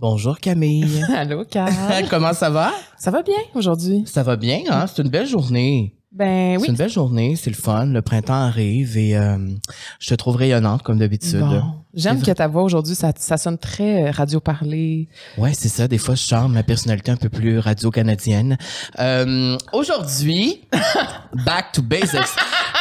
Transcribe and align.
Bonjour 0.00 0.38
Camille. 0.38 1.02
Allô, 1.12 1.44
Carl. 1.44 1.72
Comment 2.10 2.32
ça 2.32 2.48
va? 2.50 2.70
Ça 2.96 3.10
va 3.10 3.22
bien 3.24 3.34
aujourd'hui? 3.56 4.04
Ça 4.06 4.22
va 4.22 4.36
bien, 4.36 4.60
hein? 4.70 4.86
C'est 4.86 5.02
une 5.02 5.08
belle 5.08 5.26
journée. 5.26 5.97
Ben 6.10 6.54
C'est 6.56 6.62
oui. 6.62 6.68
une 6.70 6.76
belle 6.76 6.88
journée, 6.90 7.36
c'est 7.36 7.50
le 7.50 7.56
fun. 7.56 7.84
Le 7.84 8.00
printemps 8.00 8.32
arrive 8.46 8.96
et 8.96 9.14
euh, 9.16 9.36
je 10.00 10.08
te 10.08 10.14
trouve 10.14 10.36
rayonnante 10.36 10.82
comme 10.82 10.98
d'habitude. 10.98 11.40
Bon. 11.40 11.62
J'aime 11.92 12.18
C'est 12.20 12.32
que 12.32 12.36
ta 12.36 12.48
voix 12.48 12.62
aujourd'hui, 12.62 12.94
ça, 12.94 13.12
ça 13.16 13.36
sonne 13.36 13.58
très 13.58 14.04
euh, 14.08 14.10
radio-parlé. 14.10 15.08
Ouais, 15.36 15.52
c'est 15.52 15.68
ça. 15.68 15.86
Des 15.86 15.98
fois, 15.98 16.14
je 16.14 16.22
charme 16.22 16.54
ma 16.54 16.62
personnalité 16.62 17.10
un 17.10 17.16
peu 17.16 17.28
plus 17.28 17.58
radio-canadienne. 17.58 18.56
Euh, 18.98 19.58
aujourd'hui, 19.74 20.62
back 21.44 21.72
to 21.72 21.82
basics. 21.82 22.20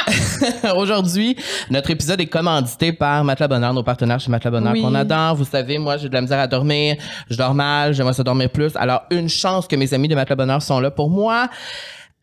aujourd'hui, 0.77 1.35
notre 1.69 1.89
épisode 1.91 2.21
est 2.21 2.27
commandité 2.27 2.93
par 2.93 3.25
Matelas 3.25 3.49
Bonheur, 3.49 3.73
nos 3.73 3.83
partenaires 3.83 4.21
chez 4.21 4.31
Matelas 4.31 4.51
Bonheur 4.51 4.71
Oui. 4.73 4.81
qu'on 4.81 4.95
adore. 4.95 5.35
Vous 5.35 5.43
savez, 5.45 5.77
moi, 5.79 5.97
j'ai 5.97 6.07
de 6.07 6.13
la 6.13 6.21
misère 6.21 6.39
à 6.39 6.47
dormir. 6.47 6.95
Je 7.29 7.35
dors 7.35 7.53
mal. 7.53 7.93
J'aimerais 7.93 8.13
ça 8.13 8.23
dormir 8.23 8.49
plus. 8.49 8.73
Alors, 8.77 9.01
une 9.11 9.27
chance 9.27 9.67
que 9.67 9.75
mes 9.75 9.93
amis 9.93 10.07
de 10.07 10.15
Matelas 10.15 10.35
Bonheur 10.37 10.61
sont 10.61 10.79
là 10.79 10.91
pour 10.91 11.09
moi. 11.09 11.49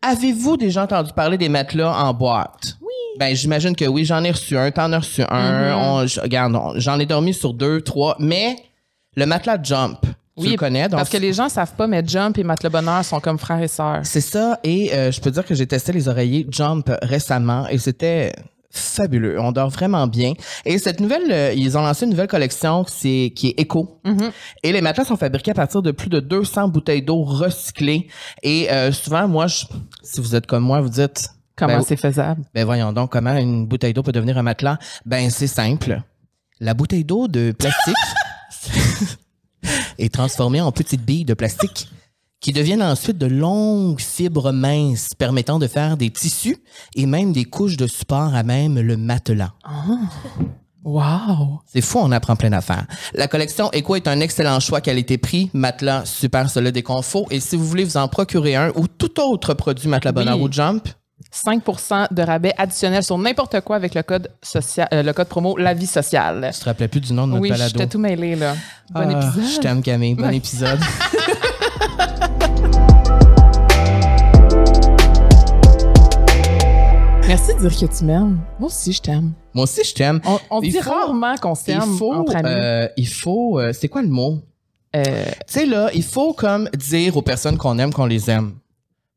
Avez-vous 0.05 0.57
déjà 0.57 0.83
entendu 0.83 1.11
parler 1.13 1.37
des 1.37 1.49
matelas 1.49 1.93
en 1.97 2.13
boîte? 2.13 2.77
Oui. 2.81 2.87
Ben, 3.19 3.35
j'imagine 3.35 3.75
que 3.75 3.85
oui. 3.85 4.05
J'en 4.05 4.23
ai 4.23 4.31
reçu 4.31 4.57
un. 4.57 4.69
T'en 4.71 4.91
as 4.93 4.99
reçu 4.99 5.23
un. 5.29 5.75
On- 5.77 6.05
je- 6.07 6.19
regarde, 6.21 6.55
j'en 6.75 6.99
ai 6.99 7.05
dormi 7.05 7.33
sur 7.33 7.53
deux, 7.53 7.81
trois. 7.81 8.15
Mais 8.19 8.55
le 9.15 9.25
matelas 9.25 9.57
Jump, 9.63 9.99
tu 10.01 10.07
Oui, 10.37 10.49
le 10.51 10.57
connais. 10.57 10.83
donc 10.89 10.99
Parce 10.99 11.09
que 11.09 11.17
les 11.17 11.31
gens 11.33 11.47
savent 11.49 11.73
pas, 11.75 11.87
mais 11.87 12.03
Jump 12.05 12.37
et 12.37 12.43
Matelas 12.43 12.69
Bonheur 12.69 13.03
sont 13.05 13.19
comme 13.19 13.39
frères 13.39 13.61
et 13.61 13.67
sœurs. 13.69 14.01
C'est 14.03 14.21
ça. 14.21 14.59
Et 14.63 14.93
euh, 14.93 15.11
je 15.11 15.21
peux 15.21 15.31
dire 15.31 15.45
que 15.45 15.55
j'ai 15.55 15.65
testé 15.65 15.91
les 15.93 16.07
oreillers 16.07 16.45
Jump 16.49 16.91
récemment 17.01 17.67
et 17.69 17.77
c'était 17.77 18.33
fabuleux. 18.77 19.39
On 19.39 19.51
dort 19.51 19.69
vraiment 19.69 20.07
bien. 20.07 20.33
Et 20.65 20.77
cette 20.77 20.99
nouvelle, 20.99 21.31
euh, 21.31 21.53
ils 21.53 21.77
ont 21.77 21.81
lancé 21.81 22.05
une 22.05 22.11
nouvelle 22.11 22.27
collection 22.27 22.85
c'est, 22.87 23.31
qui 23.35 23.47
est 23.49 23.59
éco. 23.59 23.99
Et 24.63 24.71
les 24.71 24.81
matelas 24.81 25.05
sont 25.05 25.17
fabriqués 25.17 25.51
à 25.51 25.55
partir 25.55 25.81
de 25.81 25.91
plus 25.91 26.09
de 26.09 26.19
200 26.19 26.67
bouteilles 26.69 27.01
d'eau 27.01 27.23
recyclées. 27.23 28.07
Et 28.43 28.71
euh, 28.71 28.91
souvent, 28.91 29.27
moi, 29.27 29.47
je- 29.47 29.65
si 30.03 30.21
vous 30.21 30.35
êtes 30.35 30.45
comme 30.47 30.63
moi, 30.63 30.81
vous 30.81 30.89
dites, 30.89 31.29
Comment 31.57 31.77
Ben, 31.77 31.83
c'est 31.87 31.95
faisable? 31.95 32.43
ben 32.53 32.65
voyons 32.65 32.91
donc, 32.91 33.11
comment 33.13 33.33
une 33.37 33.65
bouteille 33.65 33.93
d'eau 33.93 34.03
peut 34.03 34.11
devenir 34.11 34.37
un 34.37 34.43
matelas? 34.43 34.77
Ben 35.05 35.29
c'est 35.29 35.47
simple. 35.47 36.01
La 36.59 36.73
bouteille 36.73 37.05
d'eau 37.05 37.29
de 37.29 37.53
plastique 37.57 37.95
est 39.97 40.13
transformée 40.13 40.61
en 40.61 40.71
petites 40.71 41.05
billes 41.05 41.25
de 41.25 41.33
plastique 41.33 41.89
qui 42.45 42.53
deviennent 42.53 42.83
ensuite 42.83 43.17
de 43.17 43.25
longues 43.25 43.99
fibres 43.99 44.51
minces 44.51 45.15
permettant 45.17 45.57
de 45.57 45.65
faire 45.65 45.97
des 45.97 46.11
tissus 46.11 46.57
et 46.95 47.07
même 47.07 47.33
des 47.33 47.45
couches 47.45 47.75
de 47.75 47.87
support 47.87 48.35
à 48.35 48.43
même 48.43 48.79
le 48.79 48.97
matelas. 48.97 49.53
Wow! 50.83 51.61
C'est 51.65 51.81
fou, 51.81 51.97
on 52.03 52.11
apprend 52.11 52.35
plein 52.35 52.51
d'affaires. 52.51 52.85
La 53.15 53.27
collection 53.27 53.71
Eco 53.75 53.95
est 53.95 54.07
un 54.07 54.19
excellent 54.19 54.59
choix 54.59 54.79
qualité-prix, 54.79 55.49
matelas 55.53 56.05
super 56.05 56.47
solide 56.47 56.77
et 56.77 56.83
confort. 56.83 57.25
Et 57.31 57.39
si 57.39 57.55
vous 57.55 57.65
voulez 57.65 57.83
vous 57.83 57.97
en 57.97 58.07
procurer 58.07 58.53
un 58.55 58.69
ou 58.75 58.87
tout 58.87 59.19
autre 59.19 59.55
produit 59.55 59.87
Matelas 59.87 60.11
Bonheur 60.11 60.37
Oui. 60.37 60.43
ou 60.43 60.51
Jump, 60.51 60.87
5% 61.33 62.13
de 62.13 62.21
rabais 62.21 62.53
additionnel 62.57 63.01
sur 63.01 63.17
n'importe 63.17 63.59
quoi 63.61 63.77
avec 63.77 63.95
le 63.95 64.03
code 64.03 64.29
social, 64.43 64.87
euh, 64.93 65.01
le 65.01 65.13
code 65.13 65.29
promo 65.29 65.57
La 65.57 65.73
Vie 65.73 65.87
Sociale. 65.87 66.51
je 66.53 66.59
te 66.59 66.65
rappelais 66.65 66.89
plus 66.89 66.99
du 67.01 67.11
nom 67.13 67.25
de 67.25 67.31
notre 67.31 67.41
Oui, 67.41 67.49
balado? 67.49 67.71
j'étais 67.73 67.87
tout 67.87 67.97
mêlé, 67.97 68.35
là. 68.35 68.53
Bon 68.91 69.01
Ah, 69.01 69.11
épisode. 69.11 69.43
Je 69.55 69.59
t'aime, 69.59 69.81
Camille. 69.81 70.13
Bon 70.13 70.29
épisode. 70.29 70.79
Merci 77.37 77.53
de 77.53 77.67
dire 77.67 77.77
que 77.89 77.97
tu 77.97 78.05
m'aimes. 78.05 78.39
Moi 78.59 78.67
aussi, 78.69 78.93
je 78.93 79.01
t'aime. 79.01 79.33
Moi 79.53 79.63
aussi, 79.65 79.83
je 79.83 79.93
t'aime. 79.93 80.21
On, 80.49 80.61
dit 80.61 80.71
faut- 80.71 80.89
rarement 80.89 81.35
qu'on 81.35 81.53
s'aime 81.53 81.81
entre 82.01 82.33
amis. 82.33 82.47
euh, 82.49 82.87
il 82.95 83.09
faut, 83.09 83.59
euh, 83.59 83.73
c'est 83.73 83.89
quoi 83.89 84.01
le 84.03 84.07
mot? 84.07 84.39
Euh, 84.95 85.03
Tu 85.03 85.53
sais, 85.53 85.65
là, 85.65 85.89
il 85.93 86.03
faut 86.03 86.31
comme 86.31 86.69
dire 86.77 87.17
aux 87.17 87.21
personnes 87.21 87.57
qu'on 87.57 87.77
aime 87.77 87.91
qu'on 87.91 88.05
les 88.05 88.29
aime. 88.31 88.53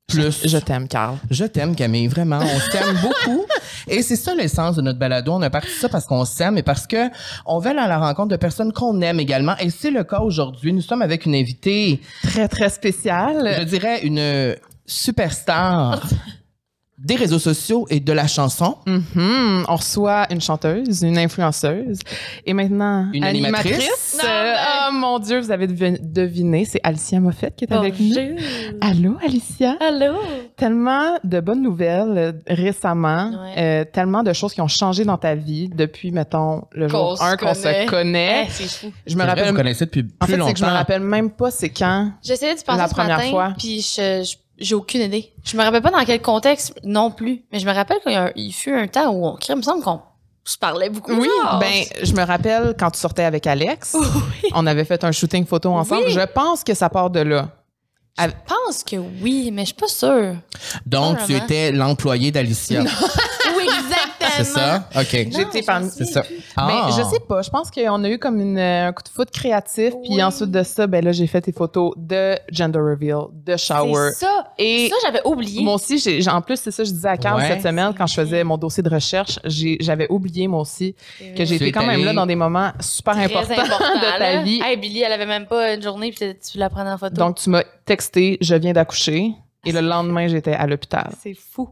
Plus. 0.08 0.48
je 0.48 0.58
t'aime, 0.58 0.88
Carl. 0.88 1.16
Je 1.30 1.44
t'aime, 1.44 1.76
Camille, 1.76 2.08
vraiment. 2.08 2.40
On 2.40 2.72
t'aime 2.72 2.96
beaucoup. 3.00 3.44
Et 3.86 4.02
c'est 4.02 4.16
ça 4.16 4.34
l'essence 4.34 4.74
de 4.74 4.82
notre 4.82 4.98
balado. 4.98 5.30
On 5.32 5.42
a 5.42 5.50
parti 5.50 5.70
ça 5.70 5.88
parce 5.88 6.04
qu'on 6.04 6.24
s'aime 6.24 6.58
et 6.58 6.64
parce 6.64 6.88
que 6.88 7.08
on 7.46 7.60
veut 7.60 7.70
aller 7.70 7.78
à 7.78 7.86
la 7.86 7.98
rencontre 8.00 8.30
de 8.30 8.36
personnes 8.36 8.72
qu'on 8.72 9.00
aime 9.00 9.20
également. 9.20 9.56
Et 9.60 9.70
c'est 9.70 9.92
le 9.92 10.02
cas 10.02 10.18
aujourd'hui. 10.22 10.72
Nous 10.72 10.80
sommes 10.82 11.02
avec 11.02 11.24
une 11.24 11.36
invitée, 11.36 12.00
Très, 12.24 12.48
très 12.48 12.68
spécial. 12.68 13.54
je 13.60 13.62
dirais 13.62 14.00
une 14.02 14.56
superstar 14.86 16.02
des 16.98 17.14
réseaux 17.14 17.38
sociaux 17.38 17.86
et 17.90 18.00
de 18.00 18.12
la 18.12 18.26
chanson. 18.26 18.76
Mhm. 18.86 19.64
On 19.68 19.76
reçoit 19.76 20.26
une 20.32 20.40
chanteuse, 20.40 21.02
une 21.02 21.16
influenceuse 21.16 22.00
et 22.44 22.52
maintenant 22.52 23.08
Une 23.14 23.22
animatrice. 23.24 24.20
Oh 24.22 24.92
mon 24.92 25.18
Dieu, 25.20 25.38
vous 25.40 25.50
avez 25.52 25.66
devi- 25.68 25.98
deviné, 26.00 26.64
c'est 26.64 26.80
Alicia 26.82 27.20
Moffett 27.20 27.54
qui 27.54 27.64
est 27.64 27.72
avec 27.72 27.98
nous. 28.00 28.14
Allô, 28.80 29.16
Alicia? 29.24 29.76
Allô? 29.80 30.16
Tellement 30.56 31.18
de 31.22 31.38
bonnes 31.40 31.62
nouvelles 31.62 32.18
euh, 32.18 32.32
récemment, 32.48 33.30
Ouais. 33.30 33.54
euh, 33.58 33.84
tellement 33.84 34.22
de 34.24 34.32
choses 34.32 34.52
qui 34.52 34.60
ont 34.60 34.68
changé 34.68 35.04
dans 35.04 35.18
ta 35.18 35.34
vie 35.36 35.68
depuis, 35.68 36.10
mettons, 36.10 36.64
le 36.72 36.88
jour 36.88 37.16
se 37.16 37.22
1 37.22 37.36
qu'on 37.36 37.54
se 37.54 37.86
connaît. 37.88 38.46
Eh, 38.46 38.50
c'est 38.50 38.68
fou. 38.68 38.92
Je 39.06 39.14
me 39.14 39.18
C'est 39.20 39.24
vrai, 39.24 39.26
rappelle. 39.26 39.50
vous 39.50 39.56
connaissez 39.56 39.84
depuis 39.84 40.02
plus 40.02 40.16
en 40.20 40.26
fait, 40.26 40.32
c'est 40.32 40.38
longtemps. 40.38 40.52
que 40.52 40.58
je 40.58 40.64
me 40.64 40.70
rappelle 40.70 41.02
même 41.02 41.30
pas 41.30 41.50
c'est 41.52 41.68
quand. 41.70 42.10
J'essayais 42.24 42.54
de 42.56 42.60
penser 42.62 42.78
La 42.78 42.88
ce 42.88 42.94
première 42.94 43.18
matin, 43.18 43.30
fois. 43.30 43.52
puis 43.56 43.80
je, 43.80 44.24
je- 44.24 44.36
j'ai 44.58 44.74
aucune 44.74 45.02
idée. 45.02 45.32
Je 45.44 45.56
me 45.56 45.62
rappelle 45.62 45.82
pas 45.82 45.90
dans 45.90 46.04
quel 46.04 46.20
contexte 46.20 46.74
non 46.84 47.10
plus, 47.10 47.44
mais 47.52 47.58
je 47.58 47.66
me 47.66 47.72
rappelle 47.72 47.98
qu'il 48.00 48.12
y 48.12 48.16
a 48.16 48.24
un- 48.24 48.32
il 48.36 48.52
fut 48.52 48.72
un 48.74 48.86
temps 48.88 49.10
où 49.10 49.26
on, 49.26 49.38
il 49.48 49.56
me 49.56 49.62
semble 49.62 49.82
qu'on 49.82 50.00
se 50.44 50.58
parlait 50.58 50.88
beaucoup. 50.90 51.12
Oui, 51.12 51.28
genre. 51.44 51.58
ben, 51.58 51.84
je 52.02 52.12
me 52.14 52.22
rappelle 52.24 52.74
quand 52.78 52.90
tu 52.90 52.98
sortais 52.98 53.24
avec 53.24 53.46
Alex, 53.46 53.96
on 54.54 54.66
avait 54.66 54.84
fait 54.84 55.04
un 55.04 55.12
shooting 55.12 55.46
photo 55.46 55.70
ensemble. 55.72 56.04
Oui. 56.06 56.12
Je 56.12 56.20
pense 56.26 56.64
que 56.64 56.74
ça 56.74 56.88
part 56.88 57.10
de 57.10 57.20
là. 57.20 57.48
je 58.18 58.26
pense 58.46 58.82
que 58.82 58.96
oui, 58.96 59.50
mais 59.52 59.62
je 59.62 59.66
suis 59.66 59.74
pas 59.74 59.86
sûre. 59.88 60.36
Donc, 60.86 61.18
Pas 61.18 61.24
tu 61.26 61.36
étais 61.36 61.70
l'employé 61.72 62.30
d'Alicia. 62.32 62.82
Exactement. 64.20 64.36
C'est 64.36 64.44
ça? 64.44 64.88
OK. 65.00 65.28
J'étais 65.32 65.62
parmi. 65.62 65.90
C'est 65.90 66.04
ça. 66.04 66.22
Ah. 66.56 66.66
Mais 66.66 66.92
je 66.92 67.02
sais 67.08 67.20
pas, 67.20 67.42
je 67.42 67.50
pense 67.50 67.70
qu'on 67.70 68.04
a 68.04 68.08
eu 68.08 68.18
comme 68.18 68.40
une, 68.40 68.58
euh, 68.58 68.88
un 68.88 68.92
coup 68.92 69.02
de 69.02 69.08
foot 69.08 69.30
créatif. 69.30 69.94
Puis 70.04 70.22
ensuite 70.22 70.50
de 70.50 70.62
ça, 70.62 70.86
ben 70.86 71.04
là, 71.04 71.12
j'ai 71.12 71.26
fait 71.26 71.40
tes 71.40 71.52
photos 71.52 71.92
de 71.96 72.36
gender 72.50 72.78
reveal, 72.78 73.26
de 73.32 73.56
shower. 73.56 74.10
C'est 74.12 74.24
ça. 74.26 74.52
Et 74.58 74.88
Ça, 74.88 74.96
j'avais 75.04 75.20
oublié. 75.24 75.62
moi 75.62 75.74
aussi, 75.74 76.02
en 76.30 76.40
plus, 76.40 76.58
c'est 76.60 76.70
ça, 76.70 76.84
je 76.84 76.90
disais 76.90 77.08
à 77.08 77.16
Carl 77.16 77.38
Ouais. 77.40 77.48
cette 77.48 77.62
semaine 77.62 77.92
quand 77.96 78.06
je 78.06 78.14
faisais 78.14 78.42
mon 78.44 78.56
dossier 78.58 78.82
de 78.82 78.90
recherche, 78.90 79.38
j'ai- 79.44 79.76
j'avais 79.80 80.06
oublié 80.10 80.48
moi 80.48 80.60
aussi 80.60 80.94
que 81.36 81.44
j'ai 81.44 81.46
Tu 81.46 81.54
été 81.54 81.66
es 81.68 81.72
quand 81.72 81.86
même 81.86 82.04
là 82.04 82.12
dans 82.12 82.26
des 82.26 82.34
moments 82.36 82.72
super 82.80 83.14
Très 83.14 83.24
importants 83.24 83.52
important, 83.62 83.94
de 83.96 84.00
ta 84.00 84.18
là. 84.18 84.42
vie. 84.42 84.60
Hey, 84.64 84.76
Billy, 84.76 85.02
elle 85.02 85.12
avait 85.12 85.26
même 85.26 85.46
pas 85.46 85.74
une 85.74 85.82
journée, 85.82 86.10
puis 86.12 86.18
tu- 86.34 86.52
tu 86.52 86.58
la 86.58 86.68
prenais 86.70 86.90
en 86.90 86.98
photo. 86.98 87.14
Donc, 87.14 87.36
tu 87.36 87.50
m'as 87.50 87.62
texté, 87.84 88.38
je 88.40 88.54
viens 88.54 88.72
d'accoucher. 88.72 89.32
Et 89.64 89.72
le 89.72 89.80
lendemain, 89.80 90.28
j'étais 90.28 90.52
à 90.54 90.66
l'hôpital. 90.66 91.10
c'est 91.22 91.34
fou. 91.34 91.68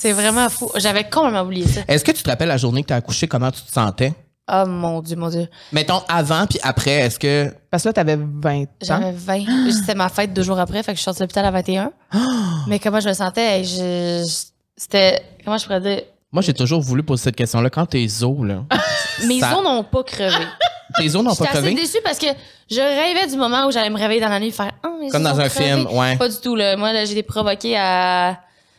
C'est 0.00 0.12
vraiment 0.12 0.48
fou. 0.48 0.70
J'avais 0.76 1.04
complètement 1.08 1.42
oublié 1.42 1.66
ça. 1.66 1.80
Est-ce 1.88 2.04
que 2.04 2.12
tu 2.12 2.22
te 2.22 2.30
rappelles 2.30 2.48
la 2.48 2.56
journée 2.56 2.82
que 2.82 2.88
tu 2.88 2.92
as 2.92 2.96
accouché, 2.96 3.26
comment 3.26 3.50
tu 3.50 3.62
te 3.62 3.72
sentais? 3.72 4.12
Oh 4.50 4.64
mon 4.66 5.02
Dieu, 5.02 5.16
mon 5.16 5.28
Dieu. 5.28 5.48
Mettons 5.72 6.00
avant 6.08 6.46
puis 6.46 6.58
après, 6.62 6.92
est-ce 6.92 7.18
que. 7.18 7.52
Parce 7.70 7.82
que 7.82 7.88
là, 7.88 7.92
t'avais 7.92 8.16
20 8.16 8.62
ans. 8.62 8.66
J'avais 8.80 9.12
20. 9.12 9.70
C'était 9.72 9.94
ma 9.96 10.08
fête 10.08 10.32
deux 10.32 10.42
jours 10.44 10.58
après, 10.60 10.82
fait 10.82 10.92
que 10.92 10.96
je 10.96 11.00
suis 11.00 11.04
sortie 11.04 11.18
de 11.18 11.24
l'hôpital 11.24 11.44
à 11.44 11.50
21. 11.50 11.92
Mais 12.68 12.78
comment 12.78 13.00
je 13.00 13.08
me 13.08 13.12
sentais? 13.14 13.64
Je, 13.64 14.24
je- 14.26 14.44
c'était. 14.76 15.20
Comment 15.44 15.58
je 15.58 15.64
pourrais 15.64 15.80
dire? 15.80 16.02
Moi, 16.30 16.42
j'ai 16.42 16.54
toujours 16.54 16.80
voulu 16.80 17.02
poser 17.02 17.24
cette 17.24 17.36
question-là. 17.36 17.68
Quand 17.68 17.86
tes 17.86 18.04
os, 18.22 18.46
là. 18.46 18.62
Mes 19.26 19.40
ça- 19.40 19.58
os 19.58 19.64
n'ont 19.64 19.82
pas 19.84 20.02
crevé. 20.04 20.44
Tes 20.96 21.08
os 21.08 21.14
n'ont 21.16 21.24
pas 21.24 21.44
J'étais 21.44 21.48
assez 21.48 21.58
crevé? 21.66 21.74
déçue 21.74 21.98
parce 22.04 22.18
que 22.18 22.26
je 22.70 22.80
rêvais 22.80 23.26
du 23.30 23.36
moment 23.36 23.66
où 23.66 23.70
j'allais 23.72 23.90
me 23.90 23.98
réveiller 23.98 24.20
dans 24.20 24.28
la 24.30 24.38
nuit 24.40 24.48
et 24.48 24.52
faire 24.52 24.70
Ah, 24.82 24.88
mes 25.00 25.10
Comme 25.10 25.26
os 25.26 25.32
dans 25.32 25.36
ont 25.36 25.40
un 25.44 25.48
crevé. 25.48 25.70
film, 25.72 25.86
ouais. 25.92 26.16
Pas 26.16 26.28
du 26.28 26.36
tout, 26.36 26.54
là. 26.56 26.76
Moi, 26.76 26.92
là, 26.92 27.04
j'ai 27.04 27.12
été 27.12 27.22
provoquée 27.22 27.76
à. 27.76 28.38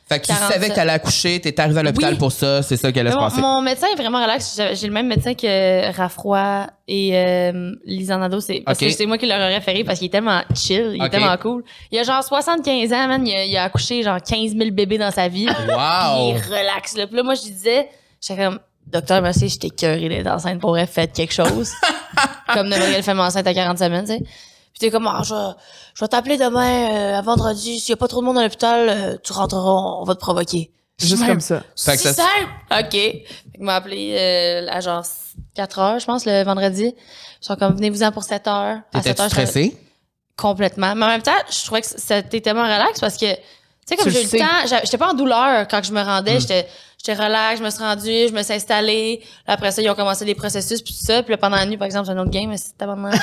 Fait 0.09 0.19
que 0.19 0.25
tu 0.25 0.33
47. 0.33 0.53
savais 0.55 0.69
que 0.69 0.75
t'allais 0.75 0.91
accoucher, 0.91 1.39
t'étais 1.39 1.61
arrivé 1.61 1.79
à 1.79 1.83
l'hôpital 1.83 2.13
Oui. 2.13 2.17
pour 2.17 2.31
ça, 2.31 2.63
c'est 2.63 2.77
ça 2.77 2.91
qui 2.91 2.99
allait 2.99 3.11
se 3.11 3.15
mon, 3.15 3.21
passer. 3.21 3.41
mon 3.41 3.61
médecin 3.61 3.85
est 3.93 3.95
vraiment 3.95 4.19
relax. 4.21 4.55
J'ai 4.57 4.75
j'ai 4.75 4.87
le 4.87 4.93
même 4.93 5.05
médecin 5.07 5.35
que 5.35 5.95
Raffroy 5.95 6.65
et 6.87 7.11
euh, 7.15 7.73
Lisa 7.85 8.17
Nadeau. 8.17 8.39
C'est 8.39 8.61
parce 8.65 8.81
Ok. 8.81 8.87
que 8.87 8.93
c'est 8.95 9.05
moi 9.05 9.19
qui 9.19 9.27
leur 9.27 9.39
ai 9.39 9.53
référé 9.53 9.83
parce 9.83 9.99
qu'il 9.99 10.07
est 10.07 10.11
tellement 10.11 10.41
chill, 10.55 10.93
il 10.95 11.01
Ok. 11.01 11.07
est 11.07 11.09
tellement 11.11 11.37
cool. 11.37 11.63
Il 11.91 11.99
a 11.99 12.03
genre 12.03 12.23
75 12.23 12.91
ans, 12.91 13.07
man. 13.07 13.27
Il 13.27 13.35
a, 13.35 13.45
il 13.45 13.55
a 13.55 13.63
accouché 13.65 14.01
genre 14.01 14.17
15 14.19 14.55
000 14.57 14.71
bébés 14.71 14.97
dans 14.97 15.11
sa 15.11 15.27
vie. 15.27 15.45
Puis 15.55 15.55
Wow! 15.67 16.31
il 16.31 16.35
est 16.35 16.41
relax. 16.59 16.97
Là. 16.97 17.05
Puis 17.05 17.15
là, 17.15 17.21
moi, 17.23 17.35
je 17.35 17.43
lui 17.43 17.51
disais, 17.51 17.87
j'étais 18.19 18.43
comme, 18.43 18.59
docteur, 18.87 19.21
merci, 19.21 19.47
j'étais 19.47 19.69
curée 19.69 20.09
d'être 20.09 20.27
enceinte 20.27 20.59
pour 20.59 20.75
elle, 20.75 20.87
faites 20.87 21.13
quelque 21.13 21.33
chose. 21.35 21.71
comme 22.53 22.67
n'importe 22.67 22.91
quelle 22.91 23.03
femme 23.03 23.19
enceinte 23.19 23.45
à 23.45 23.53
40 23.53 23.77
semaines, 23.77 24.05
tu 24.05 24.13
sais. 24.13 24.23
Puis 24.79 24.87
t'es 24.87 24.91
comme, 24.91 25.07
ah, 25.07 25.21
je, 25.25 25.33
vais- 25.33 25.55
je 25.93 25.99
vais 26.03 26.07
t'appeler 26.07 26.37
demain, 26.37 26.91
euh, 26.91 27.17
à 27.17 27.21
vendredi. 27.21 27.79
S'il 27.79 27.89
y 27.89 27.93
a 27.93 27.97
pas 27.97 28.07
trop 28.07 28.21
de 28.21 28.25
monde 28.25 28.37
à 28.37 28.43
l'hôpital, 28.43 28.87
euh, 28.89 29.17
tu 29.21 29.33
rentreras, 29.33 29.99
on 29.99 30.03
va 30.05 30.15
te 30.15 30.19
provoquer. 30.21 30.71
Juste 30.97 31.25
comme 31.25 31.39
ça. 31.41 31.63
Fait 31.77 31.93
que 31.93 31.97
si 31.97 32.03
ça- 32.07 32.13
simple! 32.13 32.49
OK. 32.71 32.91
Fait 32.91 33.23
qu'il 33.55 33.63
m'a 33.63 33.75
appelé 33.75 34.15
euh, 34.17 34.67
à 34.69 34.79
genre 34.81 35.03
4 35.55 35.79
heures, 35.79 35.99
je 35.99 36.05
pense, 36.05 36.25
le 36.25 36.43
vendredi. 36.43 36.93
Ils 36.95 37.45
sont 37.45 37.55
comme, 37.55 37.75
venez-vous-en 37.75 38.11
pour 38.11 38.23
7 38.23 38.47
heures. 38.47 38.79
À 38.93 39.01
7 39.01 39.03
T'étais-tu 39.03 39.21
heures, 39.21 39.29
j'étais- 39.29 39.45
stressé? 39.45 39.77
Complètement. 40.37 40.95
Mais 40.95 41.05
en 41.05 41.09
même 41.09 41.21
temps, 41.21 41.31
je 41.49 41.65
trouvais 41.65 41.81
que 41.81 41.87
c'était 41.87 42.39
tellement 42.41 42.63
relax 42.63 42.99
parce 42.99 43.17
que, 43.17 43.33
tu 43.33 43.39
sais, 43.85 43.95
comme 43.97 44.05
Tu 44.07 44.11
j'ai 44.11 44.19
eu 44.19 44.23
le 44.23 44.23
le 44.25 44.29
sais. 44.29 44.37
temps, 44.39 44.67
j'a- 44.67 44.81
j'étais 44.83 44.97
pas 44.97 45.09
en 45.09 45.13
douleur 45.13 45.67
quand 45.69 45.83
je 45.83 45.91
me 45.91 46.01
rendais, 46.01 46.35
Mm. 46.35 46.39
j'étais 46.41 46.67
j'étais 46.97 47.13
relax, 47.21 47.59
je 47.59 47.63
me 47.63 47.69
suis 47.69 47.79
rendue, 47.83 48.27
je 48.27 48.33
me 48.33 48.43
suis 48.43 48.53
installée. 48.53 49.21
Là, 49.47 49.53
après 49.53 49.71
ça, 49.71 49.81
ils 49.81 49.89
ont 49.89 49.95
commencé 49.95 50.25
les 50.25 50.35
processus 50.35 50.81
puis 50.81 50.93
tout 50.93 51.05
ça. 51.05 51.23
Puis 51.23 51.31
là, 51.31 51.37
pendant 51.37 51.55
la 51.57 51.65
nuit, 51.65 51.77
par 51.77 51.85
exemple, 51.85 52.05
c'est 52.07 52.11
un 52.11 52.17
autre 52.19 52.29
game, 52.31 52.49
mais 52.49 52.57
c'était 52.57 52.85
pas 52.85 52.95
mal. 52.95 53.17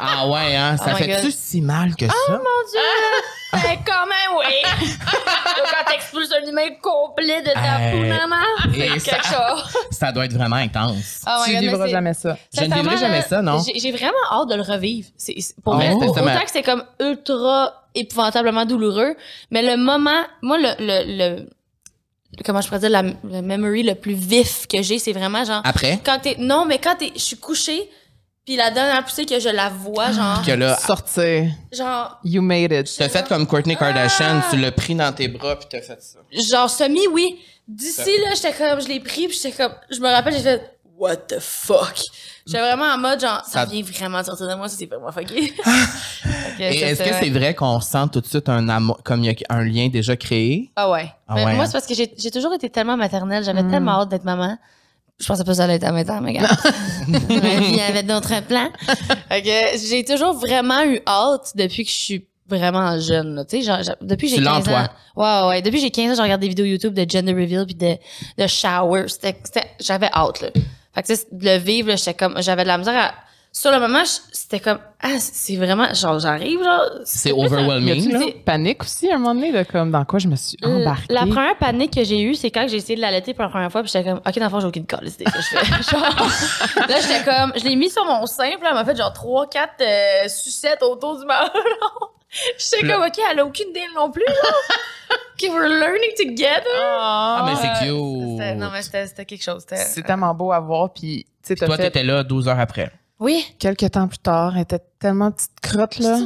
Ah 0.00 0.28
ouais, 0.28 0.56
hein? 0.56 0.76
Ça 0.76 0.92
Oh 0.94 0.96
fait-tu 0.96 1.30
si 1.30 1.60
mal 1.60 1.94
que 1.96 2.06
ça? 2.06 2.12
Mon 2.28 2.38
Dieu! 2.70 2.80
Ben, 3.52 3.78
quand 3.86 4.06
même, 4.06 4.36
oui! 4.38 4.88
Là, 5.06 5.62
quand 5.70 5.92
t'expulses 5.92 6.32
un 6.32 6.48
humain 6.48 6.68
complet 6.82 7.40
de 7.42 7.50
ta 7.52 7.90
peau, 7.92 7.98
maman, 8.00 8.44
c'est 8.72 9.10
quelque 9.10 9.26
chose. 9.26 9.76
Ça 9.92 10.10
doit 10.10 10.24
être 10.24 10.32
vraiment 10.34 10.56
intense. 10.56 11.22
Oh 11.26 11.40
my 11.46 11.46
tu 11.46 11.52
God, 11.54 11.60
vivras 11.70 11.86
jamais 11.88 12.14
ça. 12.14 12.36
Je 12.52 12.64
ne 12.64 12.74
vivrai 12.74 12.96
jamais 12.96 13.22
ça, 13.22 13.42
non? 13.42 13.62
J'ai 13.64 13.78
j'ai 13.78 13.92
vraiment 13.92 14.12
hâte 14.32 14.48
de 14.48 14.54
le 14.56 14.62
revivre. 14.62 15.08
C'est, 15.16 15.34
c'est- 15.40 15.54
pour 15.62 15.74
Ah 15.74 15.76
vrai, 15.76 15.90
ouais? 15.94 16.08
autant 16.08 16.44
que 16.44 16.50
c'est 16.50 16.62
comme 16.64 16.82
ultra 17.00 17.84
épouvantablement 17.94 18.64
douloureux, 18.64 19.14
mais 19.52 19.62
le 19.62 19.76
moment, 19.80 20.24
moi, 20.42 20.58
le, 20.58 20.70
le, 20.80 21.36
le- 21.36 21.48
comment 22.44 22.60
je 22.60 22.66
pourrais 22.66 22.80
dire, 22.80 22.90
la, 22.90 23.02
le 23.02 23.40
memory 23.40 23.84
le 23.84 23.94
plus 23.94 24.14
vif 24.14 24.66
que 24.66 24.82
j'ai, 24.82 24.98
c'est 24.98 25.12
vraiment 25.12 25.44
genre, 25.44 25.62
Après, 25.64 26.00
quand 26.04 26.18
t'es, 26.20 26.34
non, 26.40 26.64
mais 26.64 26.78
quand 26.78 26.96
t'es, 26.96 27.12
je 27.14 27.20
suis 27.20 27.36
couchée, 27.38 27.88
puis 28.44 28.56
la 28.56 28.70
dernière 28.70 29.04
poussée 29.04 29.24
que 29.26 29.38
je 29.40 29.48
la 29.48 29.68
vois, 29.70 30.12
genre, 30.12 30.42
que 30.44 30.52
là, 30.52 30.76
Sortir. 30.76 31.50
genre, 31.72 32.18
You 32.24 32.42
made 32.42 32.72
it. 32.72 32.94
t'as 32.98 33.08
fait 33.08 33.26
comme 33.28 33.46
Kourtney 33.46 33.76
Kardashian, 33.76 34.40
Ah! 34.42 34.46
tu 34.50 34.56
l'as 34.58 34.72
pris 34.72 34.94
dans 34.94 35.12
tes 35.12 35.28
bras 35.28 35.56
puis 35.56 35.66
t'as 35.70 35.80
fait 35.80 36.00
ça. 36.02 36.18
genre 36.50 36.68
semi, 36.70 37.06
oui. 37.12 37.38
D'ici, 37.66 38.10
là, 38.22 38.34
j'étais 38.34 38.52
comme, 38.52 38.80
je 38.82 38.88
l'ai 38.88 39.00
pris, 39.00 39.26
puis 39.28 39.38
j'étais 39.42 39.52
comme, 39.56 39.72
je 39.90 39.98
me 40.00 40.08
rappelle, 40.08 40.34
j'ai 40.34 40.42
fait, 40.42 40.76
what 40.98 41.16
the 41.16 41.38
fuck? 41.40 41.98
J'étais 42.46 42.60
vraiment 42.60 42.84
en 42.84 42.98
mode, 42.98 43.18
genre, 43.20 43.42
ça, 43.46 43.60
Ça- 43.60 43.64
vient 43.64 43.82
vraiment 43.82 44.20
de 44.20 44.26
sortir 44.26 44.46
de 44.48 44.54
moi, 44.54 44.68
ça, 44.68 44.76
c'est 44.78 44.84
vraiment 44.84 45.10
fucké. 45.10 45.46
Fait 45.48 46.56
que 46.58 46.62
Et 46.62 46.80
est-ce 46.82 47.02
que 47.02 47.14
c'est 47.14 47.30
vrai 47.30 47.54
qu'on 47.54 47.80
sent 47.80 48.06
tout 48.12 48.20
de 48.20 48.26
suite 48.26 48.48
un 48.50 48.68
amour, 48.68 49.00
comme 49.02 49.24
il 49.24 49.30
y 49.32 49.44
a 49.48 49.54
un 49.54 49.64
lien 49.64 49.88
déjà 49.88 50.14
créé? 50.16 50.70
Ah 50.76 50.90
ouais. 50.90 51.10
Ah 51.26 51.34
Mais 51.36 51.44
ouais, 51.46 51.54
moi, 51.54 51.64
hein? 51.64 51.66
c'est 51.66 51.72
parce 51.72 51.86
que 51.86 51.94
j'ai 51.94 52.12
j'ai 52.18 52.30
toujours 52.30 52.52
été 52.52 52.68
tellement 52.68 52.98
maternelle. 52.98 53.42
J'avais 53.44 53.62
Mm. 53.62 53.70
tellement 53.70 54.00
hâte 54.02 54.10
d'être 54.10 54.24
maman. 54.24 54.58
Je 55.20 55.26
pensais 55.26 55.44
pas 55.44 55.52
que 55.52 55.56
ça 55.56 55.64
allait 55.64 55.74
être 55.74 55.84
en 55.84 55.92
même 55.92 56.04
temps, 56.06 56.20
mais 56.20 56.32
regarde. 56.32 56.56
Vie 57.08 57.80
avait 57.80 58.02
d'autres 58.02 58.42
plans. 58.42 58.68
Que 59.30 59.78
j'ai 59.88 60.04
toujours 60.04 60.34
vraiment 60.34 60.82
eu 60.84 61.00
hâte 61.06 61.52
depuis 61.54 61.84
que 61.84 61.90
je 61.90 61.94
suis 61.96 62.26
vraiment 62.48 62.98
jeune. 62.98 63.36
là. 63.36 63.44
Tu 63.44 63.58
sais, 63.58 63.62
genre, 63.62 63.78
depuis 64.00 64.28
que 64.28 64.34
j'ai 64.36 64.42
Tu 64.42 64.44
15 64.44 64.68
ans. 64.68 64.86
Ouais, 65.16 65.48
ouais. 65.48 65.62
Depuis 65.62 65.76
que 65.78 65.82
j'ai 65.84 65.90
15 65.90 66.12
ans, 66.12 66.16
je 66.16 66.22
regarde 66.22 66.40
des 66.40 66.48
vidéos 66.48 66.66
YouTube 66.66 66.94
de 66.94 67.08
gender 67.08 67.32
reveal 67.32 67.64
puis 67.64 67.74
de, 67.76 67.96
de 68.38 68.46
shower. 68.46 69.04
C'était, 69.08 69.36
c'était- 69.44 69.70
j'avais 69.80 70.10
hâte, 70.12 70.40
là. 70.42 70.48
Fait 70.94 71.02
que, 71.02 71.06
tu 71.06 71.16
sais, 71.16 71.26
de 71.32 71.44
le 71.44 71.56
vivre, 71.58 71.96
j'étais 71.96 72.14
comme, 72.14 72.40
j'avais 72.42 72.62
de 72.64 72.68
la 72.68 72.78
misère 72.78 72.96
à, 72.96 73.14
sur 73.56 73.70
le 73.70 73.78
moment, 73.78 74.02
c'était 74.32 74.58
comme, 74.58 74.80
ah, 75.00 75.20
c'est 75.20 75.54
vraiment, 75.54 75.94
genre, 75.94 76.18
j'arrive, 76.18 76.60
genre. 76.60 76.90
C'est 77.04 77.30
overwhelming, 77.30 78.10
là? 78.12 78.26
panique 78.44 78.82
aussi 78.82 79.08
à 79.08 79.14
un 79.14 79.18
moment 79.18 79.32
donné, 79.36 79.52
là, 79.52 79.64
comme 79.64 79.92
dans 79.92 80.04
quoi 80.04 80.18
je 80.18 80.26
me 80.26 80.34
suis 80.34 80.58
embarquée? 80.60 81.06
La 81.14 81.20
première 81.20 81.56
panique 81.56 81.94
que 81.94 82.02
j'ai 82.02 82.20
eue, 82.20 82.34
c'est 82.34 82.50
quand 82.50 82.66
j'ai 82.68 82.78
essayé 82.78 82.96
de 82.96 83.00
l'allaiter 83.00 83.32
pour 83.32 83.44
la 83.44 83.50
première 83.50 83.70
fois, 83.70 83.82
puis 83.84 83.92
j'étais 83.92 84.10
comme, 84.10 84.18
OK, 84.26 84.34
dans 84.38 84.44
le 84.44 84.50
fond, 84.50 84.58
j'ai 84.58 84.66
aucune 84.66 84.86
calice 84.86 85.14
idée 85.14 85.26
que 85.26 85.40
je 85.40 85.56
fais. 85.56 85.64
genre, 85.96 86.02
là, 86.88 87.00
j'étais 87.00 87.22
comme, 87.24 87.52
je 87.56 87.62
l'ai 87.64 87.76
mis 87.76 87.88
sur 87.90 88.04
mon 88.04 88.26
sein, 88.26 88.50
puis 88.54 88.62
là, 88.64 88.70
elle 88.70 88.74
m'a 88.74 88.84
fait 88.84 88.96
genre 88.96 89.12
3-4 89.12 89.68
euh, 89.82 90.28
sucettes 90.28 90.82
autour 90.82 91.20
du 91.20 91.24
melon. 91.24 91.48
J'étais 92.58 92.84
Là- 92.86 92.94
comme, 92.94 93.04
OK, 93.04 93.18
elle 93.30 93.38
a 93.38 93.46
aucune 93.46 93.68
idée 93.68 93.86
non 93.94 94.10
plus, 94.10 94.24
genre. 94.26 95.16
OK, 95.34 95.48
we're 95.52 95.68
learning 95.68 96.10
together. 96.18 96.82
Ah, 96.82 97.44
mais 97.46 97.54
c'est 97.54 97.68
C'était- 97.68 97.84
cute. 97.86 98.58
Non, 98.58 98.70
mais 98.72 98.82
c'était 98.82 99.06
c'était 99.06 99.24
quelque 99.24 99.44
chose. 99.44 99.60
c'était- 99.60 99.76
C'est 99.76 100.02
tellement 100.02 100.34
beau 100.34 100.50
à 100.50 100.58
voir, 100.58 100.92
puis 100.92 101.24
tu 101.24 101.30
sais, 101.48 101.54
t'as 101.54 101.66
Toi, 101.66 101.76
fait 101.76 101.82
t'étais 101.84 102.02
là 102.02 102.24
12 102.24 102.48
heures 102.48 102.58
après. 102.58 102.90
Oui. 103.24 103.44
quelques 103.58 103.90
temps 103.90 104.06
plus 104.06 104.18
tard, 104.18 104.52
elle 104.56 104.62
était 104.62 104.80
tellement 104.98 105.30
petite 105.32 105.58
crotte, 105.62 105.98
là. 105.98 106.18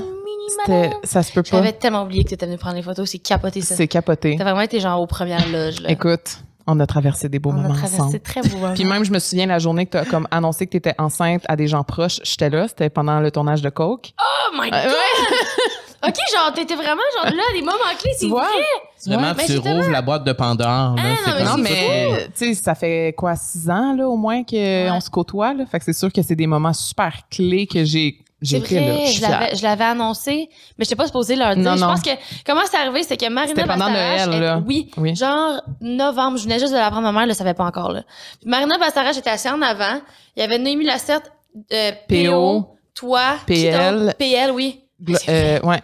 C'était, 0.60 0.90
ça 1.04 1.22
se 1.22 1.30
peut 1.32 1.42
pas. 1.42 1.58
J'avais 1.58 1.72
tellement 1.72 2.02
oublié 2.04 2.24
que 2.24 2.30
t'étais 2.30 2.46
venu 2.46 2.56
prendre 2.58 2.76
les 2.76 2.82
photos. 2.82 3.10
C'est 3.10 3.18
capoté, 3.18 3.60
ça. 3.60 3.74
C'est 3.76 3.86
capoté. 3.88 4.34
T'as 4.38 4.44
vraiment 4.44 4.62
été 4.62 4.80
genre 4.80 5.00
aux 5.00 5.06
premières 5.06 5.46
loges, 5.50 5.80
là. 5.80 5.90
Écoute, 5.90 6.38
on 6.66 6.80
a 6.80 6.86
traversé 6.86 7.28
des 7.28 7.38
beaux 7.38 7.50
On 7.50 7.58
a 7.58 7.62
moments 7.62 7.74
traversé 7.74 8.00
ensemble. 8.00 8.20
très 8.20 8.40
beau. 8.42 8.56
Puis 8.74 8.84
même, 8.84 9.04
je 9.04 9.12
me 9.12 9.18
souviens 9.18 9.46
la 9.46 9.58
journée 9.58 9.84
que 9.86 9.92
t'as 9.92 10.04
comme 10.06 10.26
annoncé 10.30 10.66
que 10.66 10.72
t'étais 10.72 10.94
enceinte 10.98 11.42
à 11.48 11.56
des 11.56 11.66
gens 11.68 11.84
proches, 11.84 12.20
j'étais 12.24 12.50
là, 12.50 12.66
c'était 12.68 12.88
pendant 12.90 13.20
le 13.20 13.30
tournage 13.30 13.62
de 13.62 13.68
Coke. 13.70 14.12
Oh 14.20 14.56
my 14.60 14.70
god! 14.70 14.80
OK, 16.06 16.14
genre, 16.32 16.52
t'étais 16.54 16.74
vraiment 16.76 17.02
genre 17.16 17.26
là, 17.34 17.42
des 17.54 17.60
moments 17.62 17.78
clés, 17.98 18.12
c'est 18.16 18.26
Tu 18.26 18.30
vois? 18.30 18.42
vrai. 18.44 18.62
Vraiment, 19.06 19.32
mais 19.36 19.46
tu 19.46 19.52
justement- 19.52 19.76
rouvres 19.76 19.90
la 19.90 20.02
boîte 20.02 20.24
de 20.24 20.32
Pandore. 20.32 20.94
là, 20.96 21.02
Ah, 21.02 21.16
c'est 21.38 21.44
non, 21.44 21.56
mais 21.56 22.28
tu 22.36 22.54
sais, 22.54 22.54
ça 22.54 22.74
fait 22.74 23.14
quoi, 23.16 23.34
six 23.36 23.68
ans, 23.70 23.94
là, 23.96 24.08
au 24.08 24.16
moins, 24.16 24.42
qu'on 24.44 25.00
se 25.00 25.10
côtoie, 25.10 25.54
là? 25.54 25.64
Fait 25.66 25.78
que 25.78 25.84
c'est 25.84 25.92
sûr 25.92 26.12
que 26.12 26.22
c'est 26.22 26.36
des 26.36 26.46
moments 26.46 26.72
super 26.72 27.12
clés 27.30 27.66
que 27.66 27.84
j'ai, 27.84 28.18
j'ai 28.42 28.58
été 28.58 28.76
là. 28.76 28.92
vrai, 28.92 29.06
Je 29.06 29.16
je 29.16 29.22
l'avais, 29.22 29.56
je 29.56 29.66
annoncé, 29.90 30.48
mais 30.78 30.84
je 30.84 30.90
t'ai 30.90 30.96
pas 30.96 31.06
supposé 31.06 31.34
leur 31.36 31.54
dire. 31.56 31.64
Non, 31.64 31.74
je 31.76 31.80
non. 31.80 31.86
pense 31.88 32.02
que 32.02 32.10
comment 32.46 32.60
c'est 32.70 32.76
arrivé, 32.76 33.02
c'est 33.02 33.16
que 33.16 33.28
Marina 33.28 33.54
C'était 33.54 33.66
pendant 33.66 33.86
Bastarache, 33.86 34.26
Noël, 34.26 34.30
elle- 34.34 34.40
là. 34.40 34.62
oui, 34.66 34.90
Oui. 34.96 35.16
genre 35.16 35.60
novembre, 35.80 36.38
je 36.38 36.44
venais 36.44 36.58
juste 36.60 36.72
de 36.72 36.78
l'apprendre, 36.78 37.02
ma 37.02 37.12
mère 37.12 37.26
le 37.26 37.34
savait 37.34 37.54
pas 37.54 37.64
encore 37.64 37.90
là. 37.92 38.02
Puis 38.40 38.48
Marina 38.48 38.78
Bastarache 38.78 39.16
était 39.16 39.30
assise 39.30 39.50
en 39.50 39.62
avant, 39.62 40.00
il 40.36 40.40
y 40.40 40.42
avait 40.42 40.58
Noémie 40.58 40.84
Lacerte, 40.84 41.32
euh, 41.72 41.90
PO, 42.08 42.30
PO, 42.30 42.68
toi, 42.94 43.22
qui 43.46 43.54
PL. 43.54 44.14
PL, 44.18 44.50
oui. 44.52 44.80
Euh, 45.28 45.60
ouais, 45.60 45.82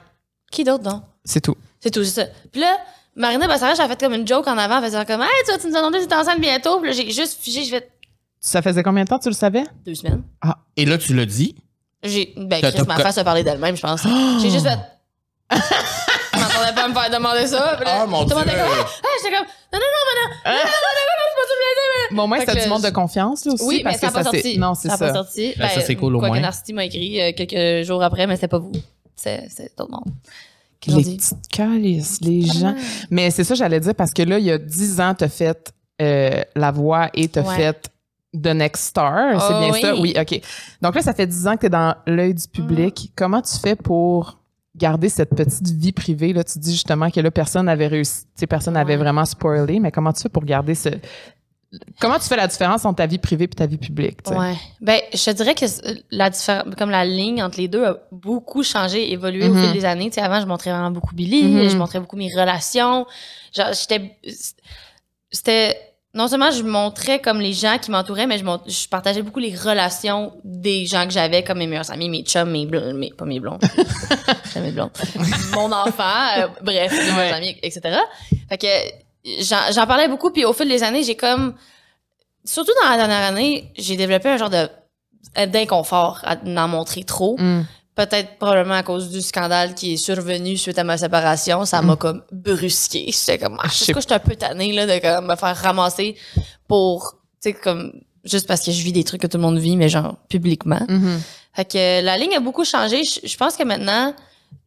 Qui 0.51 0.65
d'autre 0.65 0.83
donc? 0.85 1.03
C'est 1.25 1.41
tout. 1.41 1.57
C'est 1.81 1.91
tout, 1.91 2.05
c'est 2.05 2.23
ça. 2.25 2.27
Puis 2.51 2.61
là, 2.61 2.77
Marina 3.17 3.47
Bastarache 3.47 3.79
a 3.81 3.89
fait 3.89 4.01
comme 4.01 4.15
une 4.15 4.27
joke 4.27 4.47
en 4.49 4.59
avant, 4.59 4.79
en 4.79 4.83
faisant 4.83 5.05
comme, 5.05 5.21
hey, 5.23 5.29
tu 5.47 5.53
vas 5.53 5.59
tu 5.59 5.69
nous 5.69 5.77
annoncer 5.77 6.01
que 6.05 6.09
t'es 6.09 6.15
enceinte 6.17 6.41
bientôt? 6.41 6.81
Puis 6.81 6.91
là, 6.91 6.97
j'ai 6.97 7.11
juste 7.11 7.41
figé, 7.41 7.63
j'ai 7.65 7.71
fait 7.71 7.91
Ça 8.41 8.61
faisait 8.63 8.83
combien 8.83 9.05
de 9.05 9.09
temps, 9.09 9.19
tu 9.19 9.29
le 9.29 9.35
savais? 9.35 9.65
deux 9.85 9.95
semaines. 9.95 10.23
Et 10.77 10.85
là, 10.85 10.99
tu 10.99 11.15
l'as 11.15 11.27
dit? 11.27 11.55
J'ai, 12.03 12.35
ben, 12.37 12.61
Chris, 12.61 12.83
ma 12.87 12.97
face 12.99 13.17
a 13.19 13.25
parlé 13.25 13.43
d'elle-même, 13.43 13.77
je 13.77 13.81
pense. 13.83 14.03
J'ai 14.43 14.51
juste 14.51 14.67
fait. 14.69 14.79
Je 15.51 16.39
m'attendais 16.39 16.75
pas 16.75 16.85
à 16.85 16.89
me 16.89 16.95
faire 16.95 17.11
demander 17.11 17.47
ça. 17.47 17.75
Puis 17.77 17.87
là, 17.87 18.03
Oh 18.05 18.07
mon 18.09 18.25
Dieu. 18.25 18.35
comme, 18.35 18.45
ah, 18.47 18.85
j'étais 19.23 19.35
comme, 19.37 19.47
non, 19.73 19.79
non, 19.79 19.81
non, 19.81 20.03
mais 20.07 20.21
non, 20.21 20.29
non, 20.45 20.53
non, 20.53 20.59
non, 20.59 20.61
non. 22.11 22.17
Bon, 22.17 22.23
au 22.25 22.27
moins, 22.27 22.45
que 22.45 22.63
du 22.63 22.69
monde 22.69 22.83
je- 22.83 22.89
de 22.89 22.93
confiance, 22.93 23.45
là, 23.47 23.53
aussi. 23.55 23.65
Oui, 23.65 23.77
mais 23.79 23.93
parce 23.93 23.99
ça 23.99 24.07
n'a 24.09 24.13
pas 24.13 24.25
sorti. 24.25 24.59
Non, 24.59 24.75
c'est 24.75 24.89
ça. 24.89 24.97
ça. 24.99 25.07
n'a 25.07 25.13
pas 25.13 25.19
sorti. 25.25 25.55
Ben, 25.57 25.69
ça, 25.69 25.81
c'est 25.81 25.97
cool, 25.97 26.17
au 26.17 26.19
quoi 26.19 26.29
moins. 26.29 26.41
Narcity 26.41 26.73
m'a 26.75 26.85
écrit 26.85 27.21
euh, 27.23 27.33
quelques 27.35 27.87
jours 27.87 28.03
après, 28.03 28.27
mais 28.27 28.35
c'était 28.35 28.49
pas 28.49 28.59
vous. 28.59 28.73
C'est, 29.17 29.49
tout 29.77 29.87
le 29.89 29.93
monde. 29.93 30.15
Qui 30.81 30.91
Les 30.91 31.03
petites 31.17 31.49
calices, 31.49 32.21
les 32.21 32.43
gens. 32.43 32.75
Mais 33.11 33.31
c'est 33.31 33.45
ça, 33.45 33.55
j'allais 33.55 33.81
dire, 33.81 33.95
parce 33.95 34.13
que 34.13 34.23
là, 34.23 34.39
il 34.39 34.45
y 34.45 34.51
a 34.51 34.59
dix 34.59 35.01
ans, 35.01 35.15
t'as 35.15 35.29
fait 35.29 35.73
euh, 36.03 36.43
la 36.57 36.71
voix 36.73 37.09
et 37.15 37.29
t'as 37.29 37.43
Ouais. 37.43 37.57
fait 37.57 37.91
The 38.35 38.49
Next 38.49 38.85
Star. 38.89 39.41
C'est 39.41 39.55
Oh, 39.55 39.61
bien 39.61 39.71
oui. 39.73 39.81
ça? 39.81 39.95
Oui, 39.97 40.15
OK. 40.21 40.41
Donc 40.83 40.95
là, 40.97 41.03
ça 41.03 41.15
fait 41.15 41.27
dix 41.27 41.47
ans 41.47 41.55
que 41.55 41.61
t'es 41.63 41.71
dans 41.71 41.95
l'œil 42.07 42.35
du 42.35 42.47
public. 42.49 43.13
Comment 43.17 43.41
tu 43.41 43.57
fais 43.59 43.77
pour 43.77 44.39
garder 44.77 45.09
cette 45.09 45.31
petite 45.31 45.69
vie 45.71 45.93
privée? 45.93 46.33
Là, 46.33 46.43
tu 46.45 46.59
dis 46.59 46.73
justement 46.73 47.09
que 47.11 47.21
là, 47.21 47.31
personne 47.31 47.67
n'avait 47.67 47.87
réussi, 47.87 48.25
personne 48.49 48.75
n'avait 48.75 48.95
Ouais. 48.95 48.99
vraiment 48.99 49.25
spoilé, 49.25 49.79
mais 49.81 49.93
comment 49.93 50.13
tu 50.13 50.23
fais 50.23 50.29
pour 50.29 50.45
garder 50.45 50.75
ce. 50.75 50.89
Comment 52.01 52.19
tu 52.19 52.27
fais 52.29 52.37
la 52.37 52.47
différence 52.47 52.85
entre 52.85 52.97
ta 52.97 53.07
vie 53.07 53.19
privée 53.19 53.45
et 53.45 53.49
ta 53.49 53.67
vie 53.67 53.79
publique? 53.79 54.23
tu 54.23 54.33
sais? 54.33 54.39
Ouais. 54.39 54.55
Ben, 54.81 55.01
je 55.13 55.25
te 55.25 55.31
dirais 55.31 55.55
que 55.55 55.65
la 56.11 56.31
différence, 56.31 56.75
comme 56.77 56.91
la 56.91 57.05
ligne 57.05 57.43
entre 57.43 57.59
les 57.59 57.69
deux 57.69 57.85
a 57.85 57.97
beaucoup 58.13 58.63
changé, 58.63 59.13
évolué 59.13 59.49
au 59.49 59.55
fil 59.55 59.73
des 59.73 59.85
années. 59.85 60.11
Tu 60.11 60.15
sais, 60.15 60.21
avant, 60.23 60.41
je 60.41 60.47
montrais 60.47 60.71
vraiment 60.71 60.91
beaucoup 60.91 61.15
Billy, 61.15 61.43
Mhm. 61.45 61.69
je 61.71 61.77
montrais 61.77 62.01
beaucoup 62.01 62.17
mes 62.17 62.33
relations. 62.35 63.07
J'étais, 63.53 64.17
c'était, 65.31 65.77
non 66.15 66.29
seulement 66.29 66.51
je 66.53 66.63
montrais 66.63 67.21
comme 67.21 67.41
les 67.41 67.53
gens 67.53 67.79
qui 67.79 67.91
m'entouraient, 67.91 68.27
mais 68.27 68.39
je, 68.39 68.45
mont- 68.45 68.61
je 68.67 68.87
partageais 68.89 69.23
beaucoup 69.23 69.41
les 69.41 69.55
relations 69.55 70.33
des 70.45 70.87
gens 70.87 71.05
que 71.07 71.13
j'avais, 71.13 71.43
comme 71.43 71.59
mes 71.59 71.67
meilleurs 71.67 71.91
amis, 71.91 72.09
mes 72.09 72.23
chums, 72.23 72.51
mes 72.51 72.67
blonds, 72.67 72.95
mes, 72.95 73.11
pas 73.11 73.25
mes 73.25 73.41
blonds. 73.41 73.59
De 74.55 74.71
blonds. 74.71 74.91
Mon 75.55 75.73
enfant, 75.73 76.39
euh, 76.39 76.47
bref, 76.63 76.93
mes 76.93 77.13
meilleurs 77.13 77.35
amis, 77.37 77.57
etc. 77.63 77.97
Fait 78.49 78.57
que, 78.59 78.67
j'en 79.73 79.87
parlais 79.87 80.07
beaucoup, 80.09 80.31
puis 80.31 80.45
au 80.45 80.53
fil 80.53 80.69
des 80.69 80.83
années, 80.85 81.03
j'ai 81.03 81.17
comme, 81.17 81.55
surtout 82.45 82.73
dans 82.83 82.91
la 82.91 82.97
dernière 82.97 83.29
année, 83.29 83.71
j'ai 83.77 83.97
développé 83.97 84.29
un 84.29 84.37
genre 84.37 84.51
de 84.51 84.69
d'inconfort 85.47 86.21
à 86.23 86.37
en 86.37 86.69
montrer 86.69 87.03
trop. 87.03 87.37
Mm. 87.39 87.63
Peut-être 87.97 88.39
probablement 88.39 88.75
à 88.75 88.83
cause 88.83 89.11
du 89.11 89.21
scandale 89.21 89.75
qui 89.75 89.95
est 89.95 89.97
survenu 89.97 90.57
suite 90.57 90.79
à 90.79 90.85
ma 90.85 90.99
séparation, 90.99 91.65
ça 91.65 91.81
m'a 91.81 91.97
comme 91.97 92.23
brusqué. 92.33 93.07
J'étais 93.13 93.39
comme, 93.39 93.59
ah, 93.63 93.69
Je 93.69 93.85
sais 93.85 93.93
quoi, 93.93 94.01
j'étais 94.01 94.15
un 94.15 94.19
peu 94.19 94.35
tannée 94.35 94.73
là, 94.73 94.87
de 94.87 95.01
comme, 95.01 95.27
me 95.29 95.37
faire 95.37 95.57
ramasser 95.57 96.17
pour, 96.67 97.19
tu 97.41 97.51
sais, 97.51 97.53
comme, 97.53 97.93
juste 98.25 98.49
parce 98.49 98.63
que 98.63 98.73
je 98.73 98.83
vis 98.83 98.93
des 98.93 99.05
trucs 99.05 99.21
que 99.21 99.29
tout 99.29 99.37
le 99.37 99.45
monde 99.45 99.59
vit, 99.59 99.77
mais 99.77 99.89
genre 99.89 100.17
publiquement. 100.29 100.85
Mhm. 100.89 101.21
Fait 101.53 101.65
que 101.65 102.05
la 102.05 102.19
ligne 102.19 102.35
a 102.35 102.41
beaucoup 102.41 102.65
changé. 102.65 103.03
Je, 103.05 103.27
je 103.29 103.37
pense 103.37 103.57
que 103.57 103.63
maintenant, 103.63 104.13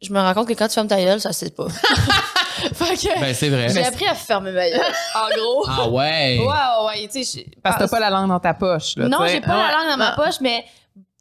je 0.02 0.14
me 0.14 0.20
rends 0.20 0.34
compte 0.34 0.48
que 0.48 0.54
quand 0.54 0.68
tu 0.70 0.76
fermes 0.76 0.88
ta 0.88 0.98
gueule, 0.98 1.20
ça 1.20 1.34
se 1.34 1.46
pas. 1.48 1.68
fait 2.74 2.96
que 2.96 3.20
Ben, 3.20 3.34
c'est 3.34 3.50
vrai. 3.50 3.70
j'ai 3.70 3.84
appris 3.86 4.08
à 4.08 4.16
fermer 4.16 4.52
ma 4.52 4.70
gueule, 4.70 4.80
en 5.16 5.30
gros. 5.38 5.66
Ah 5.68 5.88
ouais? 5.90 6.38
Ouais, 6.40 6.46
ouais, 6.46 7.02
ouais, 7.04 7.08
tu 7.12 7.24
sais. 7.24 7.46
Parce 7.64 7.76
que 7.78 7.84
ah, 7.84 7.88
t'as 7.88 7.92
pas 7.92 8.00
la 8.00 8.10
langue 8.10 8.30
dans 8.30 8.40
ta 8.40 8.54
poche. 8.54 8.96
Là, 8.98 9.08
non, 9.08 9.20
j'ai 9.28 9.42
pas 9.42 9.48
la 9.48 9.56
Ouais. 9.66 9.72
langue 9.72 9.90
dans 9.92 9.98
ma 9.98 10.10
Non. 10.12 10.16
poche, 10.24 10.42
mais 10.42 10.66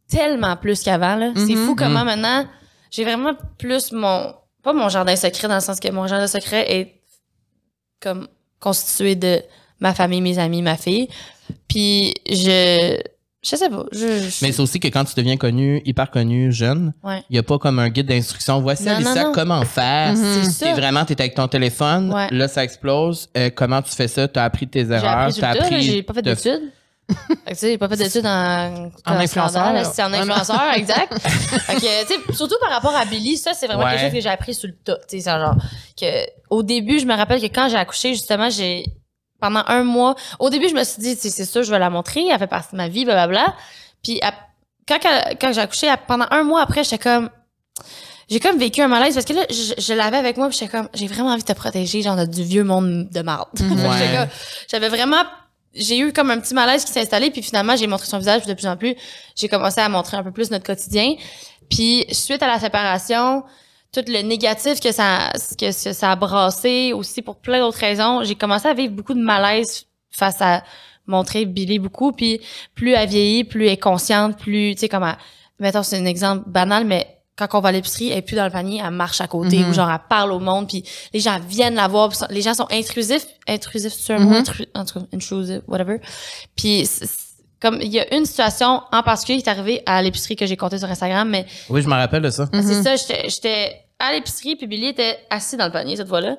tellement 0.08 0.56
plus 0.56 0.82
qu'avant. 0.82 1.16
là. 1.16 1.32
C'est 1.36 1.54
Mhm. 1.54 1.66
fou 1.66 1.74
comment 1.76 2.04
maintenant, 2.04 2.46
j'ai 2.90 3.04
vraiment 3.04 3.32
plus 3.58 3.92
mon... 3.92 4.34
Pas 4.62 4.72
mon 4.72 4.88
jardin 4.88 5.14
secret, 5.16 5.46
dans 5.48 5.54
le 5.56 5.60
sens 5.60 5.78
que 5.80 5.88
mon 5.90 6.06
jardin 6.06 6.26
secret 6.26 6.64
est 6.72 7.00
comme 8.00 8.26
constitué 8.60 9.14
de 9.14 9.42
ma 9.80 9.94
famille, 9.94 10.20
mes 10.20 10.38
amis, 10.38 10.62
ma 10.62 10.76
fille. 10.76 11.08
Puis 11.68 12.14
je... 12.28 12.98
Je 13.48 13.54
sais 13.54 13.68
pas. 13.68 13.84
Je, 13.92 13.98
je- 13.98 14.44
Mais 14.44 14.50
c'est 14.50 14.60
aussi 14.60 14.80
que 14.80 14.88
quand 14.88 15.04
tu 15.04 15.14
deviens 15.14 15.36
connu, 15.36 15.80
hyper 15.84 16.10
connu, 16.10 16.50
jeune, 16.52 16.92
Ouais. 17.04 17.22
il 17.30 17.36
y 17.36 17.38
a 17.38 17.42
pas 17.44 17.58
comme 17.58 17.78
un 17.78 17.88
guide 17.90 18.06
d'instruction. 18.06 18.60
Voici 18.60 18.84
non. 18.86 19.30
comment 19.32 19.64
faire? 19.64 20.14
C'est 20.16 20.40
T'es 20.64 20.70
ça. 20.70 20.74
vraiment, 20.74 21.04
t'es 21.04 21.20
avec 21.20 21.34
ton 21.34 21.46
téléphone, 21.46 22.12
Ouais. 22.12 22.28
là, 22.32 22.48
ça 22.48 22.64
explose. 22.64 23.28
Euh, 23.36 23.50
comment 23.54 23.82
tu 23.82 23.90
fais 23.94 24.08
ça? 24.08 24.26
T'as 24.26 24.44
appris 24.44 24.66
tes 24.66 24.84
J'ai 24.84 24.92
erreurs. 24.92 25.18
appris 25.18 25.40
tas, 25.40 25.54
là, 25.54 25.62
appris 25.62 25.82
j'ai 25.82 26.02
pas 26.02 26.14
fait 26.14 26.22
de- 26.22 26.34
d'études. 26.34 26.72
Tu 27.08 27.54
sais, 27.54 27.70
j'ai 27.70 27.78
pas 27.78 27.88
fait 27.88 27.96
d'études 27.98 28.26
en, 28.26 28.90
En 29.06 29.12
influenceur. 29.12 29.86
C'est 29.94 30.02
en 30.02 30.12
influenceur, 30.12 30.62
exact. 30.74 31.12
Tu 31.68 31.78
sais, 31.78 32.04
surtout 32.34 32.56
par 32.60 32.70
rapport 32.70 32.96
à 32.96 33.04
Billy, 33.04 33.36
ça, 33.36 33.52
c'est 33.54 33.68
vraiment 33.68 33.84
Ouais. 33.84 33.90
quelque 33.92 34.00
chose 34.06 34.12
que 34.12 34.20
j'ai 34.20 34.28
appris 34.28 34.54
sur 34.54 34.66
le 34.66 34.74
tas. 34.74 34.96
Tu 35.08 35.20
c'est 35.20 35.30
genre, 35.30 35.54
que, 35.96 36.06
au 36.50 36.64
début, 36.64 36.98
je 36.98 37.06
me 37.06 37.14
rappelle 37.14 37.40
que 37.40 37.46
quand 37.46 37.68
j'ai 37.68 37.76
accouché, 37.76 38.08
justement, 38.14 38.50
j'ai, 38.50 38.84
pendant 39.46 39.62
un 39.68 39.82
mois, 39.84 40.14
au 40.38 40.50
début, 40.50 40.68
je 40.68 40.74
me 40.74 40.82
suis 40.84 41.00
dit, 41.00 41.16
c'est 41.16 41.44
sûr, 41.44 41.62
je 41.62 41.70
vais 41.70 41.78
la 41.78 41.90
montrer, 41.90 42.26
elle 42.28 42.38
fait 42.38 42.46
partie 42.46 42.72
de 42.72 42.76
ma 42.76 42.88
vie, 42.88 43.04
blablabla. 43.04 43.54
Puis, 44.02 44.20
à- 44.22 44.34
quand, 44.88 44.98
quand 45.40 45.52
j'ai 45.52 45.60
accouché, 45.60 45.88
à- 45.88 45.96
pendant 45.96 46.26
un 46.30 46.42
mois 46.42 46.62
après, 46.62 46.82
j'étais 46.84 46.98
comme, 46.98 47.30
j'ai 48.28 48.40
comme 48.40 48.58
vécu 48.58 48.82
un 48.82 48.88
malaise 48.88 49.14
parce 49.14 49.26
que 49.26 49.34
là, 49.34 49.42
je, 49.50 49.74
je 49.80 49.92
l'avais 49.94 50.16
avec 50.16 50.36
moi, 50.36 50.48
puis 50.48 50.58
j'étais 50.58 50.70
comme, 50.70 50.88
j'ai 50.94 51.06
vraiment 51.06 51.30
envie 51.30 51.42
de 51.42 51.46
te 51.46 51.52
protéger, 51.52 52.02
genre, 52.02 52.26
du 52.26 52.42
vieux 52.42 52.64
monde 52.64 53.08
de 53.10 53.22
marde. 53.22 53.48
Ouais. 53.60 54.28
J'avais 54.70 54.88
vraiment, 54.88 55.22
j'ai 55.74 55.98
eu 55.98 56.12
comme 56.12 56.30
un 56.32 56.40
petit 56.40 56.54
malaise 56.54 56.84
qui 56.84 56.92
s'est 56.92 57.02
installé, 57.02 57.30
puis 57.30 57.42
finalement, 57.42 57.76
j'ai 57.76 57.86
montré 57.86 58.06
son 58.06 58.18
visage, 58.18 58.40
puis 58.42 58.48
de 58.48 58.54
plus 58.54 58.66
en 58.66 58.76
plus, 58.76 58.96
j'ai 59.36 59.48
commencé 59.48 59.80
à 59.80 59.88
montrer 59.88 60.16
un 60.16 60.22
peu 60.24 60.32
plus 60.32 60.50
notre 60.50 60.64
quotidien. 60.64 61.14
Puis, 61.70 62.04
suite 62.12 62.42
à 62.42 62.46
la 62.48 62.58
séparation, 62.58 63.44
tout 64.02 64.10
le 64.12 64.22
négatif 64.22 64.80
que 64.80 64.92
ça, 64.92 65.32
que 65.58 65.70
ça 65.72 65.92
ça 65.92 66.12
a 66.12 66.16
brassé, 66.16 66.92
aussi 66.92 67.22
pour 67.22 67.36
plein 67.36 67.60
d'autres 67.60 67.78
raisons, 67.78 68.22
j'ai 68.24 68.34
commencé 68.34 68.68
à 68.68 68.74
vivre 68.74 68.92
beaucoup 68.94 69.14
de 69.14 69.20
malaise 69.22 69.86
face 70.10 70.40
à 70.40 70.62
montrer 71.06 71.44
Billy 71.46 71.78
beaucoup, 71.78 72.12
puis 72.12 72.40
plus 72.74 72.92
elle 72.92 73.08
vieillit, 73.08 73.44
plus 73.44 73.66
elle 73.66 73.72
est 73.72 73.76
consciente, 73.76 74.36
plus, 74.38 74.74
tu 74.74 74.80
sais, 74.80 74.88
comme 74.88 75.04
elle- 75.04 75.16
mettons, 75.60 75.82
c'est 75.82 75.96
un 75.98 76.04
exemple 76.04 76.44
banal, 76.48 76.84
mais 76.84 77.06
quand 77.36 77.46
on 77.52 77.60
va 77.60 77.68
à 77.68 77.72
l'épicerie, 77.72 78.10
elle 78.10 78.18
est 78.18 78.22
plus 78.22 78.34
dans 78.34 78.44
le 78.46 78.50
panier, 78.50 78.80
elle 78.84 78.90
marche 78.90 79.20
à 79.20 79.26
côté, 79.28 79.58
Mhm. 79.58 79.68
ou 79.70 79.72
genre, 79.74 79.90
elle 79.90 79.98
parle 80.08 80.32
au 80.32 80.38
monde, 80.40 80.66
puis 80.68 80.82
les 81.12 81.20
gens 81.20 81.38
viennent 81.46 81.74
la 81.74 81.86
voir, 81.86 82.10
les 82.30 82.40
gens 82.42 82.54
sont 82.54 82.66
intrusifs, 82.72 83.26
intrusifs, 83.46 83.92
c'est 83.92 84.14
un 84.14 84.18
mot, 84.20 84.30
Mhm. 84.30 84.42
Intru- 84.42 84.66
en 84.74 84.84
tout 84.84 85.00
cas, 85.00 85.06
intrusive, 85.14 85.62
whatever. 85.68 86.00
Puis, 86.56 86.88
comme, 87.60 87.78
il 87.82 87.88
y 87.92 88.00
a 88.00 88.14
une 88.14 88.24
situation 88.26 88.82
en 88.90 89.02
particulier 89.02 89.40
qui 89.42 89.48
est 89.48 89.52
arrivée 89.52 89.82
à 89.86 90.02
l'épicerie 90.02 90.34
que 90.36 90.46
j'ai 90.46 90.56
comptée 90.56 90.78
sur 90.78 90.90
Instagram, 90.90 91.28
mais 91.28 91.46
Oui, 91.68 91.82
je 91.82 91.88
me 91.88 91.94
rappelle 91.94 92.22
de 92.22 92.30
ça. 92.30 92.48
c'est 92.52 92.58
Mhm. 92.62 92.82
ça, 92.82 92.96
j'étais- 92.96 93.28
j'étais 93.28 93.76
à 93.98 94.12
l'épicerie, 94.12 94.56
puis 94.56 94.66
Billy 94.66 94.88
était 94.88 95.18
assis 95.30 95.56
dans 95.56 95.66
le 95.66 95.72
panier 95.72 95.96
cette 95.96 96.08
fois-là. 96.08 96.36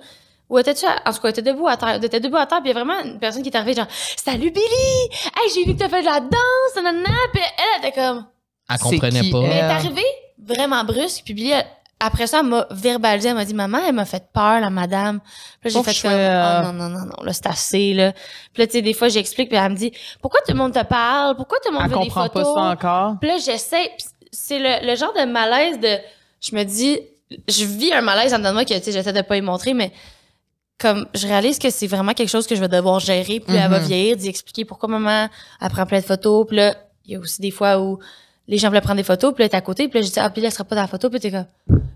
Ou 0.50 0.60
étais-tu, 0.60 0.86
à- 0.86 1.02
en 1.06 1.12
tout 1.14 1.20
cas, 1.20 1.28
elle 1.30 1.30
était 1.32 1.42
debout 1.42 1.68
à 1.68 1.76
terre, 1.76 1.90
elle 1.90 2.06
était 2.06 2.20
debout 2.22 2.38
à 2.38 2.46
terre, 2.46 2.62
puis 2.62 2.70
il 2.72 2.74
y 2.74 2.78
a 2.80 2.84
vraiment 2.84 3.02
une 3.04 3.20
personne 3.20 3.42
qui 3.44 3.50
est 3.50 3.56
arrivée, 3.56 3.74
genre, 3.74 3.88
Salut 4.16 4.52
Billy! 4.52 5.10
Hey, 5.36 5.52
j'ai 5.54 5.66
vu 5.66 5.74
que 5.76 5.80
t'as 5.80 5.90
fait 5.90 6.02
de 6.02 6.06
la 6.06 6.20
danse, 6.22 6.76
nanana, 6.76 7.10
puis 7.34 7.42
elle 7.58 7.86
était 7.88 8.00
comme, 8.00 8.26
Elle 8.70 8.78
comprenait 8.80 9.22
qui, 9.22 9.32
pas. 9.32 9.40
elle? 9.40 9.52
elle 9.52 9.58
est 9.58 9.62
arrivée 9.62 10.06
vraiment 10.42 10.84
brusque, 10.86 11.24
puis 11.26 11.34
Billy, 11.34 11.52
elle- 11.52 11.66
après 12.00 12.28
ça, 12.28 12.40
elle 12.42 12.46
m'a 12.46 12.66
verbalisé, 12.70 13.30
elle 13.30 13.36
m'a 13.36 13.44
dit, 13.44 13.56
maman, 13.56 13.80
elle 13.86 13.96
m'a 13.96 14.06
fait 14.06 14.24
peur, 14.32 14.60
la 14.62 14.70
madame. 14.70 15.20
Puis 15.60 15.72
là, 15.74 15.82
j'ai 15.84 15.92
fait 15.92 16.02
comme, 16.08 16.12
oh 16.14 16.66
non, 16.68 16.74
non, 16.74 16.90
non, 17.00 17.06
non, 17.08 17.24
là, 17.24 17.34
c'est 17.34 17.48
assez, 17.48 17.94
là. 17.96 18.12
Puis 18.54 18.62
là, 18.62 18.68
tu 18.68 18.74
sais, 18.74 18.82
des 18.84 18.94
fois, 18.94 19.08
j'explique, 19.10 19.50
puis 19.50 19.58
elle 19.58 19.72
me 19.72 19.76
dit, 19.76 19.92
pourquoi 20.22 20.40
tout 20.42 20.52
le 20.54 20.58
monde 20.60 20.74
te 20.74 20.84
parle? 20.84 21.36
Pourquoi 21.36 21.58
tout 21.60 21.72
le 21.72 21.74
monde 21.78 21.86
Elle 21.88 21.92
veut 21.92 21.98
des 22.04 22.04
comprend 22.06 22.30
pas 22.30 22.40
photos? 22.44 22.54
ça 22.56 22.62
encore. 22.62 23.16
Puis 23.20 23.30
là, 23.30 23.38
j'essaie. 23.44 23.92
C'est 24.32 24.60
le, 24.60 24.86
le 24.88 24.96
genre 24.96 25.12
de 25.14 25.26
malaise 25.26 25.80
de. 25.80 25.98
Je 26.40 26.56
me 26.56 26.64
dis. 26.64 27.00
Je 27.48 27.66
vis 27.66 27.92
un 27.94 28.02
malaise 28.02 28.34
en 28.34 28.38
dedans 28.38 28.50
de 28.50 28.54
moi 28.56 28.66
que, 28.66 28.74
tu 28.74 28.82
sais, 28.84 28.92
j'essaie 28.92 29.14
de 29.14 29.22
pas 29.22 29.36
y 29.38 29.42
montrer, 29.42 29.74
mais 29.74 29.92
comme 30.80 31.08
je 31.14 31.28
réalise 31.28 31.60
que 31.60 31.70
c'est 31.70 31.88
vraiment 31.88 32.14
quelque 32.14 32.30
chose 32.30 32.46
que 32.48 32.56
je 32.56 32.62
vais 32.62 32.68
devoir 32.68 33.00
gérer. 33.00 33.40
Puis 33.40 33.54
là, 33.54 33.66
elle 33.66 33.72
va 33.72 33.80
Mhm. 33.80 33.86
vieillir, 33.88 34.16
d'y 34.18 34.28
expliquer 34.30 34.64
pourquoi 34.66 34.88
maman, 34.90 35.28
elle 35.62 35.70
prend 35.70 35.86
plein 35.86 36.00
de 36.00 36.06
photos. 36.06 36.46
Puis 36.48 36.58
là, 36.58 36.76
il 37.06 37.14
y 37.14 37.16
a 37.16 37.20
aussi 37.20 37.42
des 37.42 37.52
fois 37.52 37.80
où 37.80 38.00
les 38.48 38.58
gens 38.58 38.70
veulent 38.70 38.82
prendre 38.82 38.98
des 38.98 39.04
photos, 39.04 39.34
puis 39.34 39.44
là, 39.44 39.50
t'es 39.50 39.58
à 39.58 39.62
côté, 39.62 39.88
puis 39.90 40.00
là, 40.00 40.06
je 40.06 40.12
dis, 40.12 40.20
ah, 40.20 40.30
puis 40.30 40.42
là, 40.42 40.48
elle 40.48 40.54
sera 40.54 40.64
pas 40.64 40.76
dans 40.76 40.82
la 40.84 40.88
photo, 40.88 41.10
puis 41.10 41.20
t'es 41.20 41.32
comme, 41.32 41.46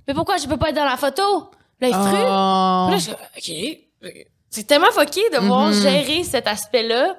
mais 0.08 0.14
pourquoi 0.14 0.38
je 0.38 0.48
peux 0.48 0.58
pas 0.58 0.70
être 0.70 0.76
dans 0.76 0.84
la 0.86 0.98
photo? 0.98 1.50
Puis 1.80 1.90
là, 1.90 1.98
il 1.98 2.10
fru. 2.10 2.24
Oh. 2.28 2.88
Puis 2.90 3.14
là, 3.14 3.16
je 4.02 4.10
OK. 4.12 4.12
C'est 4.50 4.68
tellement 4.68 4.92
fucké 4.92 5.22
de 5.32 5.38
voir 5.38 5.68
Mhm. 5.68 5.74
gérer 5.82 6.24
cet 6.26 6.46
aspect-là 6.48 7.16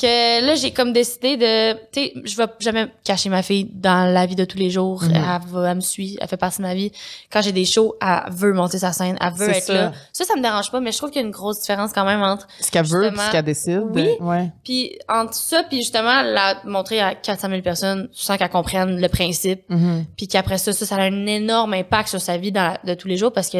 que 0.00 0.44
là, 0.46 0.54
j'ai 0.54 0.70
comme 0.72 0.92
décidé 0.92 1.36
de... 1.36 1.72
Tu 1.92 2.00
sais, 2.00 2.12
je 2.24 2.36
vais 2.36 2.46
jamais 2.60 2.88
cacher 3.04 3.28
ma 3.28 3.42
fille 3.42 3.68
dans 3.72 4.12
la 4.12 4.26
vie 4.26 4.34
de 4.36 4.44
tous 4.44 4.58
les 4.58 4.70
jours. 4.70 5.02
Mhm. 5.04 5.12
Elle, 5.14 5.48
va- 5.50 5.70
elle 5.70 5.76
me 5.76 5.80
suit, 5.80 6.16
elle 6.20 6.28
fait 6.28 6.36
partie 6.36 6.58
de 6.58 6.62
ma 6.62 6.74
vie. 6.74 6.90
Quand 7.30 7.42
j'ai 7.42 7.52
des 7.52 7.64
shows, 7.64 7.94
elle 8.00 8.32
veut 8.32 8.52
monter 8.52 8.78
sa 8.78 8.92
scène, 8.92 9.16
elle 9.20 9.32
veut 9.34 9.50
être 9.50 9.62
ça. 9.64 9.74
là. 9.74 9.92
Ça, 10.12 10.24
ça 10.24 10.34
me 10.36 10.42
dérange 10.42 10.70
pas, 10.70 10.80
mais 10.80 10.92
je 10.92 10.98
trouve 10.98 11.10
qu'il 11.10 11.20
y 11.20 11.24
a 11.24 11.26
une 11.26 11.32
grosse 11.32 11.60
différence 11.60 11.92
quand 11.92 12.04
même 12.04 12.22
entre... 12.22 12.46
ce 12.60 12.70
qu'elle 12.70 12.86
veut, 12.86 13.10
ce 13.14 13.30
qu'elle 13.32 13.44
décide. 13.44 13.82
oui. 13.94 14.08
Ouais. 14.20 14.50
Puis 14.64 14.98
entre 15.08 15.34
ça, 15.34 15.62
puis 15.64 15.78
justement, 15.78 16.22
la 16.22 16.56
montrer 16.64 17.00
à 17.00 17.14
400 17.14 17.48
000 17.50 17.62
personnes 17.62 18.08
sans 18.12 18.36
qu'elles 18.36 18.48
comprennent 18.50 19.00
le 19.00 19.08
principe 19.08 19.62
Mhm. 19.68 20.06
puis 20.16 20.26
qu'après 20.28 20.58
ça, 20.58 20.72
ça, 20.72 20.86
ça 20.86 20.96
a 20.96 21.02
un 21.02 21.26
énorme 21.26 21.74
impact 21.74 22.08
sur 22.08 22.20
sa 22.20 22.36
vie 22.38 22.52
dans- 22.52 22.76
de 22.84 22.94
tous 22.94 23.08
les 23.08 23.16
jours 23.16 23.32
parce 23.32 23.48
que 23.50 23.58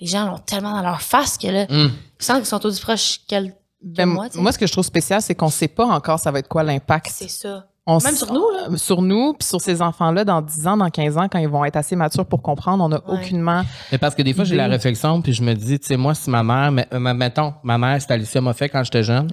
les 0.00 0.06
gens 0.06 0.26
l'ont 0.26 0.38
tellement 0.38 0.72
dans 0.72 0.82
leur 0.82 1.02
face 1.02 1.36
que 1.36 1.46
là, 1.48 1.66
Hum. 1.68 1.90
ils 2.20 2.24
sentent 2.24 2.38
qu'ils 2.38 2.46
sont 2.46 2.64
aussi 2.64 2.80
proches 2.80 3.20
qu'elle. 3.28 3.54
Ben, 3.82 4.06
moi, 4.06 4.26
moi, 4.34 4.52
ce 4.52 4.58
que 4.58 4.66
je 4.66 4.72
trouve 4.72 4.84
spécial, 4.84 5.22
c'est 5.22 5.34
qu'on 5.34 5.48
sait 5.48 5.68
pas 5.68 5.86
encore 5.86 6.18
ça 6.18 6.30
va 6.30 6.38
être 6.40 6.48
quoi 6.48 6.62
l'impact. 6.62 7.08
C'est 7.12 7.30
ça. 7.30 7.66
On 7.86 7.98
Même 7.98 8.14
sur 8.14 8.30
nous, 8.32 8.44
là. 8.50 8.76
Sur 8.76 9.00
nous, 9.02 9.32
puis 9.32 9.48
sur 9.48 9.60
ces 9.60 9.80
enfants-là, 9.82 10.24
dans 10.24 10.42
10 10.42 10.66
ans, 10.66 10.76
dans 10.76 10.90
15 10.90 11.16
ans, 11.16 11.28
quand 11.32 11.38
ils 11.38 11.48
vont 11.48 11.64
être 11.64 11.76
assez 11.76 11.96
matures 11.96 12.26
pour 12.26 12.42
comprendre, 12.42 12.84
on 12.84 12.88
n'a 12.90 12.98
Ouais. 13.08 13.14
aucunement. 13.20 13.62
Mais 13.90 13.96
parce 13.98 14.14
que 14.14 14.22
des 14.22 14.34
fois, 14.34 14.44
j'ai 14.44 14.54
la 14.54 14.66
réflexion, 14.68 15.20
puis 15.22 15.32
je 15.32 15.42
me 15.42 15.54
dis, 15.54 15.78
tu 15.80 15.86
sais, 15.86 15.96
moi, 15.96 16.14
si 16.14 16.28
ma 16.30 16.42
mère, 16.42 16.70
mais, 16.70 16.86
euh, 16.92 16.98
mettons, 17.00 17.54
ma 17.64 17.78
mère, 17.78 17.96
c'est 18.00 18.10
Alicia 18.12 18.40
m'a 18.42 18.52
fait 18.52 18.68
quand 18.68 18.84
j'étais 18.84 19.02
jeune. 19.02 19.28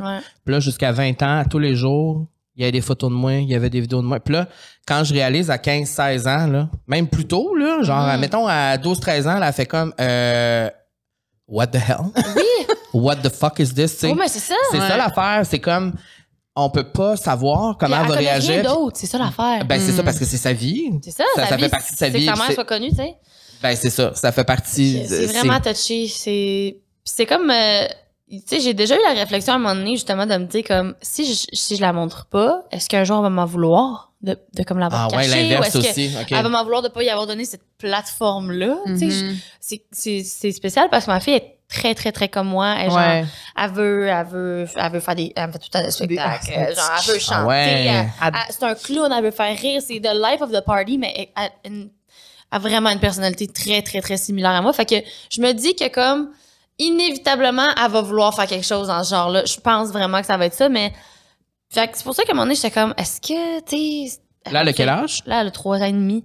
Puis 0.45 0.53
là, 0.53 0.59
jusqu'à 0.61 0.91
20 0.93 1.21
ans, 1.23 1.43
tous 1.47 1.59
les 1.59 1.75
jours, 1.75 2.25
il 2.55 2.61
y 2.61 2.63
avait 2.63 2.71
des 2.71 2.81
photos 2.81 3.11
de 3.11 3.15
moi, 3.15 3.33
il 3.33 3.49
y 3.49 3.53
avait 3.53 3.69
des 3.69 3.81
vidéos 3.81 4.01
de 4.01 4.07
moi. 4.07 4.19
Puis 4.21 4.33
là, 4.33 4.47
quand 4.87 5.03
je 5.03 5.13
réalise 5.13 5.51
à 5.51 5.57
15, 5.59 5.87
16 5.89 6.25
ans, 6.27 6.47
là, 6.47 6.69
même 6.87 7.07
plus 7.07 7.25
tôt, 7.27 7.53
là, 7.53 7.83
genre, 7.83 8.07
Mhm. 8.07 8.19
mettons, 8.21 8.47
à 8.47 8.77
12, 8.77 8.99
13 9.01 9.27
ans, 9.27 9.37
là, 9.37 9.47
elle 9.49 9.53
fait 9.53 9.67
comme, 9.67 9.93
euh, 9.99 10.69
what 11.47 11.67
the 11.67 11.75
hell? 11.75 11.97
Oui. 12.35 12.43
what 12.93 13.17
the 13.17 13.29
fuck 13.29 13.59
is 13.59 13.73
this? 13.73 13.93
tu 13.93 13.99
sais? 13.99 14.09
Oh, 14.11 14.15
mais 14.15 14.27
c'est 14.27 14.39
ça. 14.39 14.55
c'est 14.71 14.79
Ouais. 14.79 14.87
ça 14.87 14.97
l'affaire, 14.97 15.45
c'est 15.45 15.59
comme, 15.59 15.93
on 16.55 16.69
peut 16.69 16.89
pas 16.91 17.15
savoir 17.17 17.77
comment 17.77 18.01
elle 18.01 18.07
va 18.09 18.15
réagir. 18.15 18.63
d'autre, 18.63 18.97
c'est 18.99 19.07
ça 19.07 19.17
l'affaire. 19.17 19.65
Ben, 19.65 19.79
c'est 19.79 19.91
Mm. 19.91 19.95
ça, 19.97 20.03
parce 20.03 20.17
que 20.19 20.25
c'est 20.25 20.37
sa 20.37 20.53
vie. 20.53 20.91
c'est 21.03 21.11
ça, 21.11 21.23
ça, 21.35 21.43
sa 21.43 21.49
ça 21.49 21.55
vie, 21.55 21.63
fait 21.63 21.69
partie 21.69 21.93
de 21.93 21.97
sa 21.97 22.05
c'est 22.05 22.17
vie. 22.17 22.25
que 22.25 22.35
sa 22.35 22.41
mère 22.43 22.51
soit 22.53 22.65
connue, 22.65 22.89
tu 22.89 22.95
sais. 22.95 23.15
Ben, 23.61 23.75
c'est 23.75 23.89
ça. 23.89 24.11
Ça 24.15 24.31
fait 24.31 24.43
partie. 24.43 25.03
C'est 25.07 25.25
vraiment 25.27 25.59
touché. 25.59 26.07
C'est 26.07 26.77
c'est 27.03 27.25
comme... 27.25 27.49
euh, 27.49 27.85
tu 28.29 28.41
sais, 28.45 28.59
j'ai 28.59 28.73
déjà 28.73 28.95
eu 28.95 29.01
la 29.07 29.13
réflexion 29.13 29.53
à 29.53 29.55
un 29.55 29.59
moment 29.59 29.73
donné, 29.75 29.91
justement, 29.91 30.25
de 30.25 30.35
me 30.35 30.45
dire 30.45 30.63
comme, 30.67 30.93
si 31.01 31.25
je, 31.33 31.45
si 31.53 31.75
je 31.77 31.81
la 31.81 31.93
montre 31.93 32.25
pas, 32.25 32.63
est-ce 32.71 32.89
qu'un 32.89 33.03
jour, 33.05 33.17
elle 33.17 33.23
va 33.23 33.29
m'en 33.29 33.45
vouloir 33.45 34.11
de, 34.21 34.37
de 34.53 34.63
comme 34.63 34.77
l'avoir 34.79 35.07
Ah 35.11 35.15
ouais, 35.15 35.25
cachée? 35.27 35.45
ou 35.45 35.49
l'inverse 35.49 35.71
que 35.73 35.77
aussi. 35.77 36.11
OK. 36.21 36.31
elle 36.31 36.43
va 36.43 36.49
m'en 36.49 36.63
vouloir 36.63 36.81
de 36.81 36.89
pas 36.89 37.03
y 37.03 37.09
avoir 37.09 37.25
donné 37.27 37.45
cette 37.45 37.61
je- 39.09 39.33
c'est- 39.61 39.85
c'est 39.91 40.23
c'est 40.23 40.51
spécial 40.51 40.89
parce 40.91 41.05
que 41.05 41.11
ma 41.11 41.19
fille 41.21 41.35
est 41.35 41.56
très, 41.69 41.93
très, 41.95 42.11
très 42.11 42.29
comme 42.29 42.47
moi. 42.47 42.75
Elle, 42.77 42.89
genre, 42.89 42.97
Ouais. 42.99 43.25
elle 43.57 43.71
veut, 43.71 44.07
elle 44.07 44.25
veut, 44.27 44.67
elle 44.75 44.91
veut 44.91 44.99
faire 44.99 45.15
des, 45.15 45.33
elle 45.35 45.51
fait 45.51 45.59
tout 45.59 45.67
le 45.73 45.79
temps 45.79 45.83
des 45.85 45.91
spectacles. 45.91 46.45
Des- 46.45 46.53
euh, 46.53 46.75
genre, 46.75 46.91
elle 47.07 47.13
veut 47.13 47.19
chanter. 47.19 47.35
Ah 47.41 47.45
ouais. 47.45 47.59
elle- 47.83 47.95
Elle- 47.95 48.11
elle- 48.33 48.33
c'est 48.49 48.63
un 48.63 48.75
clown, 48.75 49.11
elle 49.15 49.23
veut 49.23 49.31
faire 49.31 49.57
rire. 49.57 49.81
C'est 49.85 49.99
the 49.99 50.13
life 50.13 50.41
of 50.41 50.51
the 50.51 50.61
party, 50.65 50.97
mais 50.97 51.31
elle, 51.63 51.89
a 52.51 52.59
vraiment 52.59 52.89
une 52.89 52.99
personnalité 52.99 53.47
très, 53.47 53.81
très, 53.81 53.99
très 54.01 54.17
similaire 54.17 54.51
à 54.51 54.61
moi. 54.61 54.71
Fait 54.73 54.85
que 54.85 54.95
je 55.29 55.41
me 55.41 55.51
dis 55.53 55.75
que 55.75 55.87
comme, 55.89 56.29
inévitablement, 56.79 57.67
elle 57.83 57.91
va 57.91 58.01
vouloir 58.01 58.33
faire 58.33 58.47
quelque 58.47 58.65
chose 58.65 58.87
dans 58.87 59.03
ce 59.03 59.09
genre-là. 59.09 59.43
Je 59.45 59.59
pense 59.59 59.89
vraiment 59.89 60.21
que 60.21 60.27
ça 60.27 60.37
va 60.37 60.45
être 60.45 60.53
ça, 60.53 60.69
mais, 60.69 60.93
fait 61.69 61.87
que 61.89 61.97
c'est 61.97 62.03
pour 62.03 62.15
ça 62.15 62.23
qu'à 62.23 62.31
un 62.31 62.35
moment 62.35 62.45
donné, 62.45 62.55
j'étais 62.55 62.71
comme, 62.71 62.93
est-ce 62.97 63.19
que, 63.19 63.59
tu. 63.65 64.09
Là, 64.51 64.61
elle 64.61 64.69
a 64.69 64.73
quel 64.73 64.87
âge? 64.89 65.21
Là, 65.25 65.41
elle 65.41 65.47
a 65.47 65.51
trois 65.51 65.79
ans 65.79 65.83
et 65.85 65.91
demi. 65.91 66.23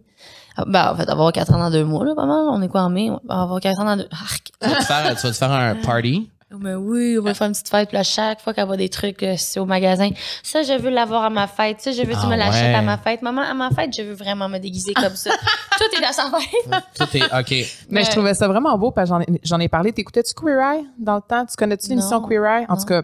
Ah, 0.56 0.64
Ben, 0.66 0.90
en 0.92 0.96
fait, 0.96 1.04
va 1.06 1.12
avoir 1.12 1.32
quatre 1.32 1.52
ans 1.52 1.58
dans 1.58 1.70
deux 1.70 1.84
mois, 1.84 2.04
là, 2.04 2.14
pas 2.14 2.26
mal. 2.26 2.44
On 2.50 2.60
est 2.62 2.68
quoi 2.68 2.82
en 2.82 2.90
mai? 2.90 3.10
Va 3.24 3.42
avoir 3.42 3.60
quatre 3.60 3.80
ans 3.80 3.84
dans 3.84 3.96
deux. 3.96 4.08
Arc. 4.10 4.50
Tu 4.60 4.68
vas 4.68 4.76
te 4.76 4.84
faire, 4.84 5.16
tu 5.16 5.22
vas 5.26 5.30
te 5.32 5.36
faire 5.36 5.50
un 5.50 5.74
party? 5.76 6.28
Oh, 6.54 6.58
Mais 6.60 6.74
oui, 6.74 7.16
on 7.18 7.22
va 7.22 7.32
faire 7.32 7.46
une 7.46 7.54
petite 7.54 7.70
fête. 7.70 7.88
Puis 7.88 7.96
là, 7.96 8.02
chaque 8.02 8.42
fois 8.42 8.52
qu'elle 8.52 8.66
voit 8.66 8.76
des 8.76 8.90
trucs 8.90 9.22
euh, 9.22 9.36
c'est 9.38 9.58
au 9.58 9.64
magasin, 9.64 10.10
ça, 10.42 10.62
je 10.62 10.74
veux 10.78 10.90
l'avoir 10.90 11.24
à 11.24 11.30
ma 11.30 11.46
fête. 11.46 11.80
Ça, 11.80 11.92
je 11.92 12.00
veux 12.02 12.08
que 12.08 12.12
tu 12.12 12.18
Ah 12.24 12.26
me 12.28 12.36
l'achètes 12.36 12.64
ouais. 12.64 12.74
à 12.74 12.82
ma 12.82 12.98
fête. 12.98 13.22
Maman, 13.22 13.40
à 13.40 13.54
ma 13.54 13.70
fête, 13.70 13.90
je 13.96 14.02
veux 14.02 14.12
vraiment 14.12 14.50
me 14.50 14.58
déguiser 14.58 14.92
comme 14.92 15.16
ça. 15.16 15.30
Tout 15.78 15.96
est 15.96 16.02
dans 16.02 16.12
sa 16.12 16.24
fête. 16.30 16.82
Tout 16.98 17.16
est 17.16 17.24
OK. 17.24 17.68
Mais 17.88 18.04
je 18.04 18.10
trouvais 18.10 18.34
ça 18.34 18.46
vraiment 18.48 18.76
beau 18.76 18.90
parce 18.90 19.08
que 19.08 19.16
j'en 19.16 19.20
ai, 19.22 19.40
j'en 19.42 19.58
ai 19.60 19.68
parlé. 19.68 19.92
T'écoutais-tu 19.94 20.34
Queer 20.34 20.60
Eye 20.60 20.84
dans 20.98 21.14
le 21.16 21.22
temps? 21.22 21.46
Tu 21.46 21.56
connais-tu 21.56 21.88
l'émission. 21.88 22.20
Queer 22.20 22.44
Eye? 22.44 22.66
En 22.68 22.74
Non. 22.74 22.80
tout 22.80 22.84
cas, 22.86 23.00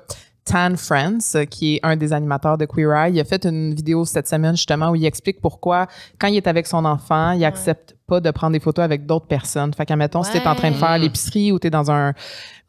Tan 0.50 0.76
France, 0.76 1.35
euh, 1.35 1.45
qui 1.45 1.76
est 1.76 1.81
un 1.83 1.97
des 1.97 2.12
animateurs 2.12 2.57
de 2.59 2.64
Queer 2.64 2.93
Eye, 2.95 3.12
il 3.14 3.21
a 3.21 3.25
fait 3.25 3.45
une 3.45 3.75
vidéo 3.75 4.05
cette 4.05 4.26
semaine 4.28 4.57
justement 4.57 4.90
où 4.90 4.95
il 4.95 5.05
explique 5.05 5.40
pourquoi, 5.40 5.87
quand 6.19 6.28
il 6.28 6.37
est 6.37 6.47
avec 6.47 6.67
son 6.67 6.85
enfant, 6.85 7.33
il 7.33 7.45
accepte 7.45 7.97
pas 8.07 8.21
de 8.21 8.31
prendre 8.31 8.52
des 8.55 8.61
photos 8.61 8.85
avec 8.85 9.05
d'autres 9.05 9.26
personnes. 9.26 9.75
Fait 9.75 9.85
qu'admettons, 9.85 10.23
si 10.23 10.33
t'es 10.33 10.47
en 10.47 10.55
train 10.55 10.71
de 10.71 10.76
faire 10.76 10.90
Ouais. 10.93 10.99
l'épicerie 10.99 11.52
ou 11.52 11.59
t'es 11.59 11.69
dans 11.71 11.90
un... 11.90 12.14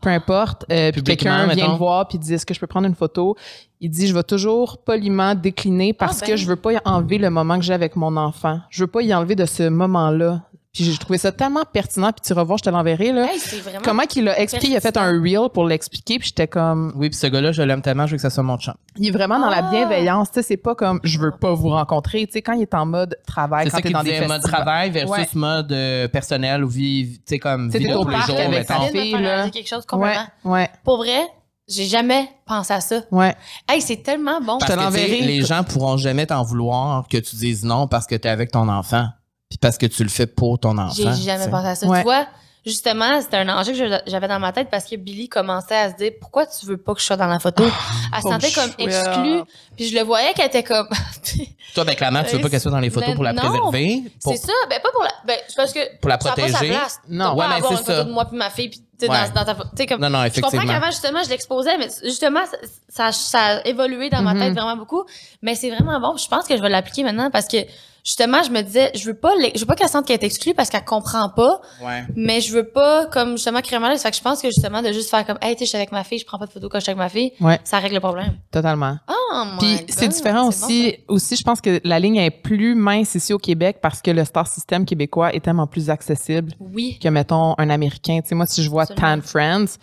Peu 0.02 0.10
importe, 0.10 0.66
euh, 0.72 0.94
puis 0.94 1.04
quelqu'un 1.04 1.46
vient 1.48 1.56
mettons. 1.56 1.72
le 1.74 1.78
voir 1.78 2.08
puis 2.08 2.18
dit 2.18 2.34
est-ce 2.34 2.46
que 2.46 2.54
je 2.54 2.60
peux 2.62 2.68
prendre 2.68 2.88
une 2.88 2.96
photo? 2.96 3.36
Il 3.82 3.90
dit 3.90 4.08
je 4.08 4.14
vais 4.14 4.24
toujours 4.24 4.78
poliment 4.78 5.36
décliner 5.36 5.92
parce 5.92 6.22
Ah, 6.22 6.26
que 6.26 6.32
ben. 6.32 6.38
je 6.38 6.46
veux 6.48 6.56
pas 6.56 6.72
enlever 6.86 7.18
le 7.18 7.30
moment 7.30 7.58
que 7.60 7.66
j'ai 7.66 7.74
avec 7.74 7.98
mon 7.98 8.16
enfant. 8.16 8.62
Je 8.70 8.84
veux 8.84 8.88
pas 8.88 9.02
y 9.02 9.14
enlever 9.14 9.36
de 9.36 9.44
ce 9.46 9.68
moment-là. 9.68 10.44
Puis 10.72 10.84
j'ai 10.84 10.96
trouvé 10.98 11.18
ça 11.18 11.32
tellement 11.32 11.64
pertinent. 11.72 12.12
Puis 12.12 12.22
tu 12.24 12.34
revois, 12.34 12.58
je 12.58 12.64
te 12.64 12.70
l'enverrai, 12.70 13.12
là. 13.12 13.26
Hey, 13.32 13.40
c'est 13.40 13.58
vraiment. 13.60 13.80
Comment 13.84 14.04
qu'il 14.04 14.26
l'a 14.26 14.40
expliqué? 14.40 14.68
Il 14.68 14.78
a 14.78 14.80
fait 14.82 14.98
un 14.98 15.10
reel 15.20 15.50
pour 15.52 15.66
l'expliquer. 15.66 16.20
Puis 16.20 16.28
j'étais 16.30 16.48
comme, 16.48 16.94
Oui, 16.96 17.10
puis 17.10 17.18
ce 17.18 17.26
gars-là, 17.26 17.52
je 17.52 17.64
l'aime 17.64 17.82
tellement, 17.82 18.06
je 18.06 18.12
veux 18.12 18.18
que 18.18 18.22
ça 18.22 18.30
soit 18.30 18.44
mon 18.44 18.58
chum. 18.58 18.76
il 18.98 19.08
est 19.08 19.12
vraiment 19.12 19.40
dans 19.40 19.50
la 19.50 19.66
Ah! 19.66 19.70
bienveillance. 19.72 20.30
Tu 20.30 20.36
sais, 20.36 20.44
c'est 20.44 20.58
pas 20.58 20.76
comme, 20.76 21.00
je 21.04 21.18
veux 21.18 21.32
pas 21.32 21.54
vous 21.54 21.70
rencontrer. 21.70 22.28
Tu 22.28 22.34
sais, 22.34 22.42
quand 22.44 22.54
il 22.54 22.62
est 22.62 22.74
en 22.76 22.86
mode 22.86 23.18
travail, 23.26 23.66
C'est 23.66 23.72
quand 23.72 23.78
ça 23.78 23.82
t'es 23.82 23.88
qu'il 23.90 23.98
dans 23.98 24.04
des 24.04 24.28
mode 24.28 24.42
travail 24.44 24.92
versus 24.92 25.10
Ouais. 25.12 25.28
mode 25.34 25.72
euh, 25.72 26.08
personnel 26.08 26.64
ou 26.64 26.68
vie, 26.70 27.18
tu 27.18 27.24
sais, 27.26 27.40
comme 27.40 27.70
vie 27.72 27.80
tous 27.92 28.08
les 28.08 28.22
jours, 28.22 28.40
avec 28.40 28.68
ta 28.68 28.80
fille, 28.82 29.14
là. 29.14 29.50
quelque 29.50 29.68
chose 29.68 29.80
Ouais, 29.80 29.86
complètement. 29.88 30.28
ouais, 30.46 30.70
Pour 30.84 30.98
vrai, 30.98 31.20
j'ai 31.68 31.86
jamais 31.86 32.30
pensé 32.46 32.74
à 32.74 32.82
ça. 32.82 33.02
ouais. 33.12 33.36
Hey, 33.68 33.82
c'est 33.82 34.04
tellement 34.04 34.40
bon. 34.40 34.60
Parce 34.60 34.72
te 34.72 34.78
l'enverrai. 34.78 35.22
les 35.22 35.42
gens 35.44 35.64
pourront 35.64 35.98
jamais 35.98 36.28
t'en 36.28 36.44
vouloir 36.44 37.08
que 37.08 37.18
tu 37.18 37.36
dises 37.36 37.64
non 37.64 37.88
parce 37.88 38.06
que 38.06 38.14
t'es 38.16 38.30
avec 38.30 38.52
ton 38.52 38.70
enfant. 38.70 39.08
Puis 39.50 39.58
parce 39.58 39.78
que 39.80 39.88
tu 39.88 40.04
le 40.04 40.10
fais 40.10 40.28
pour 40.28 40.60
ton 40.60 40.78
enfant. 40.78 40.94
J'ai 40.96 41.12
jamais 41.24 41.40
t'sais. 41.42 41.50
pensé 41.50 41.68
à 41.68 41.76
ça. 41.76 41.88
Ouais. 41.88 41.98
Tu 42.00 42.04
vois, 42.04 42.28
justement, 42.66 43.20
c'était 43.20 43.38
un 43.38 43.50
enjeu 43.50 43.74
que 43.74 44.00
j'avais 44.06 44.28
dans 44.28 44.40
ma 44.40 44.52
tête 44.52 44.70
parce 44.70 44.86
que 44.86 44.96
Billy 44.96 45.28
commençait 45.28 45.76
à 45.76 45.90
se 45.92 45.96
dire 45.96 46.12
pourquoi 46.22 46.46
tu 46.46 46.68
veux 46.68 46.78
pas 46.78 46.94
que 46.94 47.00
je 47.02 47.06
sois 47.06 47.18
dans 47.18 47.26
la 47.26 47.40
photo? 47.40 47.64
Elle 47.66 48.22
se 48.22 48.30
sentait 48.30 48.52
comme 48.52 48.70
exclue. 48.78 49.42
Puis 49.76 49.88
je 49.90 49.96
le 49.98 50.04
voyais 50.04 50.34
qu'elle 50.34 50.46
était 50.48 50.62
comme. 50.64 50.88
Toi, 51.74 51.84
ben, 51.84 51.96
clairement, 51.96 52.24
tu 52.24 52.36
veux 52.36 52.42
pas 52.42 52.50
qu'elle 52.50 52.62
soit 52.62 52.72
dans 52.72 52.80
les 52.80 52.90
photos 52.92 53.10
Ben, 53.10 53.16
pour 53.16 53.24
la 53.24 53.34
non. 53.34 53.42
préserver. 53.42 54.04
Pour, 54.22 54.34
C'est 54.34 54.40
ça. 54.46 54.54
Ben, 54.70 54.80
pas 54.82 54.90
pour 54.92 55.04
la. 55.04 55.10
Ben, 55.26 55.38
parce 55.56 55.74
que. 55.74 55.98
Pour 56.00 56.10
la 56.10 56.20
ça 56.20 56.32
a 56.32 56.36
pas 56.36 56.48
sa 56.48 56.52
protéger. 56.54 56.72
place. 56.74 57.00
Non. 57.10 57.36
Ouais, 57.36 57.48
mais 57.48 57.56
avoir 57.56 57.72
c'est 57.72 57.80
une 57.80 57.86
photo 57.86 57.98
ça. 57.98 58.04
de 58.04 58.12
moi 58.12 58.26
puis 58.26 58.38
ma 58.38 58.50
fille 58.52 58.70
puis 58.70 58.80
tu 59.00 59.06
sais, 59.06 59.12
Ouais. 59.12 59.28
dans, 59.30 59.34
dans 59.34 59.46
ta 59.46 59.56
photo. 59.56 59.70
Tu 59.72 59.78
sais, 59.78 59.86
comme. 59.88 60.02
Non, 60.02 60.10
non, 60.12 60.26
Je 60.26 60.30
comprends 60.42 60.50
effectivement. 60.50 60.74
qu'avant, 60.74 60.92
justement, 60.92 61.24
je 61.24 61.30
l'exposais, 61.30 61.78
mais 61.80 61.88
justement, 62.04 62.42
ça, 62.46 62.58
ça, 62.90 63.12
ça 63.12 63.40
a 63.58 63.66
évolué 63.68 64.10
dans 64.12 64.22
ma 64.22 64.34
Mhm. 64.36 64.40
tête 64.42 64.54
vraiment 64.54 64.78
beaucoup. 64.78 65.06
Mais 65.42 65.56
c'est 65.56 65.72
vraiment 65.72 66.00
bon. 66.00 66.18
Je 66.18 66.28
pense 66.28 66.46
que 66.48 66.56
je 66.56 66.62
vais 66.62 66.70
l'appliquer 66.70 67.04
maintenant 67.04 67.32
parce 67.32 67.48
que, 67.48 67.58
justement, 68.04 68.44
je 68.44 68.50
me 68.52 68.62
disais, 68.62 68.92
je 68.96 69.06
veux 69.06 69.14
pas, 69.14 69.32
je 69.54 69.60
veux 69.60 69.66
pas 69.66 69.76
qu'elle 69.76 69.90
sente 69.90 70.06
qu'elle 70.08 70.20
est 70.20 70.26
exclue 70.26 70.54
parce 70.54 70.70
qu'elle 70.70 70.84
comprend 70.86 71.30
pas, 71.30 71.62
Ouais. 71.84 72.04
mais 72.16 72.42
je 72.42 72.52
veux 72.54 72.64
pas, 72.68 73.06
comme, 73.08 73.32
justement, 73.32 73.62
créer 73.62 73.78
un 73.78 73.82
malaise. 73.82 74.02
Fait 74.02 74.12
que 74.12 74.18
je 74.18 74.22
pense 74.22 74.42
que, 74.42 74.48
justement, 74.50 74.82
de 74.82 74.92
juste 74.92 75.10
faire 75.10 75.26
comme, 75.26 75.38
hey, 75.42 75.54
tu 75.56 75.60
sais, 75.60 75.66
je 75.66 75.70
suis 75.70 75.78
avec 75.78 75.92
ma 75.92 76.04
fille, 76.04 76.20
je 76.20 76.26
prends 76.26 76.38
pas 76.40 76.46
de 76.46 76.52
photo 76.52 76.70
quand 76.70 76.80
je 76.80 76.84
suis 76.84 76.92
avec 76.92 77.00
ma 77.00 77.10
fille, 77.10 77.32
Ouais. 77.42 77.60
ça 77.64 77.80
règle 77.80 77.96
le 77.96 78.02
problème. 78.02 78.38
Totalement. 78.52 78.98
Oh, 79.08 79.44
Puis 79.60 79.78
c'est 79.90 80.08
différent 80.08 80.42
bon, 80.44 80.48
aussi. 80.50 80.96
aussi, 81.08 81.36
je 81.36 81.44
pense 81.44 81.62
que 81.62 81.80
la 81.84 82.00
ligne 82.00 82.16
est 82.18 82.32
plus 82.32 82.76
mince 82.76 83.16
ici 83.16 83.32
au 83.34 83.38
Québec 83.38 83.78
parce 83.82 84.02
que 84.02 84.12
le 84.12 84.26
star 84.26 84.48
system 84.48 84.86
québécois 84.86 85.34
est 85.36 85.40
tellement 85.44 85.68
plus 85.68 85.90
accessible. 85.90 86.52
Oui. 86.60 86.98
que, 87.02 87.08
mettons, 87.10 87.56
un 87.58 87.70
Américain. 87.70 88.20
Tu 88.22 88.30
sais, 88.30 88.36
moi, 88.36 88.46
si 88.46 88.64
je 88.64 88.70
vois 88.70 88.84
Absolument. 88.84 89.18
Tan 89.18 89.22
Friends, 89.22 89.78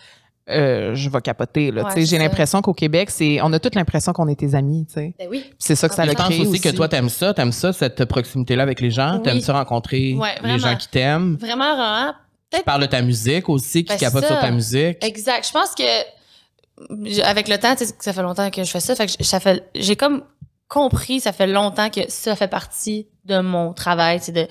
euh, 0.49 0.95
je 0.95 1.09
vais 1.11 1.21
capoter. 1.21 1.71
Là. 1.71 1.85
Ouais, 1.85 1.91
J'ai 1.97 2.17
ça. 2.17 2.19
l'impression 2.19 2.63
qu'au 2.63 2.73
Québec, 2.75 3.11
c'est, 3.11 3.41
on 3.43 3.53
a 3.53 3.59
toute 3.59 3.75
l'impression 3.75 4.13
qu'on 4.13 4.29
est 4.29 4.39
tes 4.39 4.55
amis. 4.55 4.87
tu 4.87 4.95
sais. 4.95 5.15
Ben 5.19 5.29
oui. 5.31 5.45
C'est 5.59 5.75
ça 5.75 5.89
que 5.89 5.95
ça 5.95 6.05
le 6.05 6.13
Je 6.13 6.17
pense 6.17 6.27
crée 6.29 6.41
aussi, 6.47 6.61
que 6.61 6.69
toi, 6.71 6.89
t'aimes 6.89 7.09
ça, 7.09 7.35
t'aimes 7.35 7.53
ça, 7.53 7.73
cette 7.73 8.05
proximité-là 8.05 8.63
avec 8.63 8.81
les 8.81 8.91
gens, 8.91 9.17
Oui. 9.17 9.23
t'aimes 9.23 9.41
ça 9.41 9.53
rencontrer 9.55 10.15
Ouais, 10.15 10.35
les 10.45 10.59
gens 10.59 10.77
qui 10.77 10.89
t'aiment. 10.89 11.37
Vraiment, 11.41 11.75
vraiment. 11.77 12.15
Tu 12.53 12.63
parles 12.63 12.83
de 12.83 12.87
ta 12.87 13.03
musique 13.03 13.49
aussi, 13.49 13.85
qui 13.85 13.93
Ben, 13.93 13.99
capote 13.99 14.25
sur 14.25 14.39
ta 14.39 14.51
musique. 14.53 15.03
Exact. 15.05 15.47
Je 15.47 15.53
pense 15.53 15.75
que 15.75 17.23
avec 17.25 17.49
le 17.49 17.59
temps, 17.59 17.75
tu 17.75 17.85
sais, 17.85 17.95
ça 17.99 18.13
fait 18.13 18.23
longtemps 18.23 18.51
que 18.51 18.63
je 18.63 18.71
fais 18.71 18.81
ça, 18.81 18.95
fait 18.95 19.07
que 19.07 19.25
ça 19.25 19.41
fait, 19.41 19.69
j'ai 19.75 19.97
comme 19.97 20.23
compris, 20.69 21.21
ça 21.21 21.33
fait 21.33 21.47
longtemps 21.47 21.91
que 21.91 22.01
ça 22.09 22.37
fait 22.37 22.49
partie 22.49 23.09
de 23.25 23.41
mon 23.41 23.73
travail, 23.73 24.21
de, 24.29 24.47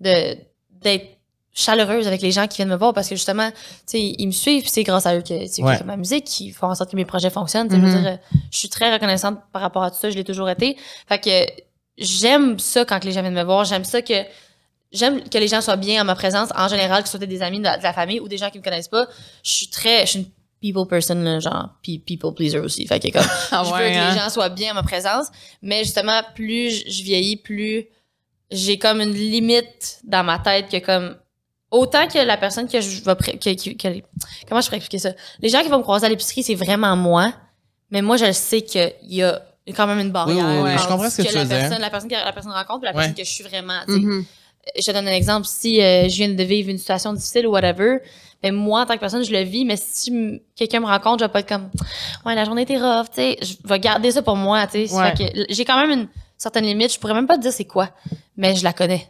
d'être 0.00 1.06
chaleureuse 1.52 2.06
avec 2.06 2.22
les 2.22 2.30
gens 2.30 2.46
qui 2.46 2.56
viennent 2.56 2.68
me 2.68 2.76
voir 2.76 2.92
parce 2.94 3.08
que 3.08 3.16
justement, 3.16 3.50
tu 3.50 3.56
sais, 3.86 4.00
ils 4.18 4.26
me 4.26 4.32
suivent, 4.32 4.68
c'est 4.68 4.84
grâce 4.84 5.06
à 5.06 5.16
eux 5.16 5.22
que, 5.22 5.46
c'est 5.46 5.62
Ouais. 5.62 5.78
que 5.78 5.84
ma 5.84 5.96
musique 5.96 6.24
qui 6.24 6.50
font 6.52 6.68
en 6.68 6.74
sorte 6.74 6.90
que 6.90 6.96
mes 6.96 7.04
projets 7.04 7.30
fonctionnent. 7.30 7.68
Tu 7.68 7.74
sais, 7.74 7.80
Je 7.80 7.86
veux 7.86 7.92
Mhm. 7.92 8.02
dire, 8.02 8.12
euh, 8.12 8.16
je 8.50 8.58
suis 8.58 8.68
très 8.68 8.92
reconnaissante 8.92 9.38
par 9.52 9.62
rapport 9.62 9.82
à 9.82 9.90
tout 9.90 9.96
ça, 10.00 10.10
je 10.10 10.16
l'ai 10.16 10.24
toujours 10.24 10.48
été. 10.48 10.76
Fait 11.08 11.18
que 11.18 11.62
j'aime 11.98 12.58
ça 12.58 12.84
quand 12.84 13.02
les 13.04 13.12
gens 13.12 13.20
viennent 13.22 13.34
me 13.34 13.42
voir, 13.44 13.64
j'aime 13.64 13.84
ça 13.84 14.00
que 14.00 14.14
j'aime 14.92 15.28
que 15.28 15.38
les 15.38 15.48
gens 15.48 15.60
soient 15.60 15.76
bien 15.76 16.02
en 16.02 16.04
ma 16.04 16.14
présence 16.14 16.48
en 16.56 16.66
général 16.68 17.02
que 17.02 17.08
ce 17.08 17.16
soit 17.18 17.26
des 17.26 17.42
amis 17.42 17.58
de 17.58 17.64
la, 17.64 17.78
de 17.78 17.82
la 17.82 17.92
famille 17.92 18.18
ou 18.20 18.26
des 18.28 18.38
gens 18.38 18.50
qui 18.50 18.58
me 18.58 18.64
connaissent 18.64 18.88
pas 18.88 19.06
je 19.44 19.50
suis 19.52 19.68
très 19.68 20.04
je 20.04 20.10
suis 20.10 20.18
une 20.18 20.26
people 20.60 20.88
person 20.88 21.38
genre 21.38 21.68
people 21.82 22.34
pleaser 22.34 22.58
aussi 22.58 22.88
fait 22.88 22.98
que 22.98 23.12
comme 23.12 23.22
Ah 23.52 23.62
je 23.64 23.70
veux 23.70 23.74
ouais, 23.76 23.92
que 23.92 23.98
hein? 23.98 24.12
les 24.14 24.18
gens 24.18 24.28
soient 24.28 24.48
bien 24.48 24.72
en 24.72 24.74
ma 24.74 24.82
présence 24.82 25.28
mais 25.62 25.84
justement 25.84 26.20
plus 26.34 26.82
je 26.88 27.02
vieillis 27.04 27.36
plus 27.36 27.86
j'ai 28.50 28.78
comme 28.80 29.00
une 29.00 29.12
limite 29.12 30.00
dans 30.02 30.24
ma 30.24 30.40
tête 30.40 30.68
que 30.68 30.78
comme 30.78 31.14
autant 31.70 32.06
que 32.08 32.18
la 32.18 32.36
personne 32.36 32.68
que 32.68 32.80
je 32.80 33.02
vais 33.02 33.14
pré- 33.14 33.38
que, 33.38 33.50
que- 33.54 33.76
que- 33.76 34.02
comment 34.48 34.60
je 34.60 34.66
pourrais 34.66 34.78
expliquer 34.78 34.98
ça? 34.98 35.12
Les 35.40 35.48
gens 35.48 35.62
qui 35.62 35.68
vont 35.68 35.78
me 35.78 35.82
croiser 35.82 36.06
à 36.06 36.08
l'épicerie 36.08 36.42
c'est 36.42 36.54
vraiment 36.54 36.96
moi 36.96 37.32
mais 37.90 38.02
moi 38.02 38.16
je 38.16 38.30
sais 38.32 38.62
qu'il 38.62 38.92
y 39.02 39.22
a 39.22 39.40
il 39.66 39.70
y 39.70 39.74
a 39.74 39.76
quand 39.76 39.86
même 39.86 40.00
une 40.00 40.10
barrière 40.10 40.44
Oui, 40.44 40.70
oui, 40.70 40.78
je 40.82 40.88
comprends 40.88 41.10
ce 41.10 41.22
que 41.22 41.28
tu 41.28 41.34
la 41.34 41.42
veux 41.42 41.48
dire. 41.48 41.58
personne, 41.58 41.80
la 41.80 41.90
personne 41.90 42.10
que 42.10 42.14
la 42.16 42.32
personne 42.32 42.52
rencontre 42.52 42.84
la 42.84 42.90
Ouais. 42.90 42.96
personne 42.96 43.14
que 43.14 43.24
je 43.24 43.30
suis 43.30 43.44
vraiment 43.44 43.80
tu 43.86 43.94
sais 43.94 44.00
Mhm. 44.00 44.24
je 44.76 44.82
te 44.86 44.90
donne 44.92 45.08
un 45.08 45.12
exemple. 45.12 45.46
Si 45.46 45.80
euh, 45.80 46.08
je 46.08 46.16
viens 46.16 46.28
de 46.28 46.42
vivre 46.42 46.68
une 46.70 46.78
situation 46.78 47.12
difficile 47.12 47.46
ou 47.46 47.50
whatever, 47.52 47.98
ben 48.42 48.54
moi, 48.54 48.82
en 48.82 48.86
tant 48.86 48.94
que 48.94 49.00
personne, 49.00 49.22
je 49.24 49.32
le 49.32 49.40
vis, 49.42 49.64
mais 49.64 49.76
si 49.76 50.40
quelqu'un 50.56 50.80
me 50.80 50.86
rencontre, 50.86 51.18
je 51.20 51.24
vais 51.24 51.32
pas 51.32 51.40
être 51.40 51.48
comme 51.48 51.70
Ouais, 52.26 52.34
la 52.34 52.44
journée 52.44 52.62
était 52.62 52.76
rough, 52.78 53.06
tu 53.06 53.16
sais. 53.16 53.38
Je 53.42 53.54
vais 53.64 53.78
garder 53.80 54.10
ça 54.12 54.22
pour 54.22 54.36
moi, 54.36 54.66
tu 54.66 54.86
sais. 54.86 54.94
Ouais. 54.94 55.14
Fait 55.16 55.30
que 55.32 55.46
J'ai 55.50 55.64
quand 55.64 55.78
même 55.80 55.90
une 55.98 56.08
certaine 56.38 56.64
limite. 56.64 56.92
Je 56.92 56.98
pourrais 56.98 57.14
même 57.14 57.26
pas 57.26 57.36
te 57.36 57.42
dire 57.42 57.52
c'est 57.52 57.64
quoi, 57.66 57.90
mais 58.36 58.54
je 58.54 58.64
la 58.64 58.72
connais. 58.72 59.08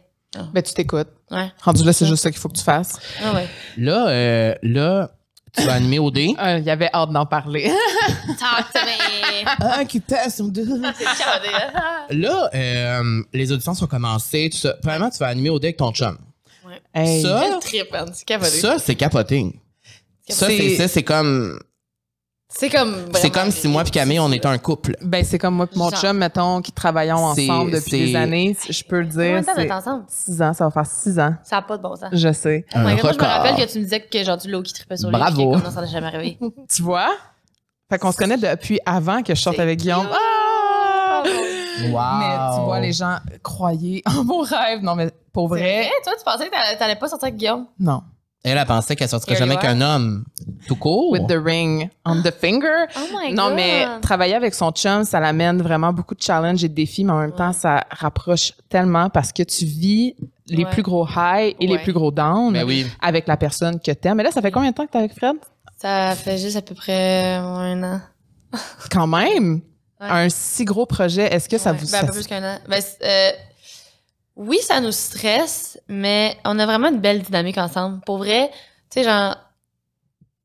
Ben, 0.53 0.61
tu 0.63 0.73
t'écoutes. 0.73 1.09
Ouais. 1.29 1.51
Rendu 1.61 1.83
là, 1.83 1.91
c'est 1.93 2.05
juste 2.05 2.23
ça 2.23 2.31
qu'il 2.31 2.39
faut 2.39 2.47
que 2.49 2.57
tu 2.57 2.63
fasses. 2.63 2.97
Ah 3.23 3.33
ouais. 3.33 3.47
Là, 3.77 4.07
euh, 4.07 4.55
là, 4.63 5.11
tu 5.53 5.63
vas 5.63 5.73
animer 5.73 5.99
au 5.99 6.09
dé. 6.11 6.33
Euh, 6.41 6.57
Il 6.59 6.63
y 6.63 6.69
avait 6.69 6.89
hâte 6.93 7.09
d'en 7.11 7.25
parler. 7.25 7.69
Talk 8.39 8.71
to 8.73 8.79
me. 8.79 9.81
Occupation 9.81 10.47
de... 10.47 10.63
C'est 10.97 11.05
chaudé, 11.05 11.49
hein? 11.53 12.05
Là, 12.11 12.49
euh, 12.55 13.23
les 13.33 13.51
auditions 13.51 13.73
sont 13.73 13.87
commencées, 13.87 14.49
ça. 14.53 14.75
Premièrement, 14.81 15.09
tu 15.09 15.17
vas 15.17 15.27
animer 15.27 15.49
au 15.49 15.59
dé 15.59 15.67
avec 15.67 15.77
ton 15.77 15.91
chum. 15.91 16.17
Hey. 16.93 17.21
Ça, 17.21 17.43
Quel 17.49 17.59
trip, 17.59 17.91
man. 17.91 18.09
C'est 18.13 18.25
capoté. 18.25 18.49
ça, 18.51 18.79
c'est 18.79 18.95
capoting. 18.95 19.59
Ça, 20.29 20.47
C'est- 20.47 20.57
c'est 20.57 20.75
ça, 20.77 20.87
c'est 20.87 21.03
comme... 21.03 21.59
C'est 22.53 22.69
comme. 22.69 22.95
C'est 23.15 23.29
comme 23.29 23.49
si 23.49 23.67
moi 23.67 23.83
puis 23.83 23.91
Camille, 23.91 24.19
on 24.19 24.31
était 24.31 24.45
un 24.47 24.57
couple. 24.57 24.95
Ben, 25.01 25.23
c'est 25.23 25.39
comme 25.39 25.55
moi 25.55 25.67
et 25.73 25.77
mon 25.77 25.89
Genre. 25.89 25.99
chum, 26.01 26.17
mettons, 26.17 26.61
qui 26.61 26.71
travaillons 26.73 27.33
C'est- 27.33 27.49
ensemble 27.49 27.71
depuis 27.71 27.89
c'est- 27.91 27.97
des 28.07 28.15
années. 28.15 28.57
Je 28.69 28.83
peux 28.83 28.99
le 28.99 29.07
Combien 29.09 29.41
dire. 29.41 29.41
de 29.41 29.45
temps 29.45 29.51
vous 29.53 29.59
c'est 29.59 29.65
êtes 29.65 29.71
ensemble? 29.71 30.03
Six 30.09 30.41
ans, 30.41 30.53
ça 30.53 30.65
va 30.65 30.71
faire 30.71 30.85
six 30.85 31.17
ans. 31.19 31.33
Ça 31.43 31.55
n'a 31.55 31.61
pas 31.61 31.77
de 31.77 31.81
bon 31.81 31.95
sens. 31.95 32.09
Je 32.11 32.31
sais. 32.33 32.65
Oh 32.75 32.77
Un 32.79 32.83
God, 32.83 32.83
moi, 32.83 32.97
je 32.99 33.03
me 33.05 33.11
record. 33.23 33.27
rappelle 33.27 33.55
que 33.55 33.71
tu 33.71 33.77
me 33.79 33.83
disais 33.85 34.01
que 34.01 34.23
genre 34.23 34.37
du 34.37 34.51
low 34.51 34.61
qui 34.61 34.73
tripait 34.73 34.97
sur 34.97 35.09
lui. 35.09 35.17
Bravo. 35.17 35.35
puis 35.35 35.45
que, 35.45 35.51
comme, 35.53 35.63
non, 35.63 35.71
ça 35.71 35.81
n'a 35.81 35.87
jamais 35.87 36.07
arrivé. 36.07 36.37
Tu 36.69 36.81
vois? 36.81 37.09
Fait 37.89 37.97
qu'on 37.97 38.11
se 38.11 38.17
connaît 38.17 38.37
depuis 38.37 38.79
avant 38.85 39.23
que 39.23 39.33
je 39.33 39.41
sorte 39.41 39.55
C'est 39.55 39.61
avec 39.61 39.79
Guillaume. 39.79 40.05
cute. 40.07 40.11
Ah! 40.13 41.23
Wow. 41.83 42.19
Mais 42.19 42.55
tu 42.57 42.65
vois, 42.65 42.79
les 42.79 42.91
gens 42.93 43.15
croyaient 43.43 44.03
en 44.05 44.23
mon 44.23 44.41
rêve. 44.41 44.81
Non, 44.81 44.95
mais 44.95 45.09
pour 45.33 45.49
C'est 45.49 45.59
vrai, 45.59 45.79
vrai? 45.83 45.91
Toi, 46.03 46.13
tu 46.17 46.23
pensais 46.23 46.45
que 46.45 46.51
t'allais- 46.51 46.77
t'allais 46.77 46.95
pas 46.95 47.07
sortir 47.07 47.27
avec 47.27 47.37
Guillaume? 47.37 47.65
non. 47.79 48.01
Elle, 48.43 48.57
elle 48.57 48.65
pensait 48.65 48.95
qu'elle 48.95 49.07
sortirait 49.07 49.35
Here 49.37 49.45
jamais 49.45 49.57
qu'un 49.57 49.81
homme. 49.81 50.23
Tout 50.67 50.75
court. 50.75 51.11
With 51.11 51.27
the 51.27 51.37
ring 51.43 51.89
on 52.05 52.21
the 52.23 52.31
finger. 52.31 52.85
Oh 52.97 52.99
my 53.15 53.33
Non, 53.33 53.49
God. 53.49 53.55
mais 53.55 53.85
travailler 54.01 54.33
avec 54.33 54.55
son 54.55 54.71
chum, 54.71 55.03
ça 55.03 55.19
l'amène 55.19 55.61
vraiment 55.61 55.93
beaucoup 55.93 56.15
de 56.15 56.21
challenges 56.21 56.63
et 56.63 56.67
de 56.69 56.73
défis, 56.73 57.03
mais 57.03 57.11
en 57.13 57.19
même 57.19 57.35
temps, 57.35 57.47
Ouais. 57.49 57.53
ça 57.53 57.83
rapproche 57.91 58.53
tellement 58.69 59.09
parce 59.09 59.31
que 59.31 59.43
tu 59.43 59.65
vis 59.65 60.15
les 60.47 60.63
Ouais. 60.65 60.69
plus 60.71 60.81
gros 60.81 61.05
highs 61.07 61.55
et 61.59 61.67
les 61.67 61.77
plus 61.79 61.93
gros 61.93 62.09
downs 62.11 62.53
Ben 62.53 62.63
oui. 62.65 62.87
avec 62.99 63.27
la 63.27 63.37
personne 63.37 63.79
que 63.79 63.91
t'aimes. 63.91 64.17
Mais 64.17 64.23
là, 64.23 64.31
ça 64.31 64.41
fait 64.41 64.51
combien 64.51 64.71
de 64.71 64.75
temps 64.75 64.85
que 64.87 64.91
t'es 64.91 64.97
avec 64.97 65.13
Fred? 65.13 65.35
Ça 65.79 66.15
fait 66.15 66.37
juste 66.39 66.57
à 66.57 66.61
peu 66.63 66.73
près 66.75 67.35
un 67.35 67.83
an. 67.83 68.01
Quand 68.91 69.07
même! 69.07 69.61
Ouais. 69.99 70.07
Un 70.09 70.29
si 70.29 70.65
gros 70.65 70.87
projet, 70.87 71.31
est-ce 71.31 71.47
que 71.47 71.59
ça 71.59 71.73
vous... 71.73 71.85
Ben, 71.91 71.97
un 71.97 72.01
ça- 72.01 72.07
peu 72.07 72.13
plus 72.13 72.25
qu'un 72.27 72.43
an. 72.43 72.57
Ben, 72.67 72.81
euh, 73.03 73.29
oui, 74.47 74.57
ça 74.61 74.79
nous 74.81 74.91
stresse, 74.91 75.79
mais 75.87 76.37
on 76.45 76.57
a 76.59 76.65
vraiment 76.65 76.89
une 76.89 76.99
belle 76.99 77.21
dynamique 77.21 77.57
ensemble. 77.57 78.01
Pour 78.05 78.17
vrai, 78.17 78.49
tu 78.89 78.99
sais, 78.99 79.03
genre, 79.03 79.35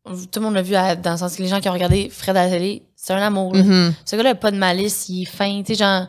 tout 0.05 0.39
le 0.39 0.41
monde 0.41 0.55
l'a 0.55 0.63
vu 0.63 0.75
à- 0.75 0.95
dans 0.97 1.13
le 1.13 1.17
sens 1.17 1.35
que 1.37 1.43
les 1.43 1.49
gens 1.49 1.61
qui 1.61 1.69
ont 1.69 1.73
regardé 1.73 2.09
Fred 2.11 2.37
à 2.37 2.45
la 2.45 2.51
télé, 2.51 2.83
c'est 2.95 3.13
un 3.13 3.23
amour. 3.23 3.55
là. 3.55 3.63
Mhm. 3.63 3.95
Ce 4.05 4.15
gars-là 4.17 4.31
a 4.31 4.35
pas 4.35 4.51
de 4.51 4.57
malice, 4.57 5.09
il 5.09 5.23
est 5.23 5.25
fin, 5.25 5.63
tu 5.63 5.75
sais, 5.75 5.79
genre, 5.83 6.07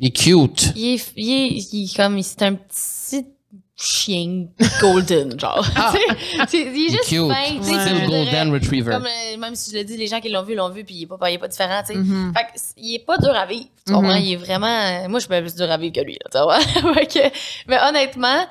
Il 0.00 0.08
est 0.08 0.10
cute. 0.10 0.72
il 0.74 0.94
est, 0.94 1.12
il 1.16 1.32
est, 1.32 1.68
il 1.72 1.84
est 1.84 1.96
comme, 1.96 2.20
c'est 2.22 2.42
un 2.42 2.54
petit 2.54 3.26
chien 3.76 4.46
golden, 4.80 5.38
genre. 5.38 5.64
Il 6.52 6.60
est 6.60 6.66
est 6.66 6.88
juste 6.90 7.04
cute. 7.08 7.28
fin, 7.30 7.58
Ouais. 7.60 8.00
Le 8.00 8.08
Golden 8.08 8.52
Retriever. 8.52 8.92
Comme, 8.92 9.06
euh, 9.06 9.36
même 9.38 9.54
si 9.54 9.70
je 9.70 9.76
le 9.76 9.84
dis, 9.84 9.96
les 9.96 10.06
gens 10.06 10.20
qui 10.20 10.30
l'ont 10.30 10.42
vu, 10.42 10.54
l'ont 10.54 10.70
vu, 10.70 10.82
puis 10.84 10.94
il 10.94 11.02
est 11.02 11.06
pas, 11.06 11.30
il 11.30 11.34
est 11.34 11.38
pas 11.38 11.48
différent, 11.48 11.82
tu 11.86 11.92
sais. 11.92 11.98
Mhm. 11.98 12.32
Fait 12.34 12.46
il 12.78 12.94
est 12.94 13.04
pas 13.04 13.18
dur 13.18 13.34
à 13.34 13.44
vivre. 13.46 13.66
Tu 13.86 13.92
comprends? 13.92 14.14
Mhm. 14.14 14.22
Il 14.22 14.32
est 14.32 14.36
vraiment. 14.36 14.66
euh, 14.66 15.08
Moi, 15.08 15.20
je 15.20 15.26
suis 15.26 15.40
plus 15.42 15.54
dur 15.54 15.70
à 15.70 15.76
vivre 15.76 15.92
que 15.94 16.00
lui, 16.00 16.14
là, 16.14 16.30
tu 16.32 16.38
vois? 16.42 16.60
Fait 16.94 17.06
que- 17.06 17.36
mais 17.68 17.78
honnêtement, 17.82 18.46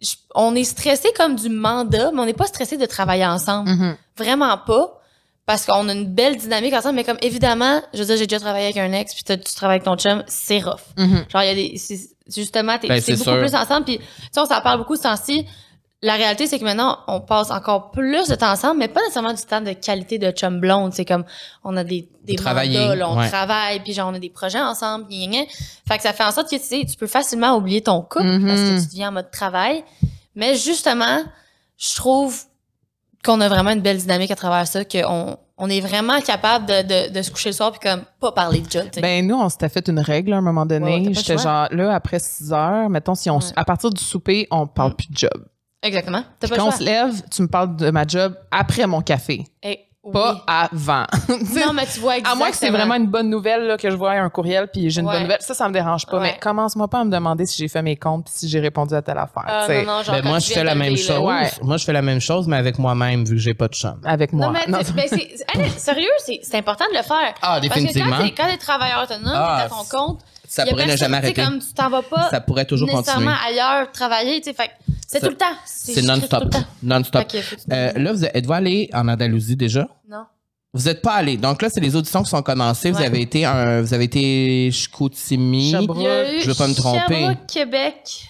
je- 0.00 0.14
on 0.34 0.54
est 0.54 0.64
stressé 0.64 1.08
comme 1.16 1.36
du 1.36 1.48
mandat, 1.50 2.10
mais 2.12 2.20
on 2.20 2.26
n'est 2.26 2.32
pas 2.32 2.46
stressé 2.46 2.76
de 2.78 2.86
travailler 2.86 3.26
ensemble. 3.26 3.68
Mhm. 3.70 3.96
Vraiment 4.16 4.56
pas. 4.58 5.00
Parce 5.46 5.64
qu'on 5.64 5.88
a 5.88 5.92
une 5.92 6.06
belle 6.12 6.36
dynamique 6.36 6.74
ensemble, 6.74 6.96
mais 6.96 7.04
comme 7.04 7.18
évidemment, 7.22 7.80
je 7.94 8.00
veux 8.00 8.04
dire, 8.06 8.16
j'ai 8.16 8.26
déjà 8.26 8.40
travaillé 8.40 8.64
avec 8.64 8.76
un 8.78 8.92
ex, 8.92 9.14
puis 9.14 9.22
tu 9.22 9.54
travailles 9.54 9.76
avec 9.76 9.84
ton 9.84 9.96
chum, 9.96 10.24
c'est 10.26 10.58
rough. 10.58 10.80
Mhm. 10.98 11.24
Genre, 11.32 11.42
il 11.42 11.46
y 11.46 11.50
a 11.50 11.54
des. 11.54 11.80
Justement, 12.34 12.76
Ben, 12.82 13.00
c'est 13.00 13.12
beaucoup 13.12 13.22
sûr. 13.30 13.38
plus 13.38 13.54
ensemble. 13.54 13.84
Puis, 13.84 13.98
tu 13.98 14.04
sais, 14.32 14.40
on 14.40 14.46
s'en 14.46 14.60
parle 14.60 14.78
beaucoup 14.78 14.96
ce 14.96 15.02
temps-ci. 15.02 15.46
La 16.02 16.14
réalité, 16.14 16.48
c'est 16.48 16.58
que 16.58 16.64
maintenant, 16.64 16.98
on 17.06 17.20
passe 17.20 17.50
encore 17.52 17.92
plus 17.92 18.26
de 18.28 18.34
temps 18.34 18.50
ensemble, 18.50 18.78
mais 18.80 18.88
pas 18.88 19.00
nécessairement 19.02 19.32
du 19.32 19.42
temps 19.42 19.60
de 19.60 19.72
qualité 19.72 20.18
de 20.18 20.30
chum 20.32 20.58
blonde. 20.60 20.92
C'est 20.92 21.04
comme, 21.04 21.24
on 21.62 21.76
a 21.76 21.84
des, 21.84 22.08
des 22.24 22.36
mandats, 22.36 22.96
là, 22.96 23.08
on 23.08 23.16
ouais. 23.18 23.28
travaille, 23.28 23.78
puis 23.80 23.92
genre, 23.92 24.10
on 24.10 24.14
a 24.14 24.18
des 24.18 24.28
projets 24.28 24.60
ensemble, 24.60 25.06
gna, 25.08 25.26
gna. 25.26 25.42
Fait 25.88 25.96
que 25.96 26.02
ça 26.02 26.12
fait 26.12 26.24
en 26.24 26.32
sorte 26.32 26.50
que, 26.50 26.56
tu 26.56 26.62
sais, 26.64 26.84
tu 26.84 26.96
peux 26.96 27.06
facilement 27.06 27.54
oublier 27.56 27.80
ton 27.82 28.02
couple 28.02 28.40
parce 28.44 28.60
que 28.60 28.80
tu 28.80 28.86
deviens 28.88 29.08
en 29.10 29.12
mode 29.12 29.30
travail. 29.30 29.84
Mais 30.34 30.56
justement, 30.56 31.22
je 31.78 31.94
trouve 31.94 32.36
qu'on 33.26 33.40
a 33.40 33.48
vraiment 33.48 33.70
une 33.70 33.80
belle 33.82 33.98
dynamique 33.98 34.30
à 34.30 34.36
travers 34.36 34.66
ça, 34.66 34.84
qu'on 34.84 35.36
on 35.58 35.70
est 35.70 35.80
vraiment 35.80 36.20
capable 36.20 36.66
de, 36.66 36.82
de, 37.08 37.12
de 37.12 37.22
se 37.22 37.30
coucher 37.30 37.48
le 37.50 37.54
soir 37.54 37.72
puis 37.72 37.80
comme 37.90 38.02
pas 38.20 38.30
parler 38.32 38.60
de 38.60 38.70
job. 38.70 38.84
Ben, 39.00 39.26
nous, 39.26 39.34
on 39.36 39.48
s'était 39.48 39.68
fait 39.70 39.88
une 39.88 39.98
règle 40.00 40.32
à 40.34 40.36
un 40.36 40.40
moment 40.42 40.62
Ouais, 40.62 40.68
donné. 40.78 41.00
le 41.08 41.14
J'étais 41.14 41.38
genre, 41.38 41.66
là, 41.70 41.94
après 41.94 42.18
6 42.18 42.52
heures, 42.52 42.88
mettons, 42.90 43.14
si 43.14 43.28
on, 43.30 43.38
Ouais. 43.38 43.44
à 43.56 43.64
partir 43.64 43.90
du 43.90 44.02
souper, 44.02 44.46
on 44.50 44.66
parle 44.66 44.92
Mm. 44.92 44.94
plus 44.96 45.08
de 45.10 45.16
job. 45.16 45.46
Exactement. 45.82 46.22
Pas 46.40 46.48
quand 46.48 46.56
le 46.56 46.62
on 46.62 46.70
se 46.70 46.82
lève, 46.82 47.22
tu 47.30 47.42
me 47.42 47.48
parles 47.48 47.76
de 47.76 47.90
ma 47.90 48.06
job 48.06 48.34
après 48.50 48.86
mon 48.86 49.00
café, 49.02 49.44
Oui. 50.06 50.12
pas 50.12 50.42
avant. 50.46 51.04
Non, 51.28 51.72
mais 51.74 51.86
tu 51.86 52.00
vois 52.00 52.16
exactement. 52.18 52.32
À 52.32 52.34
moins 52.36 52.50
que 52.50 52.56
c'est 52.56 52.70
vraiment 52.70 52.94
une 52.94 53.06
bonne 53.08 53.28
nouvelle, 53.28 53.66
là, 53.66 53.76
que 53.76 53.90
je 53.90 53.96
vois 53.96 54.12
un 54.12 54.28
courriel 54.30 54.68
puis 54.72 54.88
j'ai 54.90 55.00
une 55.00 55.06
Ouais. 55.06 55.14
bonne 55.14 55.22
nouvelle. 55.24 55.40
Ça, 55.40 55.52
ça 55.54 55.68
me 55.68 55.72
dérange 55.74 56.06
pas. 56.06 56.18
Ouais. 56.18 56.22
Mais 56.34 56.38
commence-moi 56.40 56.88
pas 56.88 57.00
à 57.00 57.04
me 57.04 57.10
demander 57.10 57.44
si 57.46 57.56
j'ai 57.58 57.68
fait 57.68 57.82
mes 57.82 57.96
comptes 57.96 58.24
puis 58.26 58.34
si 58.36 58.48
j'ai 58.48 58.60
répondu 58.60 58.94
à 58.94 59.02
telle 59.02 59.18
affaire. 59.18 59.44
Ah, 59.46 59.66
non, 59.68 59.74
non, 59.84 60.02
genre, 60.02 60.14
Ben, 60.16 60.24
moi, 60.24 60.38
je 60.38 60.52
fais 60.52 60.64
la 60.64 60.74
même 60.74 60.96
chose. 60.96 61.18
Ouais. 61.18 61.50
Moi, 61.62 61.76
je 61.76 61.84
fais 61.84 61.92
la 61.92 62.02
même 62.02 62.20
chose, 62.20 62.46
mais 62.46 62.56
avec 62.56 62.78
moi-même, 62.78 63.24
vu 63.24 63.32
que 63.34 63.40
j'ai 63.40 63.54
pas 63.54 63.68
de 63.68 63.74
chum. 63.74 64.00
Avec 64.04 64.32
moi. 64.32 64.46
Non, 64.46 64.52
mais 64.52 64.66
Non, 64.68 64.78
tu- 64.84 64.92
ben, 64.92 65.06
c'est, 65.08 65.36
sérieux, 65.78 66.08
c'est, 66.24 66.56
important 66.56 66.84
de 66.92 66.96
le 66.96 67.02
faire. 67.02 67.34
Ah, 67.42 67.58
définitivement. 67.60 68.10
Parce 68.18 68.30
que 68.30 68.36
quand 68.36 68.48
t'es 68.48 68.56
travailleur 68.58 69.02
autonome, 69.02 69.32
Ah, 69.34 69.58
t'es 69.68 69.74
à 69.74 69.76
ton 69.76 69.84
compte, 69.98 70.20
Ça 70.48 70.64
pourrait 70.66 70.86
ne 70.86 70.96
jamais 70.96 71.16
tu 71.20 71.26
sais, 71.26 71.26
arrêter. 71.40 71.42
comme 71.44 71.58
tu 71.60 71.72
t'en 71.74 71.90
vas 71.90 72.02
pas 72.02 72.28
Ça 72.30 72.40
pourrait 72.40 72.64
toujours 72.64 72.88
continuer. 72.88 73.02
nécessairement 73.26 73.36
ailleurs 73.46 73.90
travailler, 73.92 74.42
fait 74.42 74.70
c'est 75.08 75.20
tout 75.20 75.28
le 75.28 75.36
temps. 75.36 75.44
C'est 75.64 76.02
non-stop. 76.02 76.54
Non-stop. 76.82 77.24
Euh, 77.72 77.92
là, 77.94 78.12
vous 78.12 78.24
êtes- 78.24 78.34
êtes-vous 78.36 78.52
allé 78.52 78.90
en 78.92 79.06
Andalousie 79.08 79.56
déjà? 79.56 79.88
non. 80.08 80.24
Vous 80.74 80.82
n'êtes 80.82 81.00
pas 81.00 81.14
allé. 81.14 81.38
Donc 81.38 81.62
là, 81.62 81.70
c'est 81.70 81.80
les 81.80 81.96
auditions 81.96 82.22
qui 82.22 82.28
sont 82.28 82.42
commencées. 82.42 82.90
Vous 82.90 83.00
avez 83.00 83.22
été 83.22 83.46
un, 83.46 83.80
vous 83.80 83.94
avez 83.94 84.04
été 84.04 84.70
Chicoutimi. 84.70 85.70
Sherbrooke. 85.70 86.06
Je 86.40 86.46
veux 86.46 86.54
pas 86.54 86.68
me 86.68 86.74
tromper. 86.74 87.14
Sherbrooke, 87.14 87.46
Québec, 87.46 88.24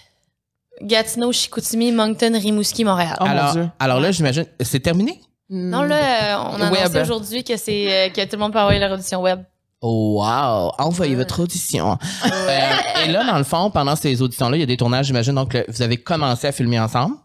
Gatineau, 0.81 1.33
Chicoutimi, 1.33 1.91
Moncton, 1.91 2.31
Rimouski, 2.39 2.85
Montréal. 2.85 3.17
Oh, 3.19 3.25
mon 3.25 3.31
alors, 3.31 3.51
Dieu. 3.51 3.69
alors 3.79 3.99
là, 3.99 4.11
j'imagine, 4.11 4.45
c'est 4.61 4.79
terminé? 4.79 5.19
Non, 5.49 5.81
là, 5.81 5.95
euh, 6.37 6.51
on 6.57 6.61
a 6.61 6.71
Web. 6.71 6.83
annoncé 6.83 7.01
aujourd'hui 7.01 7.43
que 7.43 7.57
c'est 7.57 7.91
euh, 7.91 8.09
que 8.11 8.21
tout 8.23 8.29
le 8.33 8.37
monde 8.37 8.53
peut 8.53 8.59
envoyer 8.59 8.79
leur 8.79 8.91
audition 8.91 9.21
web. 9.21 9.41
Oh, 9.81 10.19
wow! 10.19 10.71
Envoyez 10.79 11.11
Ouais. 11.13 11.17
votre 11.19 11.41
audition. 11.43 11.97
Euh, 12.25 12.69
et 13.05 13.11
là, 13.11 13.23
dans 13.25 13.37
le 13.37 13.43
fond, 13.43 13.69
pendant 13.69 13.95
ces 13.95 14.21
auditions-là, 14.21 14.57
il 14.57 14.61
y 14.61 14.63
a 14.63 14.65
des 14.65 14.77
tournages, 14.77 15.05
j'imagine. 15.07 15.35
Donc, 15.35 15.55
vous 15.67 15.81
avez 15.81 15.97
commencé 15.97 16.47
à 16.47 16.51
filmer 16.51 16.79
ensemble? 16.79 17.15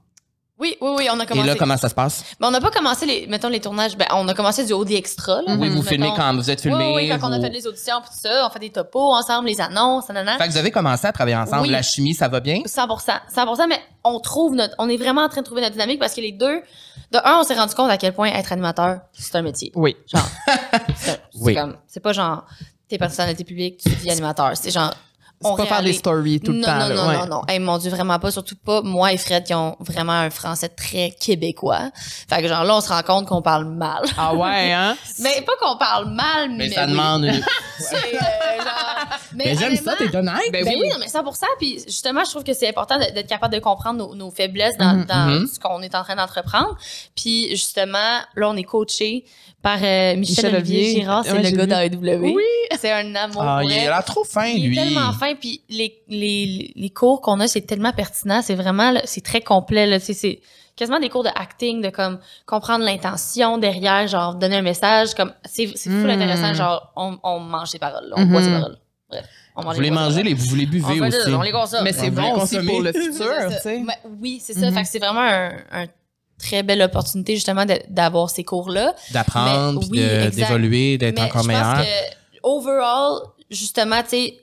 Oui, 0.62 0.76
oui, 0.80 0.90
oui, 0.98 1.08
on 1.12 1.18
a 1.18 1.26
commencé. 1.26 1.46
Et 1.48 1.52
là, 1.52 1.56
comment 1.58 1.76
ça 1.76 1.88
se 1.88 1.94
passe? 1.94 2.24
Mais 2.40 2.46
on 2.46 2.50
n'a 2.52 2.60
pas 2.60 2.70
commencé 2.70 3.04
les, 3.04 3.26
mettons, 3.26 3.48
les 3.48 3.58
tournages. 3.60 3.96
Ben, 3.96 4.06
on 4.12 4.26
a 4.28 4.32
commencé 4.34 4.64
du 4.64 4.72
haut 4.72 4.84
des 4.84 4.94
extras, 4.94 5.42
là. 5.42 5.56
Oui, 5.58 5.68
vous 5.68 5.76
Mettons- 5.78 5.82
filmez 5.88 6.12
quand 6.16 6.34
vous 6.36 6.48
êtes 6.50 6.60
filmé. 6.60 6.92
Oui, 6.94 7.08
oui, 7.10 7.18
quand 7.20 7.28
on 7.28 7.32
a 7.32 7.40
fait 7.40 7.50
les 7.50 7.66
auditions 7.66 7.96
tout 8.00 8.12
ça, 8.16 8.46
on 8.46 8.50
fait 8.50 8.60
des 8.60 8.70
topos 8.70 9.12
ensemble, 9.12 9.48
les 9.48 9.60
annonces, 9.60 10.08
nanana. 10.08 10.38
Fait 10.38 10.46
que 10.46 10.52
vous 10.52 10.58
avez 10.58 10.70
commencé 10.70 11.04
à 11.06 11.12
travailler 11.12 11.36
ensemble. 11.36 11.62
Oui. 11.62 11.70
La 11.70 11.82
chimie, 11.82 12.14
ça 12.14 12.28
va 12.28 12.38
bien? 12.40 12.60
100%. 12.64 13.20
100%, 13.34 13.66
mais 13.68 13.80
on 14.04 14.20
trouve 14.20 14.54
notre, 14.54 14.74
on 14.78 14.88
est 14.88 14.96
vraiment 14.96 15.22
en 15.22 15.28
train 15.28 15.40
de 15.40 15.46
trouver 15.46 15.60
notre 15.62 15.72
dynamique 15.72 15.98
parce 15.98 16.14
que 16.14 16.20
les 16.20 16.32
deux, 16.32 16.62
de 17.10 17.18
un, 17.24 17.38
on 17.40 17.42
s'est 17.42 17.54
rendu 17.54 17.74
compte 17.74 17.90
à 17.90 17.96
quel 17.98 18.12
point 18.14 18.28
être 18.28 18.52
animateur, 18.52 19.00
c'est 19.12 19.34
un 19.34 19.42
métier. 19.42 19.72
Oui. 19.74 19.96
Genre, 20.06 20.22
c'est 20.94 20.94
c'est 20.96 21.20
Oui. 21.40 21.54
comme, 21.56 21.76
c'est 21.88 22.00
pas 22.00 22.12
genre, 22.12 22.44
t'es 22.88 22.98
personnalité 22.98 23.42
publique, 23.44 23.78
tu 23.82 23.88
dis 23.90 24.10
animateur. 24.10 24.52
C'est 24.54 24.70
genre, 24.70 24.94
on 25.44 25.56
C'est 25.56 25.62
pas 25.62 25.68
faire 25.68 25.82
des 25.82 25.92
stories 25.92 26.40
tout 26.40 26.52
le 26.52 26.60
temps. 26.62 26.72
Non, 26.72 26.88
là, 26.88 26.94
non, 26.94 27.08
ouais. 27.08 27.18
non, 27.18 27.26
non. 27.26 27.42
Hey, 27.48 27.58
mon 27.58 27.78
Dieu, 27.78 27.90
vraiment 27.90 28.18
pas. 28.18 28.30
Surtout 28.30 28.56
pas 28.56 28.82
moi 28.82 29.12
et 29.12 29.16
Fred 29.16 29.44
qui 29.44 29.54
ont 29.54 29.76
vraiment 29.80 30.12
un 30.12 30.30
français 30.30 30.68
très 30.68 31.10
québécois. 31.18 31.90
Fait 32.28 32.42
que 32.42 32.48
genre 32.48 32.64
là, 32.64 32.76
on 32.76 32.80
se 32.80 32.88
rend 32.88 33.02
compte 33.02 33.26
qu'on 33.26 33.42
parle 33.42 33.66
mal. 33.66 34.02
Ah 34.16 34.34
ouais, 34.34 34.72
hein? 34.72 34.96
mais 35.20 35.42
pas 35.42 35.52
qu'on 35.60 35.76
parle 35.76 36.10
mal, 36.10 36.50
mais. 36.50 36.68
Mais 36.68 36.70
ça 36.70 36.84
oui. 36.84 36.92
demande 36.92 37.24
une... 37.24 37.44
C'est, 37.78 37.96
euh, 37.96 38.18
genre- 38.58 38.81
Mais 39.34 39.54
j'aime 39.56 39.76
ça, 39.76 39.94
t'es 39.96 40.14
honnête. 40.14 40.34
Ben 40.52 40.64
ben 40.64 40.74
oui. 40.74 40.80
oui, 40.82 40.88
non, 40.90 40.96
mais 41.00 41.08
100 41.08 41.20
Puis 41.58 41.80
justement, 41.86 42.24
je 42.24 42.30
trouve 42.30 42.44
que 42.44 42.52
c'est 42.52 42.68
important 42.68 42.98
d'être 42.98 43.26
capable 43.26 43.54
de 43.54 43.60
comprendre 43.60 43.98
nos, 43.98 44.14
nos 44.14 44.30
faiblesses 44.30 44.76
dans, 44.78 44.94
Mhm, 44.94 45.04
dans 45.06 45.26
mhm. 45.40 45.46
ce 45.46 45.58
qu'on 45.60 45.80
est 45.82 45.94
en 45.94 46.02
train 46.02 46.16
d'entreprendre. 46.16 46.76
Puis 47.16 47.50
justement, 47.50 48.18
là, 48.36 48.48
on 48.48 48.56
est 48.56 48.64
coaché 48.64 49.24
par 49.62 49.78
euh, 49.82 50.16
Michel, 50.16 50.46
Michel 50.46 50.54
Olivier 50.56 50.78
Olivier. 50.80 51.00
Girard. 51.02 51.24
C'est 51.24 51.32
Ouais, 51.32 51.42
le 51.42 51.50
gars 51.50 51.66
d'AEW. 51.66 52.34
Oui. 52.34 52.42
C'est 52.78 52.90
un 52.90 53.14
amour. 53.14 53.42
Ah, 53.42 53.60
il 53.64 53.72
a 53.88 54.02
trop 54.02 54.24
fin, 54.24 54.46
Il 54.46 54.68
lui. 54.68 54.78
est 54.78 54.82
tellement 54.82 55.12
fin, 55.12 55.34
puis 55.34 55.62
les, 55.68 56.02
les, 56.08 56.72
les 56.74 56.90
cours 56.90 57.20
qu'on 57.20 57.38
a, 57.40 57.46
c'est 57.48 57.60
tellement 57.62 57.92
pertinent. 57.92 58.42
C'est 58.42 58.54
vraiment, 58.54 58.92
c'est 59.04 59.22
très 59.24 59.40
complet. 59.40 59.98
C'est 60.00 60.40
quasiment 60.74 60.98
des 60.98 61.10
cours 61.10 61.22
de 61.22 61.28
acting, 61.28 61.82
de 61.82 61.90
comme 61.90 62.18
comprendre 62.46 62.84
l'intention 62.84 63.58
derrière, 63.58 64.08
genre 64.08 64.34
donner 64.34 64.56
un 64.56 64.62
message. 64.62 65.14
comme 65.14 65.32
C'est 65.44 65.70
c'est 65.76 65.90
fou 65.90 65.96
Mm. 66.06 66.10
intéressant. 66.10 66.54
Genre, 66.54 66.92
on, 66.96 67.18
on 67.22 67.38
mange 67.40 67.68
ses 67.68 67.78
paroles, 67.78 68.08
là, 68.08 68.14
on 68.18 68.24
boit 68.26 68.42
ses 68.42 68.50
paroles. 68.50 68.78
Bref, 69.12 69.24
on 69.56 69.62
mange 69.64 69.74
Vous 69.76 69.80
les 69.82 69.90
mangez, 69.90 70.22
les, 70.22 70.34
vous 70.34 70.54
les 70.56 70.66
On 70.66 70.70
buvez 70.70 71.00
aussi. 71.00 71.32
on 71.34 71.42
les 71.42 71.52
consomme. 71.52 71.84
Mais 71.84 71.92
c'est 71.92 72.08
Vous 72.08 72.20
les 72.20 72.22
bon 72.30 72.32
aussi 72.42 72.56
consommez. 72.56 72.72
pour 72.72 72.80
le 72.80 72.92
futur, 72.94 73.32
tu 73.48 73.54
sais. 73.62 73.82
Oui, 74.20 74.42
c'est 74.42 74.54
ça. 74.54 74.66
Mhm. 74.70 74.74
Fait 74.74 74.82
que 74.82 74.88
c'est 74.88 74.98
vraiment 74.98 75.20
un, 75.20 75.50
un 75.72 75.86
très 76.38 76.62
belle 76.62 76.82
opportunité, 76.82 77.34
justement, 77.34 77.64
d'avoir 77.88 78.30
ces 78.30 78.42
cours-là. 78.44 78.94
D'apprendre, 79.10 79.80
oui, 79.90 80.00
d'évoluer, 80.30 80.98
d'être 80.98 81.20
encore 81.22 81.42
je 81.42 81.48
meilleur. 81.48 81.74
pense 81.76 81.84
que, 81.84 82.16
overall, 82.42 83.20
justement, 83.50 84.02
tu 84.02 84.08
sais, 84.08 84.38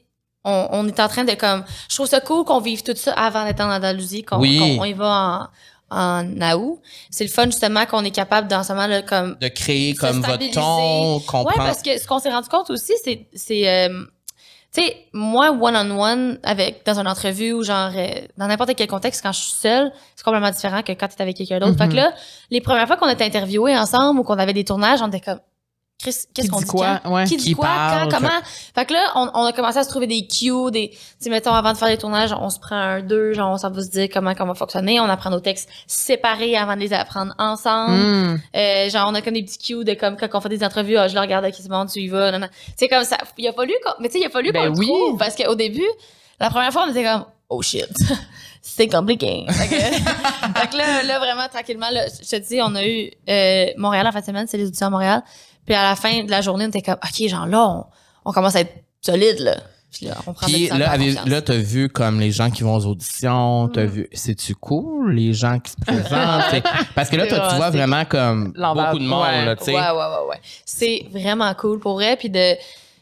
on, 0.45 0.67
on 0.71 0.87
est 0.87 0.99
en 0.99 1.07
train 1.07 1.25
de 1.25 1.33
comme. 1.33 1.63
Je 1.89 1.95
trouve 1.95 2.07
ça 2.07 2.21
cool 2.21 2.45
qu'on 2.45 2.61
vive 2.61 2.83
tout 2.83 2.93
ça 2.95 3.11
avant 3.13 3.43
d'être 3.45 3.59
en 3.61 3.69
Andalousie, 3.71 4.23
qu'on 4.23 4.39
Oui. 4.39 4.79
y 4.85 4.93
va 4.93 5.49
en, 5.91 5.97
en 5.97 6.51
août. 6.53 6.79
C'est 7.09 7.23
le 7.25 7.29
fun, 7.29 7.45
justement, 7.45 7.85
qu'on 7.85 8.05
est 8.05 8.11
capable, 8.11 8.47
dans 8.47 8.63
ce 8.63 8.71
moment-là, 8.73 9.01
comme. 9.01 9.37
De 9.41 9.47
créer 9.49 9.95
comme 9.95 10.21
votre 10.21 10.51
ton, 10.51 11.15
Ouais, 11.17 11.21
comprendre. 11.25 11.57
parce 11.57 11.81
que 11.81 11.99
ce 11.99 12.07
qu'on 12.07 12.19
s'est 12.19 12.29
rendu 12.31 12.47
compte 12.47 12.69
aussi, 12.69 12.93
c'est. 13.03 13.27
c'est 13.33 13.67
euh, 13.67 14.05
tu 14.73 14.81
sais, 14.83 14.97
moi, 15.13 15.49
one-on-one, 15.51 16.37
avec, 16.43 16.85
dans 16.85 16.99
une 16.99 17.07
entrevue 17.07 17.53
ou 17.53 17.63
genre, 17.63 17.91
euh, 17.95 18.07
dans 18.37 18.47
n'importe 18.47 18.75
quel 18.75 18.87
contexte, 18.87 19.23
quand 19.23 19.31
je 19.31 19.39
suis 19.39 19.51
seule, 19.51 19.91
c'est 20.15 20.23
complètement 20.23 20.51
différent 20.51 20.83
que 20.83 20.91
quand 20.91 21.07
tu 21.07 21.15
es 21.15 21.21
avec 21.21 21.37
quelqu'un 21.37 21.59
d'autre. 21.59 21.77
Fait 21.77 21.89
que 21.89 21.95
là, 21.95 22.11
les 22.51 22.61
premières 22.61 22.85
fois 22.85 22.95
qu'on 22.95 23.09
était 23.09 23.25
interviewés 23.25 23.75
ensemble 23.75 24.19
ou 24.19 24.23
qu'on 24.23 24.37
avait 24.37 24.53
des 24.53 24.63
tournages, 24.63 25.01
on 25.01 25.07
était 25.07 25.21
comme, 25.21 25.39
qu'est-ce 26.03 26.27
Qui 26.33 26.47
qu'on 26.47 26.57
dit 26.59 26.63
dit 26.65 26.69
quoi? 26.69 26.99
quand? 27.03 27.11
Ouais. 27.13 27.25
Qui 27.25 27.37
dit 27.37 27.43
Qui 27.43 27.53
quoi? 27.53 27.65
parle, 27.65 28.09
quand? 28.09 28.17
Comment? 28.17 28.29
Fait 28.75 28.85
que 28.85 28.93
là, 28.93 29.11
on, 29.15 29.29
on 29.33 29.45
a 29.45 29.51
commencé 29.53 29.77
à 29.77 29.83
se 29.83 29.89
trouver 29.89 30.07
des 30.07 30.25
cues, 30.27 30.71
des, 30.71 30.89
tu 30.89 30.97
sais, 31.19 31.29
mettons, 31.29 31.53
avant 31.53 31.73
de 31.73 31.77
faire 31.77 31.87
les 31.89 31.97
tournages, 31.97 32.33
on 32.39 32.49
se 32.49 32.59
prend 32.59 32.75
un, 32.75 33.01
deux, 33.01 33.33
genre, 33.33 33.51
on 33.51 33.57
s'en 33.57 33.69
va 33.69 33.81
se 33.83 33.89
dire 33.89 34.07
comment, 34.11 34.33
comment 34.33 34.55
fonctionner. 34.55 34.99
On 34.99 35.05
apprend 35.09 35.29
nos 35.29 35.39
textes 35.39 35.69
séparés 35.87 36.55
avant 36.57 36.75
de 36.75 36.79
les 36.81 36.93
apprendre 36.93 37.33
ensemble. 37.37 37.95
Mm. 37.95 38.41
Euh, 38.55 38.89
genre, 38.89 39.07
on 39.09 39.15
a 39.15 39.21
comme 39.21 39.33
des 39.33 39.43
petits 39.43 39.57
cues 39.57 39.83
de 39.83 39.93
comme 39.93 40.15
quand 40.17 40.27
on 40.33 40.41
fait 40.41 40.49
des 40.49 40.63
entrevues, 40.63 40.97
ah, 40.97 41.07
je 41.07 41.15
le 41.15 41.21
regarde, 41.21 41.45
ok, 41.45 41.53
c'est 41.55 41.67
bon, 41.69 41.85
tu 41.85 41.99
y 41.99 42.07
vas, 42.07 42.31
non, 42.31 42.39
non. 42.39 42.47
C'est 42.77 42.87
comme 42.87 43.03
ça. 43.03 43.17
Il 43.37 43.47
a 43.47 43.53
fallu 43.53 43.73
qu'on, 43.83 43.91
mais 43.99 44.07
tu 44.09 44.13
sais, 44.13 44.19
il 44.21 44.25
a 44.25 44.29
fallu 44.29 44.51
Ben 44.51 44.67
qu'on 44.67 44.73
le 44.73 44.79
oui. 44.79 44.87
trouve 44.87 45.17
parce 45.17 45.35
qu'au 45.35 45.55
début, 45.55 45.87
la 46.39 46.49
première 46.49 46.71
fois, 46.71 46.85
on 46.87 46.91
était 46.91 47.03
comme, 47.03 47.25
oh 47.49 47.61
shit. 47.61 47.85
C'est 48.61 48.87
compliqué. 48.87 49.45
Fait 49.49 49.67
que, 49.67 49.75
fait 50.59 50.67
que 50.69 50.77
là, 50.77 51.01
là, 51.03 51.17
vraiment, 51.19 51.47
tranquillement, 51.47 51.89
là, 51.91 52.07
je 52.07 52.29
te 52.29 52.35
dis, 52.35 52.59
on 52.61 52.75
a 52.75 52.85
eu 52.85 53.09
euh, 53.29 53.67
Montréal 53.77 54.05
en 54.05 54.11
fin 54.11 54.19
de 54.19 54.25
semaine, 54.25 54.47
c'est 54.47 54.57
les 54.57 54.67
auditions 54.67 54.87
à 54.87 54.89
Montréal. 54.89 55.23
Puis 55.69 55.77
à 55.77 55.83
la 55.83 55.95
fin 55.95 56.23
de 56.23 56.31
la 56.31 56.41
journée, 56.41 56.65
on 56.65 56.69
était 56.69 56.81
comme, 56.81 56.95
OK, 57.03 57.27
genre 57.29 57.45
là, 57.45 57.63
on, 57.63 57.85
on 58.25 58.31
commence 58.33 58.55
à 58.55 58.61
être 58.61 58.73
solide, 59.01 59.37
là. 59.39 59.55
Puis 59.91 60.07
là, 60.07 60.15
on 60.25 60.33
prend 60.33 60.47
de 60.47 60.51
Puis 60.51 60.67
là, 60.69 60.97
là, 61.27 61.41
t'as 61.43 61.57
vu 61.57 61.89
comme 61.89 62.19
les 62.19 62.31
gens 62.31 62.49
qui 62.49 62.63
vont 62.63 62.75
aux 62.75 62.85
auditions, 62.87 63.67
t'as 63.69 63.83
Mm. 63.83 63.89
vu, 63.89 64.07
c'est-tu 64.11 64.55
cool, 64.55 65.13
les 65.13 65.31
gens 65.33 65.59
qui 65.59 65.71
se 65.71 65.75
présentent? 65.85 66.63
Parce 66.95 67.09
que 67.09 67.17
là, 67.17 67.27
tu 67.27 67.35
vois 67.55 67.69
vraiment 67.69 68.03
comme 68.05 68.51
beaucoup 68.53 68.97
de 68.99 69.03
monde, 69.03 69.21
ouais. 69.27 69.45
là, 69.45 69.55
tu 69.55 69.65
sais. 69.65 69.73
Ouais, 69.75 69.79
ouais, 69.79 69.95
ouais, 69.95 70.27
ouais. 70.31 70.41
C'est 70.65 71.05
vraiment 71.11 71.53
cool 71.53 71.79
pour 71.79 71.93
vrai. 71.93 72.17
Puis 72.17 72.29
de, 72.31 72.55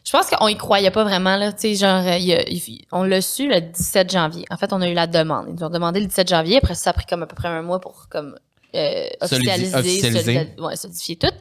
je 0.04 0.10
pense 0.12 0.28
qu'on 0.28 0.48
y 0.48 0.56
croyait 0.56 0.90
pas 0.90 1.04
vraiment, 1.04 1.36
là. 1.36 1.52
Tu 1.52 1.60
sais, 1.60 1.74
genre, 1.74 2.06
euh, 2.06 2.16
il 2.18 2.24
y 2.26 2.34
a- 2.34 2.46
il- 2.48 2.84
on 2.92 3.02
l'a 3.02 3.20
su 3.22 3.48
le 3.48 3.60
17 3.62 4.10
janvier. 4.12 4.44
En 4.50 4.56
fait, 4.58 4.72
on 4.74 4.80
a 4.82 4.88
eu 4.88 4.94
la 4.94 5.06
demande. 5.06 5.46
Ils 5.48 5.54
nous 5.54 5.64
ont 5.64 5.70
demandé 5.70 6.00
le 6.00 6.06
17 6.06 6.28
janvier. 6.28 6.58
Après, 6.58 6.74
ça 6.74 6.90
a 6.90 6.92
pris 6.94 7.06
comme 7.06 7.22
à 7.22 7.26
peu 7.26 7.34
près 7.36 7.48
un 7.48 7.62
mois 7.62 7.80
pour, 7.80 8.08
comme, 8.10 8.34
euh, 8.74 9.06
officialiser. 9.20 10.00
solida- 10.02 10.60
ouais, 10.60 10.76
solidifier 10.76 11.16
tout. 11.16 11.32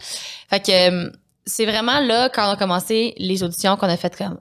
Fait 0.50 0.60
que, 0.60 0.72
euh, 1.08 1.10
c'est 1.46 1.66
vraiment 1.66 2.00
là, 2.00 2.30
quand 2.30 2.48
on 2.48 2.52
a 2.54 2.56
commencé 2.58 3.14
les 3.18 3.44
auditions, 3.44 3.76
qu'on 3.78 3.88
a 3.90 3.98
fait 3.98 4.16
comme, 4.18 4.40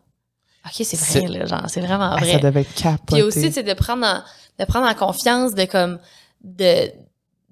OK, 0.65 0.73
c'est 0.73 0.85
C'est- 0.85 1.21
vrai, 1.21 1.39
là. 1.39 1.47
Genre, 1.47 1.63
c'est 1.69 1.81
vraiment 1.81 2.11
Ah, 2.13 2.17
vrai. 2.17 2.33
ça 2.33 2.39
devait 2.39 2.63
être 2.63 2.75
capoté. 2.75 3.03
Puis 3.15 3.23
aussi, 3.23 3.53
c'est 3.53 3.63
de 3.63 3.73
prendre 3.75 4.05
en, 4.07 4.23
de 4.59 4.65
prendre 4.65 4.87
en 4.89 4.95
confiance, 4.95 5.55
de 5.55 5.65
comme, 5.65 5.99
de, 6.43 6.91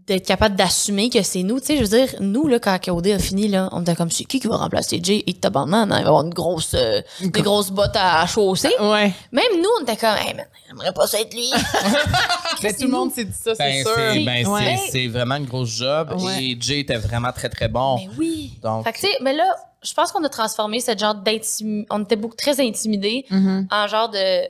d'être 0.06 0.26
capable 0.26 0.54
d'assumer 0.54 1.08
que 1.08 1.22
c'est 1.22 1.42
nous. 1.42 1.60
Tu 1.60 1.66
sais, 1.66 1.76
je 1.78 1.82
veux 1.82 1.88
dire, 1.88 2.14
nous, 2.20 2.46
là, 2.46 2.58
quand 2.58 2.78
KOD 2.78 3.06
a 3.08 3.18
fini, 3.18 3.48
là, 3.48 3.70
on 3.72 3.80
était 3.82 3.94
comme, 3.94 4.10
c'est 4.10 4.24
qui 4.24 4.38
qui 4.38 4.46
va 4.48 4.56
remplacer 4.58 5.00
Jay? 5.02 5.24
Et 5.26 5.32
tabarnak, 5.32 5.90
hein, 5.90 5.96
il 5.98 6.02
va 6.02 6.08
avoir 6.08 6.22
une 6.24 6.34
grosse, 6.34 6.74
euh, 6.74 7.00
des 7.20 7.40
grosses 7.40 7.70
bottes 7.70 7.96
à 7.96 8.26
chausser. 8.26 8.72
Ouais. 8.80 9.12
Même 9.32 9.44
nous, 9.62 9.68
on 9.80 9.82
était 9.82 9.96
comme, 9.96 10.14
hey, 10.16 10.34
man, 10.34 10.44
j'aimerais 10.68 10.92
pas 10.92 11.06
ça 11.06 11.20
être 11.20 11.32
lui. 11.32 11.50
Mais 12.62 12.72
tout 12.74 12.82
le 12.84 12.88
monde 12.88 13.12
s'est 13.12 13.24
dit 13.24 13.32
ça, 13.32 13.54
c'est 13.54 13.58
Ben, 13.64 13.82
sûr. 13.84 13.94
c'est 13.96 14.24
ben, 14.24 14.46
Ouais. 14.46 14.76
c'est- 14.84 14.90
c'est 14.92 15.06
vraiment 15.08 15.36
une 15.36 15.46
grosse 15.46 15.70
job. 15.70 16.14
Ouais. 16.18 16.44
Et 16.44 16.56
Jay 16.60 16.80
était 16.80 16.96
vraiment 16.96 17.32
très, 17.32 17.48
très 17.48 17.68
bon. 17.68 17.96
Mais 17.96 18.08
oui. 18.18 18.52
Donc, 18.62 18.84
Fait 18.84 18.92
que, 18.92 18.98
tu 18.98 19.06
sais, 19.06 19.16
mais 19.22 19.32
là, 19.34 19.44
je 19.82 19.92
pense 19.94 20.12
qu'on 20.12 20.22
a 20.24 20.28
transformé 20.28 20.80
ce 20.80 20.96
genre 20.96 21.14
d'intimidation. 21.14 21.86
On 21.90 22.02
était 22.02 22.16
beaucoup 22.16 22.36
très 22.36 22.60
intimidés 22.60 23.24
Mhm. 23.30 23.68
en 23.70 23.86
genre 23.86 24.08
de 24.10 24.48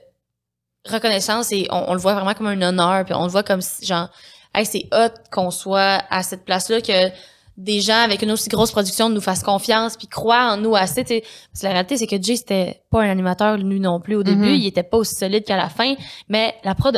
reconnaissance 0.90 1.50
et 1.52 1.66
on, 1.70 1.90
on 1.90 1.94
le 1.94 2.00
voit 2.00 2.14
vraiment 2.14 2.34
comme 2.34 2.46
un 2.46 2.60
honneur 2.60 3.04
puis 3.04 3.14
on 3.14 3.24
le 3.24 3.30
voit 3.30 3.42
comme 3.42 3.60
si, 3.62 3.86
genre 3.86 4.08
hey, 4.54 4.66
c'est 4.66 4.86
hot 4.92 5.12
qu'on 5.32 5.50
soit 5.50 6.02
à 6.10 6.22
cette 6.22 6.44
place-là 6.44 6.80
que 6.80 7.10
des 7.56 7.80
gens 7.80 8.02
avec 8.02 8.20
une 8.22 8.32
aussi 8.32 8.48
grosse 8.48 8.72
production 8.72 9.08
nous 9.08 9.20
fassent 9.20 9.44
confiance 9.44 9.96
puis 9.96 10.08
croient 10.08 10.52
en 10.52 10.56
nous 10.56 10.74
assez 10.74 11.04
parce 11.04 11.60
que 11.60 11.66
la 11.66 11.70
réalité 11.70 11.96
c'est 11.96 12.08
que 12.08 12.20
Jay 12.20 12.34
c'était 12.34 12.80
pas 12.90 13.02
un 13.02 13.10
animateur 13.10 13.56
lui 13.58 13.78
non 13.78 14.00
plus 14.00 14.16
au 14.16 14.24
début 14.24 14.48
Mhm. 14.48 14.54
il 14.56 14.66
était 14.66 14.82
pas 14.82 14.96
aussi 14.96 15.14
solide 15.14 15.44
qu'à 15.44 15.56
la 15.56 15.68
fin 15.68 15.94
mais 16.28 16.54
la 16.64 16.74
prod 16.74 16.96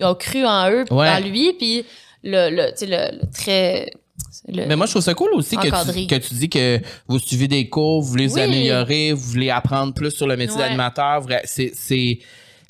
a, 0.00 0.14
cru 0.16 0.44
en 0.44 0.68
eux, 0.70 0.84
Ouais. 0.90 1.08
en 1.08 1.20
lui, 1.20 1.52
puis 1.52 1.84
le, 2.24 2.50
le, 2.50 3.30
très. 3.32 3.92
le- 4.48 4.66
Mais 4.66 4.74
moi, 4.74 4.86
je 4.86 4.90
trouve 4.92 5.02
ça 5.02 5.14
cool 5.14 5.30
aussi 5.34 5.56
que 5.56 5.68
tu, 5.92 6.06
que 6.08 6.14
tu 6.16 6.34
dis 6.34 6.48
que 6.48 6.80
vous 7.06 7.20
suivez 7.20 7.46
des 7.46 7.68
cours, 7.68 8.02
vous 8.02 8.08
voulez 8.08 8.26
vous 8.26 8.34
Oui. 8.36 8.40
améliorer, 8.42 9.12
vous 9.12 9.20
voulez 9.22 9.50
apprendre 9.50 9.94
plus 9.94 10.10
sur 10.10 10.26
le 10.26 10.36
métier 10.36 10.56
Ouais. 10.56 10.64
d'animateur. 10.64 11.24
C'est, 11.44 11.70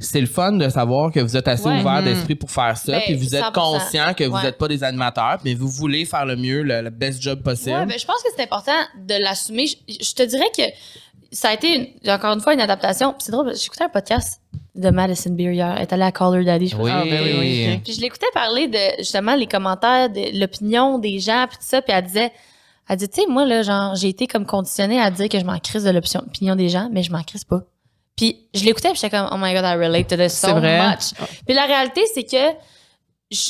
c'est, 0.03 0.21
le 0.21 0.27
fun 0.27 0.53
de 0.53 0.69
savoir 0.69 1.11
que 1.13 1.21
vous 1.21 1.37
êtes 1.37 1.49
assez 1.49 1.67
Ouais. 1.67 1.81
ouvert 1.81 2.01
Mhm. 2.01 2.05
d'esprit 2.05 2.35
pour 2.35 2.51
faire 2.51 2.77
ça, 2.77 2.93
Ben, 2.93 3.01
puis 3.05 3.15
vous 3.15 3.35
êtes 3.35 3.43
100%. 3.45 3.53
conscient 3.53 4.15
que 4.15 4.25
vous 4.25 4.35
Ouais. 4.37 4.43
n'êtes 4.43 4.59
pas 4.59 4.69
des 4.69 4.85
animateurs, 4.85 5.39
mais 5.45 5.55
vous 5.55 5.69
voulez 5.69 6.05
faire 6.05 6.27
le 6.27 6.37
mieux, 6.37 6.63
le, 6.63 6.83
le 6.83 6.91
best 6.91 7.21
job 7.23 7.43
possible. 7.43 7.77
Ouais, 7.77 7.87
ben, 7.87 7.99
je 7.99 8.05
pense 8.07 8.23
que 8.23 8.29
c'est 8.37 8.43
important 8.43 8.73
de 9.07 9.15
l'assumer. 9.23 9.67
Je, 9.67 9.95
je 10.05 10.15
te 10.15 10.23
dirais 10.23 10.51
que 10.57 10.63
ça 11.31 11.49
a 11.51 11.55
été, 11.55 11.97
une- 12.05 12.11
encore 12.11 12.35
une 12.35 12.41
fois, 12.41 12.55
une 12.55 12.61
adaptation. 12.61 13.15
C'est 13.19 13.33
drôle, 13.33 13.55
j'écoutais 13.57 13.85
un 13.85 13.89
podcast 13.89 14.41
de 14.75 14.91
Madison 14.91 15.31
Beer 15.35 15.53
hier. 15.53 15.75
Elle 15.77 15.83
est 15.83 15.93
allée 15.93 16.03
à 16.03 16.13
Caller 16.13 16.45
Daddy, 16.45 16.69
je 16.69 16.77
pense. 16.77 16.85
oui. 16.87 16.91
Ah, 16.95 17.05
ben 17.05 17.23
oui, 17.23 17.37
oui. 17.39 17.81
Puis 17.85 17.93
je 17.95 18.01
l'écoutais 18.01 18.27
parler 18.35 18.69
de 18.69 18.79
justement 18.99 19.35
les 19.35 19.47
commentaires, 19.47 20.09
de 20.11 20.39
l'opinion 20.39 20.99
des 20.99 21.19
gens, 21.19 21.47
puis 21.49 21.59
tout 21.59 21.65
ça, 21.67 21.83
puis 21.83 21.93
elle 21.95 22.05
disait, 22.05 22.33
elle 22.89 22.97
dit, 22.97 23.09
tu 23.09 23.21
sais, 23.23 23.27
moi 23.29 23.45
là, 23.47 23.63
genre, 23.63 23.95
j'ai 23.95 24.09
été 24.09 24.27
comme 24.27 24.45
conditionnée 24.47 25.01
à 25.01 25.11
dire 25.11 25.29
que 25.29 25.39
je 25.39 25.45
m'en 25.45 25.59
crisse 25.59 25.85
de 25.85 25.91
l'opinion 25.91 26.57
des 26.57 26.69
gens, 26.69 26.89
mais 26.93 27.03
je 27.03 27.13
m'en 27.13 27.23
crisse 27.23 27.45
pas. 27.45 27.61
Puis 28.23 28.47
je 28.55 28.65
l'écoutais, 28.65 28.91
puis 28.91 29.01
j'étais 29.03 29.17
comme, 29.17 29.29
oh 29.33 29.37
my 29.37 29.53
god, 29.53 29.65
I 29.65 29.75
relate 29.75 30.07
to 30.09 30.17
this 30.17 30.33
so 30.39 30.47
C'est 30.49 30.53
vrai. 30.53 30.89
much. 30.91 31.13
Puis 31.45 31.55
la 31.57 31.65
réalité, 31.67 32.03
c'est 32.15 32.23
que, 32.23 32.57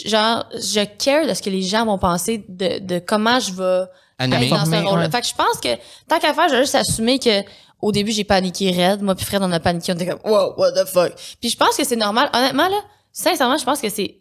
genre, 0.08 0.46
je 0.54 0.84
care 0.98 1.26
de 1.26 1.34
ce 1.34 1.42
que 1.42 1.50
les 1.50 1.62
gens 1.62 1.84
vont 1.84 1.98
penser 1.98 2.44
de, 2.48 2.78
de 2.78 2.98
comment 2.98 3.38
je 3.40 3.52
vais 3.52 3.84
Animé. 4.18 4.46
être 4.46 4.50
dans 4.50 4.64
ce 4.64 4.70
rôle-là. 4.70 5.04
ouais. 5.06 5.10
Fait 5.10 5.20
que 5.20 5.26
je 5.26 5.34
pense 5.34 5.58
que 5.62 5.74
tant 6.08 6.18
qu'à 6.18 6.32
faire, 6.34 6.48
j'ai 6.48 6.58
juste 6.58 6.74
assumé 6.74 7.18
que 7.18 7.42
au 7.80 7.90
début 7.90 8.12
j'ai 8.12 8.24
paniqué 8.24 8.70
raide, 8.70 9.02
moi 9.02 9.14
puis 9.16 9.24
Fred 9.26 9.42
on 9.42 9.50
a 9.50 9.58
paniqué, 9.60 9.92
on 9.92 9.96
était 9.96 10.06
comme 10.06 10.20
wow 10.30 10.54
what 10.56 10.72
the 10.72 10.86
fuck. 10.86 11.12
Puis 11.40 11.50
je 11.50 11.56
pense 11.56 11.76
que 11.76 11.84
c'est 11.84 11.96
normal. 11.96 12.30
Honnêtement 12.32 12.68
là, 12.68 12.78
sincèrement 13.12 13.58
je 13.58 13.64
pense 13.64 13.80
que 13.80 13.88
c'est 13.88 14.20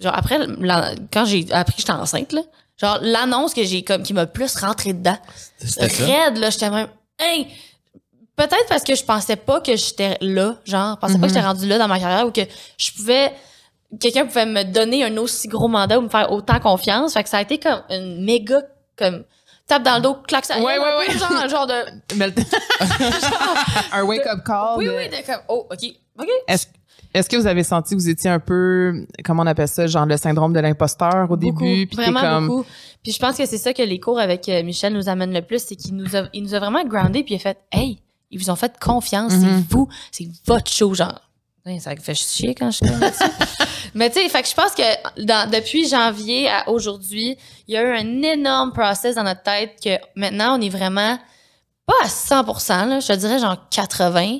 genre 0.00 0.14
après 0.16 0.38
la- 0.60 0.92
quand 1.12 1.24
j'ai 1.24 1.44
appris 1.52 1.74
que 1.74 1.80
j'étais 1.80 1.92
enceinte 1.92 2.32
là, 2.32 2.42
genre 2.80 2.98
l'annonce 3.02 3.54
que 3.54 3.64
j'ai 3.64 3.82
comme 3.82 4.04
qui 4.04 4.14
m'a 4.14 4.26
plus 4.26 4.54
rentré 4.56 4.92
dedans. 4.92 5.18
C'était 5.58 5.88
ça? 5.88 6.04
Raide 6.06 6.36
là, 6.38 6.50
j'étais 6.50 6.70
même 6.70 6.86
hey 7.18 7.48
peut-être 8.36 8.66
parce 8.68 8.82
que 8.84 8.94
je 8.94 9.04
pensais 9.04 9.36
pas 9.36 9.60
que 9.60 9.76
j'étais 9.76 10.16
là, 10.20 10.56
genre 10.64 10.96
je 10.96 11.00
pensais 11.00 11.12
pas 11.14 11.18
Mhm. 11.18 11.22
que 11.22 11.28
j'étais 11.28 11.40
rendu 11.46 11.66
là 11.68 11.78
dans 11.78 11.88
ma 11.88 11.98
carrière 12.00 12.26
ou 12.26 12.30
que 12.30 12.42
je 12.78 12.92
pouvais 12.92 13.32
quelqu'un 14.00 14.24
pouvait 14.26 14.46
me 14.46 14.62
donner 14.64 15.04
un 15.04 15.16
aussi 15.18 15.48
gros 15.48 15.68
mandat 15.68 15.98
ou 15.98 16.02
me 16.02 16.08
faire 16.08 16.32
autant 16.32 16.58
confiance. 16.60 17.12
Fait 17.12 17.22
que 17.22 17.28
ça 17.28 17.38
a 17.38 17.42
été 17.42 17.58
comme 17.58 17.82
une 17.90 18.24
méga 18.24 18.62
comme 18.96 19.24
tape 19.66 19.82
dans 19.82 19.96
le 19.96 20.00
dos, 20.02 20.14
claque 20.26 20.44
ça. 20.46 20.56
Ouais, 20.58 20.78
ouais, 20.78 20.96
ouais. 20.98 21.18
Genre, 21.18 21.48
genre 21.48 21.66
de. 21.66 21.74
Un 23.92 24.02
wake-up 24.04 24.40
call. 24.44 24.78
Oui, 24.78 24.86
de- 24.86 24.90
oui, 24.90 25.08
de 25.08 25.26
comme, 25.26 25.42
oh, 25.48 25.66
OK. 25.70 25.78
OK. 26.18 26.28
Est-ce 26.48 26.66
est-ce 27.14 27.28
que 27.28 27.36
vous 27.36 27.46
avez 27.46 27.62
senti 27.62 27.94
que 27.94 28.00
vous 28.00 28.08
étiez 28.08 28.30
un 28.30 28.38
peu, 28.40 29.04
comment 29.22 29.42
on 29.42 29.46
appelle 29.46 29.68
ça, 29.68 29.86
genre 29.86 30.06
le 30.06 30.16
syndrome 30.16 30.54
de 30.54 30.60
l'imposteur 30.60 31.30
au 31.30 31.36
Beaucoup, 31.36 31.62
début? 31.62 31.86
Puis 31.86 31.96
vraiment 31.96 32.20
comme, 32.22 32.46
beaucoup. 32.46 32.66
Puis 33.02 33.12
je 33.12 33.18
pense 33.18 33.36
que 33.36 33.44
c'est 33.44 33.58
ça 33.58 33.74
que 33.74 33.82
les 33.82 34.00
cours 34.00 34.18
avec 34.18 34.48
euh, 34.48 34.62
Michel 34.62 34.94
nous 34.94 35.10
amènent 35.10 35.34
le 35.34 35.42
plus, 35.42 35.62
c'est 35.62 35.76
qu'il 35.76 35.94
nous 35.94 36.16
a, 36.16 36.22
il 36.32 36.42
nous 36.42 36.54
a 36.54 36.58
vraiment 36.58 36.82
groundé 36.84 37.22
puis 37.22 37.34
il 37.34 37.36
a 37.36 37.40
fait, 37.40 37.58
hey, 37.70 37.98
ils 38.32 38.38
vous 38.40 38.50
ont 38.50 38.56
fait 38.56 38.72
confiance, 38.80 39.32
Mhm. 39.34 39.40
c'est 39.68 39.72
vous, 39.74 39.88
c'est 40.10 40.28
votre 40.46 40.70
show, 40.70 40.92
genre. 40.94 41.20
Ça 41.78 41.94
fait 41.94 42.14
chier 42.16 42.56
quand 42.56 42.72
je 42.72 42.78
suis 42.78 42.86
comme 42.88 43.12
ça. 43.12 43.26
Mais 43.94 44.10
tu 44.10 44.18
sais, 44.20 44.28
fait 44.28 44.42
que 44.42 44.48
je 44.48 44.54
pense 44.54 44.72
que 44.74 45.22
dans, 45.24 45.48
depuis 45.48 45.88
janvier 45.88 46.48
à 46.48 46.68
aujourd'hui, 46.68 47.36
il 47.68 47.74
y 47.74 47.76
a 47.76 47.82
eu 47.84 47.96
un 47.96 48.22
énorme 48.22 48.72
process 48.72 49.14
dans 49.14 49.22
notre 49.22 49.42
tête 49.44 49.76
que 49.80 49.90
maintenant 50.16 50.58
on 50.58 50.60
est 50.60 50.68
vraiment 50.70 51.16
pas 51.86 51.94
à 52.02 52.08
100%, 52.08 52.86
là, 52.88 52.98
je 52.98 53.06
te 53.06 53.12
dirais 53.12 53.38
genre 53.38 53.56
80. 53.70 54.38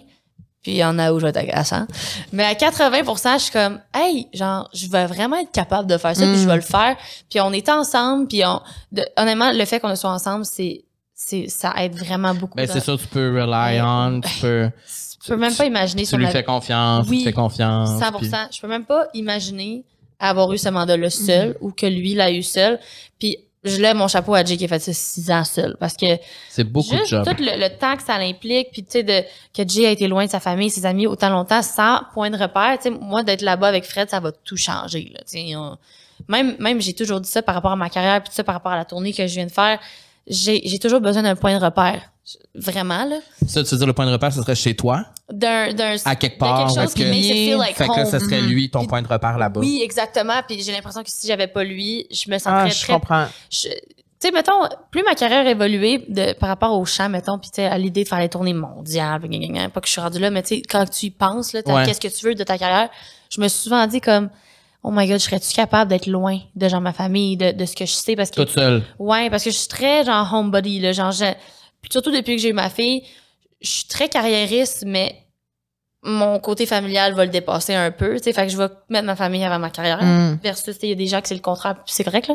Puis 0.63 0.73
il 0.73 0.77
y 0.79 0.85
en 0.85 0.97
a 0.99 1.13
où 1.13 1.19
je 1.21 1.27
vais 1.27 1.33
être 1.37 1.55
à 1.57 1.65
100. 1.65 1.87
Mais 2.33 2.45
à 2.45 2.55
80%, 2.55 3.35
je 3.35 3.39
suis 3.39 3.53
comme, 3.53 3.81
hey, 3.95 4.29
genre, 4.33 4.69
je 4.73 4.87
vais 4.89 5.07
vraiment 5.07 5.37
être 5.37 5.51
capable 5.53 5.89
de 5.89 5.99
faire 5.99 6.15
ça, 6.17 6.25
puis 6.25 6.39
je 6.41 6.47
vais 6.49 6.55
le 6.57 6.61
faire. 6.61 6.97
Puis 7.31 7.41
on 7.41 7.53
est 7.53 7.69
ensemble, 7.69 8.29
puis 8.29 8.45
on, 8.45 8.61
de- 8.93 9.05
honnêtement, 9.17 9.51
le 9.53 9.65
fait 9.65 9.81
qu'on 9.81 9.95
soit 9.97 10.11
ensemble, 10.11 10.45
c'est, 10.45 10.85
ça 11.15 11.75
aide 11.79 11.95
vraiment 11.95 12.35
beaucoup. 12.35 12.57
Ben, 12.57 12.67
c'est 12.67 12.81
sûr, 12.81 12.99
tu 12.99 13.07
peux 13.07 13.41
rely 13.41 13.81
on, 13.81 14.21
tu 14.21 14.41
peux, 14.41 14.71
Je 15.23 15.29
peux 15.29 15.37
même 15.37 15.55
pas 15.55 15.67
imaginer 15.67 16.05
tu 16.05 16.17
lui 16.17 16.27
fais 16.27 16.43
confiance, 16.43 17.07
Oui, 17.09 17.19
tu 17.19 17.25
fais 17.25 17.33
confiance. 17.33 17.91
100%. 18.01 18.19
puis- 18.19 18.31
Je 18.57 18.61
peux 18.61 18.69
même 18.69 18.85
pas 18.85 19.07
imaginer 19.15 19.85
avoir 20.19 20.53
eu 20.53 20.59
ce 20.59 20.69
mandat-là 20.69 21.11
seul 21.11 21.51
Mm-hmm. 21.51 21.57
ou 21.61 21.71
que 21.73 21.87
lui 21.87 22.15
l'a 22.15 22.31
eu 22.31 22.43
seul. 22.43 22.79
Puis 23.19 23.37
je 23.65 23.81
lève 23.81 23.95
mon 23.97 24.09
chapeau 24.09 24.35
à 24.35 24.45
Jay 24.45 24.57
qui 24.57 24.65
a 24.65 24.69
fait 24.69 24.79
ça 24.81 24.93
six 24.93 25.31
ans 25.31 25.45
seul 25.45 25.77
parce 25.79 25.97
que 25.97 26.07
C'est 26.49 26.65
beaucoup 26.65 26.97
de 26.97 27.05
job. 27.05 27.25
tout 27.25 27.37
le, 27.43 27.61
le 27.61 27.79
temps 27.79 27.97
que 27.97 28.03
ça 28.03 28.19
l'implique 28.19 28.71
puis 28.73 28.83
tu 28.83 28.91
sais 28.91 29.03
de 29.05 29.23
que 29.55 29.69
Jay 29.69 29.87
a 29.87 29.91
été 29.91 30.09
loin 30.09 30.25
de 30.27 30.31
sa 30.31 30.41
famille, 30.41 30.69
ses 30.71 30.85
amis 30.87 31.07
autant 31.07 31.29
longtemps 31.31 31.63
sans 31.63 32.01
point 32.15 32.31
de 32.31 32.37
repère, 32.37 32.77
tu 32.79 32.85
sais 32.85 32.91
moi 32.91 33.23
d'être 33.23 33.43
là-bas 33.43 33.69
avec 33.69 33.85
Fred, 33.85 34.11
ça 34.11 34.19
va 34.19 34.33
tout 34.33 34.57
changer 34.57 35.13
là, 35.15 35.21
tu 35.21 35.39
sais 35.39 35.55
on- 35.57 35.77
même 36.29 36.57
même 36.59 36.81
j'ai 36.81 36.93
toujours 36.93 37.21
dit 37.21 37.29
ça 37.31 37.41
par 37.43 37.55
rapport 37.55 37.71
à 37.73 37.77
ma 37.77 37.89
carrière 37.89 38.21
puis 38.23 38.33
ça 38.35 38.43
par 38.43 38.55
rapport 38.57 38.73
à 38.73 38.77
la 38.77 38.85
tournée 38.85 39.13
que 39.13 39.25
je 39.29 39.35
viens 39.35 39.47
de 39.47 39.53
faire. 39.53 39.79
J'ai 40.27 40.63
j'ai 40.65 40.79
toujours 40.79 41.01
besoin 41.01 41.23
d'un 41.23 41.37
point 41.37 41.59
de 41.59 41.65
repère. 41.65 42.03
Vraiment 42.55 43.05
là, 43.05 43.17
Ça, 43.49 43.65
tu 43.65 43.71
veux 43.71 43.79
dire 43.79 43.87
le 43.87 43.93
point 43.95 44.07
de 44.07 44.13
repère, 44.13 44.33
ce 44.33 44.41
serait 44.41 44.55
chez 44.55 44.77
toi, 44.77 45.05
d'un 45.33 45.73
d'un 45.75 45.97
à 46.05 46.15
quelque 46.15 46.39
part. 46.39 46.69
quelque 46.69 46.81
chose 46.81 46.95
qui 46.95 47.03
que- 47.03 47.59
like 47.59 47.75
fait 47.75 47.87
que 47.89 48.01
home. 48.01 48.07
ça 48.07 48.21
serait 48.21 48.41
lui, 48.43 48.71
ton 48.71 48.79
Puis- 48.81 48.89
point 48.89 49.03
de 49.03 49.09
repère 49.09 49.37
là-bas. 49.39 49.59
Oui, 49.61 49.81
exactement. 49.83 50.35
Puis 50.47 50.63
j'ai 50.63 50.71
l'impression 50.71 51.03
que 51.03 51.11
si 51.11 51.27
j'avais 51.27 51.49
pas 51.49 51.65
lui, 51.65 52.07
je 52.13 52.31
me 52.31 52.37
ah, 52.37 52.39
sentirais 52.39 52.71
je 52.71 52.81
très. 52.85 52.93
comprends. 52.93 53.27
je- 53.51 53.69
Tu 53.69 54.29
sais, 54.29 54.31
mettons, 54.31 54.53
plus 54.93 55.03
ma 55.03 55.17
carrière 55.17 55.45
évoluait 55.49 56.05
de, 56.09 56.33
par 56.35 56.49
rapport 56.49 56.79
au 56.79 56.85
chant, 56.85 57.09
mettons, 57.09 57.41
puis 57.41 57.51
tu 57.51 57.57
sais, 57.57 57.65
à 57.67 57.77
l'idée 57.77 58.05
de 58.05 58.09
faire 58.09 58.21
les 58.21 58.29
tournées 58.29 58.55
mondiales, 58.55 59.19
puis 59.19 59.29
gna, 59.29 59.39
gna, 59.49 59.49
gna, 59.63 59.69
pas 59.69 59.81
que 59.81 59.89
je 59.89 59.93
suis 59.93 60.01
rendue 60.01 60.21
là, 60.21 60.31
mais 60.31 60.43
tu 60.45 60.55
sais, 60.55 60.63
quand 60.63 60.89
tu 60.89 61.07
y 61.07 61.11
penses, 61.11 61.53
là, 61.53 61.61
Ouais. 61.67 61.85
qu'est-ce 61.85 62.01
que 62.01 62.07
tu 62.07 62.25
veux 62.27 62.37
de 62.37 62.45
ta 62.45 62.57
carrière, 62.57 62.89
je 63.31 63.41
me 63.41 63.49
suis 63.49 63.63
souvent 63.65 63.85
dit 63.89 64.01
comme, 64.01 64.31
oh 64.83 64.91
my 64.91 65.07
god, 65.09 65.19
serais-tu 65.19 65.53
capable 65.55 65.89
d'être 65.91 66.07
loin 66.07 66.39
de 66.57 66.69
genre 66.69 66.81
ma 66.81 66.93
famille, 66.93 67.37
de, 67.37 67.53
de 67.53 67.65
ce 67.67 67.75
que 67.77 67.87
je 67.87 67.93
sais, 67.93 68.17
parce 68.17 68.31
que 68.31 68.37
Toute 68.37 68.51
seule. 68.51 68.83
Ouais, 68.99 69.31
parce 69.31 69.45
que 69.45 69.51
je 69.51 69.57
suis 69.57 69.69
très 69.69 70.05
genre 70.05 70.33
homebody 70.35 70.81
là, 70.81 70.93
genre 70.93 71.13
je- 71.13 71.33
puis 71.81 71.91
surtout 71.91 72.11
depuis 72.11 72.37
que 72.37 72.43
j'ai 72.43 72.51
eu 72.51 72.53
ma 72.55 72.71
fille, 72.71 73.03
je 73.61 73.69
suis 73.71 73.85
très 73.87 74.09
carriériste 74.09 74.85
mais 74.87 75.17
mon 76.05 76.41
côté 76.41 76.67
familial 76.67 77.15
va 77.15 77.25
le 77.25 77.31
dépasser 77.31 77.75
un 77.75 77.93
peu, 77.93 78.17
tu 78.17 78.25
sais, 78.25 78.33
fait 78.33 78.47
que 78.47 78.53
je 78.53 78.57
vais 78.57 78.67
mettre 78.89 79.07
ma 79.07 79.15
famille 79.15 79.45
avant 79.45 79.61
ma 79.61 79.71
carrière 79.71 80.03
Mm. 80.03 80.41
versus 80.43 80.75
tu 80.75 80.81
sais, 80.81 80.87
il 80.87 80.89
y 80.91 80.93
a 80.93 80.97
des 80.97 81.07
gens 81.07 81.21
que 81.21 81.29
c'est 81.29 81.35
le 81.37 81.41
contraire, 81.41 81.77
c'est 81.87 82.03
correct 82.03 82.27
là. 82.29 82.35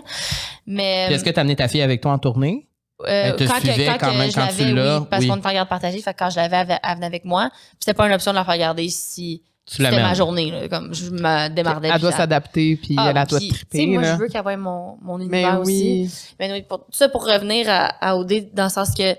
Mais 0.65 1.05
Puis 1.07 1.15
Est-ce 1.15 1.23
que 1.25 1.29
tu 1.31 1.37
as 1.37 1.41
amené 1.41 1.55
ta 1.57 1.67
fille 1.67 1.81
avec 1.81 1.99
toi 2.01 2.13
en 2.13 2.17
tournée? 2.19 2.67
euh, 3.01 3.05
elle 3.09 3.35
te 3.35 3.43
quand, 3.43 3.55
que- 3.55 3.59
suivait 3.67 3.85
quand 3.85 3.97
quand 3.99 4.11
que 4.13 4.17
même 4.17 4.31
je 4.31 4.35
quand 4.35 4.47
tu 4.57 4.73
l'as? 4.73 4.99
oui, 4.99 5.05
parce 5.11 5.21
Oui. 5.23 5.27
qu'on 5.29 5.35
me 5.35 5.41
fait 5.41 5.53
garde 5.53 5.69
partagée, 5.69 6.01
fait 6.01 6.13
que 6.13 6.17
quand 6.19 6.29
je 6.31 6.37
l'avais, 6.37 6.79
elle, 6.81 6.95
venait 6.95 7.05
avec 7.05 7.25
moi. 7.25 7.49
Puis 7.51 7.77
c'était 7.81 7.93
pas 7.93 8.07
une 8.07 8.13
option 8.13 8.31
de 8.31 8.37
la 8.37 8.45
faire 8.45 8.57
garder 8.57 8.87
si 8.89 9.43
c'était 9.67 9.91
ma 10.01 10.13
journée 10.13 10.49
là, 10.51 10.67
comme 10.69 10.93
je 10.93 11.09
me 11.09 11.49
démardais. 11.49 11.89
Elle 11.93 11.99
doit 12.01 12.11
s'adapter, 12.13 12.77
puis 12.81 12.95
Ah, 12.97 13.11
elle 13.15 13.27
doit 13.27 13.37
puis, 13.39 13.49
tu 13.49 13.53
sais, 13.55 13.65
triper, 13.65 13.85
moi 13.87 14.01
là. 14.01 14.15
je 14.15 14.19
veux 14.21 14.27
qu'elle 14.27 14.41
voie 14.41 14.55
mon 14.57 14.97
mon 15.01 15.17
Mais 15.17 15.25
univers 15.41 15.59
aussi. 15.59 15.71
oui. 16.03 16.11
Mais 16.39 16.51
oui, 16.53 16.61
pour, 16.63 16.79
tout 16.79 16.85
ça 16.91 17.09
pour 17.09 17.25
revenir 17.25 17.69
à, 17.69 17.87
à 17.99 18.15
OD, 18.15 18.47
dans 18.53 18.63
le 18.65 18.69
sens 18.69 18.93
que 18.95 19.13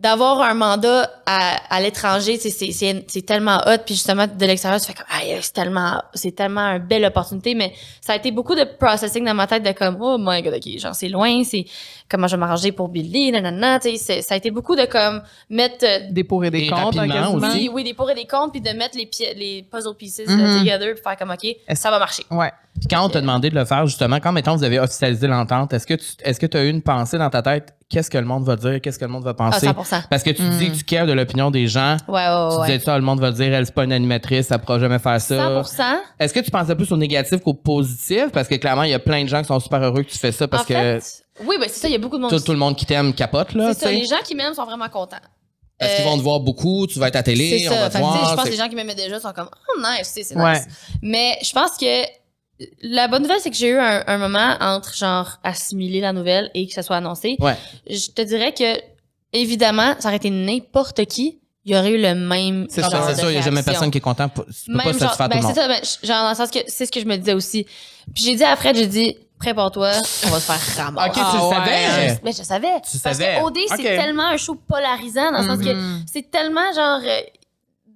d'avoir 0.00 0.40
un 0.42 0.54
mandat 0.54 1.10
à, 1.26 1.56
à 1.74 1.80
l'étranger, 1.80 2.38
c'est, 2.38 2.50
c'est, 2.50 2.70
c'est, 2.70 3.04
c'est 3.08 3.22
tellement 3.26 3.58
hot. 3.66 3.78
Puis 3.84 3.94
justement, 3.96 4.26
de 4.28 4.46
l'extérieur, 4.46 4.80
tu 4.80 4.86
fais 4.86 4.94
comme, 4.94 5.04
c'est 5.40 5.52
tellement, 5.52 6.00
c'est 6.14 6.30
tellement 6.36 6.70
une 6.76 6.78
belle 6.86 7.04
opportunité. 7.04 7.54
Mais 7.56 7.72
ça 8.00 8.12
a 8.12 8.16
été 8.16 8.30
beaucoup 8.30 8.54
de 8.54 8.62
processing 8.64 9.24
dans 9.24 9.34
ma 9.34 9.48
tête 9.48 9.64
de 9.64 9.72
comme, 9.72 9.96
oh 10.00 10.16
my 10.20 10.40
god, 10.42 10.54
ok, 10.54 10.78
genre 10.78 10.94
c'est 10.94 11.08
loin, 11.08 11.42
c'est 11.42 11.64
comment 12.08 12.28
je 12.28 12.36
vais 12.36 12.40
m'arranger 12.40 12.70
pour 12.70 12.88
Billy, 12.88 13.32
nanana, 13.32 13.80
tu 13.80 13.96
sais, 13.96 14.22
ça 14.22 14.34
a 14.34 14.36
été 14.36 14.50
beaucoup 14.52 14.76
de 14.76 14.84
comme 14.84 15.20
mettre 15.50 15.84
euh, 15.84 15.98
Des 16.10 16.22
pour 16.24 16.44
et 16.44 16.50
des 16.50 16.60
Et 16.60 16.68
contre, 16.68 16.98
rapidement 16.98 17.14
quasiment. 17.32 17.48
aussi. 17.48 17.58
oui, 17.58 17.70
oui, 17.74 17.84
des 17.84 17.94
pour 17.94 18.08
et 18.10 18.14
des 18.14 18.26
contre, 18.26 18.52
puis 18.52 18.60
de 18.60 18.70
mettre 18.70 18.96
les, 18.96 19.06
pi- 19.06 19.34
les 19.36 19.66
puzzle 19.68 19.94
pieces 19.96 20.20
Mhm. 20.28 20.38
là, 20.40 20.58
together, 20.60 20.94
puis 20.94 21.02
faire 21.02 21.16
comme, 21.16 21.30
OK, 21.32 21.56
ça 21.74 21.90
va 21.90 21.98
marcher. 21.98 22.22
Ouais. 22.30 22.52
Puis 22.78 22.86
quand 22.88 23.04
on 23.04 23.08
t'a 23.08 23.20
demandé 23.20 23.50
de 23.50 23.56
le 23.56 23.64
faire, 23.64 23.84
justement, 23.86 24.20
quand 24.20 24.30
mettons 24.30 24.54
vous 24.54 24.62
avez 24.62 24.78
officialisé 24.78 25.26
l'entente, 25.26 25.72
est-ce 25.72 25.86
que 25.86 25.94
tu 25.94 26.06
est-ce 26.22 26.38
que 26.38 26.46
tu 26.46 26.56
as 26.56 26.62
eu 26.64 26.68
une 26.70 26.82
pensée 26.82 27.18
dans 27.18 27.28
ta 27.30 27.42
tête? 27.42 27.74
Qu'est-ce 27.90 28.10
que 28.10 28.18
le 28.18 28.26
monde 28.26 28.44
va 28.44 28.54
dire? 28.56 28.80
Qu'est-ce 28.82 28.98
que 28.98 29.04
le 29.06 29.10
monde 29.10 29.24
va 29.24 29.32
penser? 29.32 29.66
100%. 29.66 30.02
Parce 30.10 30.22
que 30.22 30.28
tu 30.30 30.42
Mm. 30.42 30.58
dis 30.58 30.70
que 30.72 30.76
tu 30.76 30.84
cares 30.84 31.06
de 31.06 31.12
l'opinion 31.14 31.50
des 31.50 31.66
gens. 31.68 31.96
Ouais, 32.06 32.14
ouais, 32.16 32.48
Tu 32.52 32.60
ouais. 32.60 32.66
disais 32.66 32.78
ça, 32.80 32.96
le 32.98 33.02
monde 33.02 33.18
va 33.18 33.30
dire, 33.30 33.52
elle, 33.54 33.64
c'est 33.64 33.74
pas 33.74 33.84
une 33.84 33.92
animatrice, 33.94 34.50
elle 34.50 34.58
pourra 34.58 34.78
jamais 34.78 34.98
faire 34.98 35.18
ça. 35.20 35.34
100%. 35.62 35.82
Est-ce 36.20 36.34
que 36.34 36.40
tu 36.40 36.50
pensais 36.50 36.74
plus 36.74 36.92
au 36.92 36.98
négatif 36.98 37.40
qu'au 37.40 37.54
positif? 37.54 38.26
Parce 38.30 38.46
que 38.46 38.56
clairement, 38.56 38.82
il 38.82 38.90
y 38.90 38.94
a 38.94 38.98
plein 38.98 39.22
de 39.24 39.28
gens 39.28 39.40
qui 39.40 39.46
sont 39.48 39.58
super 39.58 39.80
heureux 39.82 40.02
que 40.02 40.10
tu 40.10 40.18
fais 40.18 40.32
ça 40.32 40.46
parce 40.46 40.64
en 40.64 40.66
fait, 40.66 41.00
que 41.38 41.44
oui, 41.46 41.56
ben 41.58 41.66
c'est 41.68 41.80
ça, 41.80 41.88
il 41.88 41.92
y 41.92 41.94
a 41.94 41.98
beaucoup 41.98 42.16
de 42.18 42.22
monde 42.22 42.30
tout, 42.30 42.40
tout 42.40 42.52
le 42.52 42.58
monde 42.58 42.76
qui 42.76 42.84
t'aime 42.84 43.14
capote, 43.14 43.54
là. 43.54 43.72
C'est 43.72 43.84
ça, 43.84 43.90
les 43.90 44.04
gens 44.04 44.16
qui 44.22 44.34
m'aiment 44.34 44.52
sont 44.54 44.64
vraiment 44.66 44.88
contents. 44.90 45.16
Parce 45.78 45.94
qu'ils 45.94 46.04
Euh, 46.04 46.08
vont 46.10 46.18
te 46.18 46.22
voir 46.22 46.40
beaucoup, 46.40 46.86
tu 46.88 46.98
vas 46.98 47.08
être 47.08 47.16
à 47.16 47.22
télé, 47.22 47.60
C'est 47.60 47.68
on 47.68 47.72
ça. 47.72 47.80
va 47.82 47.86
te 47.86 47.92
Fait 47.92 47.98
voir. 48.00 48.28
je 48.30 48.34
pense 48.34 48.44
que 48.44 48.50
les 48.50 48.56
gens 48.56 48.68
qui 48.68 48.74
m'aimaient 48.74 48.96
déjà 48.96 49.18
sont 49.20 49.32
comme 49.32 49.48
Oh 49.52 49.80
nice, 49.80 50.12
c'est 50.12 50.36
Ouais. 50.36 50.54
nice. 50.54 50.66
Mais 51.00 51.38
je 51.42 51.52
pense 51.52 51.76
que 51.78 52.02
la 52.82 53.08
bonne 53.08 53.22
nouvelle, 53.22 53.40
c'est 53.40 53.50
que 53.50 53.56
j'ai 53.56 53.68
eu 53.70 53.78
un, 53.78 54.02
un 54.06 54.18
moment 54.18 54.56
entre 54.60 54.94
genre 54.94 55.38
assimiler 55.44 56.00
la 56.00 56.12
nouvelle 56.12 56.50
et 56.54 56.66
que 56.66 56.72
ça 56.72 56.82
soit 56.82 56.96
annoncé. 56.96 57.36
Ouais. 57.40 57.56
Je 57.88 58.10
te 58.10 58.22
dirais 58.22 58.52
que 58.52 58.80
évidemment, 59.32 59.94
ça 59.98 60.08
aurait 60.08 60.16
été 60.16 60.30
n'importe 60.30 61.04
qui, 61.06 61.40
il 61.64 61.72
y 61.72 61.76
aurait 61.76 61.90
eu 61.90 62.00
le 62.00 62.14
même 62.14 62.66
C'est 62.70 62.80
genre 62.82 62.90
ça, 62.90 63.02
C'est 63.14 63.20
sûr, 63.20 63.30
il 63.30 63.34
n'y 63.34 63.38
a 63.38 63.42
jamais 63.42 63.62
personne 63.62 63.90
qui 63.90 63.98
est 63.98 64.02
content. 64.02 64.28
pour- 64.28 64.46
Tu 64.46 64.52
peux 64.70 64.72
Même 64.72 64.84
pas 64.86 64.92
genre, 64.92 65.00
satisfaire 65.00 65.28
ben 65.28 65.40
tout 65.40 65.48
le 65.48 65.54
c'est 65.54 65.60
ça, 65.60 65.68
ben, 65.68 65.80
genre 66.02 66.22
dans 66.24 66.30
le 66.30 66.34
sens 66.34 66.50
que 66.50 66.58
c'est 66.66 66.86
ce 66.86 66.92
que 66.92 67.00
je 67.00 67.04
me 67.04 67.16
disais 67.16 67.34
aussi. 67.34 67.64
Puis 68.14 68.24
j'ai 68.24 68.34
dit 68.36 68.44
à 68.44 68.56
Fred, 68.56 68.74
j'ai 68.76 68.86
dit 68.86 69.16
prépare-toi, 69.38 69.90
on 70.26 70.30
va 70.30 70.40
se 70.40 70.50
faire 70.52 70.84
ramasser. 70.84 71.08
Ok, 71.10 71.14
tu 71.14 71.20
Ah 71.22 71.32
le 71.36 71.42
ouais. 71.48 71.54
savais. 71.54 72.20
Mais 72.24 72.32
je 72.32 72.42
savais. 72.42 72.66
Tu 72.90 72.98
Parce 72.98 73.16
savais. 73.18 73.38
que 73.38 73.44
OD, 73.44 73.58
c'est 73.68 73.82
tellement 73.82 74.26
un 74.28 74.36
show 74.36 74.54
polarisant 74.56 75.30
dans 75.30 75.42
le 75.42 75.46
sens 75.48 75.58
que 75.60 75.72
Mhm. 75.74 76.04
c'est 76.12 76.28
tellement 76.30 76.72
genre 76.74 77.00
euh, 77.04 77.20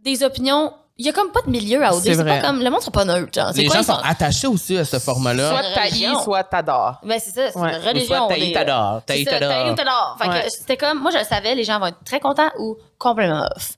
des 0.05 0.23
opinions. 0.23 0.73
Il 1.03 1.07
y 1.07 1.09
a 1.09 1.13
comme 1.13 1.33
pas 1.33 1.43
de 1.43 1.51
milieu 1.51 1.85
à 1.85 1.93
OD. 1.95 2.03
C'est 2.05 2.25
pas 2.25 2.41
comme, 2.41 2.63
le 2.63 2.71
monde 2.71 2.81
sont 2.81 2.93
pas 2.93 3.05
neutres, 3.05 3.33
genre. 3.35 3.51
Les 3.57 3.67
quoi, 3.67 3.77
gens 3.77 3.83
sont 3.83 4.01
attachés 4.05 4.47
aussi 4.47 4.79
à 4.79 4.85
ce 4.85 5.01
format-là. 5.01 5.51
Soit 5.51 5.75
t'haïs, 5.75 6.07
soit 6.23 6.45
t'adores. 6.45 7.01
Ben, 7.03 7.19
c'est 7.19 7.31
ça, 7.33 7.51
c'est 7.51 7.59
Ouais. 7.59 7.75
une 7.77 7.83
religion. 7.89 8.27
Ou 8.27 8.29
soit 8.29 8.37
là. 8.39 8.53
t'adores, 8.55 9.03
ça, 9.09 9.39
t'adores. 9.39 10.17
que 10.21 10.29
Ouais. 10.29 10.49
c'était 10.49 10.77
comme, 10.77 11.01
moi, 11.01 11.11
je 11.11 11.19
le 11.19 11.25
savais, 11.25 11.55
les 11.57 11.65
gens 11.65 11.81
vont 11.81 11.87
être 11.87 12.05
très 12.05 12.21
contents 12.21 12.51
ou 12.61 12.77
complètement 12.99 13.49
off. 13.57 13.73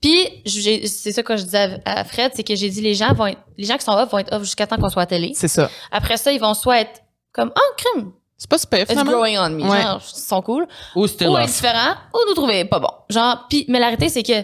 Puis, 0.00 0.42
c'est 0.46 1.12
ça 1.12 1.22
que 1.22 1.36
je 1.36 1.42
disais 1.42 1.78
à 1.84 2.04
Fred, 2.04 2.32
c'est 2.34 2.42
que 2.44 2.54
j'ai 2.54 2.70
dit, 2.70 2.80
les 2.80 2.94
gens 2.94 3.12
vont 3.12 3.26
être, 3.26 3.40
les 3.58 3.66
gens 3.66 3.76
qui 3.76 3.84
sont 3.84 3.92
off 3.92 4.10
vont 4.10 4.18
être 4.18 4.32
off 4.32 4.42
jusqu'à 4.44 4.66
temps 4.66 4.78
qu'on 4.78 4.88
soit 4.88 5.02
à 5.02 5.06
télé. 5.06 5.32
C'est 5.34 5.48
ça. 5.48 5.68
Après 5.92 6.16
ça, 6.16 6.32
ils 6.32 6.40
vont 6.40 6.54
soit 6.54 6.80
être 6.80 7.02
comme, 7.34 7.52
oh, 7.54 7.74
crime, 7.76 8.12
C'est 8.38 8.48
pas 8.48 8.56
super, 8.56 8.80
it's 8.80 8.88
finalement. 8.90 9.12
growing 9.12 9.36
on 9.38 9.50
me. 9.50 9.62
Ouais. 9.70 9.82
Genre, 9.82 10.00
ils 10.02 10.18
sont 10.20 10.40
cool. 10.40 10.66
Ou 10.96 11.06
still 11.06 11.28
ou 11.28 11.32
off. 11.34 11.40
indifférents, 11.42 11.94
ou 12.14 12.18
nous 12.26 12.34
trouver 12.34 12.64
pas 12.64 12.78
bon. 12.78 12.88
Genre, 13.10 13.44
puis, 13.50 13.66
mais 13.68 13.78
la 13.78 13.86
réalité, 13.88 14.08
c'est 14.08 14.22
que, 14.22 14.42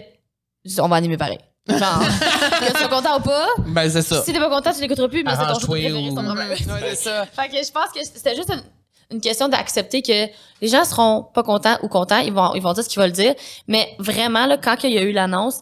on 0.81 0.87
va 0.87 0.97
animer 0.97 1.17
pareil. 1.17 1.39
Genre, 1.69 1.99
que 2.59 2.71
tu 2.71 2.77
sois 2.79 2.87
content 2.87 3.17
ou 3.17 3.21
pas? 3.21 3.47
Ben, 3.67 3.89
c'est 3.89 4.01
ça. 4.01 4.23
Si 4.23 4.31
t'es 4.33 4.39
pas 4.39 4.49
content, 4.49 4.71
tu 4.73 4.81
l'écouteras 4.81 5.07
plus, 5.07 5.23
mais 5.23 5.31
c'est 5.31 5.53
ton 5.53 5.59
show 5.59 5.67
préféré, 5.67 6.05
c'est 6.09 6.15
ton 6.15 6.21
ou- 6.21 6.25
problème. 6.25 6.49
Ouais, 6.49 6.55
c'est 6.89 6.95
ça. 6.95 7.25
Fait 7.25 7.49
que 7.49 7.55
je 7.65 7.71
pense 7.71 7.89
que 7.93 8.03
c'était 8.03 8.35
juste 8.35 8.49
une, 8.51 8.63
une 9.11 9.21
question 9.21 9.47
d'accepter 9.49 10.01
que 10.01 10.27
les 10.61 10.67
gens 10.67 10.83
seront 10.85 11.23
pas 11.33 11.43
contents 11.43 11.77
ou 11.83 11.87
contents, 11.87 12.19
ils 12.19 12.31
vont 12.33 12.53
ils 12.55 12.61
vont 12.61 12.73
dire 12.73 12.83
ce 12.83 12.89
qu'ils 12.89 13.01
veulent 13.01 13.11
dire, 13.11 13.35
mais 13.67 13.95
vraiment 13.99 14.45
là 14.45 14.57
quand 14.57 14.75
il 14.83 14.91
y 14.93 14.97
a 14.97 15.01
eu 15.03 15.11
l'annonce, 15.11 15.61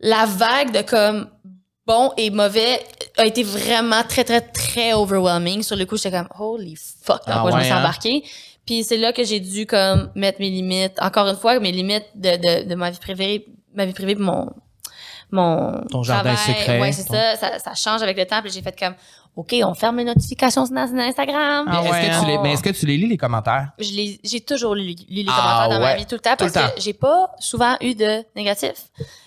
la 0.00 0.24
vague 0.26 0.72
de 0.72 0.82
comme 0.82 1.28
bon 1.86 2.12
et 2.16 2.30
mauvais 2.30 2.80
a 3.18 3.26
été 3.26 3.42
vraiment 3.42 4.02
très 4.08 4.24
très 4.24 4.40
très 4.40 4.92
overwhelming. 4.94 5.62
Sur 5.62 5.76
le 5.76 5.84
coup, 5.86 5.96
j'étais 5.96 6.12
comme 6.16 6.28
holy 6.38 6.76
fuck, 6.76 7.26
dans 7.26 7.34
Ah 7.34 7.40
quoi 7.42 7.50
je 7.52 7.56
me 7.56 7.62
suis 7.62 7.72
hein? 7.72 7.78
embarquée. 7.80 8.24
Puis 8.66 8.84
c'est 8.84 8.96
là 8.98 9.12
que 9.12 9.24
j'ai 9.24 9.40
dû 9.40 9.66
comme 9.66 10.10
mettre 10.14 10.38
mes 10.40 10.48
limites. 10.50 10.92
Encore 11.00 11.26
une 11.26 11.36
fois, 11.36 11.58
mes 11.60 11.72
limites 11.72 12.06
de, 12.14 12.36
de, 12.36 12.68
de 12.68 12.74
ma 12.74 12.90
vie 12.90 12.98
privée, 12.98 13.46
ma 13.74 13.84
vie 13.84 13.92
privée, 13.92 14.14
puis 14.14 14.22
mon 14.24 14.48
mon 15.32 15.80
Ton 15.90 16.02
jardin 16.02 16.34
travail. 16.34 16.54
secret. 16.60 16.80
Ouais, 16.80 16.92
c'est 16.92 17.04
Ton- 17.04 17.14
ça, 17.14 17.36
ça. 17.36 17.58
Ça 17.58 17.74
change 17.74 18.02
avec 18.02 18.16
le 18.16 18.26
temps. 18.26 18.40
Puis 18.42 18.50
j'ai 18.50 18.62
fait 18.62 18.78
comme 18.78 18.94
OK, 19.36 19.54
on 19.64 19.74
ferme 19.74 19.98
les 19.98 20.04
notifications 20.04 20.66
sur 20.66 20.74
Instagram. 20.76 21.66
Ah 21.70 21.80
Est-ce 21.82 21.90
ouais, 21.92 22.00
que 22.00 22.06
tu 22.06 22.10
hein? 22.12 22.24
les, 22.26 22.38
mais 22.38 22.52
est-ce 22.52 22.62
que 22.62 22.70
tu 22.70 22.84
les 22.86 22.96
lis, 22.96 23.06
les 23.08 23.16
commentaires? 23.16 23.68
Je 23.78 23.92
les- 23.92 24.20
j'ai 24.24 24.40
toujours 24.40 24.74
lu, 24.74 24.82
lu 24.88 24.96
les 25.08 25.24
Ah, 25.28 25.36
commentaires 25.66 25.78
dans 25.78 25.84
ma 25.86 25.94
vie 25.96 26.04
tout 26.06 26.16
le 26.16 26.20
temps 26.20 26.34
Tout 26.36 26.44
le 26.46 26.50
parce 26.52 26.66
temps. 26.66 26.74
que 26.74 26.80
j'ai 26.80 26.92
pas 26.94 27.30
souvent 27.38 27.76
eu 27.80 27.94
de 27.94 28.24
négatif. 28.34 28.72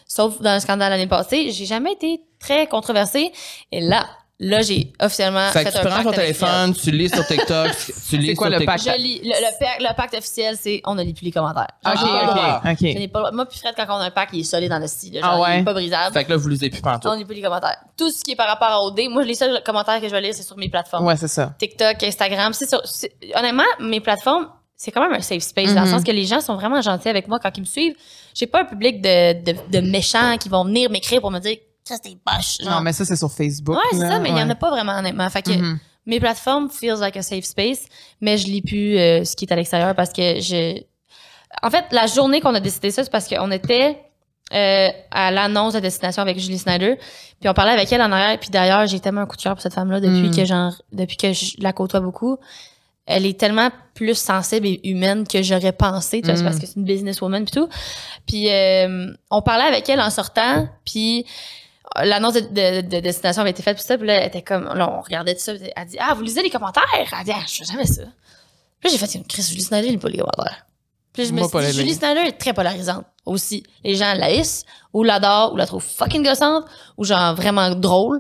Sauf 0.06 0.40
dans 0.42 0.54
le 0.54 0.60
scandale 0.60 0.92
l'année 0.92 1.08
passée, 1.08 1.52
j'ai 1.52 1.66
jamais 1.66 1.94
été 1.94 2.22
très 2.40 2.68
controversée. 2.68 3.32
Et 3.72 3.80
là, 3.80 4.06
là, 4.40 4.62
j'ai 4.62 4.92
officiellement 5.00 5.48
Fait 5.52 5.64
fait, 5.64 5.66
que 5.66 5.72
tu 5.72 5.78
un 5.78 5.90
prends 5.90 6.04
ton 6.04 6.10
avec 6.10 6.20
téléphone, 6.20 6.74
tu 6.74 6.92
lis 6.92 7.10
sur 7.10 7.26
TikTok, 7.26 7.70
tu 8.10 8.18
lis 8.18 8.34
quoi 8.36 8.50
sur 8.50 8.60
le 8.60 8.66
pacte? 8.66 8.84
Je 8.84 8.98
lis, 9.02 9.20
le, 9.24 9.30
le, 9.30 9.60
pacte- 9.60 9.80
le 9.82 9.96
pacte 9.96 10.14
officiel, 10.16 10.58
c'est 10.60 10.82
on 10.86 10.96
ne 10.96 11.04
lit 11.04 11.14
plus 11.14 11.26
les 11.26 11.32
commentaires. 11.32 11.68
OK, 11.86 11.94
Ah. 11.96 12.62
OK, 12.66 12.78
Je 12.82 12.88
OK. 12.88 12.96
n'ai 12.96 13.08
pas 13.08 13.32
Moi, 13.32 13.46
puis 13.46 13.60
Fred, 13.60 13.74
quand 13.76 13.86
on 13.90 14.00
a 14.02 14.06
un 14.06 14.12
pacte, 14.12 14.34
il 14.34 14.42
est 14.42 14.44
solide 14.44 14.70
dans 14.70 14.80
le 14.80 14.88
style. 14.88 15.14
Genre, 15.14 15.22
Ah 15.24 15.40
ouais? 15.40 15.58
Il 15.58 15.62
est 15.62 15.64
pas 15.64 15.74
brisable. 15.74 16.14
Fait 16.14 16.24
que 16.26 16.30
là, 16.32 16.38
vous 16.38 16.50
lisez 16.50 16.70
plus 16.70 16.82
pantoute. 16.82 17.12
On 17.12 17.16
lit 17.16 17.26
plus 17.26 17.36
les 17.36 17.42
commentaires. 17.42 17.78
Tout 17.98 18.10
ce 18.12 18.24
qui 18.24 18.32
est 18.32 18.36
par 18.36 18.48
rapport 18.48 18.68
à 18.70 18.82
OD, 18.84 19.00
moi, 19.10 19.24
les 19.24 19.36
seuls 19.36 19.62
commentaires 19.66 20.02
que 20.02 20.08
je 20.08 20.12
vais 20.14 20.22
lire, 20.22 20.34
c'est 20.34 20.44
sur 20.44 20.58
mes 20.58 20.70
plateformes. 20.70 21.06
Ouais, 21.06 21.16
c'est 21.18 21.28
ça. 21.28 21.54
TikTok, 21.60 22.02
Instagram. 22.04 22.54
C'est 22.54 22.68
sur, 22.70 22.82
c'est- 22.86 23.14
honnêtement, 23.36 23.64
mes 23.80 24.00
plateformes, 24.02 24.50
c'est 24.76 24.92
quand 24.92 25.02
même 25.02 25.14
un 25.14 25.22
safe 25.22 25.44
space 25.44 25.74
dans 25.74 25.82
le 25.82 25.88
Mhm. 25.88 25.94
sens 25.94 26.04
que 26.04 26.12
les 26.12 26.26
gens 26.26 26.42
sont 26.42 26.56
vraiment 26.56 26.82
gentils 26.82 27.08
avec 27.08 27.28
moi 27.30 27.40
quand 27.42 27.52
ils 27.56 27.62
me 27.62 27.66
suivent. 27.66 27.96
J'ai 28.34 28.48
pas 28.48 28.62
un 28.62 28.66
public 28.66 29.02
de, 29.02 29.42
de, 29.44 29.56
de 29.72 29.80
méchants 29.80 30.38
qui 30.38 30.50
vont 30.50 30.66
venir 30.66 30.90
m'écrire 30.90 31.22
pour 31.22 31.32
me 31.32 31.40
dire 31.40 31.56
ça 31.84 31.96
c'est 32.02 32.18
poche. 32.24 32.58
Non, 32.66 32.82
mais 32.82 32.94
ça, 32.94 33.04
c'est 33.06 33.16
sur 33.16 33.32
Facebook. 33.32 33.76
ouais, 33.76 33.84
c'est 33.92 34.00
ça, 34.08 34.20
mais 34.20 34.30
il 34.30 34.38
y 34.38 34.42
en 34.42 34.46
Ouais. 34.46 34.52
a 34.52 34.56
pas 34.56 34.70
vraiment 34.70 34.94
honnêtement. 34.98 35.30
Fait 35.30 35.42
que 35.42 35.52
Mhm. 35.52 35.80
mes 36.06 36.20
plateformes 36.20 36.70
feels 36.70 37.00
like 37.00 37.18
a 37.18 37.22
safe 37.22 37.44
space, 37.46 37.86
mais 38.22 38.38
je 38.38 38.48
lis 38.48 38.62
plus 38.62 38.98
euh, 38.98 39.24
ce 39.26 39.36
qui 39.36 39.46
est 39.46 39.52
à 39.54 39.56
l'extérieur 39.56 39.94
parce 39.96 40.12
que 40.14 40.40
je. 40.40 40.82
En 41.62 41.70
fait, 41.70 41.86
la 41.92 42.08
journée 42.08 42.42
qu'on 42.42 42.56
a 42.56 42.60
décidé 42.60 42.90
ça, 42.92 43.04
c'est 43.04 43.12
parce 43.12 43.28
qu'on 43.28 43.52
était 43.52 44.00
euh, 44.52 44.90
à 45.12 45.32
l'annonce 45.32 45.74
de 45.74 45.80
destination 45.80 46.22
avec 46.22 46.38
Julie 46.40 46.60
Snyder, 46.60 46.98
puis 47.40 47.50
on 47.50 47.54
parlait 47.54 47.72
avec 47.72 47.92
elle 47.92 48.02
en 48.02 48.12
arrière, 48.12 48.38
puis 48.40 48.50
d'ailleurs 48.50 48.86
j'ai 48.88 49.00
tellement 49.00 49.22
un 49.22 49.26
coup 49.26 49.38
de 49.38 49.42
cœur 49.42 49.54
pour 49.54 49.62
cette 49.62 49.74
femme-là 49.74 50.00
depuis 50.00 50.30
Mm. 50.30 50.36
que 50.36 50.46
genre 50.46 50.74
depuis 50.92 51.18
que 51.18 51.32
je 51.34 51.56
la 51.60 51.74
côtoie 51.74 52.02
beaucoup. 52.02 52.38
Elle 53.06 53.26
est 53.26 53.38
tellement 53.40 53.70
plus 53.96 54.16
sensible 54.16 54.68
et 54.68 54.80
humaine 54.84 55.26
que 55.28 55.42
j'aurais 55.42 55.72
pensé, 55.72 56.22
tu 56.22 56.28
vois, 56.28 56.36
c'est 56.36 56.42
Mm. 56.44 56.46
parce 56.46 56.60
que 56.60 56.66
c'est 56.68 56.76
une 56.76 56.84
businesswoman 56.86 57.46
puis 57.46 57.52
tout. 57.52 57.68
Puis 58.28 58.50
euh, 58.52 59.08
on 59.32 59.42
parlait 59.42 59.64
avec 59.66 59.90
elle 59.90 60.00
en 60.02 60.10
sortant, 60.10 60.68
puis 60.86 61.26
l'annonce 62.04 62.34
de, 62.34 62.40
de, 62.42 62.82
de 62.82 63.00
destination 63.00 63.42
avait 63.42 63.52
été 63.52 63.62
faite 63.64 63.78
puis 63.78 63.86
ça, 63.86 63.98
puis 63.98 64.08
là 64.08 64.16
elle 64.16 64.28
était 64.28 64.42
comme 64.42 64.66
là 64.66 64.90
on 64.92 65.02
regardait 65.02 65.34
tout 65.36 65.42
ça, 65.42 65.54
puis 65.54 65.70
elle 65.76 65.88
dit 65.88 65.98
"Ah, 66.00 66.14
vous 66.14 66.22
lisez 66.24 66.42
les 66.42 66.50
commentaires? 66.50 66.84
Elle 66.96 67.26
dit 67.26 67.32
"Ah, 67.34 67.44
je 67.48 67.58
fais 67.60 67.66
jamais 67.66 67.86
ça." 67.86 68.04
Puis 68.80 68.92
j'ai 68.92 68.98
fait 68.98 69.24
Chris 69.28 69.44
Julie 69.44 69.62
Snyder, 69.62 69.88
il 69.88 70.00
pas 70.00 70.10
les 70.10 70.18
commentaires. 70.18 70.66
Puis 71.14 71.26
je 71.28 71.32
me 71.32 71.44
suis 71.48 71.60
dit, 71.60 71.74
Julie. 71.74 71.94
Snyder 71.94 72.22
est 72.22 72.38
très 72.40 72.54
polarisante 72.54 73.06
aussi. 73.26 73.64
Les 73.84 73.96
gens 73.96 74.14
la 74.16 74.26
haïssent, 74.26 74.66
ou 74.94 75.04
l'adorent, 75.04 75.54
ou 75.54 75.58
la 75.58 75.68
trouvent 75.68 75.86
fucking 75.86 76.24
gossante, 76.24 76.66
ou 76.98 77.06
genre 77.06 77.36
vraiment 77.36 77.70
drôle. 77.76 78.20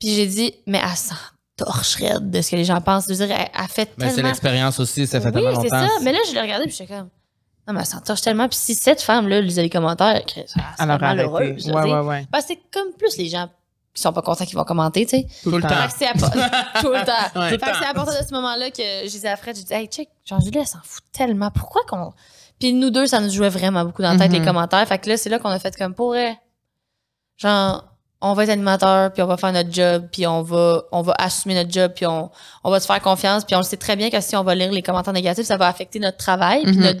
Puis 0.00 0.14
j'ai 0.14 0.26
dit, 0.26 0.54
mais 0.66 0.80
elle 0.82 0.96
s'en 0.96 1.14
torche 1.56 1.96
raide 1.96 2.30
de 2.30 2.40
ce 2.40 2.50
que 2.50 2.56
les 2.56 2.64
gens 2.64 2.80
pensent. 2.80 3.04
Je 3.08 3.14
veux 3.14 3.26
dire, 3.26 3.36
elle, 3.38 3.48
elle 3.54 3.68
fait 3.68 3.90
Mais 3.98 4.08
c'est 4.08 4.14
tellement... 4.16 4.28
l'expérience 4.30 4.80
aussi, 4.80 5.06
ça 5.06 5.20
fait 5.20 5.28
oui, 5.28 5.34
tellement 5.34 5.60
c'est 5.62 5.68
longtemps. 5.68 5.88
ça. 5.88 6.02
Mais 6.02 6.12
là, 6.12 6.18
je 6.26 6.32
l'ai 6.34 6.40
regardé, 6.40 6.64
puis 6.64 6.74
j'étais 6.76 6.94
comme, 6.94 7.10
non, 7.66 7.74
mais 7.74 7.80
elle 7.80 7.86
s'en 7.86 8.00
torche 8.00 8.20
tellement. 8.20 8.48
Puis 8.48 8.58
si 8.58 8.74
cette 8.74 9.02
femme-là 9.02 9.40
lisait 9.40 9.62
les 9.62 9.70
commentaires, 9.70 10.22
elle 10.36 10.48
serait 10.48 10.62
Alors, 10.78 11.00
malheureuse. 11.00 11.66
Ouais, 11.70 11.82
ouais, 11.92 12.00
ouais. 12.00 12.26
Parce 12.30 12.44
que 12.46 12.54
c'est 12.54 12.60
comme 12.72 12.92
plus 12.98 13.16
les 13.16 13.28
gens 13.28 13.48
qui 13.92 14.02
sont 14.02 14.12
pas 14.12 14.22
contents 14.22 14.44
qui 14.44 14.54
vont 14.54 14.64
commenter, 14.64 15.04
tu 15.06 15.16
sais. 15.16 15.26
Tout 15.42 15.50
le 15.50 15.56
le 15.56 15.62
temps. 15.62 15.68
temps. 15.70 15.88
Fait 15.88 15.88
que 15.88 15.94
c'est 15.98 16.06
à- 16.06 16.12
tout 16.80 16.90
le 16.92 17.04
temps. 17.04 17.40
Ouais. 17.40 17.48
Fait 17.50 17.58
que 17.58 17.64
c'est 17.78 17.86
à 17.86 17.94
partir 17.94 18.20
de 18.22 18.26
ce 18.26 18.34
moment-là 18.34 18.70
que 18.70 18.82
je 18.82 19.08
disais 19.10 19.28
à 19.28 19.36
Fred, 19.36 19.56
j'ai 19.56 19.64
dit, 19.64 19.72
hey, 19.72 19.86
check, 19.86 20.08
genre, 20.24 20.40
Julie, 20.40 20.58
elle 20.58 20.66
s'en 20.66 20.80
fout 20.84 21.02
tellement. 21.12 21.50
Pourquoi 21.50 21.82
qu'on. 21.88 22.12
Puis 22.60 22.72
nous 22.72 22.90
deux, 22.90 23.06
ça 23.06 23.20
nous 23.20 23.30
jouait 23.30 23.48
vraiment 23.48 23.84
beaucoup 23.84 24.02
dans 24.02 24.12
la 24.12 24.18
tête, 24.18 24.32
Mhm. 24.32 24.38
les 24.40 24.44
commentaires. 24.44 24.86
Fait 24.86 24.98
que 24.98 25.08
là, 25.08 25.16
c'est 25.16 25.28
là 25.30 25.38
qu'on 25.38 25.48
a 25.48 25.58
fait 25.58 25.76
comme 25.76 25.94
pour 25.94 26.08
vrai. 26.08 26.38
Genre, 27.38 27.84
on 28.20 28.32
va 28.32 28.44
être 28.44 28.50
animateur, 28.50 29.12
puis 29.12 29.22
on 29.22 29.26
va 29.26 29.36
faire 29.36 29.52
notre 29.52 29.72
job, 29.72 30.08
puis 30.10 30.26
on 30.26 30.42
va, 30.42 30.82
on 30.92 31.02
va 31.02 31.14
assumer 31.18 31.54
notre 31.54 31.70
job, 31.70 31.92
puis 31.94 32.06
on, 32.06 32.30
on 32.64 32.70
va 32.70 32.80
se 32.80 32.86
faire 32.86 33.00
confiance. 33.00 33.44
Puis 33.44 33.54
on 33.54 33.58
le 33.60 33.64
sait 33.64 33.76
très 33.76 33.94
bien 33.96 34.10
que 34.10 34.20
si 34.20 34.34
on 34.36 34.42
va 34.42 34.54
lire 34.54 34.72
les 34.72 34.82
commentaires 34.82 35.12
négatifs, 35.14 35.44
ça 35.46 35.56
va 35.56 35.66
affecter 35.68 35.98
notre 35.98 36.16
travail, 36.16 36.62
puis 36.64 36.76
Mhm. 36.76 36.82
notre, 36.82 37.00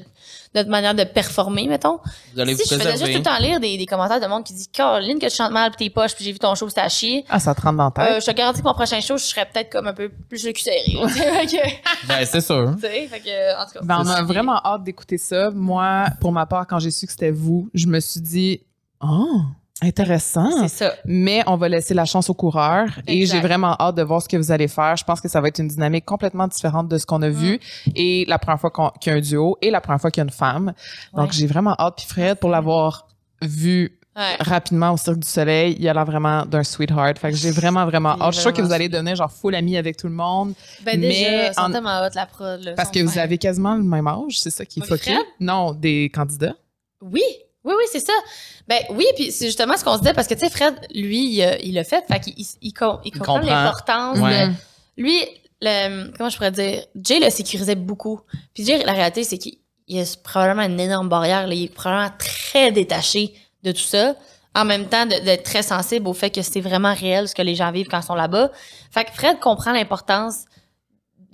notre 0.54 0.70
manière 0.70 0.94
de 0.94 1.04
performer, 1.04 1.66
mettons. 1.68 1.98
Vous 2.34 2.40
allez 2.40 2.54
Si 2.54 2.62
vous 2.62 2.70
je 2.76 2.82
faisais 2.82 2.92
juste 2.98 3.12
tout 3.12 3.18
le 3.18 3.22
temps 3.22 3.38
lire 3.38 3.60
des, 3.60 3.76
des 3.76 3.84
commentaires 3.86 4.20
de 4.20 4.26
monde 4.26 4.42
qui 4.44 4.54
dit 4.54 4.68
Caroline, 4.68 5.18
que 5.18 5.26
tu 5.26 5.34
chantes 5.36 5.52
mal, 5.52 5.70
puis 5.70 5.86
tes 5.86 5.90
poches, 5.90 6.14
puis 6.14 6.24
j'ai 6.24 6.32
vu 6.32 6.38
ton 6.38 6.54
show, 6.54 6.68
c'était 6.68 6.80
à 6.82 6.88
chier. 6.88 7.24
Ah, 7.28 7.38
ça 7.40 7.54
te 7.54 7.60
rentre 7.60 7.76
dans 7.76 7.92
la 7.94 8.04
Euh, 8.04 8.14
tête. 8.14 8.22
je 8.24 8.30
te 8.30 8.36
garantis 8.36 8.60
que 8.62 8.66
mon 8.66 8.72
prochain 8.74 9.00
show, 9.00 9.16
je 9.18 9.24
serais 9.24 9.46
peut-être 9.52 9.70
comme 9.70 9.86
un 9.86 9.92
peu 9.94 10.08
plus 10.08 10.44
le 10.46 10.52
cul 10.52 10.62
serré. 10.62 10.96
Ben, 12.08 12.24
c'est 12.24 12.40
sûr. 12.40 12.74
fait 12.80 13.08
que, 13.24 13.60
en 13.62 13.66
tout 13.66 13.72
cas. 13.72 13.80
Ben, 13.82 13.98
on 14.02 14.06
a 14.06 14.22
vraiment 14.22 14.60
hâte 14.64 14.84
d'écouter 14.84 15.18
ça. 15.18 15.50
Moi, 15.50 16.06
pour 16.20 16.32
ma 16.32 16.46
part, 16.46 16.66
quand 16.66 16.78
j'ai 16.78 16.90
su 16.90 17.06
que 17.06 17.12
c'était 17.12 17.30
vous, 17.30 17.68
je 17.74 17.86
me 17.86 18.00
suis 18.00 18.20
dit, 18.20 18.60
oh, 19.02 19.40
intéressant. 19.82 20.50
C'est 20.68 20.84
ça. 20.84 20.94
Mais 21.04 21.42
on 21.46 21.56
va 21.56 21.68
laisser 21.68 21.94
la 21.94 22.04
chance 22.04 22.30
aux 22.30 22.34
coureurs 22.34 22.88
et 23.06 23.26
j'ai 23.26 23.40
vraiment 23.40 23.76
hâte 23.78 23.96
de 23.96 24.02
voir 24.02 24.22
ce 24.22 24.28
que 24.28 24.36
vous 24.36 24.50
allez 24.50 24.68
faire. 24.68 24.96
Je 24.96 25.04
pense 25.04 25.20
que 25.20 25.28
ça 25.28 25.40
va 25.40 25.48
être 25.48 25.58
une 25.58 25.68
dynamique 25.68 26.04
complètement 26.04 26.48
différente 26.48 26.88
de 26.88 26.98
ce 26.98 27.06
qu'on 27.06 27.22
a 27.22 27.28
vu 27.28 27.60
Mm. 27.86 27.90
et 27.94 28.24
la 28.26 28.38
première 28.38 28.60
fois 28.60 28.70
qu'il 29.00 29.12
y 29.12 29.14
a 29.14 29.18
un 29.18 29.20
duo 29.20 29.56
et 29.60 29.70
la 29.70 29.80
première 29.80 30.00
fois 30.00 30.10
qu'il 30.10 30.20
y 30.20 30.24
a 30.24 30.28
une 30.28 30.30
femme. 30.30 30.72
Donc 31.14 31.32
j'ai 31.32 31.46
vraiment 31.46 31.74
hâte. 31.78 31.94
Puis 31.98 32.06
Fred, 32.08 32.38
pour 32.38 32.50
l'avoir 32.50 33.06
vu 33.42 33.98
Ouais. 34.16 34.36
rapidement 34.40 34.92
au 34.92 34.96
Cirque 34.96 35.18
du 35.18 35.28
Soleil, 35.28 35.76
il 35.78 35.86
a 35.86 35.92
l'air 35.92 36.06
vraiment 36.06 36.46
d'un 36.46 36.64
sweetheart. 36.64 37.18
Fait 37.18 37.30
que 37.32 37.36
j'ai 37.36 37.50
vraiment, 37.50 37.84
vraiment 37.84 38.12
hâte. 38.18 38.28
Je 38.32 38.36
suis 38.36 38.42
sûre 38.44 38.52
que 38.54 38.62
vous 38.62 38.72
allez 38.72 38.88
devenir 38.88 39.14
genre 39.14 39.30
full 39.30 39.54
ami 39.54 39.76
avec 39.76 39.98
tout 39.98 40.06
le 40.06 40.14
monde 40.14 40.54
Ben, 40.86 40.98
déjà, 40.98 41.30
Mais 41.30 41.52
sont 41.52 41.60
en- 41.60 41.70
tellement 41.70 42.00
hot, 42.00 42.08
la 42.14 42.24
prod, 42.24 42.62
là, 42.64 42.72
parce 42.72 42.90
que 42.90 43.00
vous 43.00 43.18
avez 43.18 43.36
quasiment 43.36 43.74
le 43.74 43.82
même 43.82 44.06
âge. 44.06 44.38
C'est 44.40 44.48
ça 44.48 44.64
qui 44.64 44.80
est 44.80 44.86
fucké. 44.86 45.14
Non, 45.38 45.72
des 45.74 46.10
candidats. 46.14 46.54
Oui, 47.02 47.20
oui, 47.66 47.74
oui, 47.76 47.84
c'est 47.92 48.00
ça. 48.04 48.12
Ben 48.68 48.78
oui, 48.90 49.04
puis 49.14 49.30
c'est 49.32 49.46
justement 49.46 49.76
ce 49.76 49.84
qu'on 49.84 49.94
se 49.94 49.98
disait, 50.00 50.14
parce 50.14 50.26
que, 50.26 50.34
tu 50.34 50.40
sais, 50.40 50.50
Fred, 50.50 50.74
lui, 50.94 51.38
il, 51.38 51.58
il 51.64 51.74
l'a 51.74 51.84
fait, 51.84 52.04
fait 52.10 52.20
qu'il 52.20 52.34
il, 52.38 52.46
il 52.62 52.72
com- 52.72 53.00
il 53.04 53.12
comprend 53.12 53.38
l'importance 53.40 54.18
Ouais. 54.18 54.48
de... 54.48 54.52
Lui, 54.96 55.20
le, 55.60 56.10
comment 56.16 56.30
je 56.30 56.36
pourrais 56.36 56.50
dire, 56.50 56.82
Jay 56.94 57.18
le 57.20 57.28
sécurisait 57.30 57.74
beaucoup. 57.74 58.20
Puis 58.54 58.64
Jay, 58.64 58.82
la 58.84 58.92
réalité, 58.92 59.24
c'est 59.24 59.38
qu'il 59.38 59.58
il 59.88 60.00
a 60.00 60.04
probablement 60.24 60.62
une 60.62 60.80
énorme 60.80 61.08
barrière. 61.08 61.46
Là. 61.46 61.54
Il 61.54 61.64
est 61.64 61.68
probablement 61.68 62.10
très 62.18 62.72
détaché 62.72 63.34
de 63.62 63.70
tout 63.72 63.78
ça. 63.78 64.14
En 64.54 64.64
même 64.64 64.86
temps, 64.88 65.06
d'être 65.06 65.44
très 65.44 65.62
sensible 65.62 66.08
au 66.08 66.12
fait 66.14 66.30
que 66.30 66.42
c'est 66.42 66.60
vraiment 66.60 66.92
réel 66.94 67.28
ce 67.28 67.34
que 67.34 67.42
les 67.42 67.54
gens 67.54 67.70
vivent 67.70 67.86
quand 67.88 68.00
ils 68.00 68.06
sont 68.06 68.14
là-bas. 68.14 68.50
Fait 68.90 69.04
que 69.04 69.12
Fred 69.12 69.38
comprend 69.38 69.72
l'importance 69.72 70.44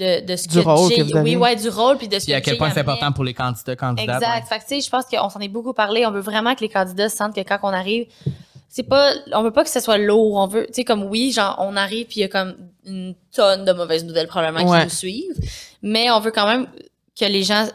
de, 0.02 0.26
de 0.26 0.36
ce 0.36 0.48
Du 0.48 0.58
que 0.58 0.64
rôle 0.64 0.88
Jay, 0.90 0.96
que 0.96 1.02
vous 1.02 1.16
avez. 1.16 1.30
oui, 1.30 1.36
ouais, 1.36 1.56
du 1.56 1.68
rôle 1.68 1.96
puis 1.98 2.08
de 2.08 2.18
ce 2.18 2.24
Puis 2.24 2.34
à 2.34 2.40
que 2.40 2.46
quel 2.46 2.58
point 2.58 2.70
c'est 2.70 2.80
important 2.80 3.12
pour 3.12 3.24
les 3.24 3.34
candidats, 3.34 3.76
candidates. 3.76 4.22
Exact. 4.22 4.46
Fait 4.48 4.56
que, 4.58 4.62
tu 4.62 4.68
sais, 4.74 4.80
je 4.80 4.90
pense 4.90 5.04
qu'on 5.06 5.28
s'en 5.30 5.40
est 5.40 5.48
beaucoup 5.48 5.72
parlé. 5.72 6.04
On 6.06 6.10
veut 6.10 6.20
vraiment 6.20 6.54
que 6.54 6.60
les 6.60 6.68
candidats 6.68 7.08
sentent 7.08 7.34
que 7.34 7.40
quand 7.42 7.58
on 7.62 7.68
arrive, 7.68 8.06
c'est 8.68 8.82
pas, 8.82 9.12
on 9.32 9.42
veut 9.42 9.50
pas 9.50 9.64
que 9.64 9.70
ce 9.70 9.80
soit 9.80 9.98
lourd. 9.98 10.34
On 10.36 10.46
veut, 10.46 10.66
tu 10.66 10.74
sais, 10.74 10.84
comme 10.84 11.04
oui, 11.04 11.32
genre, 11.32 11.56
on 11.58 11.76
arrive 11.76 12.06
puis 12.06 12.16
il 12.16 12.22
y 12.22 12.24
a 12.24 12.28
comme 12.28 12.54
une 12.84 13.14
tonne 13.34 13.64
de 13.64 13.72
mauvaises 13.72 14.04
nouvelles 14.04 14.26
probablement 14.28 14.68
Ouais. 14.70 14.78
qui 14.80 14.84
nous 14.84 14.90
suivent. 14.90 15.36
Mais 15.82 16.10
on 16.10 16.20
veut 16.20 16.30
quand 16.32 16.46
même 16.46 16.66
que 17.18 17.24
les 17.26 17.42
gens 17.42 17.66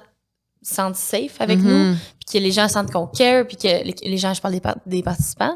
se 0.63 0.75
sentent 0.75 0.95
safe 0.95 1.39
avec 1.39 1.59
Mhm. 1.59 1.67
nous, 1.67 1.95
puis 2.19 2.39
que 2.39 2.43
les 2.43 2.51
gens 2.51 2.67
sentent 2.67 2.91
qu'on 2.91 3.07
care, 3.07 3.45
puis 3.47 3.55
que 3.57 3.67
les, 3.67 3.95
les 4.03 4.17
gens, 4.17 4.33
je 4.33 4.41
parle 4.41 4.55
des, 4.55 4.59
par- 4.59 4.75
des 4.85 5.03
participants. 5.03 5.55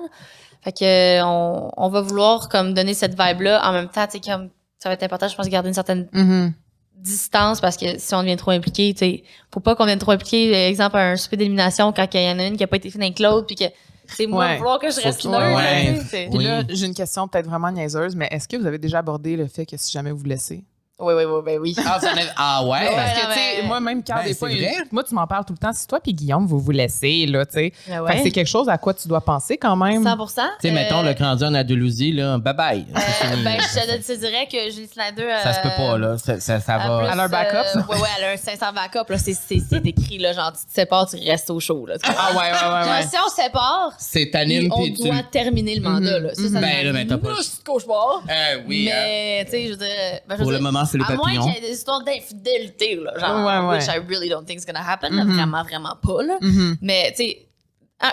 Fait 0.64 0.72
que, 0.72 1.22
on, 1.24 1.72
on 1.76 1.90
va 1.90 2.02
vouloir 2.02 2.48
comme 2.48 2.74
donner 2.76 2.94
cette 2.94 3.20
vibe-là. 3.20 3.68
En 3.68 3.74
même 3.74 3.90
temps, 3.90 4.06
tu 4.06 4.20
sais, 4.20 4.32
comme, 4.32 4.50
ça 4.78 4.90
va 4.90 4.94
être 4.94 5.02
important, 5.04 5.28
je 5.28 5.36
pense, 5.36 5.48
de 5.48 5.52
garder 5.52 5.70
une 5.70 5.74
certaine 5.74 6.08
Mhm. 6.14 6.54
Distance 7.02 7.60
parce 7.60 7.78
que 7.78 7.98
si 7.98 8.14
on 8.16 8.22
devient 8.22 8.38
trop 8.38 8.52
impliqué, 8.52 8.94
tu 8.94 9.00
sais, 9.00 9.24
faut 9.54 9.60
pas 9.60 9.76
qu'on 9.76 9.86
vienne 9.86 10.00
trop 10.00 10.12
impliqué. 10.12 10.54
Exemple, 10.68 10.98
un 10.98 11.18
souper 11.18 11.38
d'élimination 11.38 11.92
quand 11.92 12.08
il 12.14 12.22
y 12.22 12.30
en 12.30 12.40
a 12.40 12.46
une 12.48 12.58
qui 12.58 12.64
a 12.64 12.68
pas 12.68 12.78
été 12.78 12.90
faite 12.90 13.02
avec 13.02 13.20
l'autre 13.20 13.48
puis 13.48 13.56
que 13.56 13.66
C'est 14.08 14.28
moi, 14.28 14.46
Ouais. 14.46 14.58
falloir 14.58 14.80
que 14.80 14.90
je 14.92 15.00
reste 15.02 15.24
ouais. 15.26 16.28
Puis 16.30 16.44
là, 16.44 16.64
j'ai 16.70 16.86
une 16.86 16.94
question 16.94 17.28
peut-être 17.28 17.48
vraiment 17.48 17.72
niaiseuse, 17.72 18.16
mais 18.16 18.28
est-ce 18.32 18.48
que 18.48 18.58
vous 18.58 18.66
avez 18.66 18.78
déjà 18.78 19.00
abordé 19.00 19.36
le 19.38 19.48
fait 19.48 19.66
que 19.66 19.78
si 19.78 19.92
jamais 19.92 20.12
vous 20.12 20.18
vous 20.20 20.26
laissez? 20.26 20.64
Oui, 21.02 21.14
oui, 21.16 21.24
oui, 21.26 21.42
ben 21.46 21.60
oui. 21.60 21.76
Ah, 21.86 22.00
ah 22.38 22.64
ouais? 22.66 22.70
Ouais. 22.70 22.96
Parce 22.96 23.12
que, 23.20 23.24
non, 23.28 23.34
tu 23.34 23.40
sais, 23.40 23.62
mais- 23.62 23.68
moi, 23.68 23.80
même 23.80 24.04
quand 24.04 24.16
Ben, 24.16 24.24
des 24.26 24.34
fois, 24.36 24.50
moi, 24.92 25.04
tu 25.04 25.16
m'en 25.16 25.28
parles 25.28 25.46
tout 25.46 25.54
le 25.54 25.58
temps. 25.58 25.74
Si 25.74 25.88
toi 25.88 26.00
puis 26.00 26.14
Guillaume, 26.14 26.46
vous 26.46 26.60
vous 26.60 26.72
laissez, 26.72 27.26
là, 27.26 27.46
tu 27.46 27.54
sais. 27.54 27.74
Ah 27.88 27.92
Fait 27.92 27.96
que 27.98 28.02
ouais. 28.04 28.20
c'est 28.24 28.32
quelque 28.32 28.48
chose 28.48 28.70
à 28.70 28.78
quoi 28.78 28.94
tu 28.94 29.08
dois 29.08 29.22
penser 29.22 29.58
quand 29.58 29.76
même. 29.76 30.04
100% 30.04 30.42
Tu 30.62 30.68
sais, 30.68 30.74
mettons, 30.74 31.02
le 31.02 31.14
candidat 31.14 31.48
en 31.48 31.56
Andalousie, 31.56 32.12
là, 32.12 32.38
bye-bye. 32.38 32.86
Euh, 32.96 33.44
ben, 33.44 33.58
je 33.60 33.80
te, 33.98 34.14
te 34.14 34.20
dirais 34.20 34.48
que 34.52 34.72
Julie 34.72 34.88
Snyder. 34.88 35.34
ça 35.44 35.54
se 35.54 35.62
peut 35.62 35.70
pas, 35.76 35.94
euh, 35.94 35.98
là. 35.98 36.18
Ça, 36.18 36.40
ça, 36.40 36.78
va. 36.78 37.00
plus, 37.00 37.08
Elle 37.14 37.20
a 37.20 37.24
un 37.24 37.28
backup, 37.30 37.56
euh, 37.58 37.64
ça? 37.74 37.80
ouais, 37.90 38.10
elle 38.20 38.24
a 38.26 38.32
un 38.32 38.38
500 38.38 38.66
backup. 38.74 39.10
Là, 39.10 39.18
c'est, 39.18 39.34
c'est, 39.34 39.60
c'est 39.70 39.86
écrit, 39.86 40.18
là, 40.18 40.34
genre, 40.34 40.52
tu 40.54 40.66
te 40.66 40.72
sépares, 40.74 41.08
tu 41.10 41.18
restes 41.18 41.50
au 41.50 41.60
show. 41.60 41.86
Là, 41.86 41.96
Ah 42.04 42.32
ouais, 42.32 42.38
ouais, 42.38 42.44
ouais, 42.52 42.58
Genre, 42.60 42.74
ouais. 42.98 43.04
si 43.04 43.16
on 43.26 43.30
se 43.30 43.36
sépare, 43.36 43.94
C'est 43.98 44.26
puis 44.28 44.70
on 44.72 44.82
puis 44.82 44.94
tu. 44.94 45.04
doit 45.08 45.24
terminer 45.32 45.76
le 45.76 45.82
mandat. 45.82 46.20
Là. 46.20 46.34
Ça, 46.34 46.42
mhm. 46.42 46.54
ça 46.54 46.60
Ben, 46.60 46.86
là, 46.86 46.94
ben, 46.94 47.08
t'as 47.08 47.18
pas- 47.18 47.30
cauchemar. 47.66 48.22
Euh, 48.30 48.62
oui. 48.68 48.86
Mais, 48.90 49.46
tu 49.46 49.52
sais, 49.52 49.66
je 49.66 49.72
veux 49.72 49.78
dire. 49.78 49.88
ben, 50.28 50.38
Pour 50.38 50.52
le 50.52 50.60
moment, 50.60 50.86
c'est 50.92 51.02
À 51.02 51.16
moins 51.16 51.32
qu'il 51.32 51.54
y 51.54 51.58
ait 51.58 51.62
des 51.62 51.72
histoires 51.74 52.04
d'infidélité, 52.04 52.96
là. 52.96 53.18
Genre, 53.20 53.46
Ouais, 53.46 53.70
ouais. 53.70 53.78
which 53.78 53.88
I 53.88 54.00
really 54.08 54.30
don't 54.30 54.46
think 54.46 54.60
is 54.62 54.66
gonna 54.66 54.84
happen. 54.88 55.12
Mhm. 55.12 55.34
Vraiment, 55.34 55.64
vraiment 55.64 55.96
pas, 56.02 56.24
là. 56.24 56.38
Mhm. 56.42 56.78
Mais, 56.82 57.14
tu 57.16 57.24
sais, 57.24 57.48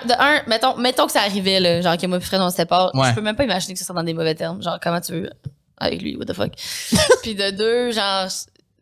de 0.07 0.12
un, 0.18 0.43
mettons, 0.47 0.76
mettons 0.76 1.07
que 1.07 1.12
ça 1.12 1.20
arrivait, 1.22 1.61
là, 1.61 1.81
genre 1.81 1.97
que 1.97 2.07
moi 2.07 2.18
et 2.18 2.20
Fred, 2.20 2.41
on 2.41 2.51
se 2.51 2.57
sépare. 2.57 2.91
Ouais. 2.95 3.09
Je 3.11 3.14
peux 3.14 3.20
même 3.22 3.37
pas 3.37 3.45
imaginer 3.45 3.72
que 3.74 3.79
ça 3.81 3.87
soit 3.87 3.95
dans 3.95 4.03
des 4.03 4.12
mauvais 4.14 4.35
termes. 4.35 4.62
Genre, 4.62 4.79
comment 4.83 5.01
tu 5.01 5.12
veux 5.12 5.31
avec 5.79 6.03
lui, 6.03 6.16
what 6.16 6.26
the 6.26 6.33
fuck. 6.35 6.53
Puis 7.22 7.35
de 7.35 7.51
deux, 7.51 7.93
genre, 7.93 8.29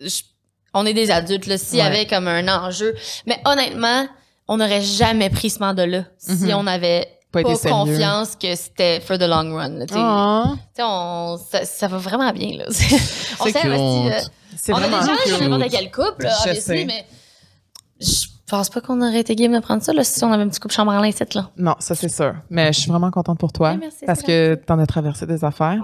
je- 0.01 0.23
on 0.75 0.85
est 0.85 0.95
des 0.95 1.11
adultes, 1.11 1.47
là, 1.47 1.59
s'il 1.59 1.79
y 1.79 1.83
Ouais. 1.83 1.87
avait 1.87 2.07
comme 2.07 2.27
un 2.29 2.47
enjeu. 2.49 2.95
Mais 3.27 3.39
honnêtement, 3.45 4.07
on 4.49 4.57
n'aurait 4.59 4.83
jamais 4.83 5.31
pris 5.31 5.51
ce 5.51 5.59
mandat-là 5.61 6.05
si 6.19 6.45
Mhm. 6.47 6.55
on 6.55 6.67
avait 6.67 7.09
Pas 7.43 7.49
pas, 7.49 7.55
été 7.55 7.61
sérieux. 7.68 7.76
confiance 7.93 8.37
que 8.37 8.55
c'était 8.55 9.01
for 9.01 9.18
the 9.18 9.22
long 9.22 9.55
run. 9.55 9.68
là, 9.78 9.87
tu 9.87 9.95
sais. 9.95 10.01
Ah, 10.03 10.55
on, 10.80 11.39
ça, 11.51 11.64
ça 11.64 11.89
va 11.89 11.99
vraiment 11.99 12.32
bien, 12.32 12.59
là. 12.59 12.64
on 12.68 12.72
C'est 12.72 13.53
s'est 13.53 13.59
investi, 13.66 13.74
euh, 13.74 14.72
on 14.72 14.74
a 14.76 14.80
cute. 14.89 15.41
dans 15.41 15.49
n'importe 15.49 15.70
quel 15.70 15.91
couple, 15.91 16.24
là, 16.24 16.30
Je 16.45 16.49
obviously, 16.51 16.61
sais. 16.62 16.84
mais 16.87 17.07
je 18.01 18.26
pense 18.49 18.68
pas 18.70 18.80
qu'on 18.80 19.01
aurait 19.01 19.20
été 19.20 19.34
game 19.34 19.53
de 19.53 19.59
prendre 19.61 19.82
ça 19.82 19.93
là, 19.93 20.05
si 20.05 20.22
on 20.24 20.32
avait 20.32 20.43
un 20.45 20.49
petit 20.49 20.61
couple 20.61 20.74
chambre 20.74 20.93
en 20.93 21.01
lincette, 21.01 21.34
là. 21.34 21.51
Non, 21.57 21.74
ça 21.80 21.95
c'est 21.95 22.09
sûr. 22.09 22.34
Mais 22.51 22.72
je 22.72 22.80
suis 22.80 22.91
vraiment 22.91 23.11
contente 23.11 23.39
pour 23.39 23.53
toi 23.53 23.70
Ouais, 23.70 23.76
merci, 23.78 24.05
parce 24.07 24.22
que 24.22 24.55
tu 24.55 24.72
en 24.72 24.78
as 24.78 24.87
traversé 24.87 25.26
des 25.26 25.45
affaires. 25.45 25.80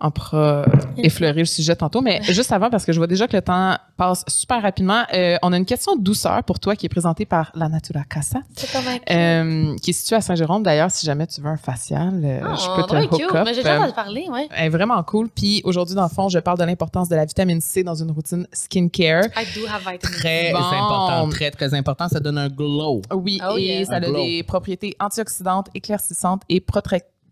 On 0.00 0.10
pourra 0.10 0.64
effleurer 0.96 1.40
le 1.40 1.44
sujet 1.46 1.74
tantôt. 1.76 2.00
Mais 2.00 2.22
juste 2.22 2.52
avant, 2.52 2.70
parce 2.70 2.84
que 2.84 2.92
je 2.92 2.98
vois 2.98 3.06
déjà 3.06 3.26
que 3.26 3.36
le 3.36 3.42
temps 3.42 3.76
passe 3.96 4.24
super 4.28 4.60
rapidement, 4.62 5.02
euh, 5.14 5.36
on 5.42 5.52
a 5.52 5.56
une 5.56 5.64
question 5.64 5.96
de 5.96 6.02
douceur 6.02 6.42
pour 6.44 6.58
toi 6.60 6.76
qui 6.76 6.86
est 6.86 6.88
présentée 6.88 7.24
par 7.24 7.50
La 7.54 7.68
Natura 7.68 8.02
Casa, 8.04 8.40
C'est 8.56 8.70
quand 8.72 8.82
même 8.82 9.00
euh, 9.10 9.76
qui 9.76 9.90
est 9.90 9.92
située 9.94 10.16
à 10.16 10.20
Saint-Jérôme. 10.20 10.62
D'ailleurs, 10.62 10.90
si 10.90 11.06
jamais 11.06 11.26
tu 11.26 11.40
veux 11.40 11.48
un 11.48 11.56
facial, 11.56 12.20
euh, 12.24 12.40
Ah, 12.44 12.54
je 12.56 12.66
peux 12.76 12.86
te 12.88 12.94
hook 13.04 13.10
cute. 13.20 13.34
up. 13.34 13.42
Mais 13.44 13.54
j'ai 13.54 13.62
déjà 13.62 13.78
entendu 13.78 13.92
parler, 13.94 14.26
ouais. 14.30 14.48
Elle 14.54 14.66
est 14.66 14.68
vraiment 14.68 15.02
cool. 15.04 15.28
Puis 15.28 15.62
aujourd'hui, 15.64 15.94
dans 15.94 16.02
le 16.02 16.08
fond, 16.08 16.28
je 16.28 16.38
parle 16.38 16.58
de 16.58 16.64
l'importance 16.64 17.08
de 17.08 17.16
la 17.16 17.24
vitamine 17.24 17.60
C 17.60 17.82
dans 17.82 17.94
une 17.94 18.10
routine 18.10 18.46
skincare. 18.52 19.24
I 19.36 19.44
do 19.54 19.60
have 19.66 19.80
vitamin 19.80 19.98
C. 20.00 20.18
Très 20.18 20.52
Bon. 20.52 20.58
important, 20.58 21.28
très, 21.30 21.50
très 21.50 21.74
important. 21.74 22.08
Ça 22.08 22.20
donne 22.20 22.38
un 22.38 22.48
glow. 22.48 23.00
Oui, 23.12 23.40
Oh, 23.48 23.56
et 23.56 23.62
yeah. 23.62 23.84
ça 23.84 23.94
a 23.94 23.96
Un 23.96 24.00
glow. 24.00 24.14
des 24.14 24.42
propriétés 24.42 24.96
antioxydantes, 25.00 25.68
éclaircissantes 25.74 26.42
et 26.48 26.60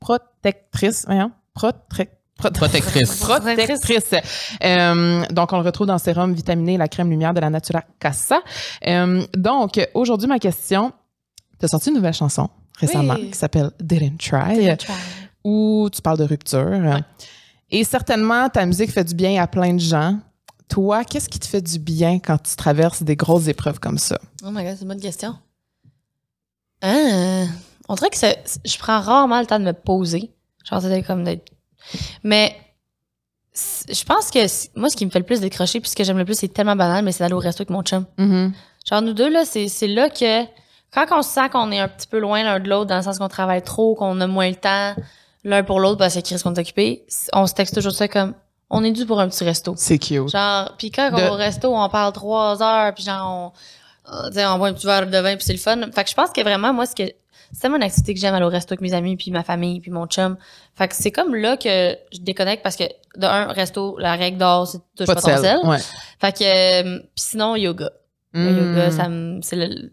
protectrices. 0.01 1.05
Voyons, 1.07 1.31
protrec- 1.57 1.81
prot- 1.91 2.09
Protectrice. 2.51 3.21
Protectrice. 3.21 4.15
Euh, 4.65 5.23
donc, 5.31 5.53
on 5.53 5.59
le 5.59 5.65
retrouve 5.65 5.87
dans 5.87 5.95
le 5.95 5.99
sérum 5.99 6.33
vitaminé 6.35 6.75
et 6.75 6.79
la 6.79 6.89
crème 6.89 7.11
lumière 7.11 7.35
de 7.35 7.41
la 7.41 7.51
Natura 7.51 7.83
Casa. 8.01 8.41
Euh, 8.87 9.23
donc, 9.37 9.81
aujourd'hui, 9.95 10.29
ma 10.29 10.39
question, 10.39 10.93
tu 11.59 11.65
as 11.65 11.69
sorti 11.69 11.91
une 11.91 11.97
nouvelle 11.97 12.15
chanson 12.15 12.49
récemment 12.79 13.15
Oui. 13.15 13.31
qui 13.31 13.39
s'appelle 13.39 13.71
Didn't 13.81 14.19
Try, 14.19 14.77
où 15.45 15.89
tu 15.93 16.03
parles 16.03 16.19
de 16.19 16.25
rupture. 16.25 17.01
Et 17.71 17.85
certainement, 17.85 18.49
ta 18.49 18.67
musique 18.67 18.91
fait 18.91 19.05
du 19.05 19.15
bien 19.15 19.41
à 19.43 19.47
plein 19.47 19.73
de 19.75 19.81
gens. 19.81 20.19
Toi, 20.69 21.05
qu'est-ce 21.05 21.29
qui 21.29 21.39
te 21.39 21.47
fait 21.47 21.61
du 21.63 21.79
bien 21.79 22.19
quand 22.19 22.39
tu 22.43 22.57
traverses 22.57 23.03
des 23.03 23.15
grosses 23.17 23.47
épreuves 23.49 23.79
comme 23.79 23.99
ça? 23.99 24.19
Oh 24.45 24.51
my 24.51 24.65
god, 24.65 24.75
c'est 24.77 24.83
une 24.83 24.89
bonne 24.89 25.01
question. 25.01 25.35
Ah, 26.81 27.45
on 27.89 27.95
dirait 27.95 28.11
que 28.11 28.17
je 28.19 28.79
prends 28.79 29.01
rarement 29.01 29.39
le 29.41 29.47
temps 29.47 29.61
de 29.61 29.65
me 29.65 29.73
poser. 29.73 30.31
Genre, 30.69 30.81
c'est 30.81 31.03
comme 31.03 31.25
d'être. 31.25 31.52
Mais 32.23 32.57
c'est- 33.53 33.93
je 33.93 34.05
pense 34.05 34.31
que 34.31 34.39
moi, 34.79 34.89
ce 34.89 34.97
qui 34.97 35.05
me 35.07 35.11
fait 35.11 35.19
le 35.19 35.25
plus 35.27 35.41
décrocher, 35.41 35.81
puis 35.81 35.91
ce 35.91 35.97
que 35.97 36.05
j'aime 36.05 36.19
le 36.19 36.25
plus, 36.25 36.35
c'est 36.39 36.49
tellement 36.49 36.77
banal, 36.77 37.05
mais 37.05 37.13
c'est 37.13 37.23
d'aller 37.25 37.35
au 37.35 37.39
resto 37.39 37.63
avec 37.63 37.71
mon 37.71 37.83
chum. 37.83 38.07
Mhm. 38.19 38.53
Genre, 38.89 39.03
nous 39.03 39.13
deux, 39.13 39.31
là, 39.31 39.45
c'est 39.45 39.69
c'est 39.69 39.87
là 39.89 40.09
que 40.11 40.45
quand 40.93 41.07
on 41.11 41.23
sent 41.23 41.49
qu'on 41.51 41.71
est 41.71 41.79
un 41.81 41.89
petit 41.89 42.07
peu 42.07 42.19
loin 42.19 42.43
l'un 42.43 42.61
de 42.61 42.69
l'autre, 42.69 42.87
dans 42.87 42.97
le 42.97 43.03
sens 43.03 43.19
qu'on 43.19 43.29
travaille 43.29 43.63
trop, 43.63 43.95
qu'on 43.95 44.21
a 44.21 44.27
moins 44.27 44.49
le 44.49 44.57
temps 44.57 44.95
l'un 45.45 45.63
pour 45.65 45.81
l'autre 45.81 45.99
parce 45.99 46.15
que 46.15 46.21
Chris 46.21 46.41
qu'on 46.43 46.55
est 46.55 46.59
occupé, 46.61 47.05
on 47.33 47.47
se 47.47 47.55
texte 47.55 47.75
toujours 47.75 47.93
ça 47.93 48.09
comme 48.09 48.35
on 48.71 48.83
est 48.85 48.93
dû 48.93 49.05
pour 49.07 49.21
un 49.21 49.29
petit 49.29 49.45
resto. 49.45 49.75
C'est 49.77 49.99
cute. 49.99 50.29
Genre, 50.29 50.75
puis 50.79 50.91
quand 50.91 51.11
on 51.13 51.17
va 51.17 51.33
au 51.33 51.37
resto, 51.37 51.75
on 51.75 51.89
parle 51.89 52.13
trois 52.13 52.63
heures, 52.63 52.95
puis 52.95 53.05
genre, 53.05 53.53
on, 54.07 54.31
on 54.35 54.59
boit 54.59 54.69
un 54.69 54.73
petit 54.73 54.87
verre 54.87 55.07
de 55.07 55.19
vin, 55.19 55.37
puis 55.37 55.45
c'est 55.45 55.53
le 55.53 55.59
fun. 55.59 55.79
Fait 55.93 56.05
que 56.05 56.11
je 56.11 56.15
pense 56.15 56.31
que 56.31 56.41
vraiment, 56.41 56.73
moi, 56.73 56.87
ce 56.87 56.95
que 56.95 57.03
c'est 57.53 57.61
tellement 57.61 57.77
une 57.77 57.83
activité 57.83 58.15
que 58.15 58.21
j'aime 58.21 58.35
aller 58.35 58.45
au 58.45 58.49
resto 58.49 58.73
avec 58.73 58.81
mes 58.81 58.93
amis, 58.95 59.17
puis 59.17 59.31
ma 59.31 59.43
famille, 59.43 59.81
puis 59.81 59.91
mon 59.91 60.07
chum. 60.07 60.37
Fait 60.75 60.89
que 60.89 60.95
c'est 60.97 61.11
comme 61.11 61.35
là 61.35 61.57
que 61.57 61.97
je 62.13 62.21
déconnecte 62.21 62.63
parce 62.63 62.77
que, 62.77 62.85
de 63.17 63.27
un, 63.27 63.47
resto, 63.53 63.99
la 63.99 64.15
règle 64.15 64.39
d'or, 64.39 64.67
c'est 64.67 64.79
touche 64.97 65.07
Pas 65.07 65.15
pas, 65.17 65.21
ton 65.21 65.43
sel. 65.43 65.59
Ouais. 65.65 65.79
Fait 66.21 66.33
que, 66.37 66.45
euh, 66.45 66.99
puis 66.99 67.09
sinon, 67.17 67.57
yoga. 67.57 67.91
Le 68.35 68.51
Mm. 68.51 68.59
yoga, 68.71 68.91
ça 68.91 69.09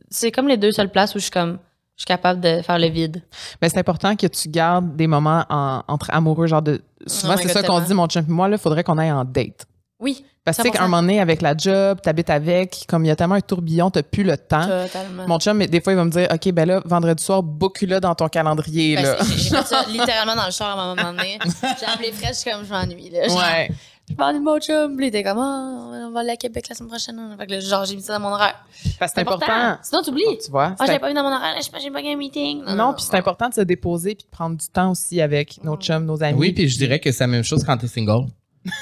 c'est, 0.10 0.32
comme 0.32 0.48
les 0.48 0.56
deux 0.58 0.72
seules 0.72 0.90
places 0.90 1.14
où 1.14 1.18
je 1.20 1.24
suis 1.24 1.32
comme, 1.32 1.60
je 1.98 2.04
suis 2.04 2.08
capable 2.08 2.40
de 2.40 2.62
faire 2.62 2.80
le 2.80 2.88
vide. 2.88 3.22
Mais 3.62 3.68
c'est 3.68 3.78
important 3.80 4.16
que 4.16 4.28
tu 4.28 4.48
gardes 4.48 4.96
des 4.96 5.08
moments 5.08 5.44
en- 5.50 5.84
entre 5.90 6.10
amoureux, 6.14 6.48
genre 6.48 6.62
de. 6.62 6.82
Souvent, 7.06 7.34
Oh 7.36 7.38
my 7.38 7.44
c'est 7.44 7.50
ça 7.54 7.62
qu'on 7.64 7.82
dit, 7.82 7.94
mon 7.94 8.08
chum 8.08 8.24
et 8.26 8.32
moi, 8.32 8.48
là, 8.48 8.56
il 8.56 8.60
faudrait 8.62 8.86
qu'on 8.86 8.98
aille 8.98 9.12
en 9.12 9.26
date. 9.26 9.66
Oui, 10.00 10.24
Parce 10.46 10.58
que, 10.58 10.64
tu 10.64 10.70
sais, 10.70 10.74
100%. 10.74 10.78
qu'à 10.78 10.84
un 10.84 10.88
moment 10.88 11.02
donné, 11.02 11.20
avec 11.20 11.42
la 11.42 11.56
job, 11.58 12.00
t'habites 12.02 12.30
avec, 12.30 12.86
comme 12.88 13.04
il 13.04 13.10
y 13.10 13.12
a 13.12 13.16
tellement 13.18 13.36
un 13.36 13.42
tourbillon, 13.42 13.90
t'as 13.92 14.02
plus 14.04 14.24
le 14.24 14.38
temps. 14.38 14.66
totalement. 14.66 15.28
Mon 15.28 15.40
chum, 15.40 15.66
des 15.66 15.82
fois, 15.82 15.92
il 15.94 15.98
va 15.98 16.06
me 16.06 16.10
dire, 16.12 16.28
OK, 16.34 16.52
ben 16.54 16.66
là, 16.66 16.82
vendredi 16.86 17.22
soir, 17.24 17.44
book-le 17.44 18.00
dans 18.00 18.16
ton 18.16 18.30
calendrier, 18.30 18.96
Ben, 18.96 19.04
là. 19.04 19.18
j'ai 19.22 19.50
fait 19.56 19.66
ça 19.66 19.84
littéralement 19.90 20.36
dans 20.36 20.46
le 20.46 20.52
char 20.52 20.80
à 20.80 20.84
un 20.84 20.96
moment 20.96 21.12
donné. 21.14 21.38
J'ai 21.80 21.86
appelé 21.86 22.12
Fred, 22.14 22.34
je 22.34 22.40
suis 22.40 22.50
comme, 22.52 22.64
je 22.66 22.70
m'ennuie, 22.72 23.10
là. 23.10 23.28
Ouais. 23.28 23.70
Je 24.10 24.16
m'ennuie 24.16 24.40
de 24.40 24.44
mon 24.44 24.60
chum. 24.60 24.96
Puis 24.96 25.06
il 25.06 25.10
était 25.10 25.22
comme, 25.22 25.38
ah, 25.38 26.08
on 26.08 26.12
va 26.12 26.22
aller 26.22 26.32
à 26.32 26.36
Québec 26.38 26.66
la 26.70 26.76
semaine 26.76 26.90
prochaine. 26.90 27.36
Fait 27.38 27.46
que 27.46 27.52
là, 27.52 27.60
genre, 27.60 27.86
j'ai 27.86 27.96
mis 27.96 28.02
ça 28.02 28.14
dans 28.14 28.22
mon 28.22 28.34
horaire. 28.34 28.56
Parce 28.98 29.12
que 29.12 29.16
c'est 29.20 29.22
important. 29.22 29.78
Sinon, 29.84 30.02
t'oublies. 30.02 30.24
Tu 30.44 30.50
vois? 30.50 30.68
Ah, 30.72 30.76
c'est 30.80 30.86
j'avais 30.88 31.00
pas 31.00 31.10
mis 31.10 31.14
dans 31.14 31.22
mon 31.24 31.36
horaire, 31.36 31.54
je 31.58 31.64
sais 31.64 31.70
pas, 31.72 31.78
j'ai 31.80 31.92
pas 31.92 32.02
gagné 32.02 32.14
un 32.14 32.18
meeting. 32.18 32.64
Non, 32.76 32.94
puis 32.94 33.04
c'est 33.08 33.18
important 33.18 33.50
de 33.50 33.54
se 33.54 33.62
déposer 33.62 34.16
puis 34.16 34.24
de 34.26 34.30
prendre 34.32 34.56
du 34.58 34.66
temps 34.70 34.90
aussi 34.92 35.22
avec 35.22 35.64
nos 35.64 35.76
chums, 35.76 36.06
nos 36.06 36.24
amis. 36.24 36.40
Oui, 36.40 36.54
puis 36.54 36.68
je 36.70 36.78
dirais 36.78 37.00
que 37.00 37.12
c'est 37.12 37.24
la 37.26 37.28
même 37.28 37.44
chose 37.44 37.64
quand 37.64 37.78
t'es 37.78 37.88
single. 37.88 38.26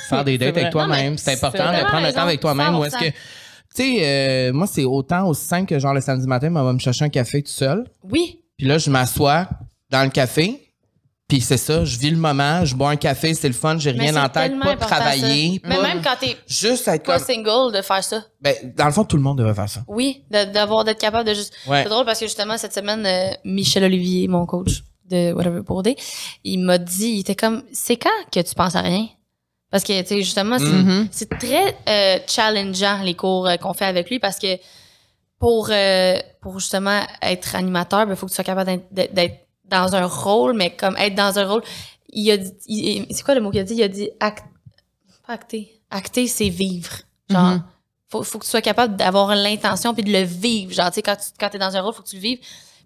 Faire 0.09 0.23
des 0.25 0.37
dates 0.37 0.57
avec 0.57 0.71
toi-même, 0.71 1.17
c'est 1.17 1.33
important 1.33 1.71
de 1.71 1.83
prendre 1.85 2.07
le 2.07 2.13
temps 2.13 2.21
avec 2.21 2.39
toi-même. 2.39 2.75
Ou 2.77 2.85
est-ce 2.85 2.95
100%. 2.95 2.99
que, 2.99 3.05
tu 3.09 3.13
sais, 3.73 3.97
euh, 4.01 4.53
moi, 4.53 4.67
c'est 4.67 4.85
autant 4.85 5.27
aussi 5.27 5.45
simple 5.45 5.67
que 5.67 5.79
genre 5.79 5.93
le 5.93 6.01
samedi 6.01 6.27
matin, 6.27 6.49
on 6.55 6.63
va 6.63 6.73
me 6.73 6.79
chercher 6.79 7.05
un 7.05 7.09
café 7.09 7.41
tout 7.41 7.51
seul. 7.51 7.85
Oui. 8.03 8.41
Puis 8.57 8.67
là, 8.67 8.77
je 8.77 8.89
m'assois 8.89 9.47
dans 9.89 10.03
le 10.03 10.09
café. 10.09 10.63
Puis 11.27 11.41
c'est 11.41 11.57
ça, 11.57 11.83
je 11.83 11.97
vis 11.99 12.09
le 12.09 12.15
moment, 12.17 12.63
je 12.63 12.73
bois 12.73 12.89
un 12.91 12.95
café, 12.95 13.33
c'est 13.33 13.49
le 13.49 13.53
fun, 13.53 13.77
j'ai 13.77 13.91
rien 13.91 14.15
en 14.15 14.29
tête, 14.29 14.57
pas 14.61 14.77
travailler, 14.77 15.59
ça. 15.61 15.67
Mais 15.67 15.75
pas- 15.75 15.81
même 15.81 16.01
quand 16.01 16.15
t'es 16.17 16.37
juste 16.47 16.87
être 16.87 17.03
pas 17.03 17.17
comme. 17.17 17.27
single, 17.27 17.73
de 17.73 17.81
faire 17.81 18.01
ça. 18.01 18.23
Ben, 18.39 18.55
dans 18.77 18.85
le 18.85 18.93
fond, 18.93 19.03
tout 19.03 19.17
le 19.17 19.23
monde 19.23 19.37
devrait 19.37 19.53
faire 19.53 19.67
ça. 19.67 19.83
Oui, 19.89 20.23
d'avoir, 20.31 20.85
d'être 20.85 21.01
capable 21.01 21.27
de 21.27 21.33
juste. 21.33 21.53
Ouais. 21.67 21.83
C'est 21.83 21.89
drôle 21.89 22.05
parce 22.05 22.21
que 22.21 22.27
justement, 22.27 22.57
cette 22.57 22.73
semaine, 22.73 23.05
euh, 23.05 23.33
Michel 23.43 23.83
Olivier, 23.83 24.29
mon 24.29 24.45
coach 24.45 24.85
de 25.09 25.33
Whatever 25.33 25.63
Day, 25.83 25.97
il 26.45 26.59
m'a 26.59 26.77
dit, 26.77 27.09
il 27.09 27.19
était 27.19 27.35
comme, 27.35 27.63
c'est 27.73 27.97
quand 27.97 28.09
que 28.31 28.39
tu 28.39 28.55
penses 28.55 28.75
à 28.77 28.81
rien? 28.81 29.07
Parce 29.69 29.83
que, 29.83 30.01
tu 30.01 30.07
sais, 30.07 30.17
justement, 30.23 30.57
c'est, 30.59 30.65
Mhm. 30.65 31.07
c'est 31.11 31.29
très 31.29 31.75
euh, 31.89 32.19
challengeant, 32.27 33.01
les 33.03 33.15
cours 33.15 33.47
euh, 33.47 33.57
qu'on 33.57 33.73
fait 33.73 33.85
avec 33.85 34.09
lui, 34.09 34.19
parce 34.19 34.39
que 34.39 34.57
pour, 35.39 35.69
euh, 35.71 36.17
pour 36.41 36.59
justement 36.59 37.01
être 37.21 37.55
animateur, 37.55 38.05
il 38.09 38.15
faut 38.15 38.25
que 38.25 38.31
tu 38.31 38.35
sois 38.35 38.43
capable 38.43 38.81
d'être- 38.91 39.45
dans 39.65 39.93
un 39.95 40.05
rôle, 40.05 40.53
mais 40.53 40.75
comme 40.75 40.95
être 40.97 41.15
dans 41.15 41.37
un 41.37 41.45
rôle, 41.47 41.61
il 42.09 42.31
a 42.31 42.37
dit, 42.37 43.05
c'est 43.11 43.23
quoi 43.23 43.35
le 43.35 43.41
mot 43.41 43.51
qu'il 43.51 43.59
a 43.59 43.63
dit? 43.63 43.75
Il 43.75 43.83
a 43.83 43.87
dit 43.89 44.09
act, 44.19 44.45
pas 45.25 45.33
acter. 45.33 45.81
Acter, 45.91 46.27
c'est 46.27 46.49
vivre. 46.49 46.99
Genre, 47.29 47.41
Mhm. 47.55 47.63
faut, 48.09 48.23
faut 48.23 48.39
que 48.39 48.45
tu 48.45 48.49
sois 48.49 48.61
capable 48.61 48.95
d'avoir 48.95 49.35
l'intention 49.35 49.93
puis 49.93 50.03
de 50.03 50.11
le 50.13 50.21
vivre. 50.23 50.71
Genre, 50.71 50.87
tu 50.89 50.95
sais, 50.95 51.01
quand 51.01 51.17
tu 51.17 51.25
quand 51.37 51.53
es 51.53 51.59
dans 51.59 51.75
un 51.75 51.81
rôle, 51.81 51.93
faut 51.93 52.01
que 52.03 52.07
tu 52.07 52.15
le 52.15 52.21
vives. 52.21 52.39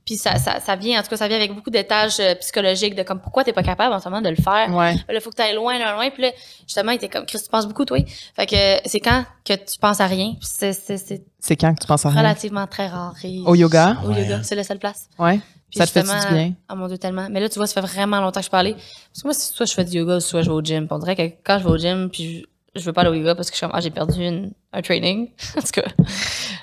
Puis 0.06 0.18
ça, 0.18 0.36
ça, 0.38 0.60
ça 0.60 0.76
vient, 0.76 1.00
en 1.00 1.04
tout 1.04 1.10
cas, 1.10 1.18
ça 1.18 1.28
vient 1.28 1.38
avec 1.38 1.54
beaucoup 1.54 1.70
d'étages 1.70 2.20
euh, 2.20 2.34
psychologiques 2.36 2.96
de 2.96 3.04
comme 3.04 3.22
pourquoi 3.22 3.44
t'es 3.44 3.54
pas 3.54 3.62
capable 3.64 3.94
en 3.94 4.00
ce 4.00 4.10
moment 4.10 4.22
de 4.22 4.30
le 4.30 4.36
faire? 4.36 4.74
Ouais. 4.76 4.96
Là, 5.08 5.20
faut 5.22 5.30
que 5.30 5.36
tu 5.36 5.42
ailles 5.44 5.54
loin, 5.56 5.78
loin, 5.78 5.94
loin. 5.94 6.10
Puis 6.10 6.24
là, 6.24 6.32
justement, 6.68 6.92
il 6.92 6.96
était 6.96 7.08
comme, 7.10 7.26
Chris, 7.26 7.40
tu 7.44 7.50
penses 7.50 7.68
beaucoup, 7.68 7.86
toi? 7.86 8.00
Fait 8.36 8.46
que 8.48 8.56
euh, 8.56 8.80
c'est 8.86 9.00
quand 9.00 9.24
que 9.46 9.54
tu 9.54 9.78
penses 9.80 10.00
à 10.02 10.08
rien? 10.08 10.32
Puis 10.40 10.50
c'est, 10.52 10.74
c'est, 10.74 10.98
c'est 10.98 11.24
C'est 11.40 11.56
quand 11.56 11.74
que 11.76 11.82
tu 11.82 11.88
penses 11.88 12.06
à 12.06 12.10
rien? 12.10 12.20
relativement 12.22 12.66
très 12.68 12.88
rare. 12.88 13.14
Et- 13.24 13.42
Au 13.46 13.54
yoga? 13.56 13.98
Au 14.04 14.10
Ouais. 14.10 14.22
yoga, 14.24 14.42
c'est 14.44 14.56
la 14.56 14.64
seule 14.64 14.80
place. 14.80 15.08
Ouais. 15.20 15.40
Puis 15.70 15.78
Ça 15.78 15.86
te 15.88 15.92
fait 15.92 16.02
du 16.04 16.34
bien? 16.34 16.54
Ah 16.68 16.76
mon 16.76 16.88
Dieu, 16.88 16.98
tellement. 16.98 17.28
Mais 17.30 17.40
là, 17.40 17.48
tu 17.48 17.56
vois, 17.60 17.66
ça 17.68 17.80
fait 17.82 17.88
vraiment 17.88 18.20
longtemps 18.20 18.42
que 18.42 18.46
je 18.46 18.52
parlais. 18.52 18.74
Parce 18.74 19.22
que 19.22 19.28
moi, 19.28 19.34
c'est 19.34 19.54
soit 19.54 19.66
je 19.66 19.74
fais 19.74 19.86
du 19.86 19.98
yoga, 20.00 20.20
soit 20.20 20.42
je 20.42 20.50
vais 20.50 20.56
au 20.56 20.62
gym. 20.62 20.86
Puis 20.88 20.94
on 20.96 21.00
dirait 21.00 21.16
que 21.16 21.34
quand 21.46 21.60
je 21.60 21.64
vais 21.64 21.70
au 21.70 21.78
gym, 21.78 22.10
puis 22.12 22.46
je 22.76 22.82
veux 22.82 22.94
pas 22.94 23.02
aller 23.02 23.10
au 23.10 23.14
yoga 23.14 23.36
parce 23.36 23.50
que 23.50 23.54
je 23.54 23.58
suis 23.58 23.66
comme, 23.68 23.76
ah, 23.76 23.82
j'ai 23.82 23.90
perdu 23.90 24.24
une- 24.26 24.52
un 24.74 24.82
training. 24.82 25.30
en 25.58 25.62
tout 25.62 25.68
cas. 25.74 25.84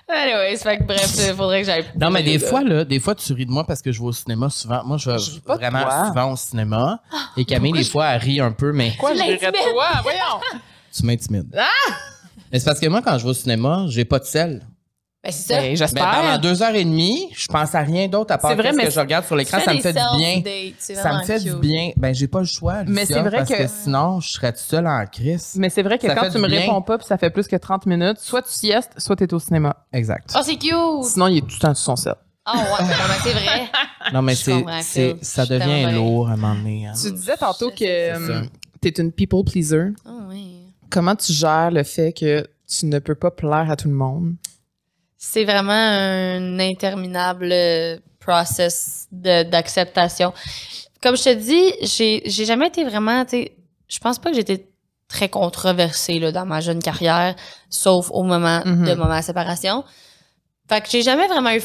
Anyways, 0.08 0.56
fait 0.58 0.78
que 0.78 0.84
bref, 0.84 1.14
il 1.18 1.34
faudrait 1.34 1.60
que 1.60 1.66
j'aille. 1.66 1.84
Non, 2.00 2.10
mais 2.10 2.22
des 2.22 2.38
fois, 2.38 2.62
là, 2.62 2.84
des 2.84 2.98
fois, 2.98 3.14
tu 3.14 3.32
ris 3.34 3.44
de 3.46 3.50
moi 3.50 3.64
parce 3.64 3.82
que 3.82 3.92
je 3.92 4.00
vais 4.00 4.06
au 4.06 4.12
cinéma 4.12 4.48
souvent. 4.48 4.82
Moi, 4.84 4.96
je 4.96 5.10
vais 5.10 5.18
Je 5.18 5.30
ris 5.32 5.40
pas 5.40 5.54
de 5.56 5.60
vraiment 5.60 5.82
toi. 5.82 6.06
souvent 6.08 6.32
au 6.32 6.36
cinéma. 6.36 7.00
Et 7.36 7.44
Camille, 7.44 7.72
des 7.72 7.84
fois, 7.84 8.06
elle 8.08 8.20
rit 8.22 8.40
un 8.40 8.52
peu, 8.52 8.72
mais 8.72 8.94
Quoi, 8.98 9.12
Tu 9.12 9.18
je 9.18 9.22
dirais 9.24 9.52
toi? 9.52 9.86
Voyons! 10.02 10.60
tu 10.96 11.04
m'intimides. 11.04 11.54
Ah! 11.58 11.66
Mais 12.50 12.58
c'est 12.58 12.64
parce 12.64 12.80
que 12.80 12.86
moi, 12.88 13.02
quand 13.02 13.18
je 13.18 13.24
vais 13.24 13.30
au 13.30 13.34
cinéma, 13.34 13.84
j'ai 13.88 14.06
pas 14.06 14.18
de 14.18 14.24
sel. 14.24 14.62
Ben, 15.24 15.32
c'est 15.32 15.48
ça. 15.52 15.56
Ben, 15.60 15.70
Ben, 15.70 15.76
j'espère. 15.76 16.10
pendant 16.12 16.38
deux 16.38 16.62
heures 16.62 16.74
et 16.76 16.84
demie, 16.84 17.28
je 17.34 17.48
pense 17.48 17.74
à 17.74 17.80
rien 17.80 18.06
d'autre 18.06 18.32
à 18.32 18.38
part 18.38 18.50
C'est 18.52 18.56
vrai, 18.56 18.70
ce 18.70 18.76
mais 18.76 18.84
que 18.84 18.90
je 18.90 19.00
regarde 19.00 19.24
sur 19.26 19.34
l'écran. 19.34 19.58
Ça 19.64 19.74
me 19.74 19.80
fait 19.80 19.92
du 19.92 19.98
bien. 20.16 20.42
Ça 20.78 21.18
me 21.18 21.24
fait 21.24 21.40
du 21.40 21.54
bien. 21.56 21.90
Ben, 21.96 22.14
j'ai 22.14 22.28
pas 22.28 22.38
le 22.40 22.46
choix. 22.46 22.84
Mais 22.86 23.04
c'est 23.04 23.20
vrai 23.20 23.38
parce 23.38 23.50
que- 23.50 23.66
sinon, 23.66 24.20
je 24.20 24.28
serais 24.28 24.52
toute 24.52 24.60
seule 24.62 24.86
en 24.86 25.04
crise. 25.06 25.54
Mais 25.56 25.70
c'est 25.70 25.82
vrai 25.82 25.98
que 25.98 26.06
Ça 26.06 26.14
quand 26.14 26.30
tu 26.30 26.38
me 26.38 26.46
bien. 26.48 26.60
réponds 26.60 26.82
pas 26.82 26.98
puis 26.98 27.06
ça 27.06 27.18
fait 27.18 27.30
plus 27.30 27.48
que 27.48 27.56
30 27.56 27.86
minutes, 27.86 28.18
soit 28.20 28.42
tu 28.42 28.50
siestes, 28.52 28.92
soit 28.98 29.16
tu 29.16 29.24
es 29.24 29.34
au 29.34 29.38
cinéma. 29.40 29.76
Exact. 29.92 30.32
Oh, 30.36 30.40
c'est 30.44 30.56
cute! 30.56 30.72
Sinon, 31.04 31.26
il 31.26 31.38
est 31.38 31.40
tout 31.40 31.48
le 31.54 31.58
temps 31.60 31.74
sur 31.74 31.84
son 31.84 31.96
set. 31.96 32.14
Ah 32.46 32.54
ouais, 32.56 32.62
non, 32.86 32.88
mais 33.08 33.14
c'est 33.24 33.32
vrai. 33.32 33.70
Non, 34.12 34.22
mais 34.22 34.34
c'est, 34.82 35.16
ça 35.20 35.44
devient 35.46 35.92
lourd 35.94 36.28
à 36.28 36.32
un 36.32 36.36
moment 36.36 36.54
donné. 36.54 36.86
hein. 36.86 36.92
Tu 37.00 37.10
disais 37.12 37.36
tantôt 37.36 37.70
que 37.70 38.14
ça. 38.14 38.42
tu 38.80 38.88
es 38.88 38.90
une 39.02 39.12
people 39.12 39.42
pleaser. 39.44 39.88
Ah 40.06 40.10
oui. 40.30 40.54
Comment 40.90 41.14
tu 41.16 41.32
gères 41.32 41.70
le 41.70 41.82
fait 41.82 42.12
que 42.14 42.46
tu 42.66 42.86
ne 42.86 42.98
peux 43.00 43.14
pas 43.16 43.30
plaire 43.30 43.66
à 43.70 43.76
tout 43.76 43.88
le 43.88 43.94
monde? 43.94 44.34
C'est 45.20 45.44
vraiment 45.44 45.72
un 45.72 46.58
interminable 46.60 47.50
euh, 47.52 47.98
process 48.20 49.06
de- 49.10 49.42
d'acceptation. 49.42 50.32
Comme 51.02 51.16
je 51.16 51.24
te 51.24 51.34
dis, 51.34 51.72
j'ai 51.82 52.22
j'ai 52.24 52.44
jamais 52.44 52.68
été 52.68 52.84
vraiment, 52.84 53.24
tu 53.24 53.30
sais, 53.30 53.52
je 53.88 53.98
pense 53.98 54.18
pas 54.18 54.30
que 54.30 54.36
j'étais 54.36 54.66
très 55.08 55.28
controversée 55.28 56.18
là, 56.18 56.30
dans 56.32 56.46
ma 56.46 56.60
jeune 56.60 56.80
carrière, 56.82 57.34
sauf 57.70 58.10
au 58.12 58.22
moment 58.22 58.62
Mhm. 58.64 58.84
de 58.86 58.94
ma 58.94 59.22
séparation. 59.22 59.82
Fait 60.68 60.80
que 60.82 60.88
j'ai 60.90 61.02
jamais 61.02 61.26
vraiment 61.26 61.50
eu 61.50 61.62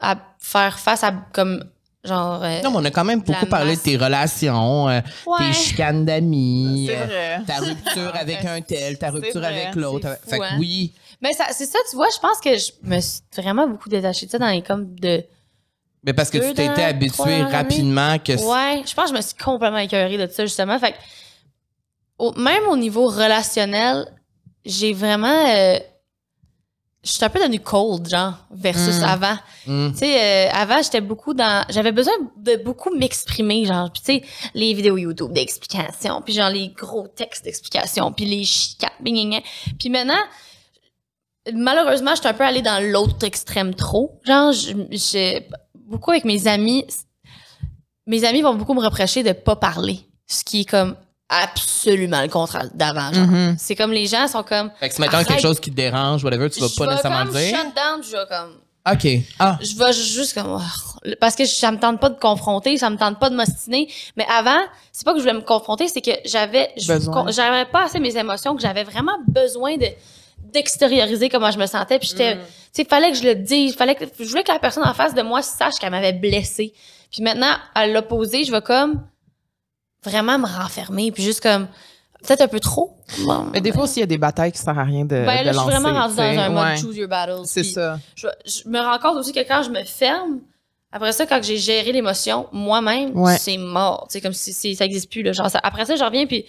à 0.00 0.16
faire 0.40 0.78
face 0.78 1.04
à 1.04 1.12
comme 1.32 1.64
genre 2.04 2.42
euh, 2.42 2.62
Non, 2.62 2.70
mais 2.70 2.76
on 2.78 2.84
a 2.86 2.90
quand 2.90 3.04
même 3.04 3.20
beaucoup 3.20 3.46
parlé 3.46 3.72
masse. 3.72 3.78
de 3.80 3.84
tes 3.84 3.96
relations, 3.96 4.88
euh, 4.88 5.00
ouais. 5.26 5.38
tes 5.38 5.52
chicanes 5.52 6.04
d'amis, 6.04 6.88
euh, 6.90 7.38
ta 7.46 7.58
rupture 7.58 8.12
avec 8.14 8.44
un 8.44 8.60
tel, 8.62 8.96
ta 8.98 9.10
rupture 9.10 9.44
avec 9.44 9.74
l'autre. 9.74 10.16
Fait 10.26 10.38
que 10.38 10.44
hein. 10.44 10.56
oui. 10.58 10.92
Mais 11.20 11.32
ça 11.32 11.46
c'est 11.52 11.66
ça, 11.66 11.78
tu 11.90 11.96
vois, 11.96 12.08
je 12.14 12.18
pense 12.20 12.40
que 12.40 12.56
je 12.56 12.70
me 12.82 13.00
suis 13.00 13.20
vraiment 13.36 13.66
beaucoup 13.66 13.88
détachée 13.88 14.26
de 14.26 14.30
ça 14.30 14.38
dans 14.38 14.48
les 14.50 14.62
comme 14.62 14.94
de 14.94 15.24
Mais 16.04 16.12
parce 16.12 16.30
que 16.30 16.38
tu 16.38 16.54
t'étais 16.54 16.68
ans, 16.68 16.74
trois 16.74 16.84
habitué 16.86 17.22
ans 17.22 17.48
et 17.48 17.52
rapidement 17.52 18.18
que 18.18 18.32
Ouais, 18.32 18.82
je 18.86 18.94
pense 18.94 19.06
que 19.10 19.10
je 19.10 19.16
me 19.16 19.20
suis 19.22 19.34
complètement 19.36 19.78
écœurée 19.78 20.16
de 20.16 20.26
ça, 20.32 20.44
justement. 20.46 20.78
Fait 20.78 20.92
que, 20.92 20.96
au- 22.18 22.32
même 22.32 22.64
au 22.68 22.76
niveau 22.76 23.06
relationnel, 23.08 24.06
j'ai 24.64 24.92
vraiment. 24.92 25.46
euh, 25.48 25.78
je 27.04 27.12
suis 27.12 27.24
un 27.24 27.28
peu 27.30 27.38
devenue 27.38 27.60
cold, 27.60 28.08
genre, 28.08 28.34
versus 28.50 29.00
Mm. 29.00 29.04
avant. 29.04 29.36
Hmm. 29.66 29.92
Tu 29.92 29.98
sais, 29.98 30.48
euh, 30.48 30.50
avant, 30.52 30.82
j'étais 30.82 31.00
beaucoup 31.00 31.32
dans. 31.32 31.64
J'avais 31.70 31.92
besoin 31.92 32.12
de 32.36 32.56
beaucoup 32.56 32.94
m'exprimer, 32.94 33.64
genre. 33.64 33.90
Puis, 33.92 34.02
tu 34.02 34.12
sais, 34.26 34.50
les 34.54 34.74
vidéos 34.74 34.96
YouTube 34.98 35.32
d'explications, 35.32 36.20
puis 36.22 36.34
genre 36.34 36.50
les 36.50 36.68
gros 36.68 37.06
textes 37.08 37.44
d'explications, 37.44 38.12
puis 38.12 38.24
les 38.26 38.44
chicanes, 38.44 38.90
bing, 39.00 39.14
bing, 39.14 39.30
bing. 39.30 39.42
Puis 39.78 39.90
maintenant, 39.90 40.18
malheureusement, 41.54 42.12
je 42.14 42.20
suis 42.20 42.28
un 42.28 42.34
peu 42.34 42.44
allée 42.44 42.62
dans 42.62 42.82
l'autre 42.92 43.24
extrême 43.26 43.74
trop. 43.74 44.18
Genre, 44.24 44.52
j'ai 44.90 45.48
beaucoup 45.74 46.10
avec 46.10 46.24
mes 46.24 46.46
amis. 46.46 46.84
Mes 48.06 48.24
amis 48.24 48.42
vont 48.42 48.54
beaucoup 48.54 48.74
me 48.74 48.82
reprocher 48.82 49.22
de 49.22 49.32
pas 49.32 49.56
parler, 49.56 50.00
ce 50.26 50.42
qui 50.44 50.60
est 50.62 50.64
comme 50.64 50.96
absolument 51.28 52.22
le 52.22 52.28
contraire 52.28 52.68
d'avant. 52.74 53.12
genre. 53.12 53.26
Mhm. 53.26 53.56
C'est 53.58 53.76
comme 53.76 53.92
les 53.92 54.06
gens 54.06 54.26
sont 54.28 54.42
comme. 54.42 54.70
Fait 54.80 54.88
que 54.88 54.94
si 54.94 55.00
mettons 55.00 55.18
quelque 55.18 55.30
Arrête. 55.32 55.42
chose 55.42 55.60
qui 55.60 55.70
te 55.70 55.76
dérange, 55.76 56.24
whatever, 56.24 56.48
tu 56.50 56.60
vas 56.60 56.68
je 56.68 56.74
pas 56.76 56.86
nécessairement 56.86 57.24
le 57.24 57.32
dire. 57.32 57.56
shut 57.56 57.74
down, 57.76 58.02
je 58.02 58.10
vais 58.12 58.26
comme 58.28 58.54
OK. 58.90 59.06
Ah. 59.38 59.58
je 59.60 59.76
vais 59.76 59.92
juste 59.92 60.32
comme 60.32 60.58
oh, 60.58 61.10
parce 61.20 61.36
que 61.36 61.44
ça 61.44 61.70
me 61.70 61.78
tente 61.78 62.00
pas 62.00 62.08
de 62.08 62.18
confronter, 62.18 62.78
ça 62.78 62.88
me 62.88 62.96
tente 62.96 63.18
pas 63.18 63.28
de 63.28 63.36
m'ostiner, 63.36 63.92
mais 64.16 64.24
avant, 64.34 64.60
c'est 64.92 65.04
pas 65.04 65.12
que 65.12 65.18
je 65.18 65.24
voulais 65.24 65.34
me 65.34 65.42
confronter, 65.42 65.88
c'est 65.88 66.00
que 66.00 66.12
j'avais 66.24 66.70
je- 66.78 66.90
Besoin. 66.90 67.24
con- 67.24 67.30
j'avais 67.30 67.66
pas 67.66 67.84
assez 67.84 68.00
mes 68.00 68.16
émotions 68.16 68.56
que 68.56 68.62
j'avais 68.62 68.84
vraiment 68.84 69.18
besoin 69.26 69.76
de 69.76 69.86
d'extérioriser 70.52 71.28
comment 71.28 71.50
je 71.50 71.58
me 71.58 71.66
sentais 71.66 71.98
puis 71.98 72.08
j'étais 72.08 72.34
Mm. 72.36 72.38
tu 72.38 72.44
sais 72.72 72.84
fallait 72.84 73.10
que 73.12 73.16
je 73.16 73.24
le 73.24 73.34
dise, 73.34 73.74
fallait 73.74 73.94
que 73.94 74.04
je 74.18 74.24
voulais 74.28 74.42
que 74.44 74.52
la 74.52 74.58
personne 74.58 74.84
en 74.86 74.94
face 74.94 75.14
de 75.14 75.22
moi 75.22 75.42
sache 75.42 75.74
qu'elle 75.80 75.90
m'avait 75.90 76.12
blessée. 76.12 76.72
Puis 77.10 77.22
maintenant 77.22 77.52
à 77.74 77.86
l'opposé, 77.86 78.44
je 78.44 78.52
vais 78.52 78.62
comme 78.62 79.02
vraiment 80.04 80.38
me 80.38 80.46
renfermer 80.46 81.10
puis 81.12 81.22
juste 81.22 81.40
comme 81.42 81.66
peut-être 82.22 82.40
un 82.42 82.48
peu 82.48 82.60
trop. 82.60 82.96
Bon, 83.24 83.46
Mais 83.52 83.60
des 83.60 83.72
fois 83.72 83.84
aussi, 83.84 83.98
il 83.98 84.00
y 84.00 84.02
a 84.02 84.06
des 84.06 84.18
batailles 84.18 84.52
qui 84.52 84.58
servent 84.58 84.78
à 84.78 84.84
rien 84.84 85.04
de, 85.04 85.24
ben 85.24 85.40
de 85.40 85.46
là, 85.46 85.52
je 85.52 85.58
suis 85.58 85.66
vraiment 85.68 85.92
rendue 85.92 86.16
dans 86.16 86.22
un 86.22 86.48
mode 86.50 86.64
Ouais. 86.66 86.76
choose 86.76 86.96
your 86.96 87.08
battles. 87.08 87.46
C'est 87.46 87.62
ça. 87.64 87.98
je, 88.14 88.26
je 88.44 88.68
me 88.68 88.78
rends 88.80 88.98
compte 88.98 89.16
aussi 89.18 89.32
que 89.32 89.40
quand 89.46 89.62
je 89.62 89.70
me 89.70 89.82
ferme, 89.84 90.40
après 90.92 91.12
ça, 91.12 91.26
quand 91.26 91.42
j'ai 91.42 91.56
géré 91.58 91.92
l'émotion 91.92 92.46
moi-même, 92.52 93.16
Ouais. 93.16 93.36
c'est 93.38 93.56
mort. 93.58 94.06
C'est 94.10 94.20
comme 94.20 94.32
si, 94.32 94.52
si 94.52 94.74
ça 94.74 94.84
n'existe 94.84 95.10
plus. 95.10 95.22
Là. 95.22 95.32
Genre, 95.32 95.48
ça- 95.50 95.60
après 95.62 95.84
ça, 95.86 95.96
je 95.96 96.04
reviens, 96.04 96.26
puis. 96.26 96.44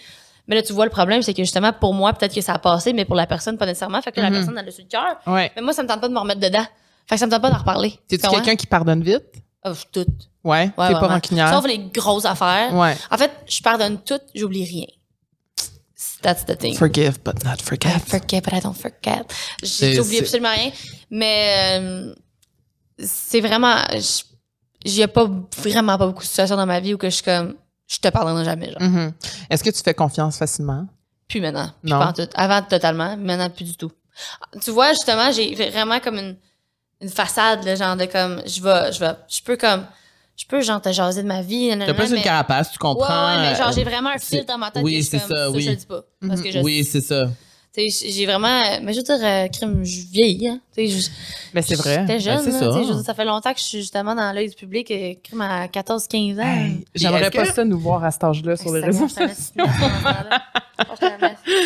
Mais 0.50 0.56
là, 0.56 0.64
tu 0.64 0.74
vois, 0.74 0.84
le 0.86 0.92
problème, 0.92 1.22
c'est 1.22 1.34
que 1.34 1.44
justement, 1.44 1.72
pour 1.72 1.94
moi, 1.94 2.12
peut-être 2.12 2.34
que 2.34 2.42
ça 2.42 2.54
a 2.56 2.60
passé, 2.60 2.92
mais 2.92 3.06
pour 3.06 3.16
la 3.16 3.28
personne, 3.28 3.58
pas 3.58 3.66
nécessairement. 3.68 4.02
Fait 4.02 4.12
que 4.12 4.20
la 4.20 4.30
Mhm. 4.30 4.36
personne, 4.36 4.58
elle 4.58 4.68
a 4.68 4.72
sur 4.72 4.84
le 4.84 4.90
cœur. 4.90 5.16
Ouais. 5.28 5.52
Mais 5.56 5.62
moi, 5.62 5.72
ça 5.74 5.84
me 5.84 5.88
tente 5.88 6.02
pas 6.02 6.08
de 6.10 6.14
me 6.14 6.20
remettre 6.20 6.42
dedans. 6.42 6.66
Fait 7.08 7.16
que 7.16 7.20
ça 7.20 7.26
me 7.28 7.32
tente 7.32 7.42
pas 7.42 7.52
d'en 7.52 7.58
reparler. 7.60 7.98
T'es-tu 8.08 8.28
quelqu'un 8.28 8.56
qui 8.56 8.66
pardonne 8.68 9.04
vite? 9.04 9.24
Oh, 9.64 9.72
tout. 9.92 10.06
Ouais. 10.44 10.72
Ouais, 10.78 10.88
T'es 10.88 10.94
pas 10.94 11.08
rancunière? 11.08 11.54
Sauf 11.54 11.66
les 11.68 11.78
grosses 11.78 12.26
affaires. 12.26 12.74
Ouais. 12.74 12.96
En 13.12 13.18
fait, 13.18 13.32
je 13.48 13.62
pardonne 13.62 14.00
tout, 14.00 14.20
j'oublie 14.34 14.66
rien. 14.66 14.86
That's 16.22 16.46
the 16.46 16.58
thing. 16.58 16.76
Forgive, 16.76 17.20
but 17.24 17.44
not 17.46 17.58
forget. 17.64 17.90
I 17.96 18.00
forget, 18.00 18.42
but 18.42 18.54
I 18.54 18.60
don't 18.62 18.74
forget. 18.76 19.24
J'ai 19.62 20.02
c'est- 20.02 20.20
absolument 20.20 20.50
rien. 20.54 20.72
Mais 21.10 21.78
euh, 21.80 22.14
c'est 22.98 23.40
vraiment. 23.42 23.76
a 23.76 25.08
pas 25.08 25.30
vraiment 25.58 25.98
pas 25.98 26.08
beaucoup 26.08 26.24
de 26.24 26.28
situations 26.28 26.56
dans 26.58 26.66
ma 26.66 26.80
vie 26.80 26.94
où 26.94 26.98
que 26.98 27.10
je 27.10 27.16
suis 27.16 27.24
comme. 27.24 27.56
Je 27.90 27.98
te 27.98 28.08
pardonnerai 28.08 28.46
jamais. 28.46 28.72
Genre. 28.72 28.82
Mhm. 28.82 29.14
Est-ce 29.50 29.64
que 29.64 29.72
tu 29.72 29.82
fais 29.82 29.94
confiance 29.94 30.38
facilement? 30.38 30.88
Plus 31.28 31.42
maintenant. 31.42 31.72
Plus 31.82 31.92
Non? 31.92 32.00
pas 32.00 32.08
en 32.10 32.14
tout. 32.14 32.28
Avant, 32.36 32.62
totalement. 32.62 33.18
Maintenant, 33.18 33.50
plus 33.50 33.66
du 33.66 33.76
tout. 33.76 33.92
Tu 34.62 34.72
vois, 34.72 34.92
justement, 34.92 35.32
j'ai 35.32 35.54
vraiment 35.72 36.00
comme 36.00 36.18
une, 36.18 36.36
une 37.02 37.10
façade, 37.10 37.64
là, 37.64 37.76
genre 37.76 37.96
de 37.98 38.06
comme. 38.06 38.42
Je 38.46 38.62
vais. 38.62 38.92
Je 38.94 39.00
vais. 39.00 39.12
Je 39.28 39.42
peux 39.42 39.58
comme. 39.58 39.86
Je 40.38 40.46
peux, 40.46 40.62
genre, 40.62 40.82
te 40.82 40.92
jaser 40.92 41.24
de 41.24 41.28
ma 41.28 41.42
vie. 41.42 41.76
T'as 41.78 41.94
plus 41.94 42.14
une 42.14 42.22
carapace, 42.22 42.72
tu 42.72 42.78
comprends. 42.78 43.04
ouais, 43.04 43.42
mais 43.42 43.56
genre, 43.56 43.70
euh, 43.70 43.72
j'ai 43.76 43.84
vraiment 43.84 44.12
un 44.12 44.18
filtre 44.18 44.46
dans 44.46 44.58
ma 44.58 44.72
tête. 44.72 44.84
oui, 44.86 45.04
suis 45.04 45.04
c'est 45.04 45.20
comme, 45.20 45.36
ça, 45.36 45.52
oui. 45.52 45.64
Je 45.64 45.70
le 45.72 45.76
dis 45.76 45.86
pas. 45.86 46.02
Parce 46.26 46.42
que 46.42 46.52
je 46.52 46.60
Oui, 46.60 46.86
c'est 46.86 47.02
ça. 47.02 47.28
Tu 47.72 47.90
sais, 47.92 48.10
j'ai 48.10 48.26
vraiment. 48.26 48.62
Mais 48.82 48.94
je 48.94 48.98
veux 48.98 49.04
dire, 49.04 49.20
euh, 49.24 49.48
crime, 49.48 49.84
je 49.86 50.02
vieillis, 50.12 50.48
hein. 50.48 50.60
Tu 50.76 50.88
sais, 50.90 51.00
je- 51.02 51.08
Mais 51.54 51.62
c'est 51.62 51.76
vrai. 51.76 52.00
J'étais 52.02 52.20
jeune, 52.20 52.38
Ben, 52.38 52.44
c'est 52.44 52.52
là, 52.52 52.60
ça. 52.60 52.66
tu 52.68 52.74
sais, 52.74 52.84
je 52.84 52.90
veux 52.90 52.96
dire, 52.96 53.06
ça 53.06 53.14
fait 53.14 53.26
longtemps 53.26 53.54
que 53.54 53.60
je 53.60 53.64
suis 53.64 53.78
justement 53.82 54.16
dans 54.16 54.32
l'œil 54.34 54.50
du 54.50 54.56
public, 54.56 54.90
euh, 54.90 55.14
crime 55.24 55.42
à 55.42 55.68
14-15 55.68 56.40
ans. 56.40 56.44
Hey, 56.44 56.84
J'aimerais 56.96 57.30
pas 57.30 57.46
que- 57.46 57.54
ça 57.54 57.64
nous 57.66 57.80
voir 57.80 58.04
à 58.04 58.10
cet 58.10 58.24
âge-là 58.24 58.56
sur 58.58 58.74
les 58.74 58.82
réseaux 58.82 59.08
sociaux. 59.08 59.28
laisse. 59.28 59.54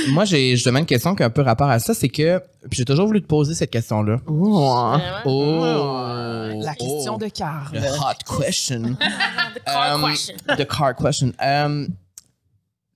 Moi, 0.09 0.25
j'ai 0.25 0.51
justement 0.55 0.79
une 0.79 0.85
question 0.85 1.15
qui 1.15 1.23
a 1.23 1.27
un 1.27 1.29
peu 1.29 1.41
rapport 1.41 1.69
à 1.69 1.79
ça, 1.79 1.93
c'est 1.93 2.09
que 2.09 2.39
puis 2.69 2.77
j'ai 2.77 2.85
toujours 2.85 3.05
voulu 3.07 3.21
te 3.21 3.27
poser 3.27 3.53
cette 3.53 3.69
question-là. 3.71 4.17
Ouh. 4.27 4.55
Vraiment? 4.59 4.99
Oh, 5.25 6.61
La 6.61 6.73
question 6.75 7.17
de 7.17 7.27
Carl. 7.27 7.71
The 7.79 7.99
hot 7.99 8.37
question. 8.41 8.81
The 9.55 9.63
car 9.65 9.95
Um, 9.95 10.09
question. 10.09 10.35
The 10.57 10.67
car 10.67 10.95
question. 10.95 11.31
Um, 11.41 11.87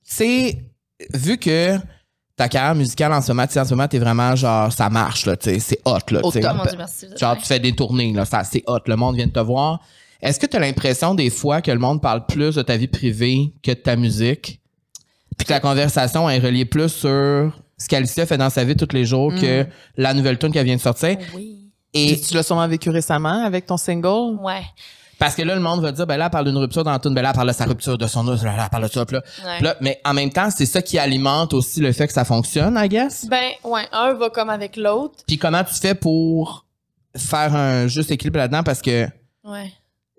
c'est 0.04 0.58
vu 1.14 1.38
que 1.38 1.78
ta 2.38 2.48
carrière 2.48 2.76
musicale 2.76 3.12
en 3.12 3.22
ce 3.22 3.32
moment, 3.32 3.48
tu 3.48 3.54
sais, 3.54 3.60
en 3.60 3.66
ce 3.66 3.72
moment, 3.72 3.88
t'es 3.88 4.00
vraiment 4.00 4.36
genre 4.36 4.72
ça 4.72 4.90
marche 4.90 5.26
là, 5.26 5.36
tu 5.36 5.50
sais, 5.50 5.60
c'est 5.60 5.80
hot 5.84 5.98
là, 6.12 6.22
tu 6.22 6.32
sais. 6.32 7.18
Genre 7.18 7.38
tu 7.38 7.46
fais 7.46 7.60
des 7.60 7.76
tournées 7.76 8.14
là, 8.14 8.24
ça 8.26 8.44
c'est 8.44 8.64
hot, 8.68 8.80
le 8.86 8.96
monde 8.96 9.16
vient 9.16 9.28
de 9.28 9.32
te 9.32 9.40
voir. 9.40 9.82
Est-ce 10.22 10.40
que 10.40 10.46
tu 10.46 10.56
as 10.56 10.60
l'impression 10.60 11.14
des 11.16 11.30
fois 11.30 11.62
que 11.62 11.72
le 11.72 11.80
monde 11.80 12.02
parle 12.02 12.26
plus 12.26 12.56
de 12.56 12.62
ta 12.62 12.78
vie 12.78 12.88
privée 12.88 13.54
que 13.62 13.72
de 13.72 13.76
ta 13.76 13.96
musique? 13.96 14.62
Puis 15.38 15.46
que 15.46 15.54
la 15.54 15.60
conversation 15.60 16.30
est 16.30 16.40
reliée 16.40 16.66
plus 16.66 16.90
sur 16.90 17.52
ce 17.78 17.88
qu'Alicia 17.88 18.26
fait 18.26 18.38
dans 18.38 18.50
sa 18.50 18.64
vie 18.64 18.76
tous 18.76 18.94
les 18.94 19.06
jours 19.06 19.34
que 19.36 19.66
la 19.96 20.14
nouvelle 20.16 20.40
tune 20.40 20.52
qu'elle 20.52 20.66
vient 20.66 20.76
de 20.76 20.82
sortir? 20.82 21.18
Oui. 21.36 21.72
Et 21.94 22.14
Et 22.14 22.20
tu 22.20 22.34
l'as 22.34 22.44
sûrement 22.44 22.68
vécu 22.68 22.90
récemment 22.90 23.46
avec 23.46 23.66
ton 23.68 23.78
single? 23.78 24.38
Ouais. 24.42 24.64
Parce 25.20 25.36
que 25.36 25.42
là, 25.42 25.56
le 25.56 25.62
monde 25.62 25.82
va 25.82 25.92
dire, 25.92 26.06
ben 26.08 26.18
là, 26.18 26.26
elle 26.26 26.32
parle 26.32 26.46
d'une 26.46 26.58
rupture 26.58 26.84
dans 26.84 26.98
ben 26.98 27.22
là, 27.22 27.30
elle 27.30 27.36
parle 27.36 27.48
de 27.48 27.54
sa 27.54 27.66
rupture 27.66 27.98
de 27.98 28.08
son 28.08 28.28
os, 28.28 28.44
là, 28.44 28.54
elle 28.64 28.70
parle 28.70 28.84
de 28.84 28.92
ça, 28.92 29.04
là. 29.10 29.22
Ouais. 29.46 29.56
Puis 29.56 29.64
là, 29.64 29.76
mais 29.82 30.00
en 30.06 30.14
même 30.14 30.30
temps, 30.32 30.50
c'est 30.50 30.66
ça 30.66 30.82
qui 30.82 30.98
alimente 31.00 31.54
aussi 31.54 31.80
le 31.80 31.92
fait 31.92 32.08
que 32.08 32.14
ça 32.14 32.26
fonctionne, 32.26 32.78
I 32.82 32.88
guess? 32.88 33.26
Ben, 33.28 33.52
ouais, 33.64 33.88
un 33.92 34.14
va 34.14 34.30
comme 34.30 34.50
avec 34.50 34.76
l'autre. 34.78 35.16
Puis 35.28 35.38
comment 35.38 35.64
tu 35.64 35.74
fais 35.76 35.96
pour 35.96 36.66
faire 37.16 37.56
un 37.56 37.88
juste 37.88 38.12
équilibre 38.12 38.38
là-dedans? 38.38 38.64
Parce 38.64 38.82
que 38.82 39.08
Ouais. 39.44 39.72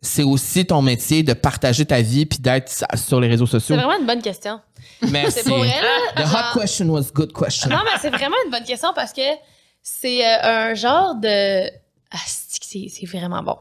c'est 0.02 0.22
aussi 0.24 0.64
ton 0.66 0.82
métier 0.82 1.22
de 1.22 1.32
partager 1.32 1.84
ta 1.84 2.00
vie 2.00 2.26
puis 2.26 2.38
d'être 2.38 2.72
sur 2.96 3.20
les 3.20 3.28
réseaux 3.28 3.46
C'est 3.46 3.60
sociaux. 3.60 3.76
vraiment 3.76 3.98
une 3.98 4.06
bonne 4.06 4.22
question. 4.22 4.60
Merci. 5.02 5.40
C'est 5.42 5.44
pour 5.48 5.58
là. 5.58 5.70
The 6.16 6.26
genre- 6.26 6.52
hot 6.54 6.60
question 6.60 6.86
was 6.88 7.04
good 7.14 7.32
question. 7.32 7.70
Non, 7.70 7.78
mais 7.84 7.98
c'est 8.00 8.10
vraiment 8.10 8.36
une 8.46 8.50
bonne 8.50 8.64
question 8.64 8.90
parce 8.94 9.12
que 9.12 9.22
c'est 9.82 10.24
euh, 10.26 10.70
un 10.70 10.74
genre 10.74 11.14
de. 11.14 11.68
Ah, 12.10 12.16
c'est- 12.26 12.58
c'est 12.62 12.88
c'est 12.88 13.06
vraiment 13.06 13.42
bon. 13.42 13.56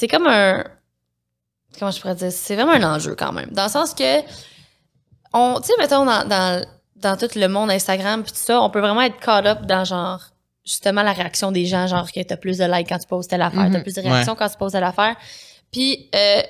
C'est 0.00 0.08
comme 0.08 0.26
un. 0.26 0.64
Comment 1.78 1.90
je 1.90 2.00
pourrais 2.00 2.14
dire? 2.14 2.32
C'est 2.32 2.54
vraiment 2.56 2.72
un 2.72 2.94
enjeu 2.96 3.14
quand 3.14 3.32
même. 3.32 3.50
Dans 3.50 3.64
le 3.64 3.68
sens 3.68 3.92
que. 3.94 4.20
on 5.34 5.60
Tu 5.60 5.66
sais, 5.68 5.72
mettons, 5.78 6.04
dans, 6.06 6.26
dans, 6.26 6.64
dans 6.96 7.16
tout 7.18 7.28
le 7.36 7.48
monde 7.48 7.70
Instagram 7.70 8.22
puis 8.22 8.32
tout 8.32 8.38
ça, 8.38 8.60
on 8.62 8.70
peut 8.70 8.80
vraiment 8.80 9.02
être 9.02 9.20
caught 9.20 9.46
up 9.46 9.60
dans 9.66 9.84
genre 9.84 10.20
justement 10.64 11.02
la 11.02 11.12
réaction 11.12 11.52
des 11.52 11.66
gens, 11.66 11.86
genre 11.86 12.10
que 12.10 12.22
t'as 12.22 12.36
plus 12.36 12.58
de 12.58 12.64
likes 12.64 12.88
quand 12.88 12.98
tu 12.98 13.06
poses 13.06 13.28
telle 13.28 13.42
affaire, 13.42 13.68
t'as 13.70 13.78
Mhm. 13.78 13.82
plus 13.82 13.94
de 13.94 14.00
réactions 14.00 14.34
quand 14.36 14.48
tu 14.48 14.56
poses 14.56 14.72
telle 14.72 14.84
affaire. 14.84 15.16
Puis 15.72 16.08
euh, 16.14 16.40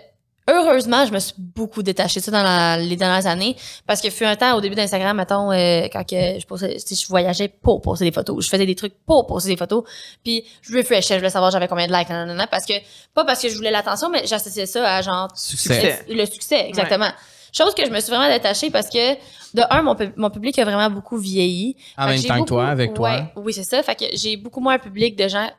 heureusement, 0.52 1.04
je 1.06 1.12
me 1.12 1.18
suis 1.18 1.34
beaucoup 1.38 1.82
détachée 1.82 2.20
de 2.20 2.24
ça 2.24 2.30
dans 2.30 2.42
la- 2.42 2.76
les 2.76 2.96
dernières 2.96 3.26
années 3.26 3.56
parce 3.86 4.00
que 4.00 4.10
fut 4.10 4.24
un 4.24 4.36
temps 4.36 4.56
au 4.56 4.60
début 4.60 4.74
d'Instagram, 4.74 5.16
mettons 5.16 5.50
euh, 5.52 5.86
quand 5.92 6.04
que 6.04 6.16
je 6.38 6.78
sais, 6.78 6.94
je 6.94 7.06
voyageais 7.08 7.48
pour 7.48 7.80
poster 7.80 8.04
des 8.04 8.12
photos, 8.12 8.44
je 8.44 8.48
faisais 8.50 8.66
des 8.66 8.74
trucs 8.74 8.94
pour 9.06 9.26
poster 9.26 9.50
des 9.50 9.56
photos, 9.56 9.84
puis 10.22 10.44
je 10.62 10.76
refreshais, 10.76 11.14
je 11.14 11.18
voulais 11.18 11.30
savoir 11.30 11.50
j'avais 11.50 11.68
combien 11.68 11.86
de 11.86 11.92
likes, 11.92 12.08
nanana, 12.08 12.46
parce 12.46 12.66
que 12.66 12.74
pas 13.14 13.24
parce 13.24 13.40
que 13.42 13.48
je 13.48 13.54
voulais 13.56 13.70
l'attention, 13.70 14.08
mais 14.10 14.26
j'associais 14.26 14.66
ça 14.66 14.96
à 14.96 15.02
genre 15.02 15.28
Succès. 15.34 16.04
le 16.08 16.24
succès, 16.26 16.66
exactement. 16.68 17.10
Chose 17.52 17.74
que 17.74 17.84
je 17.84 17.90
me 17.90 17.98
suis 17.98 18.12
vraiment 18.12 18.32
détachée 18.32 18.70
parce 18.70 18.88
que, 18.88 19.14
de 19.14 19.62
un, 19.70 19.82
mon, 19.82 19.96
pub- 19.96 20.12
mon 20.16 20.30
public 20.30 20.56
a 20.60 20.64
vraiment 20.64 20.88
beaucoup 20.88 21.16
vieilli. 21.18 21.74
En 21.98 22.06
Fait 22.06 22.12
même 22.14 22.22
temps 22.22 22.42
que 22.44 22.48
toi, 22.48 22.66
avec 22.68 22.94
toi. 22.94 23.22
oui, 23.34 23.52
c'est 23.52 23.64
ça. 23.64 23.82
Fait 23.82 23.96
que 23.96 24.04
j'ai 24.12 24.36
beaucoup 24.36 24.60
moins 24.60 24.74
un 24.74 24.78
public 24.78 25.16
de 25.16 25.26
gens 25.26 25.50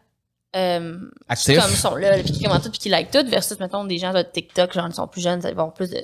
euh, 0.56 0.98
Actifs. 1.30 1.56
qui 1.56 1.62
comme 1.62 1.72
sont 1.72 1.96
là, 1.96 2.14
puis 2.20 2.32
qui 2.34 2.44
commentent 2.44 2.64
tout, 2.64 2.70
puis 2.72 2.80
qui 2.80 2.90
like 2.90 3.12
tout, 3.12 3.26
versus, 3.28 3.60
mettons, 3.60 3.84
des 3.86 3.98
gens 3.98 4.14
de 4.14 4.22
TikTok, 4.22 4.74
genre, 4.74 4.88
ils 4.90 4.94
sont 4.94 5.08
plus 5.08 5.22
jeunes, 5.22 5.40
ils 5.44 5.48
vont 5.56 5.62
avoir 5.64 5.74
plus 5.74 5.90
de, 5.90 6.02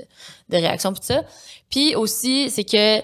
de 0.49 0.57
réactions, 0.57 0.91
puis 0.93 1.01
tout 1.01 1.07
ça. 1.07 1.23
Puis 1.69 1.95
aussi, 1.95 2.49
c'est 2.49 2.63
que 2.63 3.01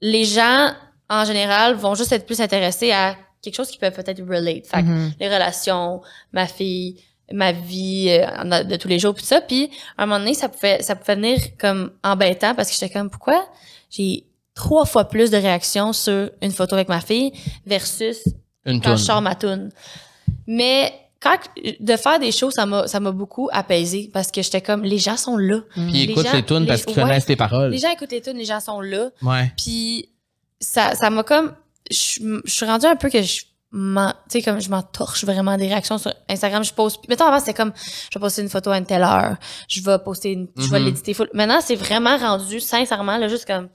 les 0.00 0.24
gens, 0.24 0.72
en 1.10 1.24
général, 1.24 1.74
vont 1.74 1.94
juste 1.94 2.12
être 2.12 2.26
plus 2.26 2.40
intéressés 2.40 2.92
à 2.92 3.16
quelque 3.42 3.54
chose 3.56 3.68
qui 3.70 3.78
peut 3.78 3.90
peut-être 3.90 4.22
relate. 4.22 4.66
Fait 4.66 4.82
que 4.82 4.86
Mhm. 4.88 5.12
les 5.20 5.28
relations, 5.32 6.00
ma 6.32 6.46
fille, 6.46 6.96
ma 7.32 7.52
vie 7.52 8.08
euh, 8.10 8.62
de 8.64 8.76
tous 8.76 8.88
les 8.88 8.98
jours, 8.98 9.14
puis 9.14 9.24
ça. 9.24 9.40
Puis 9.40 9.70
à 9.96 10.02
un 10.02 10.06
moment 10.06 10.18
donné, 10.20 10.34
ça 10.34 10.48
pouvait, 10.48 10.80
ça 10.82 10.94
pouvait 10.96 11.14
venir 11.16 11.38
comme 11.58 11.90
embêtant 12.02 12.54
parce 12.54 12.68
que 12.70 12.74
j'étais 12.78 12.92
comme, 12.92 13.10
pourquoi 13.10 13.46
j'ai 13.90 14.24
trois 14.54 14.84
fois 14.84 15.06
plus 15.08 15.30
de 15.30 15.36
réactions 15.36 15.92
sur 15.92 16.30
une 16.40 16.52
photo 16.52 16.74
avec 16.74 16.88
ma 16.88 17.00
fille 17.00 17.32
versus 17.66 18.22
Une 18.66 18.80
quand 18.80 18.90
toune. 18.90 18.98
je 18.98 19.04
sors 19.04 19.20
ma 19.22 19.34
toune? 19.34 19.70
Mais 20.46 20.92
quand 21.20 21.36
de 21.80 21.96
faire 21.96 22.18
des 22.18 22.32
choses, 22.32 22.52
ça 22.54 22.66
m'a 22.66 22.86
ça 22.86 23.00
m'a 23.00 23.10
beaucoup 23.12 23.48
apaisé 23.52 24.10
parce 24.12 24.30
que 24.30 24.42
j'étais 24.42 24.60
comme 24.60 24.82
les 24.82 24.98
gens 24.98 25.16
sont 25.16 25.36
là. 25.36 25.60
Puis 25.74 25.92
Les 25.92 26.02
écoute 26.12 26.26
gens- 26.26 26.32
les 26.34 26.42
tunes 26.44 26.66
parce 26.66 26.84
qu'ils 26.84 26.94
connaissent 26.94 27.28
les 27.28 27.36
paroles. 27.36 27.70
Les 27.70 27.78
gens 27.78 27.90
écoutent 27.90 28.12
les 28.12 28.20
tunes, 28.20 28.36
les 28.36 28.44
gens 28.44 28.60
sont 28.60 28.80
là. 28.80 29.08
Ouais. 29.22 29.52
Puis 29.56 30.10
ça 30.60 30.94
ça 30.94 31.10
m'a 31.10 31.22
comme 31.22 31.54
je 31.90 32.40
je 32.44 32.50
suis 32.52 32.66
rendue 32.66 32.86
un 32.86 32.96
peu 32.96 33.08
que 33.10 33.22
je 33.22 33.42
m'en- 33.76 34.12
tu 34.30 34.38
sais 34.38 34.42
comme 34.42 34.60
je 34.60 34.68
m'entorche 34.70 35.24
vraiment 35.24 35.56
des 35.56 35.66
réactions 35.66 35.98
sur 35.98 36.12
Instagram, 36.28 36.62
je 36.62 36.72
pose 36.72 36.98
mettons 37.08 37.24
avant 37.24 37.40
c'était 37.40 37.54
comme 37.54 37.72
je 38.12 38.18
vais 38.18 38.22
poster 38.22 38.42
une 38.42 38.48
photo 38.48 38.70
à 38.70 38.78
une 38.78 38.86
telle 38.86 39.02
heure, 39.02 39.36
je 39.68 39.80
vais 39.80 39.98
poster 39.98 40.32
une, 40.32 40.46
je 40.56 40.68
vais 40.70 40.78
Mhm. 40.78 40.84
l'éditer 40.86 41.12
full. 41.14 41.28
Maintenant, 41.34 41.60
c'est 41.60 41.74
vraiment 41.74 42.16
rendu 42.16 42.60
sincèrement 42.60 43.16
là 43.16 43.26
juste 43.28 43.46
comme 43.46 43.68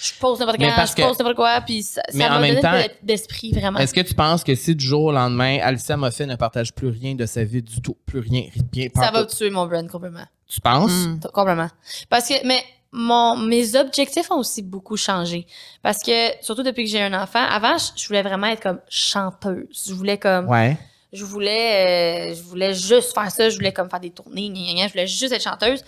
je 0.00 0.12
pose 0.20 0.38
n'importe 0.38 0.58
parce 0.58 0.94
je 0.96 1.02
pose 1.02 1.18
n'importe 1.18 1.36
quoi 1.36 1.60
puis 1.60 1.82
ça 1.82 2.02
Mais 2.14 2.26
ça 2.26 2.36
en 2.36 2.40
même 2.40 2.60
temps, 2.60 2.80
d'esprit 3.02 3.52
vraiment. 3.52 3.78
Est-ce 3.78 3.94
que 3.94 4.00
tu 4.00 4.14
penses 4.14 4.44
que 4.44 4.54
si 4.54 4.74
du 4.74 4.84
jour 4.84 5.04
au 5.04 5.12
lendemain, 5.12 5.58
Alicia 5.62 5.96
Moffat 5.96 6.26
ne 6.26 6.36
partage 6.36 6.72
plus 6.72 6.88
rien 6.88 7.14
de 7.14 7.26
sa 7.26 7.44
vie 7.44 7.62
du 7.62 7.80
tout, 7.82 7.96
plus 8.06 8.20
rien, 8.20 8.44
rien, 8.72 8.88
ça 8.94 9.10
va 9.10 9.24
tuer 9.26 9.50
mon 9.50 9.66
brand 9.66 9.88
complètement. 9.88 10.26
tu 10.46 10.60
penses? 10.60 10.92
Mm. 10.92 11.20
Complètement. 11.32 11.68
Parce 12.08 12.28
que, 12.28 12.46
mais 12.46 12.62
mon, 12.92 13.36
mes 13.36 13.76
objectifs 13.76 14.30
ont 14.30 14.38
aussi 14.38 14.62
beaucoup 14.62 14.96
changé. 14.96 15.46
Parce 15.82 15.98
que, 15.98 16.32
surtout 16.42 16.62
depuis 16.62 16.84
que 16.84 16.90
j'ai 16.90 17.02
un 17.02 17.20
enfant, 17.20 17.44
avant, 17.44 17.76
je, 17.78 18.00
je 18.00 18.06
voulais 18.06 18.22
vraiment 18.22 18.46
être 18.46 18.62
comme 18.62 18.80
chanteuse. 18.88 19.84
Je 19.88 19.92
voulais 19.94 20.16
comme, 20.18 20.48
Ouais. 20.48 20.78
je 21.12 21.24
voulais, 21.24 22.30
euh, 22.30 22.34
je 22.34 22.42
voulais 22.42 22.72
juste 22.74 23.12
faire 23.12 23.30
ça. 23.30 23.50
Je 23.50 23.56
voulais 23.56 23.72
comme 23.72 23.90
faire 23.90 24.00
des 24.00 24.10
tournées, 24.10 24.48
gna, 24.48 24.60
gna, 24.62 24.72
gna. 24.74 24.86
je 24.86 24.92
voulais 24.92 25.06
juste 25.06 25.32
être 25.32 25.42
chanteuse. 25.42 25.82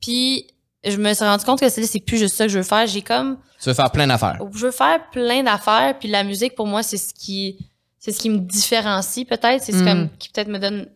Puis, 0.00 0.46
je 0.90 0.96
me 0.98 1.12
suis 1.14 1.24
rendu 1.24 1.44
compte 1.44 1.60
que 1.60 1.68
c'est 1.68 1.84
c'est 1.84 2.00
plus 2.00 2.18
juste 2.18 2.36
ça 2.36 2.44
que 2.46 2.52
je 2.52 2.58
veux 2.58 2.64
faire. 2.64 2.86
J'ai 2.86 3.02
comme, 3.02 3.38
Tu 3.60 3.68
veux 3.68 3.74
faire 3.74 3.90
plein 3.90 4.06
d'affaires. 4.06 4.38
je 4.54 4.66
veux 4.66 4.70
faire 4.72 5.08
plein 5.10 5.42
d'affaires. 5.42 5.98
Puis 5.98 6.08
la 6.08 6.22
musique, 6.24 6.54
pour 6.54 6.66
moi, 6.66 6.82
c'est 6.82 6.96
ce 6.96 7.12
qui, 7.14 7.58
c'est 7.98 8.12
ce 8.12 8.18
qui 8.20 8.30
me 8.30 8.38
différencie 8.38 9.26
peut-être. 9.26 9.62
C'est 9.62 9.72
ce 9.72 9.78
Mm. 9.82 9.84
comme, 9.84 10.08
qui 10.18 10.28
peut-être 10.30 10.48
me 10.48 10.58
donne, 10.58 10.86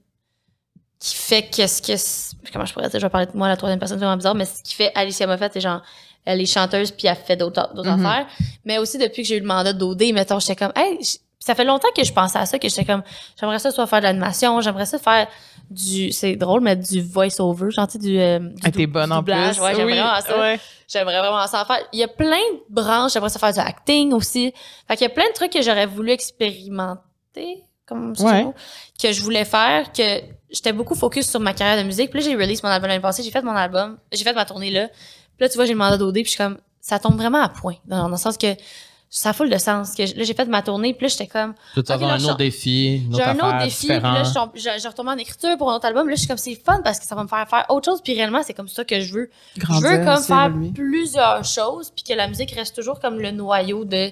qui 0.99 1.15
fait 1.17 1.43
qu'est-ce 1.51 1.81
que, 1.83 2.51
comment 2.53 2.67
je 2.67 2.73
pourrais 2.73 2.89
dire, 2.91 3.01
je 3.01 3.07
vais 3.07 3.11
parler 3.11 3.27
de 3.27 3.37
moi, 3.37 3.49
la 3.49 3.57
troisième 3.57 3.79
personne, 3.79 3.99
c'est 3.99 4.05
vraiment 4.05 4.17
bizarre, 4.19 4.35
mais 4.35 4.45
ce 4.45 4.63
qui 4.63 4.75
fait 4.75 4.93
Alicia 4.95 5.27
Moffett, 5.27 5.51
c'est 5.53 5.61
genre, 5.61 5.81
elle 6.27 6.41
est 6.41 6.47
chanteuse 6.47 6.91
puis 6.91 7.07
elle 7.07 7.17
fait 7.17 7.37
d'autres, 7.37 7.73
d'autres 7.75 7.91
Mhm. 7.97 8.05
affaires. 8.05 8.27
Mais 8.67 8.77
aussi, 8.79 8.99
depuis 8.99 9.23
que 9.23 9.29
j'ai 9.29 9.37
eu 9.39 9.41
le 9.41 9.47
mandat 9.47 9.73
d'OD, 9.73 10.13
mettons, 10.13 10.39
j'étais 10.39 10.57
comme, 10.57 10.73
hey, 10.77 10.99
ça 11.39 11.55
fait 11.55 11.65
longtemps 11.65 11.89
que 11.97 12.05
je 12.05 12.13
pensais 12.13 12.39
à 12.39 12.45
ça, 12.45 12.59
que 12.59 12.69
j'étais 12.69 12.85
comme, 12.85 13.03
j'aimerais 13.41 13.59
ça 13.59 13.71
soit 13.71 13.87
faire 13.87 14.01
de 14.01 14.05
l'animation, 14.05 14.61
j'aimerais 14.61 14.85
ça 14.85 14.99
faire 14.99 15.27
du, 15.71 16.11
c'est 16.13 16.35
drôle, 16.37 16.61
mais 16.61 16.75
du 16.77 17.01
voice-over, 17.01 17.71
genre, 17.71 17.87
tu 17.87 17.93
sais, 17.93 17.99
du, 17.99 18.19
euh, 18.19 18.39
du 18.41 18.55
Ah, 18.65 18.71
T'es 18.71 18.87
dou- 18.87 18.93
bonne 18.93 19.07
du 19.07 19.13
en 19.13 19.17
doublage. 19.19 19.57
plus. 19.57 19.63
Ouais, 19.63 19.75
j'aimerais 19.75 19.93
Oui, 19.93 19.99
vraiment 19.99 20.21
ça. 20.21 20.39
ouais. 20.41 20.61
J'aimerais 20.89 21.19
vraiment 21.21 21.47
ça 21.47 21.63
en 21.63 21.65
faire. 21.65 21.79
Il 21.93 22.01
y 22.01 22.03
a 22.03 22.09
plein 22.09 22.37
de 22.37 22.61
branches. 22.69 23.13
J'aimerais 23.13 23.29
ça 23.31 23.39
faire 23.39 23.53
du 23.53 23.61
acting 23.61 24.13
aussi. 24.13 24.53
Fait 24.89 24.97
qu'il 24.97 25.07
y 25.07 25.11
a 25.11 25.15
plein 25.15 25.29
de 25.29 25.33
trucs 25.35 25.53
que 25.53 25.63
j'aurais 25.63 25.87
voulu 25.87 26.11
expérimenter, 26.11 27.63
comme 27.87 28.15
que 28.17 29.13
je 29.13 29.23
voulais 29.23 29.45
faire, 29.45 29.93
que 29.93 30.03
j'étais 30.51 30.73
beaucoup 30.73 30.95
focus 30.95 31.29
sur 31.31 31.41
ma 31.41 31.53
carrière 31.55 31.79
de 31.83 31.87
musique. 31.87 32.11
Puis 32.11 32.21
là, 32.21 32.27
j'ai 32.29 32.35
release 32.37 32.63
mon 32.63 32.69
album 32.69 32.89
l'année 32.89 33.01
passée. 33.01 33.23
J'ai 33.23 33.31
fait 33.31 33.43
mon 33.43 33.53
album. 33.55 33.99
J'ai 34.13 34.25
fait 34.25 34.33
ma 34.33 34.45
tournée 34.45 34.71
là. 34.71 34.89
Puis 34.89 35.47
là, 35.47 35.49
tu 35.49 35.55
vois, 35.57 35.65
j'ai 35.67 35.73
le 35.73 35.79
mandat 35.79 35.97
d'OD. 35.97 36.15
Puis 36.15 36.25
je 36.25 36.29
suis 36.31 36.39
comme, 36.39 36.59
ça 36.81 36.99
tombe 36.99 37.17
vraiment 37.17 37.41
à 37.43 37.49
point. 37.49 37.77
Dans, 37.87 38.03
dans 38.05 38.09
le 38.09 38.17
sens 38.17 38.37
que 38.37 38.55
ça 39.13 39.33
fout 39.33 39.51
de 39.51 39.59
sens. 39.59 39.95
Que 39.95 40.03
là, 40.03 40.25
j'ai 40.25 40.35
fait 40.35 40.45
ma 40.47 40.63
tournée. 40.63 40.95
Puis 40.95 41.07
là, 41.07 41.09
j'étais 41.09 41.27
comme, 41.27 41.53
Tu 41.75 41.81
veux 41.81 41.83
Ok, 41.83 41.91
avoir 41.91 42.11
là, 42.11 42.15
un 42.15 42.19
je 42.19 42.27
autre 42.27 42.37
défi, 42.37 43.03
j'ai 43.13 43.23
un 43.23 43.35
autre 43.35 43.59
défi, 43.65 43.87
puis 43.89 43.97
différent. 43.97 44.13
là, 44.13 44.23
je, 44.23 44.33
tombe- 44.33 44.53
je, 44.55 44.69
je 44.81 44.89
retombe 44.89 45.09
en 45.09 45.17
écriture 45.17 45.57
pour 45.59 45.71
un 45.71 45.75
autre 45.75 45.87
album. 45.87 46.09
Là, 46.09 46.15
je 46.15 46.21
suis 46.21 46.29
comme, 46.29 46.39
c'est 46.39 46.55
fun 46.55 46.81
parce 46.85 46.99
que 47.01 47.05
ça 47.07 47.17
va 47.17 47.25
me 47.25 47.29
faire 47.29 47.47
faire 47.49 47.67
autre 47.71 47.91
chose. 47.91 48.01
Puis 48.03 48.15
réellement, 48.15 48.43
c'est 48.45 48.55
comme 48.55 48.69
ça 48.69 48.85
que 48.85 49.01
je 49.01 49.13
veux 49.13 49.31
je 49.57 49.81
veux 49.81 50.05
comme 50.05 50.23
faire 50.23 50.53
plusieurs 50.73 51.45
choses, 51.45 51.91
puis 51.91 52.05
que 52.05 52.15
la 52.15 52.29
musique 52.29 52.53
reste 52.53 52.75
toujours 52.77 53.01
comme 53.01 53.19
le 53.19 53.33
noyau 53.33 53.85
de 53.85 54.11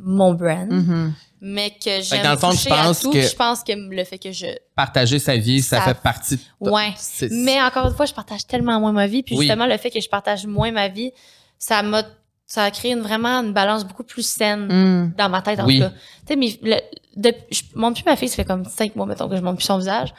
mon 0.00 0.34
brand, 0.34 0.70
Mhm. 0.70 1.14
mais 1.40 1.70
que 1.70 2.00
j'aime 2.02 2.22
dans 2.24 2.32
le 2.32 2.36
fond, 2.36 2.50
à 2.50 2.68
penses 2.68 3.00
tout, 3.00 3.12
que- 3.12 3.22
je 3.22 3.34
pense 3.36 3.62
que 3.62 3.72
le 3.72 4.04
fait 4.04 4.18
que 4.18 4.32
je... 4.32 4.46
Partager 4.74 5.18
sa 5.18 5.36
vie, 5.36 5.62
ça, 5.62 5.78
Ça- 5.78 5.84
fait 5.84 6.00
partie 6.02 6.36
de 6.36 6.42
Ouais. 6.68 6.92
Mais 7.30 7.62
encore 7.62 7.86
une 7.86 7.94
fois, 7.94 8.04
je 8.06 8.12
partage 8.12 8.46
tellement 8.46 8.78
moins 8.80 8.92
ma 8.92 9.06
vie, 9.06 9.22
puis 9.22 9.36
Oui. 9.36 9.46
justement, 9.46 9.66
le 9.66 9.76
fait 9.78 9.90
que 9.90 10.00
je 10.00 10.08
partage 10.08 10.46
moins 10.46 10.70
ma 10.72 10.88
vie, 10.88 11.12
ça 11.58 11.82
m'a 11.82 12.02
ça 12.46 12.62
a 12.64 12.70
créé 12.70 12.92
une, 12.92 13.00
vraiment 13.00 13.40
une 13.42 13.52
balance 13.52 13.84
beaucoup 13.84 14.04
plus 14.04 14.26
saine 14.26 14.66
Mm. 14.68 15.14
dans 15.18 15.28
ma 15.28 15.42
tête, 15.42 15.58
en 15.60 15.66
Oui. 15.66 15.76
tout 15.76 15.82
cas. 15.84 15.90
Tu 15.90 15.96
sais, 16.28 16.36
mais 16.36 16.58
le- 16.62 16.80
depuis- 17.16 17.42
je 17.50 17.62
montre 17.78 18.00
plus 18.02 18.08
ma 18.08 18.16
fille, 18.16 18.28
ça 18.28 18.36
fait 18.36 18.44
comme 18.44 18.64
cinq 18.64 18.94
mois, 18.96 19.06
mettons, 19.06 19.28
que 19.28 19.36
je 19.36 19.40
montre 19.42 19.56
plus 19.56 19.64
son 19.64 19.78
visage. 19.78 20.14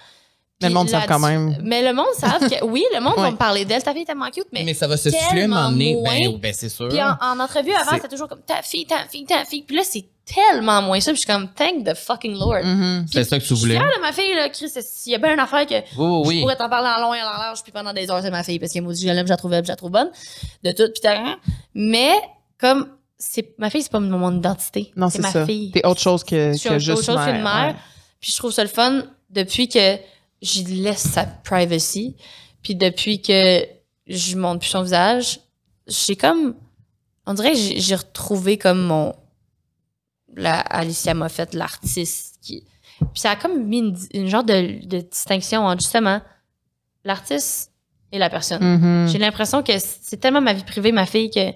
Mais 0.62 0.70
le 0.70 0.74
monde 0.74 0.90
savent 0.90 1.06
quand 1.08 1.20
même. 1.20 1.56
Mais 1.62 1.84
le 1.88 1.94
monde 1.94 2.08
savent 2.18 2.50
que, 2.50 2.66
oui, 2.66 2.84
le 2.96 3.00
monde 3.00 3.14
va 3.18 3.24
Ouais. 3.24 3.32
me 3.32 3.38
parler 3.38 3.64
d'elle, 3.64 3.84
ta 3.84 3.94
fille 3.94 4.02
est 4.02 4.06
tellement 4.06 4.30
cute, 4.32 4.48
mais 4.52 4.64
Mais 4.64 4.74
ça 4.74 4.88
va 4.88 4.98
se 4.98 5.10
souffler 5.12 5.42
à 5.42 5.46
un 5.46 5.48
moment 5.48 5.70
donné. 5.70 6.02
Ben, 6.04 6.38
ben, 6.40 6.54
c'est 6.54 6.70
sûr. 6.70 6.90
Puis 6.90 7.02
en, 7.02 7.16
en 7.22 7.40
entrevue 7.40 7.72
avant, 7.74 7.92
C'est- 7.92 7.96
c'était 7.98 8.08
toujours 8.10 8.28
comme 8.28 8.42
ta 8.42 8.62
fille, 8.64 8.86
ta 8.88 9.06
fille, 9.08 9.26
ta 9.26 9.46
fille. 9.46 9.62
Puis 9.62 9.76
là, 9.76 9.84
c'est 9.86 10.06
tellement 10.36 10.82
moins 10.82 11.00
ça. 11.00 11.12
Puis 11.12 11.22
je 11.22 11.26
suis 11.26 11.34
comme, 11.34 11.50
thank 11.54 11.86
the 11.86 11.94
fucking 11.96 12.34
Lord. 12.38 12.64
Mhm. 12.64 13.06
C'est 13.12 13.24
ça 13.24 13.38
que 13.40 13.44
tu 13.44 13.50
Je 13.50 13.56
suis 13.56 13.64
voulais. 13.64 13.80
de 13.80 14.02
ma 14.02 14.12
fille, 14.12 14.34
là, 14.36 14.50
Chris. 14.50 14.70
S'il 14.82 15.12
y 15.14 15.16
a 15.16 15.18
bien 15.18 15.34
une 15.34 15.40
affaire 15.40 15.66
que 15.66 15.76
oui, 15.76 15.84
je 15.98 16.28
oui. 16.28 16.42
pourrais 16.42 16.56
t'en 16.58 16.70
parler 16.70 16.90
en 16.98 17.02
long 17.02 17.14
et 17.14 17.22
en 17.22 17.26
large, 17.26 17.64
puis 17.64 17.72
pendant 17.72 17.94
des 17.94 18.10
heures, 18.12 18.22
c'est 18.22 18.30
ma 18.32 18.44
fille. 18.44 18.60
Parce 18.60 18.74
que 18.74 18.80
moi, 18.80 18.94
je 18.94 19.06
l'aime, 19.08 19.26
je 19.26 19.32
la 19.32 19.38
trouve 19.38 19.52
belle, 19.52 19.64
je 19.64 19.70
la 19.70 19.76
trouve 19.76 19.92
bonne. 19.92 20.10
De 20.64 20.72
tout, 20.72 20.84
puis 20.92 21.02
t'as 21.02 21.36
Mais, 21.74 22.14
comme, 22.60 22.90
c'est 23.18 23.58
ma 23.58 23.70
fille, 23.70 23.82
c'est 23.84 23.92
pas 23.92 24.00
mon 24.00 24.38
identité. 24.38 24.92
Non, 24.96 25.10
c'est 25.10 25.22
ma 25.22 25.32
ça. 25.32 25.46
fille. 25.46 25.72
T'es 25.72 25.86
autre 25.86 26.02
chose 26.02 26.24
que, 26.24 26.52
Je 26.54 26.58
suis 26.58 26.70
que 26.70 26.74
autre 26.76 26.84
juste 26.84 27.04
chose 27.06 27.16
qu'une 27.16 27.42
mère. 27.42 27.44
mère. 27.44 27.68
ouais. 27.70 27.76
Puis 28.20 28.32
je 28.32 28.38
trouve 28.38 28.52
ça 28.52 28.64
le 28.64 28.70
fun 28.70 29.04
depuis 29.30 29.68
que 29.70 29.98
j'y 30.42 30.64
laisse 30.64 31.00
sa 31.08 31.24
privacy. 31.26 32.16
Puis 32.64 32.76
depuis 32.76 33.22
que 33.22 33.66
je 34.08 34.36
montre 34.36 34.60
plus 34.60 34.70
son 34.70 34.84
visage, 34.84 35.40
j'ai 35.88 36.16
comme. 36.16 36.56
On 37.26 37.34
dirait 37.34 37.52
que 37.54 37.58
j'ai 37.58 37.96
retrouvé 37.96 38.58
comme 38.58 38.82
mon. 38.84 39.14
La 40.36 40.60
Alicia 40.60 41.14
Moffett, 41.14 41.54
l'artiste. 41.54 42.38
Qui... 42.42 42.66
Puis 43.00 43.22
ça 43.22 43.32
a 43.32 43.36
comme 43.36 43.64
mis 43.66 43.80
une, 43.80 43.98
une 44.14 44.28
genre 44.28 44.44
de, 44.44 44.86
de 44.86 45.02
distinction 45.02 45.66
entre 45.66 45.82
justement 45.82 46.22
l'artiste 47.04 47.72
et 48.12 48.18
la 48.18 48.30
personne. 48.30 48.64
Mhm. 48.64 49.08
J'ai 49.10 49.18
l'impression 49.18 49.64
que 49.64 49.74
c'est 49.78 50.18
tellement 50.18 50.42
ma 50.42 50.54
vie 50.54 50.64
privée, 50.64 50.92
ma 50.92 51.06
fille, 51.06 51.30
que 51.30 51.54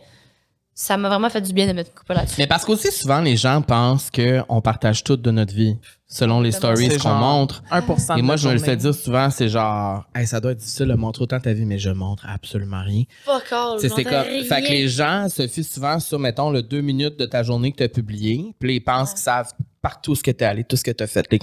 ça 0.74 0.98
m'a 0.98 1.10
vraiment 1.10 1.30
fait 1.30 1.42
du 1.42 1.54
bien 1.54 1.68
de 1.68 1.74
me 1.74 1.84
couper 1.84 2.14
là-dessus. 2.14 2.36
Mais 2.38 2.48
parce 2.48 2.66
qu'aussi, 2.66 2.92
souvent, 2.92 3.22
les 3.22 3.38
gens 3.38 3.62
pensent 3.62 4.10
qu'on 4.10 4.62
partage 4.62 5.04
tout 5.04 5.18
de 5.18 5.32
notre 5.32 5.54
vie, 5.54 5.78
selon 6.12 6.42
les 6.42 6.52
stories 6.52 6.98
qu'on 6.98 7.14
montre. 7.14 7.64
1% 7.72 8.18
Et 8.18 8.22
moi, 8.22 8.36
la 8.36 8.42
je 8.42 8.48
me 8.50 8.54
le 8.54 8.60
fais 8.60 8.76
dire 8.76 8.94
souvent, 8.94 9.30
c'est 9.30 9.48
genre, 9.48 10.04
hey, 10.14 10.28
ça 10.28 10.40
doit 10.42 10.52
être 10.52 10.58
difficile 10.60 10.88
de 10.88 10.94
montrer 10.94 11.24
autant 11.24 11.40
ta 11.40 11.54
vie, 11.54 11.66
mais 11.66 11.80
je 11.80 11.90
montre 11.90 12.26
absolument 12.28 12.82
rien. 12.84 13.04
Fuck 13.26 13.52
all, 13.52 13.80
c'est 13.80 14.04
comme, 14.04 14.14
rien. 14.14 14.44
fait 14.44 14.62
que 14.62 14.72
les 14.72 14.88
gens 14.90 15.28
se 15.30 15.48
fient 15.48 15.64
souvent 15.64 16.00
sur, 16.00 16.20
mettons, 16.20 16.52
le 16.52 16.62
deux 16.62 16.82
minutes 16.82 17.18
de 17.18 17.26
ta 17.26 17.44
journée 17.44 17.72
que 17.72 17.78
tu 17.78 17.84
as 17.84 17.90
publié, 17.90 18.54
puis 18.60 18.76
ils 18.76 18.82
pensent 18.82 19.10
Ouais. 19.12 19.14
qu'ils 19.16 19.24
savent 19.24 19.52
partout 19.82 20.14
ce 20.14 20.22
que 20.22 20.30
tu 20.30 20.44
es 20.44 20.48
allé, 20.48 20.64
tout 20.64 20.76
ce 20.76 20.84
que 20.84 20.92
tu 20.92 21.02
as 21.04 21.08
fait. 21.08 21.26
Les 21.32 21.40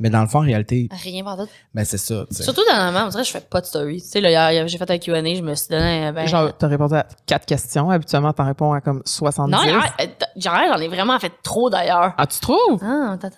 Mais 0.00 0.10
dans 0.10 0.22
le 0.22 0.26
fond, 0.26 0.38
en 0.38 0.42
réalité, 0.42 0.88
Rien 1.04 1.22
par 1.22 1.36
tout. 1.36 1.46
ben, 1.72 1.84
c'est 1.84 1.98
ça. 1.98 2.24
tu 2.28 2.34
sais. 2.34 2.42
Surtout 2.42 2.62
dernièrement, 2.66 3.04
on 3.06 3.10
dirait 3.10 3.22
que 3.22 3.28
je 3.28 3.32
fais 3.32 3.40
pas 3.48 3.60
de 3.60 3.66
story. 3.66 4.02
Tu 4.02 4.08
sais, 4.08 4.20
là, 4.20 4.66
j'ai 4.66 4.76
fait 4.78 4.90
un 4.90 4.98
Q&A, 4.98 5.22
je 5.34 5.40
me 5.42 5.54
suis 5.54 5.68
donné, 5.68 6.06
euh, 6.08 6.12
ben... 6.12 6.26
Genre, 6.26 6.56
t'as 6.56 6.66
répondu 6.66 6.94
à 6.94 7.06
quatre 7.26 7.46
questions. 7.46 7.88
Habituellement, 7.90 8.32
t'en 8.32 8.46
réponds 8.46 8.72
à 8.72 8.80
comme 8.80 9.02
70. 9.04 9.52
non, 9.52 9.58
j'en 10.36 10.78
ai 10.78 10.88
vraiment 10.88 11.18
fait 11.18 11.32
trop, 11.42 11.70
d'ailleurs. 11.70 12.14
Ah, 12.18 12.26
tu 12.26 12.38
trouves? 12.40 12.80
Ah, 12.82 13.16
t'attends, 13.20 13.36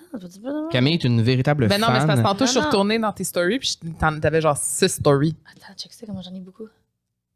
Camille 0.71 0.95
est 0.95 1.05
une 1.05 1.23
véritable 1.23 1.69
Ben 1.69 1.81
non, 1.81 1.89
mais 1.89 1.95
c'est 2.01 2.07
fan. 2.07 2.07
parce 2.09 2.21
que 2.21 2.25
tantôt, 2.25 2.47
je 2.47 2.51
suis 2.51 2.61
retournée 2.61 2.99
dans 2.99 3.13
tes 3.13 3.25
stories, 3.25 3.59
puis 3.59 3.77
t'avais 4.21 4.41
genre 4.41 4.57
six 4.57 4.89
stories. 4.89 5.37
Attends, 5.57 5.75
check 5.77 5.93
ça, 5.93 6.07
comment 6.07 6.23
j'en 6.23 6.35
ai 6.35 6.41
beaucoup. 6.41 6.69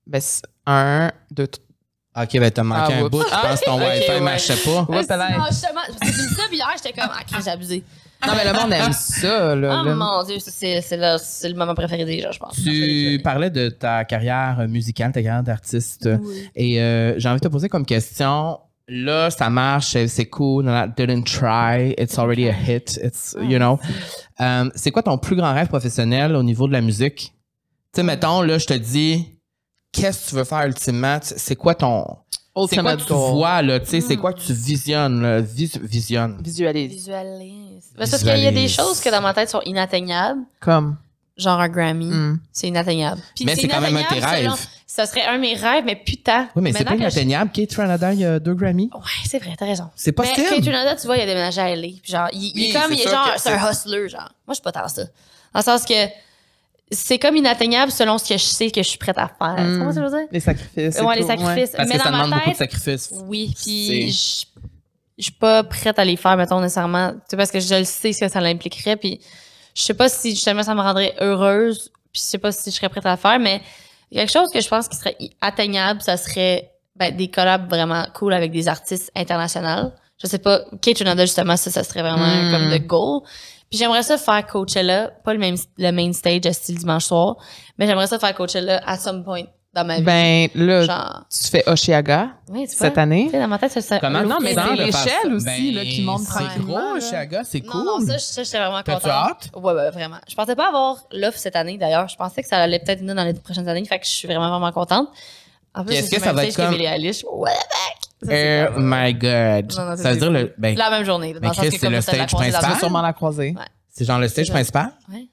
Ben, 0.06 0.20
c'est 0.20 0.42
un, 0.66 1.10
deux, 1.30 1.46
t- 1.46 1.60
OK, 2.14 2.38
ben 2.38 2.50
t'as 2.50 2.62
manqué 2.62 2.92
Ah, 2.94 2.98
un 2.98 3.02
oups. 3.02 3.10
bout. 3.10 3.22
Je 3.22 3.30
pense 3.48 3.60
que 3.60 3.64
ton 3.64 3.78
Ah, 3.80 3.88
Wi-Fi 3.94 4.10
ouais. 4.10 4.20
marchait 4.20 4.56
pas. 4.56 4.82
Ouais, 4.88 5.00
Ah, 5.08 5.38
non, 5.38 5.44
justement, 5.50 5.80
parce 5.98 6.10
que 6.12 6.22
ça, 6.34 6.42
puis 6.48 6.56
hier, 6.56 6.68
j'étais 6.76 6.92
comme, 7.00 7.10
ah, 7.10 7.40
j'ai 7.42 7.50
abusé. 7.50 7.84
Non, 8.26 8.34
mais 8.36 8.44
le 8.44 8.56
monde 8.56 8.72
aime 8.72 8.92
ça, 8.92 9.54
là. 9.56 9.82
Oh 9.84 9.94
mon 9.94 10.22
Dieu, 10.22 10.38
ça, 10.38 10.50
c'est 10.52 10.80
c'est 10.80 10.96
le, 10.96 11.16
c'est 11.20 11.48
le 11.48 11.56
moment 11.56 11.74
préféré 11.74 12.04
des 12.04 12.20
gens, 12.20 12.30
je 12.30 12.38
pense. 12.38 12.54
Tu 12.54 13.20
parlais 13.24 13.50
de 13.50 13.68
ta 13.68 14.04
carrière 14.04 14.64
musicale, 14.68 15.10
ta 15.10 15.22
carrière 15.22 15.42
d'artiste. 15.42 16.08
Oui. 16.22 16.48
Et 16.54 16.80
euh, 16.80 17.18
j'ai 17.18 17.28
envie 17.28 17.40
de 17.40 17.46
te 17.46 17.50
poser 17.52 17.68
comme 17.68 17.84
question. 17.86 18.60
Là, 18.88 19.30
ça 19.30 19.48
marche, 19.48 19.96
c'est 20.06 20.26
cool. 20.26 20.64
no, 20.64 20.86
Didn't 20.96 21.24
try. 21.24 21.94
It's 21.98 22.18
already 22.18 22.48
a 22.48 22.52
hit. 22.52 22.98
It's, 23.02 23.36
you 23.40 23.58
know. 23.58 23.78
Euh, 24.40 24.68
c'est 24.74 24.90
quoi 24.90 25.02
ton 25.02 25.18
plus 25.18 25.36
grand 25.36 25.52
rêve 25.54 25.68
professionnel 25.68 26.34
au 26.34 26.42
niveau 26.42 26.66
de 26.66 26.72
la 26.72 26.80
musique? 26.80 27.32
Tu 27.94 28.00
sais, 28.00 28.02
mettons, 28.02 28.42
là, 28.42 28.58
je 28.58 28.66
te 28.66 28.74
dis, 28.74 29.26
qu'est-ce 29.92 30.24
que 30.26 30.30
tu 30.30 30.34
veux 30.36 30.44
faire 30.44 30.66
ultimement? 30.66 31.18
C'est 31.22 31.56
quoi 31.56 31.74
ton. 31.74 32.04
C'est 32.68 32.78
quoi 32.82 32.96
que 32.96 33.02
tu 33.02 33.12
vois, 33.12 33.62
là? 33.62 33.80
Tu 33.80 33.86
sais, 33.86 34.00
c'est 34.02 34.16
quoi 34.16 34.32
que 34.34 34.40
tu 34.40 34.52
visionnes, 34.52 35.22
là? 35.22 35.40
Vis- 35.40 35.78
visionne. 35.82 36.38
Visualise. 36.42 36.90
Visualise. 36.92 37.92
Parce 37.96 38.18
qu'il 38.18 38.38
y 38.38 38.46
a 38.46 38.50
des 38.52 38.68
choses 38.68 39.00
que 39.00 39.10
dans 39.10 39.22
ma 39.22 39.32
tête 39.32 39.48
sont 39.48 39.62
inatteignables, 39.64 40.40
Comme? 40.60 40.96
Genre 41.36 41.60
un 41.60 41.68
Grammy. 41.68 42.06
hmm. 42.06 42.38
C'est 42.52 42.68
inatteignable. 42.68 43.20
Puis 43.34 43.44
Mais 43.44 43.54
c'est 43.56 43.68
quand 43.68 43.80
même 43.80 43.96
un 43.96 44.02
de 44.02 44.06
tes 44.08 44.20
selon- 44.20 44.26
rêves. 44.52 44.66
Ça 44.86 45.06
serait 45.06 45.24
un 45.24 45.36
de 45.36 45.40
mes 45.40 45.54
rêves, 45.54 45.84
mais 45.86 45.96
putain. 45.96 46.48
Oui, 46.54 46.60
mais 46.62 46.72
c'est 46.72 46.84
pas 46.84 46.90
je- 46.92 46.96
inatteignable. 46.96 47.50
Kate 47.52 47.74
Ranada, 47.74 48.12
il 48.12 48.20
y 48.20 48.24
a 48.26 48.38
deux 48.38 48.52
Grammy. 48.54 48.90
Ouais, 48.94 49.00
c'est 49.26 49.38
vrai, 49.38 49.54
t'as 49.58 49.64
raison. 49.64 49.88
C'est 49.96 50.10
Mais 50.18 50.26
possible. 50.26 50.48
Kate 50.50 50.64
Renata, 50.66 50.96
tu 50.96 51.06
vois, 51.06 51.16
il 51.16 51.22
a 51.22 51.26
déménagé 51.26 51.60
à 51.62 51.74
LA. 51.74 51.88
Puis 52.02 52.12
genre, 52.12 52.28
il, 52.32 52.62
est 52.62 52.72
comme, 52.74 52.82
c'est 52.90 52.94
il 52.96 53.00
est 53.00 53.10
genre, 53.10 53.32
c'est 53.38 53.48
un 53.50 53.70
hustler, 53.70 54.08
genre. 54.10 54.20
Moi, 54.46 54.50
je 54.50 54.54
suis 54.54 54.62
pas 54.62 54.72
tant 54.72 54.86
ça. 54.88 55.04
Dans 55.04 55.60
le 55.60 55.62
sens 55.62 55.84
que 55.86 55.94
c'est 56.90 57.18
comme 57.18 57.36
inatteignable 57.36 57.90
selon 57.90 58.18
ce 58.18 58.28
que 58.28 58.34
je 58.36 58.44
sais 58.44 58.70
que 58.70 58.82
je 58.82 58.88
suis 58.88 58.98
prête 58.98 59.16
à 59.16 59.28
faire. 59.28 59.64
Mm. 59.64 59.80
ce 59.80 59.86
que 59.88 59.94
je 59.94 60.00
veux 60.06 60.18
dire? 60.18 60.28
Les 60.30 60.40
sacrifices. 60.40 61.00
Ouais, 61.00 61.16
les 61.16 61.26
sacrifices. 61.26 61.70
Parce 61.74 61.88
mais 61.88 61.94
que 61.94 61.98
dans 61.98 62.04
ça 62.04 62.10
ma 62.10 62.24
demande 62.24 62.38
beaucoup 62.38 62.50
de 62.50 62.56
sacrifices. 62.56 63.10
oui. 63.26 63.54
Puis 63.64 64.10
je 64.12 64.44
je 65.18 65.24
suis 65.24 65.32
pas 65.32 65.62
prête 65.62 65.98
à 65.98 66.04
les 66.04 66.16
faire, 66.16 66.36
mettons, 66.36 66.60
nécessairement. 66.60 67.12
Tu 67.12 67.18
sais, 67.30 67.36
parce 67.36 67.50
que 67.50 67.60
je 67.60 67.74
le 67.76 67.84
sais 67.84 68.12
ce 68.12 68.20
que 68.20 68.28
ça 68.28 68.40
l'impliquerait. 68.40 68.96
Puis 68.96 69.20
je 69.74 69.82
sais 69.82 69.94
pas 69.94 70.08
si 70.08 70.30
justement 70.30 70.62
ça 70.62 70.74
me 70.74 70.80
rendrait 70.80 71.14
heureuse. 71.20 71.90
Puis 72.12 72.20
je 72.24 72.28
sais 72.28 72.38
pas 72.38 72.52
si 72.52 72.70
je 72.70 72.76
serais 72.76 72.88
prête 72.88 73.06
à 73.06 73.12
le 73.12 73.16
faire. 73.16 73.38
Mais 73.38 73.62
quelque 74.12 74.30
chose 74.30 74.50
que 74.52 74.60
je 74.60 74.68
pense 74.68 74.88
qui 74.88 74.96
serait 74.96 75.16
atteignable, 75.40 76.02
ça 76.02 76.16
serait 76.16 76.70
ben, 76.96 77.16
des 77.16 77.30
collabs 77.30 77.68
vraiment 77.68 78.06
cool 78.14 78.34
avec 78.34 78.52
des 78.52 78.68
artistes 78.68 79.10
internationaux. 79.16 79.92
Je 80.22 80.26
sais 80.26 80.38
pas, 80.38 80.60
Kate 80.82 80.98
Renata, 80.98 81.24
justement, 81.24 81.56
ça, 81.56 81.70
ça 81.70 81.82
serait 81.84 82.02
vraiment 82.02 82.26
Mm. 82.26 82.50
comme 82.52 82.68
le 82.68 82.78
goal. 82.78 83.22
Puis 83.70 83.78
j'aimerais 83.78 84.02
ça 84.02 84.18
faire 84.18 84.46
Coachella, 84.46 85.08
pas 85.24 85.32
le 85.32 85.38
même 85.38 85.56
le 85.78 85.90
main 85.90 86.12
stage 86.12 86.44
à 86.44 86.52
style 86.52 86.76
dimanche 86.78 87.06
soir, 87.06 87.36
mais 87.78 87.86
j'aimerais 87.86 88.06
ça 88.06 88.18
faire 88.18 88.34
Coachella 88.34 88.82
à 88.86 88.98
some 88.98 89.24
point 89.24 89.44
dans 89.74 89.84
ma 89.84 89.96
vie. 89.96 90.02
Ben, 90.02 90.48
là, 90.54 90.84
Genre, 90.84 91.24
tu 91.30 91.48
fais 91.50 91.64
Oshiaga 91.66 92.30
oui, 92.48 92.66
cette 92.68 92.98
année. 92.98 93.30
Dans 93.32 93.48
ma 93.48 93.58
tête, 93.58 93.72
ça 93.80 93.98
Comment? 93.98 94.22
Non, 94.22 94.38
mais 94.40 94.54
c'est 94.54 94.74
l'échelle 94.76 94.92
ça? 95.22 95.28
aussi, 95.28 95.72
là, 95.72 95.84
qui 95.84 96.02
monte 96.02 96.20
C'est 96.20 96.26
tranquillement, 96.34 96.66
gros, 96.66 96.94
là. 96.96 97.00
Chiaga, 97.00 97.44
c'est 97.44 97.60
cool. 97.62 97.84
Non, 97.84 98.00
non, 98.00 98.06
ça, 98.18 98.42
j'étais 98.42 98.58
vraiment 98.58 98.82
contente. 98.82 99.06
hâte? 99.06 99.50
Ouais, 99.54 99.72
ouais, 99.72 99.90
vraiment. 99.90 100.18
Je 100.28 100.34
pensais 100.34 100.54
pas 100.54 100.68
avoir 100.68 100.96
l'offre 101.12 101.38
cette 101.38 101.56
année, 101.56 101.78
d'ailleurs. 101.78 102.08
Je 102.08 102.16
pensais 102.16 102.42
que 102.42 102.48
ça 102.48 102.58
allait 102.58 102.80
peut-être 102.80 103.00
venir 103.00 103.14
dans 103.14 103.24
les 103.24 103.34
prochaines 103.34 103.68
années. 103.68 103.84
Fait 103.84 103.98
que 103.98 104.04
je 104.04 104.10
suis 104.10 104.28
vraiment, 104.28 104.50
vraiment 104.50 104.72
contente. 104.72 105.08
En 105.74 105.84
Puis 105.84 105.96
est-ce 105.96 106.08
c'est 106.08 106.16
que 106.16 106.22
ça 106.22 106.30
le 106.30 106.36
va 106.36 106.44
être 106.46 106.54
comme-. 106.56 106.74
What 106.74 107.50
the 107.50 107.54
fuck? 107.54 108.28
C'est 108.28 108.68
Oh 108.68 108.78
my 108.78 109.14
God. 109.14 109.72
Non, 109.74 109.86
non, 109.86 109.96
ça, 109.96 109.96
veut 109.96 109.96
c'est 109.96 110.16
dire 110.16 110.30
le. 110.30 110.54
Ben, 110.58 110.76
La 110.76 110.90
même 110.90 111.04
journée. 111.04 111.32
Dans 111.32 111.40
Mais 111.40 111.48
Chris, 111.50 111.70
que 111.70 111.78
c'est 111.78 111.88
le 111.88 112.00
stage 112.02 112.26
croisée 112.26 112.50
principal. 112.52 112.78
sûrement 112.78 113.00
la 113.02 113.12
croiser. 113.14 113.54
Ouais. 113.56 113.64
c'est 113.88 114.04
genre 114.04 114.18
le 114.18 114.28
stage 114.28 114.46
C'est 114.46 114.52
principal? 114.52 114.92
Ouais. 115.10 115.28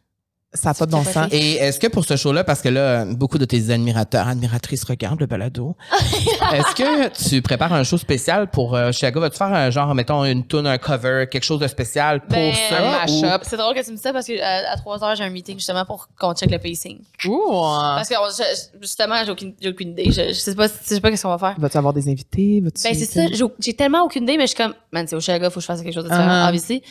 Ça 0.51 0.69
n'a 0.69 0.73
pas 0.73 0.87
de 0.87 0.91
bon 0.91 1.03
sens. 1.03 1.27
Et 1.31 1.57
est-ce 1.57 1.79
que 1.79 1.85
pour 1.85 2.03
ce 2.05 2.15
show-là, 2.15 2.43
parce 2.43 2.61
que 2.63 2.69
là, 2.69 3.05
beaucoup 3.05 3.37
de 3.37 3.45
tes 3.45 3.69
admirateurs, 3.69 4.27
admiratrices 4.27 4.83
regardent 4.83 5.19
le 5.19 5.27
balado, 5.27 5.75
est-ce 6.53 6.73
que 6.75 7.29
tu 7.29 7.41
prépares 7.43 7.71
un 7.73 7.83
show 7.83 7.97
spécial 7.99 8.49
pour 8.49 8.75
euh, 8.75 8.91
Chicago? 8.91 9.19
Vas-tu 9.19 9.37
faire 9.37 9.53
un 9.53 9.69
genre, 9.69 9.93
mettons, 9.93 10.25
une 10.25 10.45
tune, 10.47 10.65
un 10.65 10.79
cover, 10.79 11.25
quelque 11.31 11.43
chose 11.43 11.59
de 11.59 11.67
spécial 11.67 12.21
pour 12.21 12.29
Ben, 12.29 12.51
ça? 12.67 12.77
un 12.79 13.07
ou- 13.07 13.21
mash-up. 13.21 13.41
C'est 13.45 13.57
drôle 13.57 13.75
que 13.75 13.83
tu 13.85 13.91
me 13.91 13.95
dis 13.95 14.01
ça 14.01 14.11
parce 14.11 14.25
que 14.25 14.41
à, 14.41 14.75
3 14.77 15.03
heures, 15.03 15.15
j'ai 15.15 15.23
un 15.23 15.29
meeting 15.29 15.57
justement 15.57 15.85
pour 15.85 16.07
qu'on 16.19 16.33
check 16.33 16.49
le 16.49 16.57
pacing. 16.57 16.97
Ouh! 17.25 17.51
Parce 17.51 18.09
que 18.09 18.15
on- 18.15 18.31
je- 18.31 18.79
justement, 18.81 19.23
j'ai 19.23 19.31
aucune, 19.31 19.53
j'ai 19.61 19.69
aucune 19.69 19.89
idée. 19.91 20.05
Je, 20.11 20.29
je 20.29 20.33
sais 20.33 20.55
pas, 20.55 20.65
je 20.67 20.73
sais 20.83 20.99
pas 20.99 21.11
qu'est-ce 21.11 21.23
qu'on 21.23 21.29
va 21.29 21.37
faire. 21.37 21.59
Vas-tu 21.59 21.77
avoir 21.77 21.93
des 21.93 22.09
invités? 22.09 22.59
Vas-tu- 22.63 22.81
Ben, 22.83 22.95
c'est 22.95 23.05
ça. 23.05 23.27
J'ai, 23.31 23.43
j'ai 23.59 23.73
tellement 23.75 24.01
aucune 24.03 24.23
idée, 24.23 24.35
mais 24.37 24.47
je 24.47 24.55
suis 24.55 24.57
comme, 24.57 24.73
man, 24.91 25.05
c'est 25.07 25.15
au 25.15 25.19
Chicago, 25.19 25.45
faut 25.51 25.55
que 25.55 25.61
je 25.61 25.65
fasse 25.67 25.81
quelque 25.83 25.93
chose 25.93 26.05
de 26.05 26.09
différent, 26.09 26.27
Uh-huh. 26.27 26.47
obviously. 26.47 26.81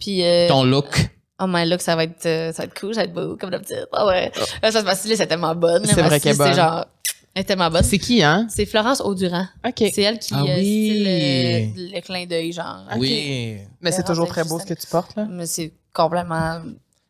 Puis, 0.00 0.24
euh, 0.24 0.48
Ton 0.48 0.64
look. 0.64 1.08
Oh 1.40 1.44
my 1.48 1.68
look, 1.68 1.80
ça 1.80 1.96
va 1.96 2.04
être, 2.04 2.24
euh, 2.26 2.52
ça 2.52 2.62
va 2.62 2.66
être 2.66 2.78
cool, 2.78 2.94
ça 2.94 3.00
va 3.00 3.04
être 3.06 3.12
beau, 3.14 3.36
comme 3.36 3.50
d'habitude. 3.50 3.86
Ah 3.92 4.06
ouais. 4.06 4.32
Là, 4.62 4.70
ça, 4.72 4.82
ma 4.82 4.94
styliste 4.94 5.20
est 5.22 5.26
tellement 5.26 5.54
bonne. 5.54 5.82
là. 5.82 5.88
C'est 5.94 6.02
vrai 6.02 6.20
qu'elle 6.20 6.32
est 6.32 6.34
styliste, 6.34 6.42
C'est 6.42 6.48
bonne. 6.48 6.54
genre, 6.54 6.86
elle 7.34 7.40
est 7.42 7.44
tellement 7.44 7.70
bonne. 7.70 7.82
C'est 7.84 7.98
qui, 7.98 8.22
hein? 8.22 8.46
C'est 8.48 8.64
Florence 8.66 9.00
Audurand. 9.00 9.46
OK. 9.66 9.74
C'est 9.92 10.02
elle 10.02 10.18
qui 10.18 10.32
Ah 10.34 10.40
euh, 10.42 10.54
oui. 10.56 10.90
style, 10.90 11.06
euh, 11.06 11.96
le 11.96 12.00
clin 12.00 12.26
d'œil, 12.26 12.52
genre. 12.52 12.84
Oui. 12.96 13.58
Mais 13.80 13.92
c'est 13.92 14.04
toujours 14.04 14.26
c'est 14.26 14.32
très 14.32 14.44
beau 14.44 14.58
ce 14.58 14.64
que 14.66 14.74
tu 14.74 14.86
portes, 14.86 15.14
là. 15.16 15.26
Mais 15.30 15.46
c'est 15.46 15.72
complètement. 15.92 16.60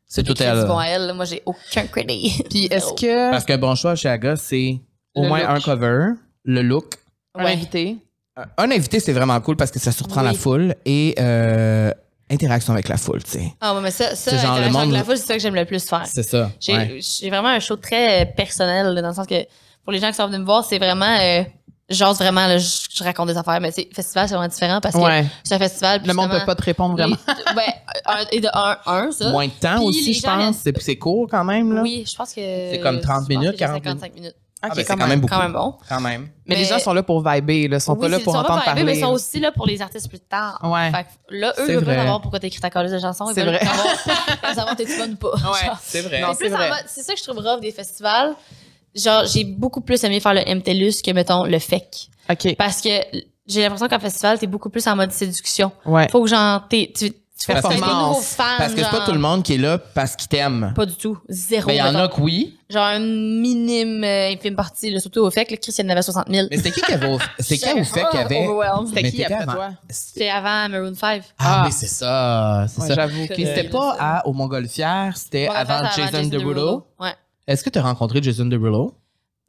C'est 0.08 0.22
tout 0.22 0.34
du 0.34 0.42
bon 0.42 0.78
à 0.78 0.86
elle. 0.86 1.12
Moi, 1.14 1.24
j'ai 1.24 1.42
aucun 1.46 1.86
crédit. 1.86 2.42
Puis 2.50 2.66
est-ce 2.66 2.92
que 2.94 3.30
Parce 3.30 3.44
qu'un 3.44 3.58
bon 3.58 3.74
choix 3.74 3.92
à 3.92 3.96
Chicago, 3.96 4.34
c'est 4.36 4.80
au 5.14 5.22
Le 5.22 5.28
moins 5.28 5.40
look. 5.40 5.48
un 5.50 5.60
cover, 5.60 6.06
le 6.44 6.62
look. 6.62 6.94
un 7.34 7.44
Ouais. 7.44 7.52
invité? 7.52 7.96
Un 8.58 8.70
invité, 8.70 9.00
c'est 9.00 9.12
vraiment 9.12 9.40
cool 9.40 9.56
parce 9.56 9.70
que 9.70 9.78
ça 9.78 9.90
surprend 9.92 10.20
Oui. 10.20 10.26
la 10.26 10.34
foule 10.34 10.74
et 10.84 11.14
euh, 11.18 11.90
interaction 12.30 12.72
avec 12.72 12.88
la 12.88 12.96
foule, 12.96 13.22
tu 13.22 13.30
sais. 13.32 13.52
Ah, 13.60 13.74
ouais, 13.74 13.80
mais 13.80 13.90
ça, 13.90 14.14
ça, 14.14 14.30
C'est 14.32 14.38
genre 14.38 14.52
interaction 14.52 14.56
le 14.56 14.62
avec 14.62 14.72
monde- 14.72 14.92
la 14.92 15.04
foule, 15.04 15.16
c'est 15.16 15.26
ça 15.26 15.34
que 15.34 15.40
j'aime 15.40 15.54
le 15.54 15.64
plus 15.64 15.84
faire. 15.88 16.06
C'est 16.06 16.22
ça. 16.22 16.50
J'ai 16.60 16.72
ouais. 16.74 17.00
vraiment 17.30 17.48
un 17.48 17.60
show 17.60 17.76
très 17.76 18.22
euh, 18.22 18.24
personnel, 18.36 18.94
dans 19.00 19.08
le 19.08 19.14
sens 19.14 19.26
que 19.26 19.44
pour 19.84 19.92
les 19.92 19.98
gens 20.00 20.08
qui 20.08 20.14
sont 20.14 20.26
venus 20.26 20.40
me 20.40 20.44
voir, 20.44 20.64
c'est 20.64 20.78
vraiment. 20.78 21.16
Euh, 21.20 21.42
J'ose 21.88 22.18
vraiment, 22.18 22.48
là, 22.48 22.58
je, 22.58 22.66
je 22.92 23.04
raconte 23.04 23.28
des 23.28 23.36
affaires, 23.36 23.60
mais 23.60 23.70
sais, 23.70 23.88
festival, 23.94 24.26
c'est 24.28 24.34
vraiment 24.34 24.48
différent 24.48 24.80
parce 24.80 24.92
que 24.96 25.00
Ouais. 25.00 25.24
c'est 25.44 25.54
un 25.54 25.58
festival. 25.60 26.02
Le 26.04 26.14
monde 26.14 26.30
peut 26.32 26.44
pas 26.44 26.56
te 26.56 26.62
répondre 26.64 26.94
vraiment. 26.96 27.14
les- 27.28 27.54
ben, 27.54 27.62
un, 28.06 28.24
et 28.32 28.40
de 28.40 28.48
un, 28.52 28.76
un, 28.86 29.12
ça. 29.12 29.30
Moins 29.30 29.46
de 29.46 29.52
temps 29.52 29.76
Puis 29.76 29.84
aussi, 29.86 30.12
je 30.14 30.20
pense. 30.20 30.56
C'est 30.64 30.76
c'est 30.82 30.96
court 30.96 31.28
quand 31.30 31.44
même, 31.44 31.72
là. 31.72 31.82
Oui, 31.82 32.02
je 32.04 32.16
pense 32.16 32.30
que. 32.30 32.40
C'est 32.40 32.80
comme 32.82 33.00
30 33.00 33.04
je 33.04 33.18
pense 33.20 33.28
minutes, 33.28 33.52
que 33.52 33.58
j'ai 33.58 33.64
40 33.66 33.84
55 33.84 34.14
minutes. 34.16 34.34
Ah, 34.66 34.72
OK, 34.72 34.76
ben, 34.76 34.84
c'est 34.86 34.96
quand 34.96 35.06
même 35.06 35.20
beaucoup. 35.20 35.34
Quand 35.34 35.42
même 35.42 35.52
bon. 35.52 35.74
Quand 35.88 36.00
même. 36.00 36.28
Mais, 36.46 36.56
les 36.56 36.64
gens 36.64 36.78
sont 36.78 36.92
là 36.92 37.02
pour 37.02 37.18
vibrer. 37.26 37.62
Ils 37.62 37.80
sont 37.80 37.94
Oui, 37.94 38.00
pas 38.00 38.08
là 38.08 38.18
pour 38.20 38.32
ils 38.34 38.36
sont 38.36 38.40
entendre 38.42 38.48
pas 38.48 38.54
vibés, 38.60 38.64
parler. 38.66 38.84
mais 38.84 38.96
ils 38.96 39.00
sont 39.00 39.12
aussi 39.12 39.40
là 39.40 39.52
pour 39.52 39.66
les 39.66 39.80
artistes 39.82 40.08
plus 40.08 40.20
tard. 40.20 40.60
Ouais. 40.64 40.90
Fait 40.90 41.04
que 41.04 41.34
là, 41.34 41.52
eux, 41.58 41.64
ils 41.68 41.76
veulent 41.76 41.84
savoir 41.96 42.20
pourquoi 42.20 42.38
t'écris 42.40 42.60
ta 42.60 42.70
collège 42.70 42.92
de 42.92 42.98
chansons. 42.98 43.30
Ils 43.30 43.34
C'est 43.34 43.44
veulent 43.44 43.54
vrai. 43.54 43.64
savoir, 43.66 43.86
ils 44.06 44.46
veulent 44.46 44.54
savoir 44.54 44.76
t'es-tu 44.76 44.98
bonne 44.98 45.12
ou 45.12 45.16
pas. 45.16 45.32
Ouais. 45.34 45.70
C'est 45.82 46.00
vrai. 46.02 46.20
Non, 46.20 46.32
C'est 46.86 47.02
ça 47.02 47.12
que 47.14 47.18
je 47.18 47.24
trouve 47.24 47.38
rough 47.38 47.60
des 47.60 47.72
festivals. 47.72 48.34
Genre, 48.94 49.24
j'ai 49.26 49.44
beaucoup 49.44 49.80
plus 49.82 50.02
aimé 50.04 50.20
faire 50.20 50.34
le 50.34 50.40
MTLUS 50.54 51.02
que, 51.04 51.10
mettons, 51.10 51.44
le 51.44 51.58
FEC. 51.58 52.08
OK. 52.30 52.56
Parce 52.56 52.80
que 52.80 52.88
j'ai 53.46 53.60
l'impression 53.62 53.88
qu'en 53.88 53.98
festival, 54.00 54.38
t'es 54.38 54.46
beaucoup 54.46 54.70
plus 54.70 54.86
en 54.86 54.96
mode 54.96 55.12
séduction. 55.12 55.70
Ouais. 55.84 56.08
Faut 56.10 56.22
que, 56.22 56.28
genre, 56.30 56.66
t'es, 56.68 56.92
tu, 56.96 57.12
tu 57.38 57.46
fais 57.46 57.52
Parce 57.60 57.74
que 57.74 57.80
fans. 57.80 58.14
Parce 58.58 58.74
que 58.74 58.82
c'est 58.82 58.90
pas 58.90 59.04
tout 59.04 59.12
le 59.12 59.18
monde 59.18 59.42
qui 59.42 59.54
est 59.54 59.58
là 59.58 59.78
parce 59.78 60.16
qu'il 60.16 60.28
t'aime. 60.28 60.72
Pas 60.74 60.86
du 60.86 60.94
tout. 60.94 61.18
Zéro. 61.28 61.66
Mais 61.66 61.74
il 61.76 61.78
y 61.78 61.82
en 61.82 61.94
a 61.94 62.08
que 62.08 62.20
oui. 62.20 62.56
Genre, 62.70 62.84
une 62.96 63.40
minime, 63.40 64.02
euh, 64.02 64.30
infime 64.32 64.56
partie, 64.56 64.90
là, 64.90 64.98
surtout 64.98 65.20
au 65.20 65.30
FEC. 65.30 65.50
Le 65.52 65.56
Chris, 65.58 65.72
il 65.78 65.84
y 65.84 65.86
en 65.86 65.90
avait 65.90 66.02
60 66.02 66.26
000. 66.28 66.48
Mais 66.50 66.56
c'était 66.56 66.72
qui 66.72 66.80
qui 66.80 66.92
avait 66.92 67.12
au- 67.14 67.18
C'est 67.38 67.58
qui 67.58 67.70
au 67.72 67.84
fait 67.84 68.04
qu'il 68.10 68.20
y 68.20 68.22
avait? 68.22 68.46
C'était 68.88 69.02
Mais 69.02 69.12
qui 69.12 69.22
après 69.24 69.34
avant. 69.42 69.52
toi? 69.52 69.70
C'était 69.88 70.28
avant 70.30 70.68
Maroon 70.68 70.94
5. 70.94 71.22
Ah, 71.38 71.44
Ah. 71.44 71.62
mais 71.66 71.70
c'est 71.70 71.86
ça. 71.86 72.66
C'est 72.68 72.80
Ouais, 72.82 72.88
ça. 72.88 72.94
J'avoue. 72.94 73.26
Puis 73.26 73.28
que- 73.44 73.46
c'était 73.54 73.68
pas 73.68 73.96
à, 74.00 74.26
au 74.26 74.32
Montgolfière, 74.32 75.16
c'était 75.16 75.48
Ouais, 75.48 75.54
avant 75.54 75.74
avant 75.74 75.90
Jason 75.94 76.24
Derulo. 76.28 76.86
Ouais. 76.98 77.14
Est-ce 77.46 77.62
que 77.62 77.70
tu 77.70 77.78
as 77.78 77.82
rencontré 77.82 78.20
Jason 78.22 78.46
Derulo? 78.46 78.94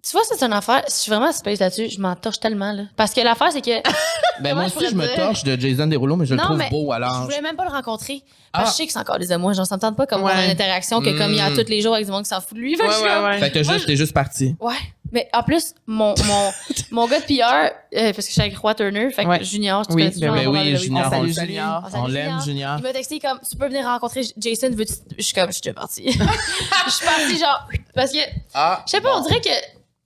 Tu 0.04 0.12
vois, 0.14 0.22
c'est 0.24 0.42
une 0.46 0.54
affaire. 0.54 0.84
Je 0.88 0.94
suis 0.94 1.10
vraiment 1.12 1.32
space 1.34 1.60
là-dessus. 1.60 1.90
Je 1.90 2.00
m'en 2.00 2.16
torche 2.16 2.40
tellement, 2.40 2.72
là. 2.72 2.84
Parce 2.96 3.14
que 3.14 3.20
l'affaire, 3.22 3.52
c'est 3.52 3.62
que. 3.62 3.82
Ben 4.40 4.54
moi 4.54 4.66
aussi, 4.66 4.88
je 4.88 4.94
me 4.96 5.04
dire? 5.04 5.16
torche 5.16 5.44
de 5.44 5.60
Jason 5.60 5.88
Derulo, 5.88 6.16
mais 6.16 6.28
je 6.28 6.36
le 6.36 6.40
trouve 6.40 6.58
mais 6.58 6.70
beau 6.70 6.92
à 6.94 7.00
Je 7.02 7.24
voulais 7.24 7.42
même 7.42 7.56
pas 7.56 7.66
le 7.66 7.72
rencontrer. 7.72 8.22
Ah. 8.54 8.60
Parce 8.60 8.66
que 8.70 8.72
je 8.74 8.78
sais 8.78 8.86
que 8.86 8.94
c'est 8.94 9.00
encore 9.00 9.18
des 9.18 9.32
amours. 9.32 9.52
Genre, 9.54 9.66
ça 9.66 9.76
me 9.78 9.82
tente 9.82 9.98
pas 9.98 10.06
comme 10.06 10.22
on 10.22 10.28
a 10.28 10.36
Ouais. 10.36 10.46
une 10.46 10.52
interaction 10.52 11.02
que 11.02 11.10
comme 11.18 11.32
il 11.32 11.38
y 11.38 11.42
a 11.42 11.50
Mm. 11.50 11.56
tous 11.58 11.68
les 11.70 11.82
jours 11.82 11.96
avec 11.96 12.06
du 12.06 12.12
monde 12.12 12.22
qui 12.24 12.30
s'en 12.30 12.40
fout 12.40 12.54
de 12.56 12.60
lui. 12.62 12.76
Fait 12.78 12.84
que 12.84 13.24
Ouais. 13.26 13.40
Fait 13.40 13.50
que 13.52 13.64
Moi, 13.66 13.74
juste, 13.74 13.88
t'es 13.88 13.96
juste 13.96 14.14
parti. 14.14 14.56
Ouais. 14.60 14.76
Mais 15.12 15.28
en 15.34 15.42
plus, 15.42 15.74
mon, 15.88 16.14
mon, 16.26 16.52
mon 16.92 17.08
gars 17.08 17.20
de 17.20 17.26
PR, 17.26 17.72
euh, 17.96 18.14
parce 18.14 18.18
que 18.18 18.22
je 18.28 18.32
suis 18.32 18.42
avec 18.42 18.56
Roi 18.58 18.76
Turner, 18.76 19.10
fait 19.10 19.24
que 19.24 19.30
Ouais. 19.30 19.44
Junior, 19.44 19.88
tu 19.88 19.94
Oui, 19.96 20.04
connais-tu, 20.04 20.20
ben 20.20 20.32
Ben 20.34 20.48
oui, 20.48 20.76
Junior, 20.78 21.12
on. 21.12 21.26
Junior. 21.26 21.90
On 21.96 22.06
l'aime, 22.08 22.24
Junior. 22.26 22.42
Junior. 22.44 22.76
Il 22.78 22.84
m'a 22.84 22.94
texté 22.94 23.20
comme, 23.20 23.40
tu 23.50 23.58
peux 23.58 23.68
venir 23.68 23.86
rencontrer 23.86 24.22
Jason, 24.38 24.70
veux-tu. 24.72 24.94
Je 25.18 25.24
suis 25.24 25.34
comme, 25.34 25.48
je 25.48 25.54
suis 25.54 25.62
déjà 25.62 25.74
partie. 25.74 26.12
Je 26.12 26.92
suis 26.92 27.06
partie, 27.06 27.40
genre, 27.40 27.68
parce 27.96 28.12
que, 28.12 28.20
Ah, 28.54 28.84
je 28.86 28.92
sais 28.92 29.02
pas, 29.02 29.18
on 29.18 29.22
dirait 29.22 29.42
que. 29.42 29.50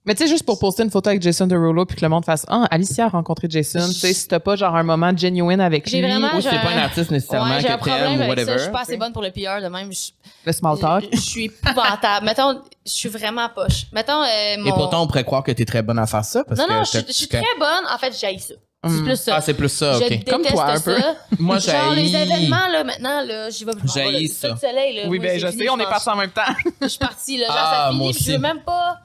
Mais 0.04 0.14
tu 0.16 0.24
sais, 0.24 0.28
juste 0.28 0.44
pour 0.44 0.58
poster 0.58 0.82
une 0.82 0.90
photo 0.90 1.10
avec 1.10 1.22
Jason 1.22 1.46
Derulo 1.46 1.84
puis 1.86 1.96
que 1.96 2.00
le 2.04 2.08
monde 2.08 2.24
fasse 2.24 2.44
Ah, 2.48 2.66
Alicia 2.72 3.04
a 3.06 3.08
rencontré 3.08 3.46
Jason. 3.48 3.86
Tu 3.86 3.94
sais, 3.94 4.12
si 4.12 4.26
t'as 4.26 4.40
pas 4.40 4.56
genre 4.56 4.74
un 4.74 4.82
moment 4.82 5.16
genuine 5.16 5.60
avec 5.60 5.88
J'ai 5.88 6.00
lui, 6.02 6.08
vraiment- 6.10 6.28
Ou 6.36 6.40
j'ai 6.40 6.50
c'est 6.50 6.60
pas 6.60 6.70
un 6.70 6.78
artiste 6.82 7.10
nécessairement 7.12 7.54
Ouais, 7.54 7.60
j'ai 7.60 7.68
que 7.68 7.84
t'aimes 7.84 8.14
ou 8.14 8.18
ça. 8.22 8.28
whatever. 8.28 8.52
Je 8.54 8.58
suis 8.64 8.72
pas 8.72 8.80
assez 8.80 8.96
bonne 8.96 9.12
pour 9.12 9.22
le 9.22 9.30
PR 9.30 9.62
de 9.62 9.68
même. 9.68 9.92
Je, 9.92 10.10
le 10.44 10.52
small 10.52 10.78
talk. 10.78 11.04
je 11.12 11.16
suis 11.20 11.44
épouvantable. 11.44 12.26
Mettons, 12.26 12.60
je 12.84 12.90
suis 12.90 13.08
vraiment 13.08 13.48
poche. 13.54 13.86
Mettons, 13.92 14.22
euh, 14.24 14.56
mon... 14.58 14.66
Et 14.66 14.72
pourtant, 14.72 15.02
on 15.02 15.06
pourrait 15.06 15.22
croire 15.24 15.44
que 15.44 15.52
t'es 15.52 15.64
très 15.64 15.82
bonne 15.82 15.98
à 16.00 16.06
faire 16.08 16.24
ça. 16.24 16.42
Parce 16.42 16.58
Non, 16.58 16.66
que 16.66 16.72
non, 16.72 16.82
je 16.84 16.90
suis, 17.12 17.22
je 17.24 17.28
très 17.28 17.40
bonne. 17.60 17.84
En 17.88 17.98
fait, 17.98 18.12
j'haïs 18.20 18.40
ça. 18.40 18.54
C'est 18.84 18.90
Mm. 18.90 19.04
plus 19.04 19.16
ça. 19.16 19.34
Ah, 19.36 19.40
c'est 19.40 19.54
plus 19.54 19.68
ça, 19.68 19.96
ok. 19.96 20.24
Comme 20.28 20.42
toi, 20.42 20.66
un 20.72 20.80
peu. 20.80 20.98
ça. 21.00 21.14
Moi, 21.38 21.58
Genre, 21.60 21.92
les 21.94 22.08
événements, 22.16 22.66
là, 22.66 22.82
maintenant, 22.82 23.20
là, 23.24 23.48
j'y 23.48 23.64
vais. 23.64 23.70
là. 23.70 23.78
C'est 23.84 24.26
ça. 24.26 24.48
le 24.48 24.56
soleil, 24.56 24.96
là. 24.96 25.02
Oui, 25.06 25.20
ben 25.20 25.38
je 25.38 25.46
sais, 25.46 25.68
on 25.70 25.78
est 25.78 25.84
partis 25.84 26.08
en 26.08 26.16
même 26.16 26.32
temps. 26.32 26.42
Je 26.82 26.88
suis 26.88 26.98
partie, 26.98 27.36
là. 27.36 27.46
Genre, 27.46 27.56
Ah, 27.56 27.86
ça 27.90 27.92
moi 27.92 28.12
finit, 28.12 28.24
je 28.26 28.32
veux 28.32 28.38
même 28.38 28.60
pas. 28.62 28.98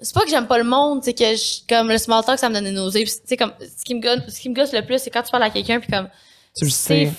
C'est 0.00 0.14
pas 0.14 0.22
que 0.22 0.30
j'aime 0.30 0.46
pas 0.46 0.58
le 0.58 0.64
monde, 0.64 1.00
c'est 1.02 1.14
que 1.14 1.24
je, 1.24 1.66
comme 1.68 1.88
le 1.88 1.98
small 1.98 2.24
talk, 2.24 2.38
ça 2.38 2.48
me 2.48 2.54
donne 2.54 2.64
des 2.64 2.72
nausées. 2.72 3.04
Puis, 3.04 3.12
Tu 3.12 3.20
sais, 3.26 3.36
comme, 3.36 3.52
ce 3.60 3.84
qui 3.84 3.94
me 3.94 4.00
gosse, 4.00 4.20
ce 4.28 4.40
qui 4.40 4.48
me 4.48 4.54
gosse 4.54 4.72
le 4.72 4.82
plus, 4.82 4.98
c'est 4.98 5.10
quand 5.10 5.22
tu 5.22 5.30
parles 5.30 5.42
à 5.44 5.50
quelqu'un, 5.50 5.80
puis 5.80 5.90
comme, 5.90 6.08
Tu 6.56 6.64
le 6.64 6.70
c'est 6.70 7.06
sais. 7.06 7.12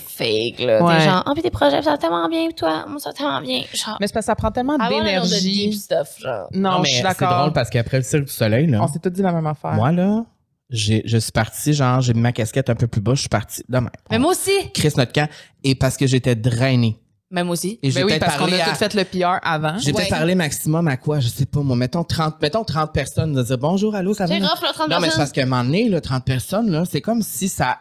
fake, 0.53 0.59
là. 0.65 0.83
Ouais. 0.83 0.97
T'es 0.97 1.03
genre, 1.05 1.23
oh, 1.27 1.33
puis 1.33 1.41
tes 1.43 1.49
projets, 1.51 1.81
ça 1.81 1.91
va 1.91 1.97
tellement 1.97 2.27
bien, 2.29 2.45
puis 2.45 2.55
toi, 2.55 2.85
moi, 2.87 2.99
ça 2.99 3.09
va 3.09 3.13
tellement 3.13 3.41
bien. 3.41 3.61
Genre, 3.73 3.97
Mais 3.99 4.07
c'est 4.07 4.13
parce 4.13 4.25
que 4.25 4.31
ça 4.31 4.35
prend 4.35 4.51
tellement 4.51 4.77
d'énergie. 4.77 5.73
stuff, 5.73 6.19
genre. 6.19 6.47
Non, 6.51 6.79
mais 6.79 6.85
je 6.85 6.93
suis 6.93 6.97
c'est 6.97 7.03
d'accord. 7.03 7.37
drôle 7.39 7.53
parce 7.53 7.69
qu'après 7.69 7.97
le 7.97 8.03
Cirque 8.03 8.25
du 8.25 8.31
Soleil, 8.31 8.67
là, 8.67 8.81
On 8.81 8.87
s'est 8.87 8.99
tous 8.99 9.09
dit 9.09 9.21
la 9.21 9.31
même 9.31 9.47
affaire. 9.47 9.73
moi, 9.73 9.91
là, 9.91 10.25
j'ai, 10.69 11.01
je 11.05 11.17
suis 11.17 11.31
parti, 11.31 11.73
genre, 11.73 11.99
j'ai 12.01 12.13
mis 12.13 12.21
ma 12.21 12.31
casquette 12.31 12.69
un 12.69 12.75
peu 12.75 12.87
plus 12.87 13.01
bas, 13.01 13.13
je 13.15 13.21
suis 13.21 13.29
parti 13.29 13.63
demain. 13.67 13.89
Mais 14.11 14.19
moi 14.19 14.31
aussi. 14.31 14.51
Chris 14.73 14.91
notre 14.97 15.11
camp. 15.13 15.27
Et 15.63 15.73
parce 15.75 15.97
que 15.97 16.05
j'étais 16.07 16.35
drainé. 16.35 16.97
Moi 17.31 17.43
aussi. 17.49 17.79
Et 17.83 17.91
j'ai 17.91 17.99
Ben 17.99 18.05
oui, 18.05 18.11
peut-être 18.13 18.21
parce 18.25 18.33
qu'on 18.37 18.45
parlé 18.45 18.59
a 18.59 18.65
à- 18.67 18.69
tout 18.71 18.75
fait 18.75 18.93
le 18.95 19.03
PR 19.05 19.39
avant. 19.43 19.77
J'ai 19.77 19.91
peut-être 19.93 20.05
Ouais. 20.11 20.17
parlé 20.17 20.33
maximum 20.35 20.87
à 20.87 20.97
quoi? 20.97 21.19
Je 21.19 21.27
sais 21.27 21.45
pas, 21.45 21.59
moi. 21.61 21.75
Mettons 21.75 22.03
30, 22.03 22.41
mettons 22.41 22.63
30 22.63 22.91
personnes, 22.91 23.33
de 23.33 23.43
dire 23.43 23.57
bonjour, 23.59 23.93
allô, 23.95 24.13
ça 24.15 24.25
va? 24.25 24.39
Là, 24.39 24.47
30 24.55 24.89
Non, 24.89 24.95
mais 24.95 24.95
c'est 24.95 25.01
personnes. 25.01 25.17
parce 25.19 25.31
qu'à 25.31 25.43
un 25.43 25.45
moment 25.45 25.63
donné, 25.63 25.89
là, 25.89 26.01
30 26.01 26.25
personnes, 26.25 26.71
là, 26.71 26.83
c'est 26.89 27.01
comme 27.01 27.21
si 27.21 27.47
ça, 27.47 27.77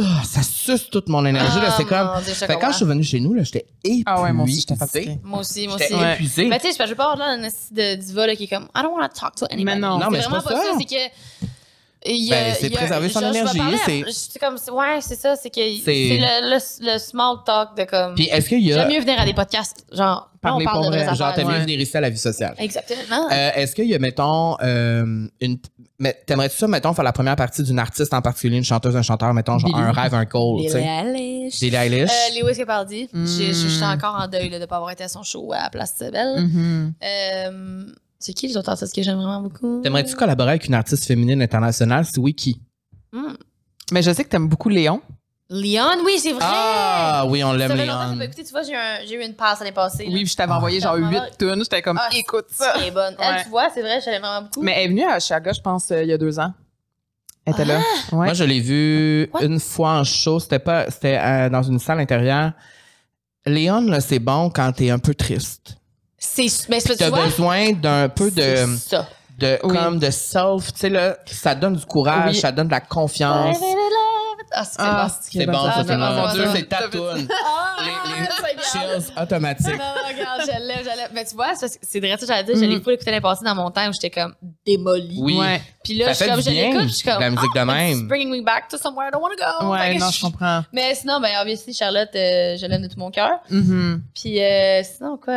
ah, 0.00 0.22
ça 0.24 0.42
suce 0.44 0.88
toute 0.88 1.08
mon 1.08 1.26
énergie, 1.26 1.58
là. 1.58 1.64
Ah, 1.70 1.74
C'est 1.76 1.84
comme, 1.84 2.08
Dieu, 2.24 2.32
je 2.32 2.44
fait 2.46 2.54
que 2.54 2.60
quand 2.60 2.70
je 2.70 2.76
suis 2.76 2.84
venu 2.84 3.02
chez 3.02 3.18
nous, 3.18 3.34
là, 3.34 3.42
j'étais 3.42 3.66
épuisé. 3.82 4.04
Ah 4.06 4.22
ouais, 4.22 4.32
moi 4.32 4.44
aussi, 4.44 4.60
j'étais 4.60 4.76
fatiguée. 4.76 5.18
Moi 5.24 5.40
aussi, 5.40 5.66
moi 5.66 5.76
J'étais 5.80 5.94
aussi. 5.94 6.02
Ouais. 6.02 6.12
épuisé. 6.14 6.46
Mais 6.46 6.60
tu 6.60 6.70
sais, 6.72 6.84
je 6.84 6.88
veux 6.88 6.94
pas 6.94 7.12
avoir 7.12 7.18
là 7.28 7.36
une 7.36 7.44
espèce 7.44 7.72
de 7.72 8.00
diva 8.00 8.26
là, 8.28 8.36
qui 8.36 8.44
est 8.44 8.48
comme 8.48 8.68
I 8.74 8.82
don't 8.82 8.92
want 8.96 9.08
to 9.08 9.20
talk 9.20 9.34
to 9.34 9.46
anybody. 9.50 9.64
Mais 9.64 9.80
non. 9.80 9.98
Non, 9.98 10.10
mais 10.10 10.22
c'est 10.22 10.28
vraiment 10.28 10.42
pas 10.44 10.50
pas 10.52 10.62
ça. 10.62 10.70
C'est 10.78 10.84
que. 10.84 11.46
Il 12.06 12.30
Ben, 12.30 12.54
c'est 12.58 12.70
préserver 12.70 13.08
son 13.08 13.20
énergie, 13.20 13.60
c'est- 13.84 14.38
comme, 14.38 14.56
ouais, 14.72 15.00
c'est 15.00 15.14
ça. 15.18 15.36
C'est 15.36 15.50
que 15.50 15.60
C'est- 15.84 16.18
le, 16.18 16.50
le, 16.50 16.92
le 16.92 16.98
small 16.98 17.36
talk 17.46 17.76
de 17.76 17.84
comme. 17.84 18.14
Puis 18.14 18.28
est-ce 18.30 18.48
qu'il 18.48 18.60
y 18.60 18.72
a, 18.72 18.78
J'aime 18.78 18.88
mieux 18.92 19.00
venir 19.00 19.20
à 19.20 19.24
des 19.24 19.34
podcasts. 19.34 19.84
Genre, 19.92 20.28
Parler 20.40 20.64
parle 20.64 20.80
pour 20.82 20.90
vrai. 20.90 21.14
genre, 21.14 21.34
t'aimes 21.34 21.48
mieux 21.48 21.58
venir 21.60 21.78
ici 21.80 21.96
à 21.96 22.00
la 22.00 22.10
vie 22.10 22.18
sociale? 22.18 22.54
Exactement. 22.58 23.28
Euh, 23.30 23.50
est-ce 23.54 23.74
qu'il 23.76 23.86
y 23.86 23.94
a, 23.94 23.98
mettons, 24.00 24.56
euh, 24.62 25.26
une, 25.40 25.58
mais 26.00 26.20
t'aimerais-tu 26.26 26.56
ça, 26.56 26.66
mettons, 26.66 26.92
faire 26.94 27.04
la 27.04 27.12
première 27.12 27.36
partie 27.36 27.62
d'une 27.62 27.78
artiste 27.78 28.12
en 28.12 28.20
particulier, 28.20 28.56
une 28.56 28.64
chanteuse, 28.64 28.96
un 28.96 29.02
chanteur, 29.02 29.32
mettons, 29.34 29.58
genre, 29.58 29.76
un 29.76 29.92
rêve, 29.92 30.14
un 30.14 30.24
goal, 30.24 30.56
tu 30.62 30.66
Billie 30.66 30.72
sais? 30.72 30.82
Eilish. 30.84 31.60
Billie 31.60 31.76
Eilish. 31.76 32.10
Euh, 32.10 32.40
Lewis 32.42 32.56
Capaldi. 32.56 33.08
Mm. 33.12 33.24
Je 33.26 33.52
suis 33.52 33.84
encore 33.84 34.16
en 34.20 34.26
deuil 34.26 34.48
là, 34.48 34.56
de 34.56 34.62
ne 34.62 34.66
pas 34.66 34.76
avoir 34.76 34.90
été 34.90 35.04
à 35.04 35.08
son 35.08 35.22
show 35.22 35.52
à 35.54 35.70
Place 35.70 35.94
Belle. 36.00 36.40
Mhm. 36.42 36.92
Euh, 37.04 37.84
c'est 38.22 38.32
qui 38.32 38.48
les 38.48 38.56
autres 38.56 38.70
artistes 38.70 38.94
que 38.94 39.02
j'aime 39.02 39.16
vraiment 39.16 39.42
beaucoup? 39.42 39.80
T'aimerais-tu 39.82 40.14
collaborer 40.16 40.50
avec 40.50 40.66
une 40.66 40.74
artiste 40.74 41.04
féminine 41.06 41.42
internationale? 41.42 42.04
Si 42.06 42.18
oui, 42.18 42.34
qui? 42.34 42.60
Hmm. 43.12 43.34
Mais 43.92 44.02
je 44.02 44.10
sais 44.12 44.24
que 44.24 44.28
t'aimes 44.30 44.48
beaucoup 44.48 44.68
Léon. 44.70 45.00
Leon, 45.50 46.02
oui, 46.06 46.18
c'est 46.18 46.32
vrai! 46.32 46.40
Ah, 46.42 47.24
oui, 47.28 47.44
on 47.44 47.52
l'aime, 47.52 47.72
Léon. 47.76 48.18
Tu 48.34 48.42
vois, 48.52 48.62
j'ai 48.62 48.72
eu, 48.72 48.76
un- 48.76 49.04
j'ai 49.06 49.16
eu 49.16 49.22
une 49.26 49.34
passe 49.34 49.58
l'année 49.58 49.72
passée. 49.72 50.04
Oui, 50.08 50.22
puis 50.22 50.28
je 50.28 50.36
t'avais 50.36 50.52
Ah. 50.52 50.56
envoyé 50.56 50.80
genre 50.80 50.94
Ça 50.94 51.00
m'a- 51.00 51.10
8 51.10 51.36
tunes. 51.38 51.58
J'étais 51.58 51.82
comme, 51.82 51.98
Ah, 52.00 52.08
écoute 52.16 52.46
ça. 52.50 52.72
Elle 52.78 52.84
est 52.84 52.90
bonne. 52.90 53.14
Elle, 53.18 53.34
Ouais. 53.34 53.42
tu 53.42 53.50
vois, 53.50 53.68
c'est 53.74 53.82
vrai, 53.82 54.00
je 54.00 54.08
l'aime 54.08 54.22
vraiment 54.22 54.42
beaucoup. 54.42 54.62
Mais 54.62 54.72
elle 54.76 54.84
est 54.84 54.88
venue 54.88 55.04
à 55.04 55.20
Chicago, 55.20 55.50
je 55.54 55.60
pense, 55.60 55.90
euh, 55.90 56.02
il 56.02 56.08
y 56.08 56.12
a 56.12 56.16
deux 56.18 56.38
ans. 56.38 56.54
Elle 57.44 57.52
était 57.52 57.64
là. 57.66 57.78
Ouais. 58.12 58.26
Moi, 58.26 58.32
je 58.34 58.44
l'ai 58.44 58.60
vu 58.60 59.28
What? 59.34 59.42
une 59.44 59.58
fois 59.60 59.98
en 59.98 60.04
show. 60.04 60.38
C'était 60.40 60.58
pas, 60.60 60.88
c'était 60.90 61.18
euh, 61.18 61.50
dans 61.50 61.62
une 61.62 61.78
salle 61.80 61.98
intérieure. 62.00 62.52
Léon, 63.44 63.80
là, 63.82 64.00
c'est 64.00 64.20
bon 64.20 64.48
quand 64.48 64.72
t'es 64.72 64.88
un 64.90 65.00
peu 65.00 65.14
triste. 65.14 65.76
C'est, 66.24 66.68
mais 66.68 66.78
c'est- 66.80 66.90
tu 66.92 66.98
T'as 66.98 67.08
vois, 67.10 67.24
besoin 67.24 67.72
d'un 67.72 68.08
peu 68.08 68.30
de, 68.30 68.54
ça. 68.78 69.08
de, 69.38 69.58
Oui. 69.64 69.76
comme 69.76 69.98
de 69.98 70.10
self, 70.10 70.72
tu 70.72 70.78
sais, 70.80 70.88
là, 70.88 71.16
ça 71.26 71.54
donne 71.54 71.74
du 71.74 71.84
courage, 71.84 72.34
Oui. 72.34 72.40
ça 72.40 72.52
donne 72.52 72.68
de 72.68 72.72
la 72.72 72.80
confiance. 72.80 73.58
Ah, 74.54 74.64
c'est 74.64 74.76
Ah, 74.78 75.06
bon. 75.08 75.14
C'est 75.30 75.46
bon, 75.46 75.52
ça, 75.52 75.58
Ah, 75.66 75.72
c'est 75.82 75.86
c'est 75.88 75.96
bon, 75.96 76.12
mon 76.14 76.28
c'est 76.28 76.34
Dieu, 76.34 76.44
bon. 76.44 76.52
c'est 76.54 76.68
ta 76.68 76.88
toune. 76.88 77.28
Ah, 77.44 77.76
Les, 77.84 78.62
chills 78.62 79.12
automatiques. 79.20 79.66
Non, 79.66 79.76
non, 79.78 80.08
regarde, 80.08 80.40
je 80.42 80.66
l'aime, 80.66 80.78
je 80.80 80.96
l'aime. 80.96 81.10
Mais 81.14 81.24
tu 81.24 81.34
vois, 81.34 81.54
c'est 81.54 82.00
vrai, 82.00 82.16
ça, 82.18 82.26
j'allais 82.26 82.44
dire, 82.44 82.56
je 82.56 82.64
l'ai 82.64 82.80
pas 82.80 82.92
écouté 82.92 83.10
l'année 83.10 83.20
passée 83.20 83.44
dans 83.44 83.54
mon 83.54 83.70
temps 83.70 83.88
où 83.88 83.92
j'étais 83.92 84.10
comme 84.10 84.34
démolie. 84.66 85.18
Oui. 85.20 85.36
Ouais. 85.38 85.60
Puis 85.82 85.96
là, 85.98 86.14
Ça 86.14 86.26
je 86.26 86.30
comme, 86.30 86.42
je 86.42 86.50
l'écoute, 86.50 86.82
je 86.82 86.92
suis 86.92 87.08
comme, 87.08 87.20
la 87.20 87.30
musique 87.30 87.54
de 87.54 87.58
ah, 87.60 87.64
même. 87.64 87.98
It's 87.98 88.08
bringing 88.08 88.30
me 88.30 88.42
back 88.44 88.68
to 88.68 88.76
somewhere 88.78 89.08
I 89.08 89.10
don't 89.12 89.22
want 89.22 89.30
to 89.30 89.36
go. 89.36 89.70
Ouais, 89.72 89.98
non, 89.98 90.10
je 90.10 90.20
comprends. 90.20 90.62
Mais 90.72 90.94
sinon, 90.94 91.20
ben, 91.20 91.30
obviously, 91.40 91.72
Charlotte, 91.74 92.10
euh, 92.14 92.56
je 92.56 92.66
l'aime 92.66 92.82
de 92.82 92.88
tout 92.88 92.98
mon 92.98 93.10
cœur. 93.10 93.30
Mhm. 93.50 94.02
Puis 94.14 94.40
euh, 94.40 94.82
sinon, 94.84 95.16
quoi, 95.16 95.34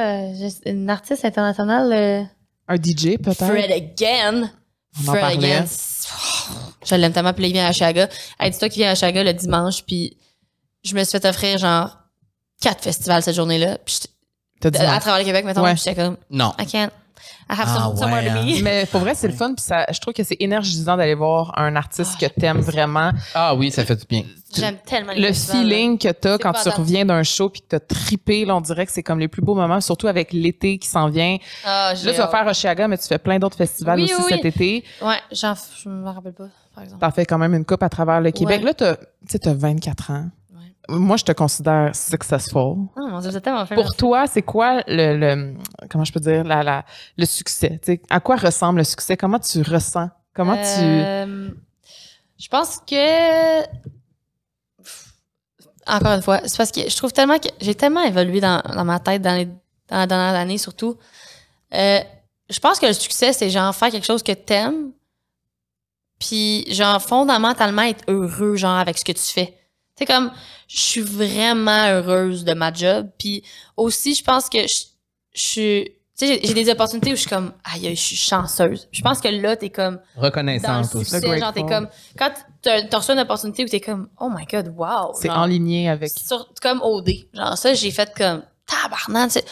une 0.66 0.90
artiste 0.90 1.26
internationale, 1.26 1.92
euh, 1.94 2.24
Un 2.68 2.76
DJ, 2.76 3.18
peut-être? 3.18 3.46
Fred 3.46 3.72
Again. 3.72 4.50
On 5.06 5.10
en 5.10 5.14
Fred. 5.16 5.38
Again. 5.44 5.66
Je 6.86 6.96
l'aime 6.96 7.14
tellement. 7.14 7.34
Puis 7.34 7.44
là, 7.44 7.48
il 7.50 7.54
vient 7.54 7.68
à 7.68 7.72
Chaga. 7.72 8.08
Hey, 8.40 8.52
dis-toi 8.52 8.70
qu'il 8.70 8.82
vient 8.84 8.92
à 8.92 8.96
Chaga 8.96 9.24
le 9.24 9.34
dimanche, 9.34 9.84
puis 9.86 10.18
je 10.84 10.96
me 10.96 11.04
suis 11.04 11.20
fait 11.20 11.28
offrir 11.28 11.58
genre 11.58 11.98
quatre 12.62 12.84
festivals 12.84 13.24
cette 13.24 13.36
journée-là. 13.36 13.78
Puis 13.86 14.00
à 14.64 14.70
non. 14.70 15.00
travers 15.00 15.20
le 15.20 15.26
Québec, 15.26 15.46
mettons. 15.46 15.64
Ouais. 15.64 15.74
Puis 15.74 15.84
j'étais 15.86 16.02
comme, 16.02 16.18
Non. 16.30 16.54
I 16.60 16.66
can't. 16.66 16.92
I 17.50 17.54
have 17.54 17.66
Ah, 17.68 17.80
some, 17.86 17.98
somewhere 17.98 18.24
ouais, 18.24 18.56
to 18.56 18.60
be. 18.60 18.64
Mais 18.64 18.86
pour 18.88 19.02
vrai, 19.02 19.14
c'est 19.16 19.28
le 19.28 19.34
fun. 19.34 19.54
Puis 19.54 19.64
ça, 19.64 19.86
je 19.92 20.00
trouve 20.00 20.14
que 20.14 20.24
c'est 20.24 20.38
énergisant 20.40 20.98
d'aller 20.98 21.14
voir 21.16 21.54
un 21.58 21.76
artiste 21.76 22.20
que 22.20 22.26
t'aimes 22.26 22.62
vraiment. 22.62 23.12
Ah 23.34 23.56
oui, 23.56 23.72
ça 23.72 23.86
fait 23.86 23.96
du 23.96 24.06
bien. 24.10 24.24
J'aime 24.56 24.78
tellement 24.86 25.12
Le 25.16 25.34
feeling 25.34 25.98
que 25.98 26.10
t'as 26.12 26.38
quand 26.38 26.54
tu 26.54 26.70
reviens 26.70 27.06
d'un 27.06 27.24
show 27.24 27.50
puis 27.50 27.62
que 27.62 27.68
t'as 27.68 27.80
trippé, 27.80 28.46
là, 28.46 28.56
on 28.56 28.62
dirait 28.62 28.86
que 28.86 28.92
c'est 28.92 29.04
comme 29.04 29.20
les 29.20 29.28
plus 29.28 29.42
beaux 29.42 29.54
moments, 29.56 29.82
surtout 29.82 30.08
avec 30.08 30.32
l'été 30.32 30.78
qui 30.78 30.88
s'en 30.88 31.10
vient. 31.10 31.34
là. 31.66 31.90
Ah, 31.90 31.94
Là, 31.94 32.12
tu 32.14 32.18
vas 32.18 32.28
faire 32.30 32.48
Oshiaga, 32.48 32.88
mais 32.88 32.98
tu 32.98 33.08
fais 33.08 33.18
plein 33.20 33.38
d'autres 33.38 33.58
festivals 33.58 33.98
Oui, 34.00 34.06
aussi 34.06 34.14
oui, 34.16 34.24
cet 34.30 34.44
oui. 34.44 34.48
été. 34.50 34.84
Ouais, 35.02 35.18
j'en, 35.32 35.54
je 35.84 35.90
me 35.90 36.08
rappelle 36.10 36.34
pas, 36.34 36.48
par 36.74 36.84
exemple. 36.84 37.02
T'en 37.02 37.12
fais 37.12 37.26
quand 37.26 37.38
même 37.38 37.54
une 37.54 37.66
coupe 37.66 37.84
à 37.84 37.90
travers 37.90 38.22
le 38.22 38.32
Québec. 38.32 38.60
Ouais. 38.62 38.66
Là, 38.68 38.74
t'as, 38.74 38.96
tu 38.96 39.04
sais, 39.28 39.40
t'as 39.40 39.54
24 39.54 40.12
ans. 40.12 40.26
Moi, 40.90 41.18
je 41.18 41.24
te 41.24 41.32
considère 41.32 41.96
successful. 41.96 42.88
Ah, 42.96 43.02
mon 43.10 43.20
Dieu. 43.20 43.32
Pour 43.76 43.96
toi, 43.96 44.28
c'est 44.28 44.42
quoi 44.44 44.82
le, 44.88 45.18
le- 45.18 45.58
comment 45.90 46.04
je 46.06 46.14
peux 46.14 46.20
dire 46.20 46.44
la, 46.44 46.62
la- 46.64 46.86
le 47.18 47.26
succès? 47.26 47.80
Tu 47.82 47.94
sais, 47.94 48.02
À 48.10 48.20
quoi 48.20 48.36
ressemble 48.36 48.80
le 48.80 48.84
succès? 48.84 49.18
Comment 49.18 49.40
tu 49.40 49.62
ressens? 49.62 50.10
Comment 50.34 50.56
tu 50.58 50.62
Euh, 50.64 51.50
Je 52.38 52.48
pense 52.50 52.78
que. 52.86 53.64
Encore 55.88 56.14
une 56.14 56.22
fois, 56.22 56.42
c'est 56.46 56.58
parce 56.58 56.72
que 56.72 56.90
je 56.90 56.96
trouve 56.96 57.14
tellement 57.14 57.38
que 57.38 57.48
j'ai 57.62 57.76
tellement 57.76 58.02
évolué 58.04 58.40
dans, 58.42 58.62
dans 58.62 58.86
ma 58.86 59.00
tête 59.00 59.22
dans, 59.22 59.36
les, 59.36 59.46
dans 59.46 59.98
la 59.98 60.08
dernière 60.08 60.34
année, 60.40 60.58
surtout. 60.58 60.98
Euh, 61.74 62.00
je 62.50 62.60
pense 62.60 62.80
que 62.80 62.88
le 62.88 62.94
succès, 62.94 63.34
c'est 63.34 63.50
genre 63.50 63.74
faire 63.76 63.92
quelque 63.92 64.06
chose 64.06 64.24
que 64.24 64.32
t'aimes, 64.32 64.92
puis 66.20 66.66
genre 66.74 67.02
fondamentalement 67.02 67.84
être 67.84 68.04
heureux, 68.08 68.56
genre 68.56 68.78
avec 68.78 68.98
ce 68.98 69.06
que 69.06 69.12
tu 69.12 69.22
fais. 69.22 69.56
C'est 69.98 70.06
comme, 70.06 70.32
je 70.68 70.78
suis 70.80 71.02
vraiment 71.02 71.86
heureuse 71.88 72.44
de 72.44 72.54
ma 72.54 72.74
job, 72.74 73.10
puis 73.18 73.44
aussi, 73.78 74.14
je 74.14 74.24
pense 74.24 74.50
que 74.50 74.60
je, 74.68 74.84
je 75.34 75.42
suis. 75.42 75.92
Tu 76.18 76.26
sais, 76.28 76.40
j'ai- 76.44 76.54
des 76.54 76.70
opportunités 76.70 77.12
où 77.12 77.16
je 77.16 77.22
suis 77.22 77.30
comme, 77.30 77.52
aïe, 77.64 77.94
je 77.96 78.00
suis 78.02 78.16
chanceuse. 78.16 78.88
Je 78.92 79.02
pense 79.02 79.20
que 79.20 79.28
là, 79.28 79.56
t'es 79.58 79.70
comme, 79.70 79.96
dans 79.96 80.22
le 80.22 80.26
Reconnaissante 80.28 80.96
aussi. 80.96 81.12
genre, 81.40 81.54
t'es 81.54 81.62
comme, 81.64 81.90
quand 82.18 82.32
t'as 82.62 82.84
t'as 82.84 82.98
reçu 82.98 83.12
une 83.12 83.20
opportunité 83.20 83.64
où 83.66 83.68
t'es 83.68 83.82
comme, 83.82 84.08
oh 84.20 84.30
my 84.30 84.46
god, 84.46 84.74
wow. 84.78 85.14
c'est 85.14 85.28
genre, 85.28 85.40
en 85.40 85.46
ligne 85.46 85.90
avec 85.90 86.12
sur- 86.12 86.50
comme 86.62 86.82
OD. 86.82 87.28
Genre, 87.34 87.58
ça, 87.58 87.74
j'ai 87.74 87.92
fait 87.92 88.14
comme, 88.18 88.44
tabarnak, 88.66 89.32
tu 89.32 89.40
sais. 89.40 89.46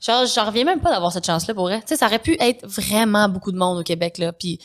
Genre, 0.00 0.26
j'en 0.26 0.44
reviens 0.46 0.64
même 0.64 0.80
pas 0.80 0.90
d'avoir 0.90 1.12
cette 1.12 1.26
chance-là 1.26 1.54
pour 1.54 1.64
vrai. 1.64 1.80
Tu 1.80 1.88
sais, 1.88 1.96
ça 1.96 2.06
aurait 2.06 2.18
pu 2.20 2.36
être 2.40 2.64
vraiment 2.66 3.28
beaucoup 3.28 3.50
de 3.52 3.58
monde 3.58 3.78
au 3.78 3.82
Québec, 3.82 4.18
là. 4.18 4.32
Puis, 4.32 4.58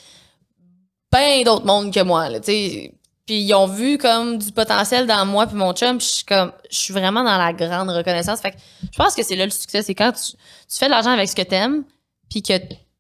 ben 1.11 1.43
d'autres 1.43 1.65
mondes 1.65 1.91
que 1.93 2.01
moi, 2.01 2.29
là, 2.29 2.39
tu 2.39 2.45
sais. 2.51 2.93
Puis, 3.29 3.41
ils 3.41 3.53
ont 3.53 3.67
vu 3.67 3.99
comme 3.99 4.39
du 4.39 4.51
potentiel 4.51 5.05
dans 5.05 5.23
moi 5.23 5.45
puis 5.45 5.55
mon 5.55 5.71
chum. 5.73 5.99
Puis, 5.99 6.07
je 6.07 6.15
suis 6.15 6.25
comme, 6.25 6.51
je 6.71 6.75
suis 6.75 6.93
vraiment 6.93 7.23
dans 7.23 7.37
la 7.37 7.53
grande 7.53 7.89
reconnaissance. 7.89 8.41
Fait 8.41 8.49
que 8.49 8.57
je 8.91 8.97
pense 8.97 9.13
que 9.13 9.21
c'est 9.21 9.35
là 9.35 9.45
le 9.45 9.51
succès. 9.51 9.83
C'est 9.83 9.93
quand 9.93 10.11
tu, 10.13 10.31
tu 10.31 10.77
fais 10.79 10.87
de 10.87 10.89
l'argent 10.89 11.11
avec 11.11 11.29
ce 11.29 11.35
que 11.35 11.43
t'aimes 11.43 11.83
puis 12.27 12.41
que 12.41 12.53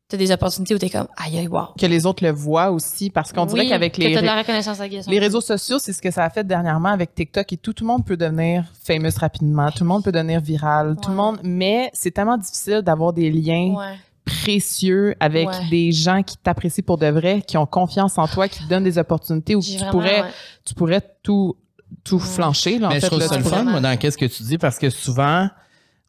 t'as 0.07 0.17
des 0.17 0.31
opportunités 0.31 0.75
où 0.75 0.77
t'es 0.77 0.91
comme, 0.91 1.07
aïe, 1.17 1.39
aïe, 1.39 1.47
wow. 1.47 1.69
que 1.79 1.87
les 1.87 2.05
autres 2.05 2.23
le 2.23 2.29
voient 2.29 2.69
aussi 2.69 3.09
parce 3.09 3.33
qu'on 3.33 3.47
dirait 3.47 3.69
qu'avec 3.69 3.97
les 3.97 4.17
de 4.17 4.21
la 4.21 4.37
reconnaissance 4.37 4.77
les 5.07 5.19
réseaux 5.19 5.41
sociaux, 5.41 5.79
c'est 5.79 5.93
ce 5.93 6.01
que 6.01 6.11
ça 6.11 6.25
a 6.25 6.29
fait 6.29 6.45
dernièrement 6.45 6.89
avec 6.89 7.15
TikTok 7.15 7.51
et 7.51 7.57
tout. 7.57 7.73
Tout 7.73 7.83
le 7.83 7.87
monde 7.87 8.05
peut 8.05 8.17
devenir 8.17 8.65
famous 8.83 9.17
rapidement. 9.19 9.71
Tout 9.71 9.83
le 9.83 9.89
monde 9.89 10.03
peut 10.03 10.11
devenir 10.11 10.41
viral. 10.41 10.95
Tout 11.01 11.09
le 11.09 11.15
monde, 11.15 11.39
mais 11.41 11.89
c'est 11.93 12.11
tellement 12.11 12.37
difficile 12.37 12.83
d'avoir 12.83 13.13
des 13.13 13.31
liens 13.31 13.73
Ouais. 13.75 13.97
Précieux 14.43 15.15
avec 15.19 15.47
Ouais. 15.47 15.69
des 15.69 15.91
gens 15.91 16.21
qui 16.23 16.37
t'apprécient 16.37 16.83
pour 16.85 16.97
de 16.97 17.07
vrai, 17.07 17.41
qui 17.45 17.57
ont 17.57 17.65
confiance 17.65 18.17
en 18.17 18.27
toi, 18.27 18.47
qui 18.47 18.63
te 18.63 18.69
donnent 18.69 18.83
des 18.83 18.97
opportunités 18.97 19.55
où 19.55 19.61
tu 19.61 19.75
vraiment, 19.77 19.91
pourrais, 19.91 20.21
ouais. 20.21 20.29
tu 20.65 20.73
pourrais 20.73 21.01
tout, 21.23 21.55
tout 22.03 22.17
Ouais. 22.17 22.21
flancher. 22.21 22.79
Là, 22.79 22.87
en 22.87 22.89
Mais 22.89 22.95
fait, 22.99 23.01
je 23.01 23.07
trouve 23.07 23.19
là, 23.19 23.27
ça 23.27 23.37
le 23.37 23.43
fun, 23.43 23.63
moi, 23.63 23.79
dans 23.81 23.97
qu'est-ce 23.97 24.17
que 24.17 24.25
tu 24.25 24.43
dis, 24.43 24.57
parce 24.57 24.77
que 24.79 24.89
souvent, 24.89 25.49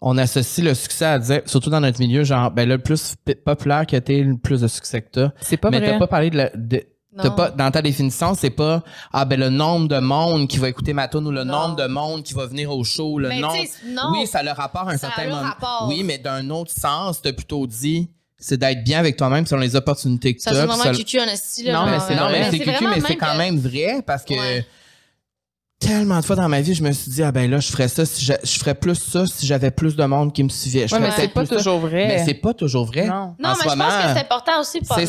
on 0.03 0.17
associe 0.19 0.67
le 0.67 0.75
succès 0.75 1.05
à 1.05 1.19
dire, 1.19 1.43
surtout 1.47 1.71
dans 1.71 1.81
notre 1.81 2.01
milieu, 2.01 2.25
genre, 2.25 2.51
ben 2.51 2.69
là, 2.69 2.77
le 2.77 2.83
plus 2.83 3.15
populaire 3.45 3.87
que 3.87 3.97
t'es, 3.97 4.23
le 4.23 4.37
plus 4.37 4.61
de 4.63 4.69
succès 4.69 5.03
que 5.03 5.09
t'as. 5.11 5.31
C'est 5.41 5.57
pas 5.57 5.71
mais 5.71 5.79
vrai. 5.79 5.91
t'as 5.93 5.99
pas 5.99 6.07
parlé 6.07 6.31
de 6.31 6.37
la. 6.37 6.51
de- 6.55 6.85
T'as 7.17 7.31
pas, 7.31 7.51
dans 7.51 7.71
ta 7.73 7.83
définition, 7.83 8.35
c'est 8.35 8.51
pas 8.51 8.83
ah 9.13 9.25
ben 9.25 9.39
le 9.41 9.49
nombre 9.49 9.89
de 9.89 9.99
monde 9.99 10.47
qui 10.47 10.59
va 10.59 10.69
écouter 10.69 10.93
ma 10.93 11.09
tune 11.09 11.27
ou 11.27 11.33
le 11.33 11.43
Non. 11.43 11.63
nombre 11.69 11.77
de 11.77 11.87
monde 11.89 12.23
qui 12.23 12.35
va 12.35 12.47
venir 12.47 12.71
au 12.71 12.85
show, 12.85 13.19
le 13.19 13.29
Mais 13.29 13.41
nombre. 13.41 13.57
tu 13.57 13.89
non. 13.93 14.13
Oui, 14.13 14.27
ça 14.29 14.43
le 14.45 14.53
rapport 14.53 14.89
à 14.89 14.93
un 14.93 14.97
Ça 14.97 15.09
a 15.09 15.11
certain 15.11 15.25
le 15.25 15.31
moment. 15.35 15.43
rapport. 15.49 15.87
Oui, 15.89 16.05
mais 16.05 16.19
d'un 16.19 16.49
autre 16.51 16.71
sens, 16.73 17.21
t'as 17.21 17.33
plutôt 17.33 17.67
dit 17.67 18.09
c'est 18.39 18.57
d'être 18.59 18.85
bien 18.85 19.01
avec 19.01 19.17
toi-même 19.17 19.45
selon 19.45 19.61
les 19.61 19.75
opportunités 19.77 20.35
que 20.37 20.41
Ça, 20.41 20.53
t'as. 20.53 20.61
c'est 20.61 20.67
vraiment 20.67 20.97
cucu 20.97 21.21
en 21.21 21.25
esti, 21.25 21.65
là. 21.65 21.73
Non, 21.73 21.87
mais 21.87 21.93
genre, 21.99 22.05
c'est 22.09 22.15
non, 22.17 22.29
mais 22.31 22.51
c'est 22.51 22.59
cucu, 22.61 22.87
mais 22.87 23.01
c'est 23.01 23.17
quand 23.17 23.35
même 23.37 23.59
vrai 23.59 24.03
parce 24.07 24.23
que 24.25 24.35
Ouais. 24.35 24.65
tellement 25.81 26.21
de 26.21 26.25
fois 26.25 26.37
dans 26.37 26.49
ma 26.49 26.61
vie, 26.61 26.75
je 26.75 26.83
me 26.83 26.93
suis 26.93 27.11
dit, 27.11 27.23
ah 27.23 27.33
ben 27.33 27.51
là, 27.51 27.59
je 27.59 27.71
ferais 27.73 27.89
ça, 27.89 28.05
si 28.07 28.25
je, 28.25 28.33
je 28.43 28.59
ferais 28.59 28.75
plus 28.75 28.95
ça 28.95 29.27
si 29.27 29.47
j'avais 29.47 29.71
plus 29.71 29.97
de 29.97 30.05
monde 30.05 30.33
qui 30.33 30.45
me 30.45 30.49
suivait. 30.49 30.87
Je 30.87 30.95
Ouais, 30.95 31.01
mais 31.01 31.11
c'est 31.11 31.29
pas 31.29 31.45
ça. 31.47 31.57
toujours 31.57 31.81
vrai. 31.81 32.07
Mais 32.07 32.25
c'est 32.25 32.35
pas 32.35 32.55
toujours 32.55 32.85
vrai. 32.85 33.07
Non. 33.07 33.35
Non, 33.39 33.49
En 33.51 33.53
mais 33.57 33.59
je 33.65 33.69
moment, 33.69 33.85
pense 33.87 33.95
que 34.05 34.13
c'est 34.15 34.21
important 34.21 34.61
aussi 34.61 34.81
pendant, 34.81 35.03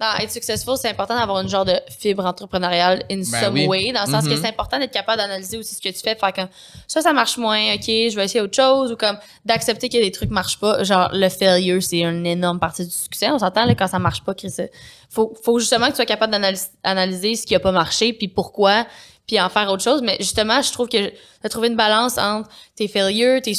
dans 0.00 0.16
être 0.18 0.30
successful, 0.32 0.76
c'est 0.76 0.88
important 0.88 1.16
d'avoir 1.16 1.40
une 1.40 1.48
genre 1.48 1.64
de 1.64 1.74
fibre 2.00 2.26
entrepreneuriale 2.26 3.04
in 3.10 3.22
some 3.22 3.54
oui. 3.54 3.66
way, 3.66 3.92
dans 3.92 4.04
le 4.04 4.10
sens 4.10 4.24
que 4.24 4.30
Mhm. 4.30 4.40
c'est 4.42 4.48
important 4.48 4.78
d'être 4.80 4.90
capable 4.92 5.18
d'analyser 5.18 5.58
aussi 5.58 5.74
ce 5.76 5.80
que 5.80 5.90
tu 5.90 6.00
fais, 6.00 6.14
de 6.14 6.18
faire 6.18 6.32
comme 6.32 6.48
ça, 6.88 7.02
ça 7.02 7.12
marche 7.12 7.36
moins, 7.36 7.74
ok, 7.74 7.84
je 7.86 8.16
vais 8.16 8.24
essayer 8.24 8.40
autre 8.40 8.56
chose, 8.56 8.90
ou 8.90 8.96
comme 8.96 9.16
d'accepter 9.44 9.88
que 9.88 9.98
des 9.98 10.10
trucs 10.10 10.30
marchent 10.30 10.58
pas. 10.58 10.82
Genre, 10.82 11.08
le 11.12 11.28
failure, 11.28 11.80
c'est 11.82 12.00
une 12.00 12.26
énorme 12.26 12.58
partie 12.58 12.84
du 12.84 12.90
succès. 12.90 13.30
On 13.30 13.38
s'entend, 13.38 13.64
là, 13.64 13.74
quand 13.76 13.86
ça 13.86 14.00
marche 14.00 14.22
pas, 14.24 14.34
Chris, 14.34 14.52
euh, 14.58 14.66
faut, 15.08 15.34
faut 15.44 15.58
justement 15.60 15.86
que 15.86 15.90
tu 15.92 15.96
sois 15.96 16.06
capable 16.06 16.32
d'analyser 16.32 16.66
analyser 16.82 17.36
ce 17.36 17.46
qui 17.46 17.54
a 17.54 17.60
pas 17.60 17.72
marché, 17.72 18.12
puis 18.12 18.26
pourquoi, 18.28 18.86
puis 19.26 19.40
en 19.40 19.48
faire 19.50 19.70
autre 19.70 19.84
chose. 19.84 20.02
Mais 20.02 20.16
justement, 20.18 20.60
je 20.62 20.72
trouve 20.72 20.88
que 20.88 21.12
as 21.44 21.48
trouvé 21.48 21.68
une 21.68 21.76
balance 21.76 22.18
entre 22.18 22.48
tes 22.74 22.88
failures, 22.88 23.40
tes, 23.40 23.54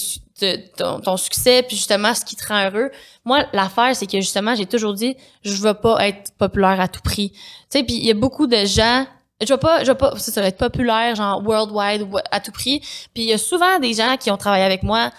ton, 0.77 1.17
succès, 1.17 1.63
puis 1.63 1.75
justement 1.75 2.13
ce 2.13 2.25
qui 2.25 2.35
te 2.35 2.45
rend 2.47 2.69
heureux. 2.69 2.91
Moi, 3.25 3.45
l'affaire, 3.53 3.95
c'est 3.95 4.07
que 4.07 4.19
justement, 4.19 4.55
j'ai 4.55 4.65
toujours 4.65 4.93
dit, 4.93 5.15
je 5.43 5.53
veux 5.55 5.73
pas 5.73 6.07
être 6.07 6.31
populaire 6.37 6.79
à 6.79 6.87
tout 6.87 7.01
prix. 7.01 7.31
Tu 7.31 7.39
sais, 7.69 7.83
puis 7.83 7.95
il 7.95 8.05
y 8.05 8.11
a 8.11 8.15
beaucoup 8.15 8.47
de 8.47 8.65
gens, 8.65 9.05
je 9.41 9.53
veux 9.53 9.59
pas, 9.59 9.83
je 9.83 9.91
veux 9.91 9.97
pas, 9.97 10.17
ça, 10.17 10.41
va 10.41 10.47
être 10.47 10.57
populaire, 10.57 11.15
genre 11.15 11.41
worldwide 11.43 12.07
à 12.31 12.39
tout 12.39 12.51
prix. 12.51 12.79
Puis 13.13 13.23
il 13.23 13.29
y 13.29 13.33
a 13.33 13.37
souvent 13.37 13.79
des 13.79 13.93
gens 13.93 14.17
qui 14.17 14.31
ont 14.31 14.37
travaillé 14.37 14.63
avec 14.63 14.83
moi. 14.83 15.11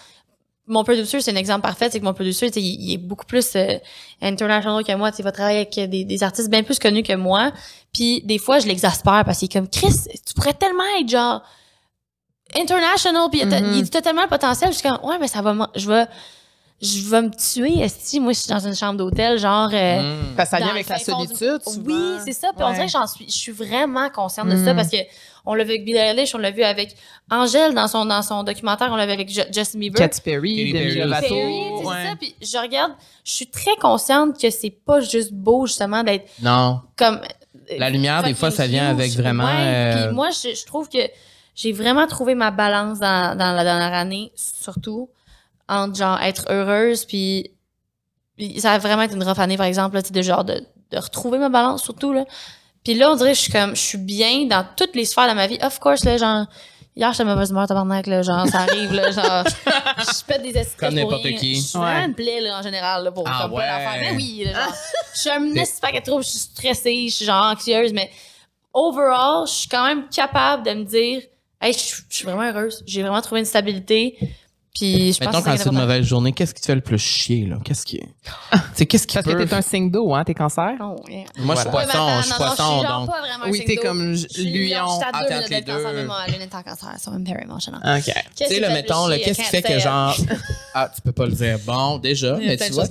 Mon 0.66 0.82
producer, 0.82 1.20
c'est 1.20 1.30
un 1.30 1.36
exemple 1.36 1.60
parfait, 1.60 1.90
c'est 1.90 2.00
que 2.00 2.04
mon 2.04 2.14
producer, 2.14 2.50
il, 2.56 2.94
est 2.94 2.96
beaucoup 2.96 3.26
plus 3.26 3.54
euh, 3.54 3.76
international 4.22 4.82
que 4.82 4.94
moi. 4.94 5.12
Tu 5.12 5.20
il 5.20 5.24
va 5.24 5.32
travailler 5.32 5.58
avec 5.58 5.90
des, 5.90 6.04
des 6.04 6.22
artistes 6.22 6.48
bien 6.48 6.62
plus 6.62 6.78
connus 6.78 7.02
que 7.02 7.14
moi. 7.14 7.52
Puis 7.92 8.22
des 8.24 8.38
fois, 8.38 8.58
je 8.60 8.66
l'exaspère 8.66 9.24
parce 9.26 9.38
qu'il 9.38 9.46
est 9.46 9.52
comme 9.52 9.68
Chris, 9.68 9.94
tu 10.26 10.34
pourrais 10.34 10.54
tellement 10.54 10.84
être 10.98 11.08
genre 11.08 11.42
international, 12.56 13.28
puis 13.30 13.40
il 13.42 13.50
y 13.50 13.54
a 13.54 13.60
le 13.60 14.28
potentiel. 14.28 14.70
Je 14.72 14.78
suis 14.78 14.88
comme 14.88 14.98
ouais, 15.08 15.18
mais 15.18 15.28
ça 15.28 15.42
va, 15.42 15.54
me- 15.54 15.66
je 15.74 15.88
vais, 15.88 16.06
je 16.82 17.08
vais 17.08 17.22
me 17.22 17.30
tuer. 17.30 17.80
Esti, 17.82 18.20
moi, 18.20 18.32
je 18.32 18.40
suis 18.40 18.48
dans 18.48 18.58
une 18.66 18.74
chambre 18.74 18.98
d'hôtel, 18.98 19.38
genre. 19.38 19.70
euh, 19.72 20.00
Mm. 20.02 20.36
Parce 20.36 20.50
que 20.50 20.56
ça 20.56 20.62
vient 20.62 20.72
avec 20.72 20.88
la 20.88 20.98
solitude. 20.98 21.60
Oui, 21.86 22.16
c'est 22.24 22.32
ça. 22.32 22.48
Puis 22.54 22.64
on 22.64 22.72
dirait 22.72 22.86
que 22.86 22.92
j'en 22.92 23.06
suis, 23.06 23.26
je 23.26 23.32
suis 23.36 23.52
vraiment 23.52 24.08
consciente 24.10 24.48
de 24.48 24.56
ça 24.56 24.72
Mhm. 24.72 24.76
parce 24.76 24.88
que 24.90 24.96
on 25.46 25.54
l'a 25.54 25.64
vu 25.64 25.70
avec 25.70 25.84
Billie 25.84 25.98
Eilish, 25.98 26.34
on 26.34 26.38
l'a 26.38 26.50
vu 26.50 26.62
avec 26.62 26.94
Angèle 27.30 27.74
dans 27.74 27.86
son 27.88 28.04
dans 28.06 28.22
son 28.22 28.42
documentaire, 28.44 28.88
on 28.90 28.96
l'a 28.96 29.06
vu 29.06 29.12
avec 29.12 29.28
Ju- 29.28 29.42
Justin 29.52 29.78
Bieber. 29.78 29.98
Katy 29.98 30.20
Perry, 30.20 30.56
Katy 30.56 30.72
Demi 30.72 30.94
Perry. 30.94 31.00
Lovato. 31.00 31.34
Ouais. 31.34 31.94
c'est 32.02 32.08
ça. 32.08 32.16
Puis 32.18 32.34
je 32.42 32.58
regarde, 32.58 32.92
je 33.24 33.30
suis 33.32 33.46
très 33.46 33.76
consciente 33.80 34.40
que 34.40 34.50
c'est 34.50 34.70
pas 34.70 35.00
juste 35.00 35.32
beau 35.32 35.66
justement 35.66 36.02
d'être 36.02 36.28
Non. 36.42 36.80
comme 36.96 37.20
La 37.78 37.88
lumière, 37.88 38.22
des 38.22 38.34
fois, 38.34 38.50
ça 38.50 38.66
vient 38.66 38.88
avec 38.90 39.12
vraiment, 39.12 39.44
Ouais, 39.44 39.50
euh, 39.60 40.06
Puis 40.06 40.14
moi, 40.14 40.28
je, 40.30 40.54
je 40.54 40.66
trouve 40.66 40.88
que 40.88 40.98
j'ai 41.54 41.72
vraiment 41.72 42.06
trouvé 42.06 42.34
ma 42.34 42.50
balance 42.50 42.98
dans, 42.98 43.36
dans 43.36 43.52
la 43.52 43.64
dernière 43.64 43.94
année, 43.94 44.32
surtout 44.34 45.08
entre 45.68 45.96
genre 45.96 46.20
être 46.20 46.44
heureuse, 46.50 47.04
puis, 47.04 47.50
puis 48.36 48.60
ça 48.60 48.72
a 48.72 48.78
vraiment 48.78 49.02
été 49.02 49.14
une 49.14 49.22
rough 49.24 49.38
année, 49.38 49.56
par 49.56 49.66
exemple, 49.66 49.94
là, 49.96 50.02
tu 50.02 50.08
sais, 50.08 50.14
de 50.14 50.22
genre 50.22 50.44
de, 50.44 50.62
de 50.90 50.98
retrouver 50.98 51.38
ma 51.38 51.48
balance, 51.48 51.82
surtout 51.82 52.12
là. 52.12 52.24
Puis 52.84 52.94
là, 52.94 53.10
on 53.10 53.16
dirait 53.16 53.30
que 53.32 53.36
je 53.38 53.42
suis 53.42 53.52
comme, 53.52 53.74
je 53.74 53.80
suis 53.80 53.98
bien 53.98 54.44
dans 54.46 54.66
toutes 54.76 54.94
les 54.94 55.06
sphères 55.06 55.28
de 55.28 55.32
ma 55.34 55.46
vie. 55.46 55.58
Of 55.62 55.78
course, 55.80 56.04
là, 56.04 56.18
genre. 56.18 56.46
Hier, 56.96 57.10
j'étais 57.12 57.24
mauvaise 57.24 57.50
humeur, 57.50 57.66
tabarnak, 57.66 58.06
là, 58.06 58.22
genre, 58.22 58.46
ça 58.46 58.58
arrive, 58.60 58.92
là, 58.92 59.10
genre, 59.10 59.44
je 59.98 60.24
pète 60.26 60.42
des 60.42 60.56
esprits 60.56 60.76
Comme 60.86 60.94
n'importe 60.94 61.22
qui. 61.22 61.56
Je 61.56 61.60
suis 61.60 61.78
Ouais. 61.78 62.08
plaie, 62.12 62.40
là, 62.40 62.58
en 62.58 62.62
général, 62.62 63.02
là, 63.04 63.10
pour 63.10 63.24
Ah 63.26 63.42
comme 63.44 63.54
ouais. 63.54 63.64
plein 63.64 63.78
d'affaires. 63.78 64.00
Mais 64.02 64.12
oui, 64.16 64.42
là, 64.44 64.52
genre, 64.52 64.74
je 65.14 65.18
suis 65.20 65.30
un 65.30 65.40
de 65.40 66.04
troubles, 66.04 66.22
je 66.24 66.28
suis 66.28 66.38
stressée, 66.38 67.06
je 67.08 67.14
suis 67.14 67.24
genre 67.24 67.52
anxieuse, 67.52 67.92
mais 67.92 68.10
overall, 68.72 69.46
je 69.48 69.52
suis 69.52 69.68
quand 69.68 69.86
même 69.86 70.08
capable 70.08 70.64
de 70.64 70.72
me 70.74 70.84
dire, 70.84 71.22
hey, 71.60 71.72
je 71.72 71.78
suis- 71.78 72.02
je 72.08 72.16
suis 72.16 72.24
vraiment 72.24 72.42
heureuse. 72.42 72.82
J'ai 72.86 73.02
vraiment 73.02 73.20
trouvé 73.20 73.40
une 73.40 73.46
stabilité. 73.46 74.16
Puis 74.74 75.12
je 75.12 75.18
pense 75.18 75.26
Mettons 75.28 75.38
que 75.38 75.44
quand 75.44 75.56
c'est 75.56 75.62
c'est 75.62 75.68
une 75.70 75.76
mauvaise 75.78 76.04
journée, 76.04 76.32
qu'est-ce 76.32 76.52
qui 76.52 76.60
te 76.60 76.66
fait 76.66 76.74
le 76.74 76.80
plus 76.80 76.98
chier, 76.98 77.46
là? 77.46 77.58
Qu'est-ce 77.64 77.86
qui. 77.86 78.00
Tu 78.52 78.58
sais, 78.74 78.86
qu'est-ce 78.86 79.06
qui 79.06 79.14
Parce 79.14 79.24
peut. 79.24 79.34
que 79.34 79.44
t'es 79.44 79.54
un 79.54 79.62
signe 79.62 79.88
d'eau, 79.88 80.12
hein, 80.12 80.24
t'es 80.24 80.34
cancer? 80.34 80.72
Oh, 80.80 80.96
yeah. 81.08 81.26
Moi, 81.38 81.54
je 81.54 81.60
suis 81.60 81.70
poisson, 81.70 82.08
je 82.18 82.26
suis 82.26 82.34
poisson, 82.34 82.82
donc. 82.82 83.06
pas 83.06 83.22
Oui, 83.48 83.62
t'es 83.64 83.76
comme 83.76 84.10
lion. 84.10 84.14
Je 84.16 84.26
suis 84.26 84.74
à 84.74 84.84
entre 84.84 85.48
les 85.48 85.60
deux. 85.60 85.92
mais 85.94 86.04
moi, 86.04 86.26
Lune 86.26 86.40
est 86.40 86.52
en 86.52 86.62
cancer, 86.64 86.92
so 86.98 87.12
I'm 87.12 87.24
very 87.24 87.44
emotional. 87.44 87.80
OK. 87.84 88.12
Tu 88.34 88.46
sais, 88.46 88.58
là, 88.58 88.70
mettons, 88.70 89.08
qu'est-ce 89.10 89.42
qui 89.42 89.46
fait 89.48 89.62
que 89.62 89.78
genre. 89.78 90.16
Ah, 90.76 90.90
tu 90.92 91.00
peux 91.02 91.12
pas 91.12 91.26
le 91.26 91.32
dire. 91.32 91.56
Bon, 91.64 91.98
déjà. 91.98 92.36
Mais 92.36 92.56
tu 92.56 92.72
vois, 92.72 92.86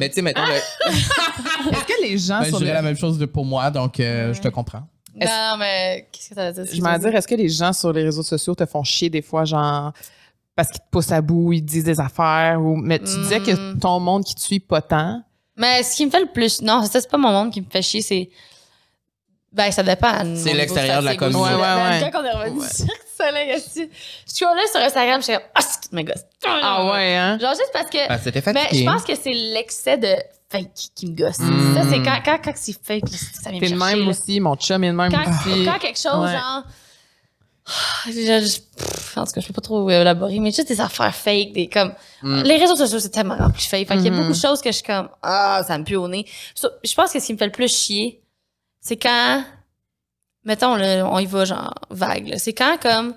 mais 0.00 0.08
tu 0.08 0.14
sais, 0.16 0.22
mettons, 0.22 0.42
Est-ce 0.90 1.84
que 1.84 2.02
les 2.02 2.18
gens 2.18 2.40
ben, 2.40 2.46
je 2.46 2.48
sur 2.48 2.58
dirais 2.58 2.70
les... 2.70 2.74
la 2.74 2.82
même 2.82 2.96
chose 2.96 3.24
pour 3.32 3.44
moi, 3.44 3.70
donc 3.70 4.00
euh, 4.00 4.34
je 4.34 4.40
te 4.40 4.48
comprends. 4.48 4.82
Non, 5.26 5.56
mais 5.58 6.08
qu'est-ce 6.12 6.30
que 6.30 6.34
t'as 6.34 6.46
à 6.46 6.52
dire? 6.52 6.64
Je 6.72 6.80
m'en 6.80 6.98
dire, 6.98 7.14
est-ce 7.14 7.28
que 7.28 7.34
les 7.34 7.48
gens 7.48 7.72
sur 7.72 7.92
les 7.92 8.04
réseaux 8.04 8.22
sociaux 8.22 8.54
te 8.54 8.64
font 8.66 8.82
chier 8.84 9.10
des 9.10 9.22
fois, 9.22 9.44
genre, 9.44 9.92
parce 10.56 10.68
qu'ils 10.70 10.80
te 10.80 10.86
poussent 10.90 11.12
à 11.12 11.20
bout, 11.20 11.52
ils 11.52 11.64
te 11.64 11.70
disent 11.70 11.84
des 11.84 12.00
affaires, 12.00 12.60
ou... 12.60 12.76
mais 12.76 12.98
tu 12.98 13.04
disais 13.22 13.40
que 13.40 13.50
Mm. 13.74 13.78
ton 13.78 14.00
monde 14.00 14.24
qui 14.24 14.34
te 14.34 14.40
suit 14.40 14.60
pas 14.60 14.82
tant. 14.82 15.22
Mais 15.56 15.82
ce 15.82 15.96
qui 15.96 16.06
me 16.06 16.10
fait 16.10 16.20
le 16.20 16.26
plus. 16.32 16.62
Non, 16.62 16.82
c'est 16.82 16.92
ça, 16.92 17.00
c'est 17.00 17.10
pas 17.10 17.18
mon 17.18 17.30
monde 17.32 17.52
qui 17.52 17.60
me 17.60 17.66
fait 17.70 17.82
chier, 17.82 18.00
c'est. 18.02 18.30
Ben, 19.52 19.70
ça 19.72 19.82
dépend. 19.82 20.22
C'est 20.36 20.54
l'extérieur 20.54 21.00
de 21.00 21.06
la 21.06 21.16
communauté. 21.16 21.50
Ouais, 21.54 21.56
ouais, 21.56 21.60
Ben, 21.60 22.02
ouais. 22.04 22.10
Quand 22.12 22.20
on 22.20 22.24
est 22.24 22.30
revenu 22.30 22.60
sur 22.62 22.86
le 22.86 23.24
soleil, 23.26 23.56
aussi, 23.56 23.90
je 24.28 24.32
suis 24.32 24.46
allée 24.46 24.66
sur 24.70 24.80
Instagram, 24.80 25.20
je 25.20 25.24
suis 25.24 25.34
comme, 25.34 25.42
ah, 25.56 25.60
c'est 25.60 25.80
tout 25.88 25.94
mes 25.94 26.04
gosses. 26.04 26.24
Ah 26.46 26.86
ouais, 26.92 27.16
hein? 27.16 27.36
Genre, 27.40 27.50
juste 27.50 27.70
parce 27.72 27.90
que. 27.90 27.98
Ah, 28.08 28.18
c'était 28.18 28.42
Mais 28.46 28.52
fatigué. 28.62 28.84
je 28.84 28.90
pense 28.90 29.02
que 29.02 29.14
c'est 29.16 29.32
l'excès 29.32 29.98
de 29.98 30.14
fake 30.50 30.70
qui 30.94 31.06
me 31.06 31.16
gosse. 31.16 31.38
Mm. 31.38 31.74
Ça, 31.74 31.82
c'est 31.88 32.02
quand, 32.02 32.20
quand, 32.24 32.38
quand 32.44 32.52
c'est 32.56 32.72
fake, 32.84 33.08
ça 33.08 33.50
vient 33.50 33.60
me 33.60 33.68
le 33.68 33.76
même 33.78 34.08
aussi, 34.08 34.40
mon 34.40 34.56
chum 34.56 34.82
est 34.84 34.88
le 34.88 34.92
même 34.94 35.12
Quand, 35.12 35.22
aussi. 35.22 35.64
quand 35.64 35.78
quelque 35.78 35.98
chose, 35.98 36.24
Ouais. 36.24 36.32
genre. 36.32 36.64
Je, 38.06 38.12
je- 38.12 38.60
pff, 38.76 39.16
en 39.18 39.24
tout 39.26 39.32
cas, 39.32 39.40
je 39.40 39.46
peux 39.46 39.52
pas 39.52 39.60
trop 39.60 39.88
élaborer, 39.90 40.40
mais 40.40 40.50
juste 40.50 40.68
des 40.68 40.80
affaires 40.80 41.14
fake, 41.14 41.52
des 41.52 41.68
comme. 41.68 41.92
Mm. 42.22 42.42
Les 42.42 42.56
réseaux 42.56 42.74
sociaux, 42.76 42.98
c'est 42.98 43.10
tellement 43.10 43.36
rempli 43.36 43.62
fake. 43.62 43.86
Fait 43.86 43.94
qu'il 43.96 44.04
y 44.06 44.08
a 44.08 44.10
Mhm. 44.10 44.16
beaucoup 44.20 44.32
de 44.32 44.36
choses 44.38 44.60
que 44.60 44.70
je 44.70 44.76
suis 44.76 44.84
comme, 44.84 45.08
ah, 45.22 45.62
ça 45.66 45.78
me 45.78 45.84
pue 45.84 45.96
au 45.96 46.08
nez. 46.08 46.26
Je 46.84 46.94
pense 46.94 47.12
que 47.12 47.20
ce 47.20 47.26
qui 47.26 47.32
me 47.34 47.38
fait 47.38 47.46
le 47.46 47.52
plus 47.52 47.68
chier, 47.72 48.22
c'est 48.80 48.96
quand, 48.96 49.44
mettons, 50.44 50.74
là, 50.74 51.06
on 51.06 51.18
y 51.20 51.26
va 51.26 51.44
genre 51.44 51.74
vague, 51.90 52.28
là. 52.28 52.38
C'est 52.38 52.54
quand, 52.54 52.76
comme, 52.80 53.14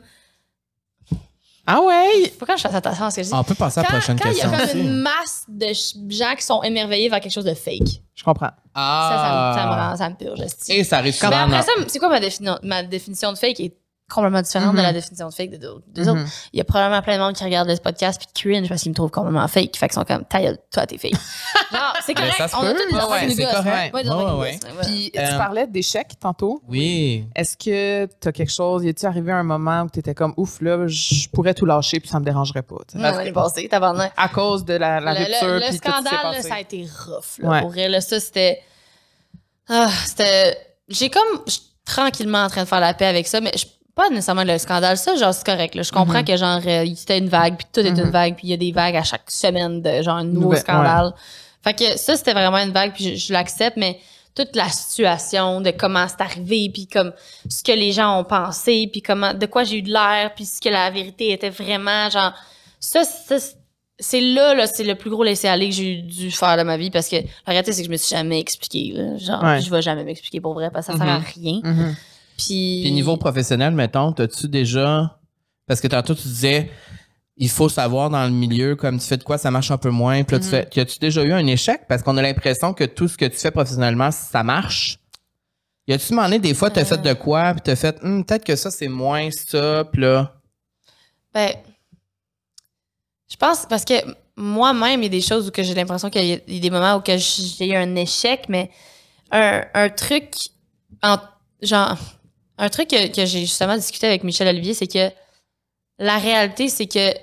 Ah 1.66 1.80
ouais? 1.82 2.30
faut 2.38 2.46
quand 2.46 2.58
je 2.58 2.62
fasse 2.64 2.76
attention 2.76 3.06
à 3.06 3.12
ce 3.12 3.16
que 3.18 3.24
je 3.24 3.28
dis. 3.30 3.34
On 3.34 3.44
peut 3.44 3.56
passer 3.56 3.80
à 3.80 3.84
la 3.84 3.88
Quand, 3.90 3.98
prochaine 3.98 4.20
quand 4.20 4.30
il 4.32 4.38
y 4.38 4.42
a 4.42 4.50
question. 4.50 4.68
comme 4.68 4.80
une 4.82 4.96
masse 4.98 5.46
de 5.48 5.66
ch- 5.68 5.96
gens 6.10 6.36
qui 6.38 6.44
sont 6.44 6.62
émerveillés 6.64 7.08
vers 7.10 7.22
quelque 7.22 7.32
chose 7.32 7.46
de 7.46 7.54
fake. 7.54 8.02
Je 8.14 8.24
comprends. 8.24 8.52
Ça, 8.76 9.10
ça, 9.10 9.54
me- 9.56 9.58
ça 9.60 9.66
me 9.68 9.72
Ah. 9.72 9.90
rend, 9.92 9.98
ça 9.98 10.10
me 10.10 10.16
purge. 10.16 10.42
esti. 10.42 10.74
Et 10.74 10.84
ça 10.84 10.98
arrive 10.98 11.14
Mais 11.22 11.28
souvent 11.28 11.38
après 11.44 11.58
dans- 11.58 11.62
ça, 11.64 11.72
c'est 11.88 12.00
quoi 12.00 12.10
ma, 12.10 12.20
défini- 12.20 12.60
ma 12.64 12.84
définition 12.84 13.32
de 13.32 13.38
fake? 13.38 13.60
Est 13.62 13.76
complètement 14.12 14.42
différente 14.42 14.76
de 14.76 14.82
la 14.82 14.94
définition 14.94 15.30
de 15.30 15.34
fake 15.34 15.52
de 15.52 15.58
d'autres. 15.58 15.84
des 15.88 16.08
autres. 16.08 16.20
Mhm. 16.20 16.28
Il 16.54 16.58
y 16.58 16.62
a 16.62 16.64
probablement 16.66 17.02
plein 17.02 17.18
de 17.18 17.22
monde 17.24 17.34
qui 17.36 17.44
regarde 17.44 17.68
le 17.68 17.76
podcast 17.78 18.20
puis 18.20 18.28
qui 18.34 18.44
cringe 18.50 18.70
parce 18.70 18.82
qu'ils 18.84 18.92
me 18.92 18.96
trouvent 18.96 19.10
complètement 19.10 19.48
fake. 19.48 19.76
Fait 19.76 19.88
qu'ils 19.88 19.94
sont 19.96 20.04
comme, 20.04 20.24
ta 20.26 20.42
gueule, 20.42 20.58
toi, 20.72 20.86
t'es 20.86 20.98
fake. 20.98 21.14
Genre, 21.72 21.94
c'est 22.06 22.10
Mais 22.10 22.14
correct. 22.16 22.36
ça 22.38 22.48
se 22.48 22.56
on 22.56 22.60
a 22.60 22.74
peut. 22.74 22.80
tous 22.90 22.96
des 22.96 23.02
Ouais, 23.04 23.20
qui 23.22 23.26
nous 23.28 23.32
c'est 23.34 23.44
correct. 23.46 23.94
Ouais, 23.96 24.08
Ouais, 24.08 24.16
ouais. 24.16 24.38
Ouais. 24.40 24.60
Puis 24.84 25.12
Euh, 25.18 25.32
tu 25.32 25.38
parlais 25.38 25.66
d'échecs 25.68 26.12
tantôt. 26.20 26.62
Oui. 26.68 27.26
Est-ce 27.36 27.58
que 27.58 28.06
tu 28.22 28.28
as 28.28 28.32
quelque 28.32 28.52
chose, 28.52 28.84
y 28.84 28.90
a-tu 28.90 29.06
arrivé 29.06 29.32
un 29.32 29.44
moment 29.44 29.82
où 29.84 29.90
tu 29.90 30.00
étais 30.00 30.14
comme 30.14 30.34
ouf 30.38 30.62
là, 30.62 30.86
je 30.88 31.28
pourrais 31.30 31.54
tout 31.56 31.66
lâcher 31.66 32.00
puis 32.00 32.10
ça 32.10 32.20
me 32.20 32.26
dérangerait 32.26 32.62
pas, 32.62 32.78
tu 32.88 32.98
sais? 32.98 33.04
Non, 33.04 33.18
l'année 33.18 33.32
passée, 33.32 33.68
tabarnak. 33.68 34.12
À 34.16 34.28
cause 34.30 34.64
de 34.66 34.74
la, 34.74 35.00
la 35.00 35.14
le, 35.14 35.20
rupture 35.26 35.48
le- 35.48 35.54
le 35.56 35.60
puis 35.62 35.68
tout 35.70 35.74
ce 35.76 35.82
qui 35.82 35.88
s'est 35.88 35.92
scandale, 35.94 36.14
là, 36.32 36.38
passé. 36.38 36.50
ça 36.50 36.56
a 36.56 36.60
été 36.60 36.88
rough. 37.08 37.40
Là, 37.40 37.50
Ouais. 37.50 37.62
Pour 37.62 37.70
vrai, 37.72 37.90
là, 37.90 38.00
ça, 38.02 38.20
c'était... 38.20 38.62
Ah, 39.70 39.90
c'était... 40.06 40.58
J'ai 40.90 41.10
comme... 41.10 41.40
Je 41.48 41.52
suis 41.54 41.62
tranquillement 41.86 42.44
en 42.44 42.50
train 42.50 42.64
de 42.64 42.68
faire 42.68 42.80
la 42.80 42.94
paix 42.94 43.06
avec 43.06 43.28
ça, 43.28 43.40
mais 43.42 43.52
je- 43.58 43.66
pas 43.96 44.10
nécessairement 44.10 44.44
le 44.44 44.58
scandale. 44.58 44.98
Ça, 44.98 45.16
genre, 45.16 45.34
c'est 45.34 45.46
correct. 45.46 45.76
Là. 45.76 45.84
Je 45.84 45.92
comprends 45.92 46.20
Mhm. 46.20 46.26
que, 46.26 46.38
genre, 46.38 46.62
euh, 46.66 46.86
c'était 46.96 47.18
une 47.20 47.30
vague, 47.30 47.56
puis 47.58 47.68
tout 47.72 47.80
est 47.82 47.92
Mhm. 47.92 48.06
une 48.06 48.12
vague, 48.12 48.36
puis 48.36 48.48
il 48.48 48.50
y 48.52 48.54
a 48.54 48.58
des 48.58 48.72
vagues 48.72 48.96
à 48.96 49.04
chaque 49.04 49.30
semaine 49.30 49.82
de, 49.82 50.02
genre, 50.02 50.18
un 50.18 50.24
nouveau 50.24 50.56
scandale. 50.56 51.14
Fait 51.64 51.74
que 51.74 51.98
ça, 51.98 52.16
c'était 52.18 52.34
vraiment 52.34 52.58
une 52.58 52.72
vague, 52.72 52.94
puis 52.94 53.16
je, 53.18 53.28
je 53.28 53.34
l'accepte, 53.34 53.78
mais 53.78 54.00
toute 54.36 54.56
la 54.56 54.68
situation 54.70 55.62
de 55.62 55.70
comment 55.72 56.08
c'est 56.08 56.22
arrivé, 56.22 56.70
puis 56.74 56.88
comme 56.88 57.14
ce 57.48 57.64
que 57.64 57.72
les 57.72 57.92
gens 57.92 58.20
ont 58.20 58.24
pensé, 58.24 58.90
puis 58.92 59.02
comment, 59.04 59.34
de 59.34 59.46
quoi 59.46 59.64
j'ai 59.64 59.78
eu 59.78 59.82
de 59.84 59.92
l'air, 59.94 60.34
puis 60.36 60.46
ce 60.46 60.60
que 60.60 60.70
la 60.70 60.90
vérité 60.90 61.32
était 61.32 61.52
vraiment, 61.52 62.10
genre, 62.10 62.34
ça, 62.80 63.04
ça, 63.04 63.36
c'est 64.00 64.20
là, 64.22 64.56
là, 64.56 64.66
c'est 64.66 64.84
le 64.84 64.96
plus 64.96 65.12
gros 65.12 65.24
laisser-aller 65.24 65.70
que 65.70 65.76
j'ai 65.76 65.98
dû 65.98 66.32
faire 66.32 66.58
de 66.58 66.64
ma 66.64 66.78
vie 66.78 66.90
parce 66.90 67.08
que 67.08 67.18
la 67.18 67.22
réalité, 67.48 67.72
c'est 67.74 67.82
que 67.84 67.88
je 67.88 67.92
me 67.92 67.98
suis 67.98 68.14
jamais 68.16 68.40
expliqué. 68.40 68.92
Là. 68.96 69.18
Genre, 69.18 69.44
Ouais. 69.44 69.62
je 69.62 69.70
vais 69.70 69.82
jamais 69.84 70.04
m'expliquer 70.04 70.42
pour 70.42 70.56
vrai 70.56 70.72
parce 70.74 70.88
que 70.88 70.94
ça 70.94 70.98
sert 70.98 71.08
à 71.08 71.20
Mhm. 71.20 71.26
rien. 71.36 71.60
Mhm. 71.64 71.96
Puis. 72.38 72.82
Puis 72.84 72.92
niveau 72.92 73.18
professionnel, 73.18 73.74
mettons, 73.74 74.12
t'as-tu 74.14 74.48
déjà. 74.48 75.20
Parce 75.68 75.80
que 75.82 75.88
tantôt, 75.88 76.14
tu 76.16 76.28
disais, 76.28 76.70
il 77.38 77.50
faut 77.50 77.70
savoir 77.70 78.10
dans 78.10 78.24
le 78.26 78.32
milieu, 78.32 78.76
comme 78.76 79.00
tu 79.00 79.06
fais 79.08 79.18
de 79.18 79.24
quoi, 79.24 79.38
ça 79.38 79.50
marche 79.52 79.72
un 79.72 79.78
peu 79.78 79.90
moins. 79.90 80.24
Puis 80.24 80.36
là, 80.36 80.40
tu 80.40 80.46
Mhm. 80.46 80.52
fais. 80.52 80.80
As-tu 80.82 81.00
déjà 81.00 81.24
eu 81.24 81.32
un 81.34 81.46
échec? 81.48 81.82
Parce 81.88 82.04
qu'on 82.04 82.18
a 82.18 82.22
l'impression 82.22 82.74
que 82.74 82.84
tout 82.84 83.08
ce 83.08 83.18
que 83.18 83.26
tu 83.26 83.38
fais 83.38 83.52
professionnellement, 83.52 84.12
ça 84.12 84.44
marche. 84.44 85.00
Y 85.88 85.94
a-tu 85.94 86.12
demandé 86.12 86.40
des 86.40 86.54
fois, 86.54 86.70
t'as 86.70 86.82
Euh. 86.82 86.86
fait 86.86 87.02
de 87.02 87.14
quoi, 87.14 87.54
puis 87.54 87.62
t'as 87.64 87.76
fait, 87.76 87.98
Hum, 88.04 88.24
peut-être 88.26 88.46
que 88.46 88.56
ça, 88.56 88.72
c'est 88.72 88.88
moins 88.88 89.30
ça, 89.32 89.84
puis 89.92 90.02
là? 90.02 90.34
Ben, 91.34 91.52
je 93.30 93.36
pense 93.36 93.66
parce 93.68 93.84
que 93.86 93.94
moi-même, 94.36 95.02
il 95.02 95.04
y 95.04 95.08
a 95.08 95.10
des 95.10 95.22
choses 95.22 95.48
où 95.48 95.52
que 95.52 95.64
j'ai 95.64 95.74
l'impression 95.74 96.10
qu'il 96.10 96.26
y 96.26 96.34
a 96.34 96.38
il 96.48 96.54
y 96.56 96.58
a 96.58 96.62
des 96.62 96.70
moments 96.70 96.96
où 96.96 97.02
que 97.02 97.18
j'ai 97.18 97.70
eu 97.70 97.76
un 97.76 97.96
échec, 97.96 98.46
mais 98.50 98.70
un, 99.32 99.64
un 99.74 99.90
truc 99.90 100.34
en 101.02 101.18
genre 101.62 101.98
un 102.58 102.70
truc 102.70 102.90
que, 102.90 103.08
que 103.08 103.26
j'ai 103.26 103.42
justement 103.42 103.76
discuté 103.76 104.08
avec 104.08 104.24
Michel 104.24 104.48
Olivier, 104.48 104.74
c'est 104.74 104.88
que 104.88 105.12
la 106.00 106.18
réalité, 106.18 106.70
c'est 106.70 106.88
que 106.88 107.14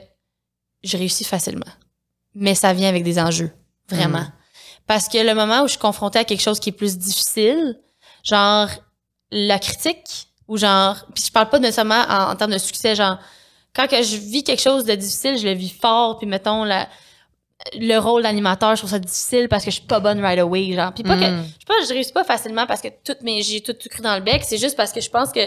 je 0.82 0.96
réussis 0.96 1.24
facilement. 1.24 1.70
Mais 2.34 2.54
ça 2.54 2.72
vient 2.72 2.88
avec 2.88 3.04
des 3.04 3.18
enjeux. 3.18 3.52
Vraiment. 3.88 4.20
Mm. 4.20 4.32
Parce 4.86 5.08
que 5.08 5.18
le 5.18 5.34
moment 5.34 5.62
où 5.62 5.66
je 5.66 5.72
suis 5.72 5.78
confrontée 5.78 6.18
à 6.18 6.24
quelque 6.24 6.42
chose 6.42 6.58
qui 6.58 6.70
est 6.70 6.72
plus 6.72 6.98
difficile, 6.98 7.78
genre 8.24 8.68
la 9.30 9.58
critique, 9.58 10.28
ou 10.48 10.56
genre, 10.56 11.06
puis 11.14 11.24
je 11.24 11.30
parle 11.30 11.48
pas 11.48 11.60
nécessairement 11.60 12.04
en, 12.08 12.30
en 12.32 12.36
termes 12.36 12.52
de 12.52 12.58
succès, 12.58 12.96
genre, 12.96 13.18
quand 13.74 13.86
que 13.86 14.02
je 14.02 14.16
vis 14.16 14.42
quelque 14.42 14.62
chose 14.62 14.84
de 14.84 14.94
difficile, 14.94 15.38
je 15.38 15.46
le 15.46 15.54
vis 15.54 15.70
fort, 15.70 16.18
puis 16.18 16.26
mettons, 16.26 16.64
la, 16.64 16.88
le 17.78 17.98
rôle 17.98 18.22
d'animateur, 18.22 18.74
je 18.74 18.80
trouve 18.80 18.90
ça 18.90 18.98
difficile 18.98 19.48
parce 19.48 19.64
que 19.64 19.70
je 19.70 19.76
suis 19.76 19.86
pas 19.86 20.00
bonne 20.00 20.20
right 20.20 20.38
away, 20.38 20.72
genre. 20.72 20.92
Puis 20.92 21.02
pas 21.02 21.16
que, 21.16 21.24
Mm. 21.30 21.44
je 21.44 21.48
sais 21.60 21.66
pas, 21.66 21.74
je 21.88 21.92
réussis 21.92 22.12
pas 22.12 22.24
facilement 22.24 22.66
parce 22.66 22.80
que 22.80 22.88
toutes 23.04 23.22
mes, 23.22 23.42
j'ai 23.42 23.60
tout, 23.60 23.72
tout 23.74 23.88
cru 23.88 24.02
dans 24.02 24.14
le 24.16 24.22
bec, 24.22 24.42
c'est 24.44 24.58
juste 24.58 24.76
parce 24.76 24.92
que 24.92 25.00
je 25.00 25.10
pense 25.10 25.30
que 25.30 25.40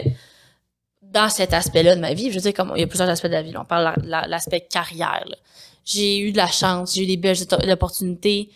dans 1.02 1.28
cet 1.28 1.52
aspect-là 1.52 1.94
de 1.96 2.00
ma 2.00 2.14
vie, 2.14 2.30
je 2.30 2.34
veux 2.36 2.40
dire, 2.40 2.54
comme 2.54 2.72
il 2.76 2.80
y 2.80 2.84
a 2.84 2.86
plusieurs 2.86 3.08
aspects 3.08 3.26
de 3.26 3.32
la 3.32 3.42
vie, 3.42 3.52
là. 3.52 3.60
on 3.62 3.64
parle 3.64 3.94
de 4.02 4.08
la- 4.08 4.22
la- 4.22 4.26
l'aspect 4.28 4.60
carrière, 4.60 5.24
là. 5.28 5.36
J'ai 5.84 6.18
eu 6.18 6.32
de 6.32 6.36
la 6.38 6.46
chance, 6.48 6.94
j'ai 6.94 7.02
eu 7.02 7.06
des 7.06 7.16
belles 7.18 7.36
oppo- 7.36 7.70
opportunités, 7.70 8.48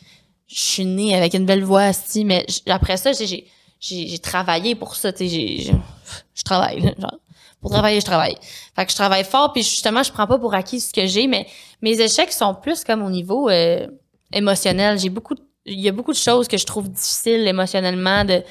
je 0.47 0.59
suis 0.61 0.85
née 0.87 1.15
avec 1.15 1.35
une 1.35 1.45
belle 1.45 1.63
voix, 1.65 1.83
asti, 1.83 2.25
mais 2.25 2.47
après 2.69 2.97
ça, 2.97 3.13
j'ai, 3.13 3.27
j'ai, 3.27 3.47
j'ai 3.81 4.07
j'ai 4.09 4.19
travaillé 4.19 4.75
pour 4.75 4.97
ça, 4.97 5.13
tu 5.13 5.19
sais, 5.19 5.29
j'ai, 5.29 5.59
j'ai- 5.63 5.75
je 6.35 6.43
travaille, 6.43 6.81
là, 6.81 6.93
genre. 6.99 7.19
Pour 7.61 7.71
travailler, 7.71 8.01
je 8.01 8.05
travaille. 8.07 8.37
Fait 8.77 8.85
que 8.87 8.91
je 8.93 8.97
travaille 8.97 9.25
fort, 9.25 9.53
puis 9.53 9.63
justement, 9.63 10.03
je 10.03 10.13
prends 10.13 10.27
pas 10.27 10.39
pour 10.39 10.55
acquis 10.55 10.81
ce 10.81 10.93
que 10.93 11.07
j'ai, 11.07 11.27
mais 11.27 11.47
mes 11.83 12.01
échecs 12.01 12.33
sont 12.33 12.55
plus 12.55 12.85
comme 12.85 13.03
au 13.03 13.11
niveau 13.11 13.49
euh, 13.51 13.87
émotionnel. 14.33 14.99
J'ai 14.99 15.09
beaucoup, 15.09 15.35
il 15.67 15.81
y 15.81 15.89
a 15.89 15.93
beaucoup 15.93 16.13
de 16.13 16.17
choses 16.19 16.47
que 16.47 16.57
je 16.57 16.65
trouve 16.65 16.89
difficiles 16.89 17.47
émotionnellement. 17.49 18.25
De, 18.25 18.43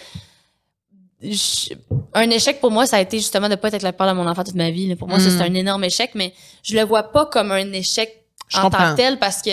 je- 1.21 1.73
un 2.13 2.29
échec 2.29 2.59
pour 2.59 2.71
moi, 2.71 2.85
ça 2.85 2.97
a 2.97 3.01
été 3.01 3.17
justement 3.17 3.49
de 3.49 3.55
pas 3.55 3.69
être 3.71 3.81
la 3.81 3.93
part 3.93 4.07
de 4.07 4.13
mon 4.13 4.27
enfant 4.27 4.43
toute 4.43 4.55
ma 4.55 4.69
vie. 4.71 4.87
là. 4.87 4.95
Pour 4.95 5.07
moi, 5.07 5.19
ça, 5.19 5.27
Mm. 5.29 5.37
c'est 5.37 5.43
un 5.43 5.53
énorme 5.53 5.83
échec, 5.83 6.11
mais 6.15 6.33
je 6.63 6.75
le 6.75 6.83
vois 6.83 7.03
pas 7.03 7.25
comme 7.25 7.51
un 7.51 7.71
échec 7.73 8.23
Je 8.49 8.57
en 8.59 8.69
tant 8.69 8.91
que 8.91 8.95
tel 8.97 9.19
parce 9.19 9.41
que 9.41 9.51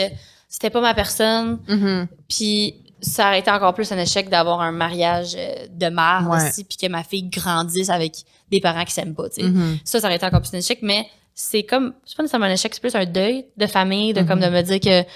c'était 0.49 0.71
pas 0.71 0.81
ma 0.81 0.95
personne. 0.95 1.59
Mhm. 1.69 2.07
Puis 2.29 2.77
ça 3.01 3.27
aurait 3.29 3.41
été 3.41 3.51
encore 3.51 3.75
plus 3.75 3.91
un 3.93 3.99
échec 3.99 4.29
d'avoir 4.29 4.61
un 4.61 4.73
mariage 4.73 5.35
euh, 5.37 5.67
de 5.71 5.87
mère 5.87 6.27
Ouais. 6.31 6.37
aussi, 6.49 6.65
puis 6.65 6.77
que 6.77 6.87
ma 6.87 7.03
fille 7.03 7.25
grandisse 7.25 7.91
avec 7.91 8.25
des 8.55 8.61
parents 8.61 8.85
qui 8.85 8.93
s'aiment 8.93 9.15
pas. 9.15 9.29
tu 9.29 9.43
sais. 9.43 9.49
Mhm. 9.49 9.79
Ça, 9.85 10.01
ça 10.01 10.07
aurait 10.07 10.17
été 10.17 10.27
encore 10.27 10.41
plus 10.41 10.55
un 10.55 10.59
échec, 10.59 10.79
mais 10.83 11.07
c'est 11.35 11.65
comme, 11.65 11.93
c'est 12.05 12.17
pas 12.17 12.23
nécessairement 12.23 12.47
un 12.47 12.53
échec, 12.53 12.73
c'est 12.75 12.81
plus 12.81 12.95
un 12.95 13.05
deuil 13.07 13.47
de 13.57 13.67
famille, 13.67 14.13
de 14.13 14.23
comme 14.23 14.41
de 14.41 14.47
me 14.49 14.63
dire 14.63 14.81
que 14.81 15.09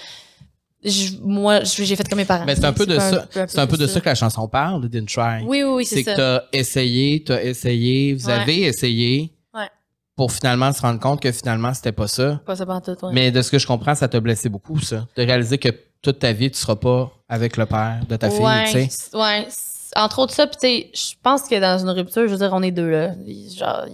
je- 0.83 1.17
moi, 1.21 1.63
j'ai 1.63 1.95
fait 1.95 2.07
comme 2.07 2.17
mes 2.19 2.25
parents. 2.25 2.45
Mais 2.45 2.55
c'est 2.55 2.65
un 2.65 2.71
peu 2.73 2.85
de 2.85 2.95
pas 2.95 3.09
ça. 3.11 3.27
C'est 3.47 3.59
un 3.59 3.67
peu 3.67 3.77
de 3.77 3.85
ça 3.87 3.99
que 3.99 4.05
la 4.07 4.15
chanson 4.15 4.47
parle, 4.47 4.87
Didn't 4.89 5.07
Try. 5.07 5.43
Oui, 5.45 5.63
oui, 5.63 5.71
oui, 5.77 5.85
c'est 5.85 5.95
c'est 5.95 6.03
que 6.03 6.11
ça. 6.11 6.15
t'as 6.51 6.57
essayé, 6.57 7.23
t'as 7.23 7.41
essayé, 7.43 8.13
vous 8.13 8.27
Ouais. 8.27 8.33
avez 8.33 8.61
essayé 8.61 9.33
Ouais. 9.53 9.67
pour 10.15 10.31
finalement 10.31 10.71
se 10.71 10.81
rendre 10.81 10.99
compte 10.99 11.21
que 11.21 11.31
finalement 11.31 11.73
c'était 11.73 11.91
pas 11.91 12.07
ça. 12.07 12.39
Pas 12.45 12.55
ça 12.55 12.65
pantoute, 12.65 13.01
ouais. 13.03 13.09
Mais 13.13 13.31
de 13.31 13.41
ce 13.41 13.51
que 13.51 13.59
je 13.59 13.67
comprends, 13.67 13.95
ça 13.95 14.07
t'a 14.07 14.19
blessé 14.21 14.47
beaucoup, 14.49 14.79
ça. 14.79 15.05
De 15.17 15.23
réaliser 15.23 15.57
que 15.57 15.69
toute 16.01 16.19
ta 16.19 16.31
vie, 16.31 16.49
tu 16.49 16.57
seras 16.57 16.77
pas 16.77 17.11
avec 17.27 17.57
le 17.57 17.65
père 17.65 17.99
de 18.07 18.15
ta 18.15 18.29
fille, 18.29 18.45
tu 18.67 18.89
sais. 18.89 19.15
ouais. 19.17 19.47
Entre 19.95 20.19
autres 20.19 20.33
ça, 20.33 20.45
puis 20.47 20.57
tu 20.59 20.67
sais, 20.67 20.91
je 20.93 21.15
pense 21.23 21.43
que 21.47 21.59
dans 21.59 21.79
une 21.79 21.89
rupture, 21.89 22.23
je 22.27 22.31
veux 22.31 22.37
dire, 22.37 22.51
on 22.53 22.61
est 22.61 22.71
deux, 22.71 22.89
là. 22.89 23.11
Genre, 23.55 23.85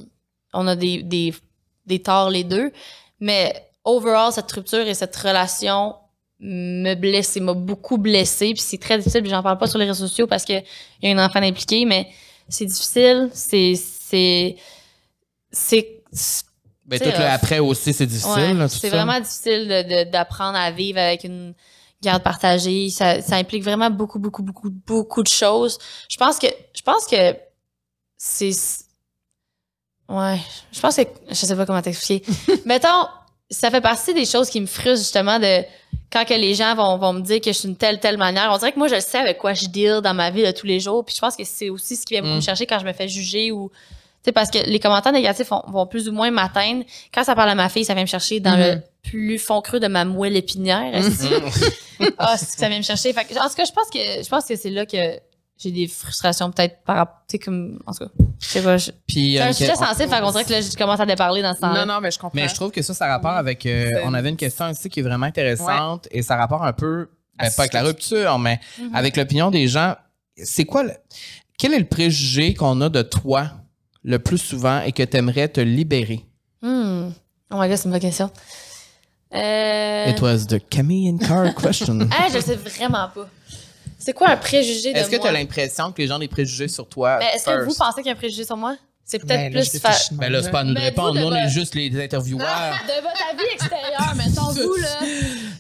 on 0.54 0.68
a 0.68 0.76
des, 0.76 1.04
des, 1.04 1.34
des 1.86 2.00
torts 2.02 2.30
les 2.30 2.44
deux. 2.44 2.72
Mais 3.20 3.70
overall, 3.84 4.32
cette 4.34 4.52
rupture 4.52 4.86
et 4.88 4.94
cette 4.94 5.16
relation 5.16 5.96
me 6.40 6.96
blesse 6.96 7.38
et 7.38 7.40
m'a 7.40 7.54
beaucoup 7.54 7.98
blessé 7.98 8.54
puis 8.54 8.62
c'est 8.62 8.78
très 8.78 8.98
difficile 8.98 9.22
puis 9.22 9.30
j'en 9.30 9.42
parle 9.42 9.58
pas 9.58 9.68
sur 9.68 9.80
les 9.80 9.86
réseaux 9.86 10.06
sociaux 10.06 10.28
parce 10.28 10.44
que 10.44 10.52
il 11.02 11.10
y 11.10 11.12
a 11.14 11.16
un 11.18 11.26
enfant 11.26 11.42
impliqué 11.42 11.86
mais 11.86 12.10
c'est 12.50 12.66
difficile 12.66 13.30
c'est 13.34 13.74
c'est 13.78 14.58
c'est 15.52 16.02
Ben, 16.86 17.00
tout 17.00 17.06
le 17.06 17.12
rough. 17.12 17.22
après 17.32 17.60
aussi, 17.60 17.94
c'est 17.94 18.06
difficile. 18.06 18.58
Ouais, 18.60 18.68
c'est 18.68 18.90
vraiment 18.90 19.20
difficile 19.20 19.68
de- 19.68 20.04
de- 20.04 20.12
d'apprendre 20.12 20.58
à 20.58 20.72
vivre 20.72 21.00
avec 21.00 21.24
une 21.24 21.54
garde 22.06 22.24
partagée. 22.24 22.90
Ça, 22.90 23.22
ça 23.22 23.36
implique 23.36 23.64
vraiment 23.64 23.90
beaucoup, 23.90 24.20
beaucoup, 24.20 24.44
beaucoup, 24.44 24.70
beaucoup 24.70 25.24
de 25.24 25.28
choses. 25.28 25.78
Je 26.10 26.18
pense 26.18 26.40
que, 26.40 26.48
je 26.74 26.82
pense 26.82 27.06
que 27.06 27.36
c'est, 28.18 28.52
ouais, 30.10 30.40
je 30.72 30.80
pense 30.80 30.96
que, 30.96 31.02
je 31.30 31.34
sais 31.36 31.56
pas 31.56 31.66
comment 31.66 31.82
t'expliquer. 31.82 32.26
Mettons, 32.66 33.08
ça 33.50 33.70
fait 33.70 33.82
partie 33.82 34.14
des 34.14 34.26
choses 34.26 34.50
qui 34.50 34.62
me 34.62 34.66
frustrent 34.66 34.98
justement 34.98 35.40
de 35.40 35.64
quand 36.12 36.26
que 36.26 36.34
les 36.34 36.56
gens 36.56 36.76
vont, 36.76 36.98
vont 36.98 37.14
me 37.14 37.22
dire 37.22 37.42
que 37.42 37.52
je 37.52 37.58
suis 37.58 37.68
une 37.68 37.76
telle, 37.76 38.00
telle 38.00 38.18
manière. 38.18 38.50
On 38.52 38.58
dirait 38.58 38.72
que 38.72 38.80
moi, 38.80 38.88
je 38.88 39.00
sais 39.00 39.18
avec 39.18 39.38
quoi 39.38 39.54
je 39.54 39.66
deal 39.68 40.00
dans 40.02 40.14
ma 40.14 40.32
vie 40.32 40.44
de 40.44 40.52
tous 40.52 40.66
les 40.66 40.80
jours. 40.80 41.04
Puis 41.04 41.16
je 41.16 41.22
pense 41.22 41.36
que 41.36 41.44
c'est 41.44 41.70
aussi 41.70 41.96
ce 41.96 42.06
qui 42.06 42.14
vient 42.14 42.22
beaucoup 42.22 42.34
Mm. 42.34 42.38
me 42.38 42.42
chercher 42.42 42.66
quand 42.66 42.80
je 42.80 42.86
me 42.86 42.94
fais 42.94 43.08
juger 43.08 43.52
ou 43.52 43.70
sais, 44.26 44.32
parce 44.32 44.50
que 44.52 44.58
les 44.60 44.80
commentaires 44.80 45.12
négatifs 45.14 45.50
vont, 45.50 45.64
vont 45.68 45.88
plus 45.88 46.08
ou 46.10 46.12
moins 46.12 46.30
m'atteindre. 46.32 46.84
Quand 47.14 47.24
ça 47.24 47.36
parle 47.36 47.50
à 47.50 47.56
ma 47.56 47.70
fille, 47.70 47.86
ça 47.86 47.94
vient 47.94 48.04
me 48.04 48.08
chercher 48.08 48.40
dans 48.40 48.56
Mhm. 48.58 48.60
le 48.60 48.82
plus 49.04 49.38
fond 49.40 49.62
creux 49.62 49.80
de 49.80 49.88
ma 49.88 50.04
moelle 50.06 50.36
épinière. 50.36 50.94
esti. 50.96 51.28
Ah, 52.18 52.36
c'est 52.38 52.46
que 52.56 52.60
ça 52.60 52.68
vient 52.68 52.78
me 52.80 52.84
chercher? 52.84 53.14
Fait 53.14 53.24
que, 53.24 53.34
en 53.40 53.48
tout 53.48 53.56
cas, 53.56 53.64
je 53.66 53.72
pense 53.72 53.90
que 53.90 54.00
je 54.24 54.28
pense 54.28 54.46
que 54.46 54.56
c'est 54.58 54.70
là 54.70 54.86
que 54.86 54.98
j'ai 55.58 55.72
des 55.72 55.88
frustrations 55.88 56.52
peut-être 56.52 56.84
par 56.84 56.98
rapport, 56.98 57.22
tu 57.30 57.34
sais, 57.38 57.40
comme, 57.40 57.80
en 57.86 57.94
tout 57.94 58.04
cas, 58.06 58.12
je 58.42 58.46
sais 58.48 58.62
pas. 58.62 58.78
je- 58.78 58.92
Puis, 59.08 59.36
C'est 59.36 59.42
euh, 59.42 59.46
un 59.46 59.48
que- 59.50 59.54
sujet 59.56 59.76
sensible, 59.76 60.10
fait 60.10 60.20
qu'on 60.22 60.32
dirait 60.32 60.44
que 60.44 60.52
là, 60.52 60.60
je 60.62 60.76
commence 60.76 61.00
à 61.00 61.06
déparler 61.06 61.42
dans 61.42 61.56
ce 61.56 61.62
temps-là. 61.62 61.86
Non, 61.86 61.94
non, 61.94 62.02
mais 62.02 62.12
je 62.12 62.20
comprends. 62.20 62.32
Mais 62.38 62.50
je 62.50 62.56
trouve 62.56 62.72
que 62.72 62.82
ça, 62.82 62.94
ça 62.94 63.06
a 63.06 63.10
rapport 63.10 63.32
avec. 63.32 63.66
euh, 63.66 63.92
on 64.04 64.14
avait 64.14 64.30
une 64.30 64.36
question 64.36 64.68
ici 64.70 64.90
qui 64.90 65.00
est 65.00 65.04
vraiment 65.04 65.26
intéressante 65.26 66.08
et 66.12 66.22
ça 66.22 66.36
rapporte 66.36 66.64
un 66.66 66.74
peu, 66.74 67.08
ben, 67.40 67.50
pas 67.56 67.62
avec 67.64 67.74
la 67.74 67.84
rupture, 67.84 68.38
mais 68.40 68.60
Mhm. 68.78 68.94
avec 68.94 69.16
l'opinion 69.16 69.50
des 69.50 69.70
gens. 69.70 69.96
C'est 70.44 70.66
quoi 70.66 70.84
le. 70.84 70.92
Quel 71.58 71.74
est 71.74 71.80
le 71.80 71.86
préjugé 71.86 72.54
qu'on 72.54 72.82
a 72.82 72.90
de 72.90 73.02
toi? 73.04 73.52
Le 74.06 74.20
plus 74.20 74.38
souvent 74.38 74.82
et 74.82 74.92
que 74.92 75.04
tu 75.04 75.18
aimerais 75.18 75.50
te 75.50 75.60
libérer? 75.60 76.24
Hmm. 76.62 77.10
Oh 77.52 77.58
my 77.60 77.68
god, 77.68 77.78
c'est 77.78 77.86
une 77.86 77.92
bonne 77.92 78.00
question. 78.00 78.30
Euh... 79.34 80.06
It 80.08 80.22
was 80.22 80.46
the 80.46 80.60
Camille 80.70 81.10
and 81.10 81.18
Car 81.18 81.54
question. 81.62 82.08
Ah, 82.12 82.28
je 82.34 82.40
sais 82.40 82.56
vraiment 82.56 83.10
pas. 83.14 83.28
C'est 83.98 84.14
quoi 84.14 84.30
un 84.30 84.38
préjugé 84.38 84.94
de 84.94 85.00
Est-ce 85.00 85.10
que 85.10 85.16
tu 85.16 85.28
as 85.28 85.32
l'impression 85.32 85.92
que 85.92 86.02
les 86.02 86.08
gens 86.08 86.18
ont 86.18 86.20
des 86.20 86.28
préjugés 86.28 86.68
sur 86.68 86.88
toi? 86.88 87.18
Mais 87.20 87.32
est-ce 87.36 87.46
que 87.46 87.66
vous 87.66 87.74
pensez 87.74 88.02
qu'il 88.02 88.06
y 88.06 88.10
a 88.10 88.14
un 88.14 88.16
préjugé 88.16 88.46
sur 88.46 88.56
moi? 88.56 88.78
C'est 89.08 89.20
peut-être 89.20 89.54
Ben, 89.54 89.64
je 89.64 89.70
plus... 89.70 89.80
fa- 89.80 89.90
réfléchis. 89.90 90.16
Ben 90.16 90.32
là, 90.32 90.42
c'est 90.42 90.50
pas 90.50 90.62
à 90.62 90.64
nous 90.64 90.74
de 90.74 90.80
Mais 90.80 90.86
répondre. 90.86 91.14
Nous, 91.20 91.26
on 91.28 91.36
est 91.36 91.48
juste 91.50 91.76
les, 91.76 92.04
intervieweurs. 92.04 92.48
de 92.88 93.02
votre 93.04 93.22
avis 93.32 93.54
extérieur, 93.54 94.16
mettons, 94.16 94.52
vous, 94.52 94.76
là. 94.82 94.88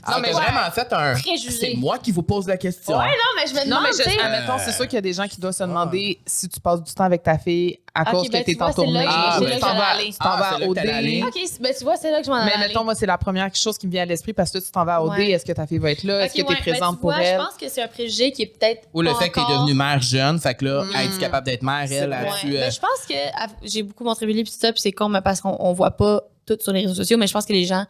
Ah, 0.07 0.19
mais 0.21 0.31
vraiment, 0.31 0.61
en 0.67 0.71
fait, 0.71 0.91
un. 0.91 1.15
C'est 1.15 1.75
moi 1.77 1.97
qui 1.99 2.11
vous 2.11 2.23
pose 2.23 2.47
la 2.47 2.57
question. 2.57 2.97
Ouais, 2.97 3.05
non, 3.05 3.11
mais 3.35 3.47
je 3.47 3.53
me 3.53 3.59
Non, 3.61 3.65
demande, 3.77 3.83
mais 3.83 3.89
tu 3.91 4.09
sais, 4.09 4.17
je, 4.17 4.23
admettons, 4.23 4.57
c'est 4.63 4.71
sûr 4.71 4.85
qu'il 4.85 4.95
y 4.95 4.97
a 4.97 5.01
des 5.01 5.13
gens 5.13 5.27
qui 5.27 5.39
doivent 5.39 5.53
se 5.55 5.63
demander 5.63 6.19
si 6.25 6.47
tu 6.49 6.59
passes 6.59 6.81
du 6.83 6.91
temps 6.93 7.03
avec 7.03 7.23
ta 7.23 7.37
fille 7.37 7.79
à 7.93 8.03
cause 8.05 8.29
ben, 8.29 8.41
que 8.41 8.45
t'es 8.45 8.51
tu 8.53 8.57
vois, 8.57 8.67
en 8.69 8.73
tournée. 8.73 9.03
que- 9.05 9.09
Ah, 9.09 9.37
ben, 9.39 9.45
que 9.55 9.59
t'en 9.59 9.75
vas, 9.75 9.97
tu 10.03 10.11
t'en 10.11 10.25
Ah, 10.29 10.57
vas 10.59 10.65
au 10.65 10.69
que 10.71 10.75
t'allais 10.75 10.91
aller. 10.91 11.21
dé. 11.21 11.23
OK, 11.23 11.33
ben, 11.61 11.73
tu 11.77 11.83
vois, 11.85 11.95
c'est 11.97 12.11
là 12.11 12.19
que 12.19 12.25
je 12.25 12.31
m'en. 12.31 12.43
Mais 12.45 12.57
mettons, 12.59 12.83
moi, 12.83 12.93
c'est 12.93 13.05
la 13.05 13.17
première 13.17 13.53
chose 13.55 13.77
qui 13.77 13.87
me 13.87 13.91
vient 13.93 14.03
à 14.03 14.05
l'esprit 14.05 14.33
parce 14.33 14.51
que 14.51 14.57
tu 14.59 14.69
t'en 14.71 14.83
vas 14.85 15.01
au 15.01 15.09
Ouais. 15.09 15.25
dé. 15.27 15.31
Est-ce 15.31 15.45
que 15.45 15.53
ta 15.53 15.65
fille 15.65 15.77
va 15.79 15.91
être 15.91 16.03
là? 16.03 16.25
Est-ce 16.25 16.33
que 16.33 16.39
tu 16.41 16.45
es 16.45 16.49
ouais, 16.49 16.55
ben, 16.63 16.71
présente 16.73 16.99
pour 16.99 17.13
elle? 17.13 17.39
Je 17.39 17.43
pense 17.45 17.55
que 17.59 17.69
c'est 17.69 17.81
un 17.81 17.87
préjugé 17.87 18.31
qui 18.31 18.41
est 18.43 18.47
peut-être 18.47 18.87
Ou 18.93 19.01
le 19.01 19.13
fait 19.15 19.25
est 19.27 19.37
encore- 19.37 19.49
devenue 19.61 19.73
mère 19.73 20.01
jeune, 20.01 20.39
fait 20.39 20.55
que 20.55 20.65
là, 20.65 20.83
être 21.03 21.17
capable 21.19 21.45
d'être 21.45 21.63
mère, 21.63 21.87
elle, 21.89 22.11
a. 22.13 22.21
Mais 22.43 22.57
euh, 22.57 22.69
je 22.69 22.79
pense 22.79 23.05
que 23.07 23.13
à- 23.13 23.34
j'ai 23.63 23.83
beaucoup 23.83 24.03
montré 24.03 24.25
Billy 24.25 24.43
puis 24.43 24.51
ça, 24.57 24.71
puis 24.71 24.81
c'est 24.81 24.91
con 24.91 25.11
parce 25.23 25.41
qu'on 25.41 25.55
on 25.59 25.73
voit 25.73 25.91
pas 25.91 26.21
tout 26.45 26.57
sur 26.61 26.71
les 26.73 26.81
réseaux 26.81 26.93
sociaux, 26.95 27.17
mais 27.17 27.27
je 27.27 27.33
pense 27.33 27.45
que 27.45 27.53
les 27.53 27.65
gens 27.65 27.85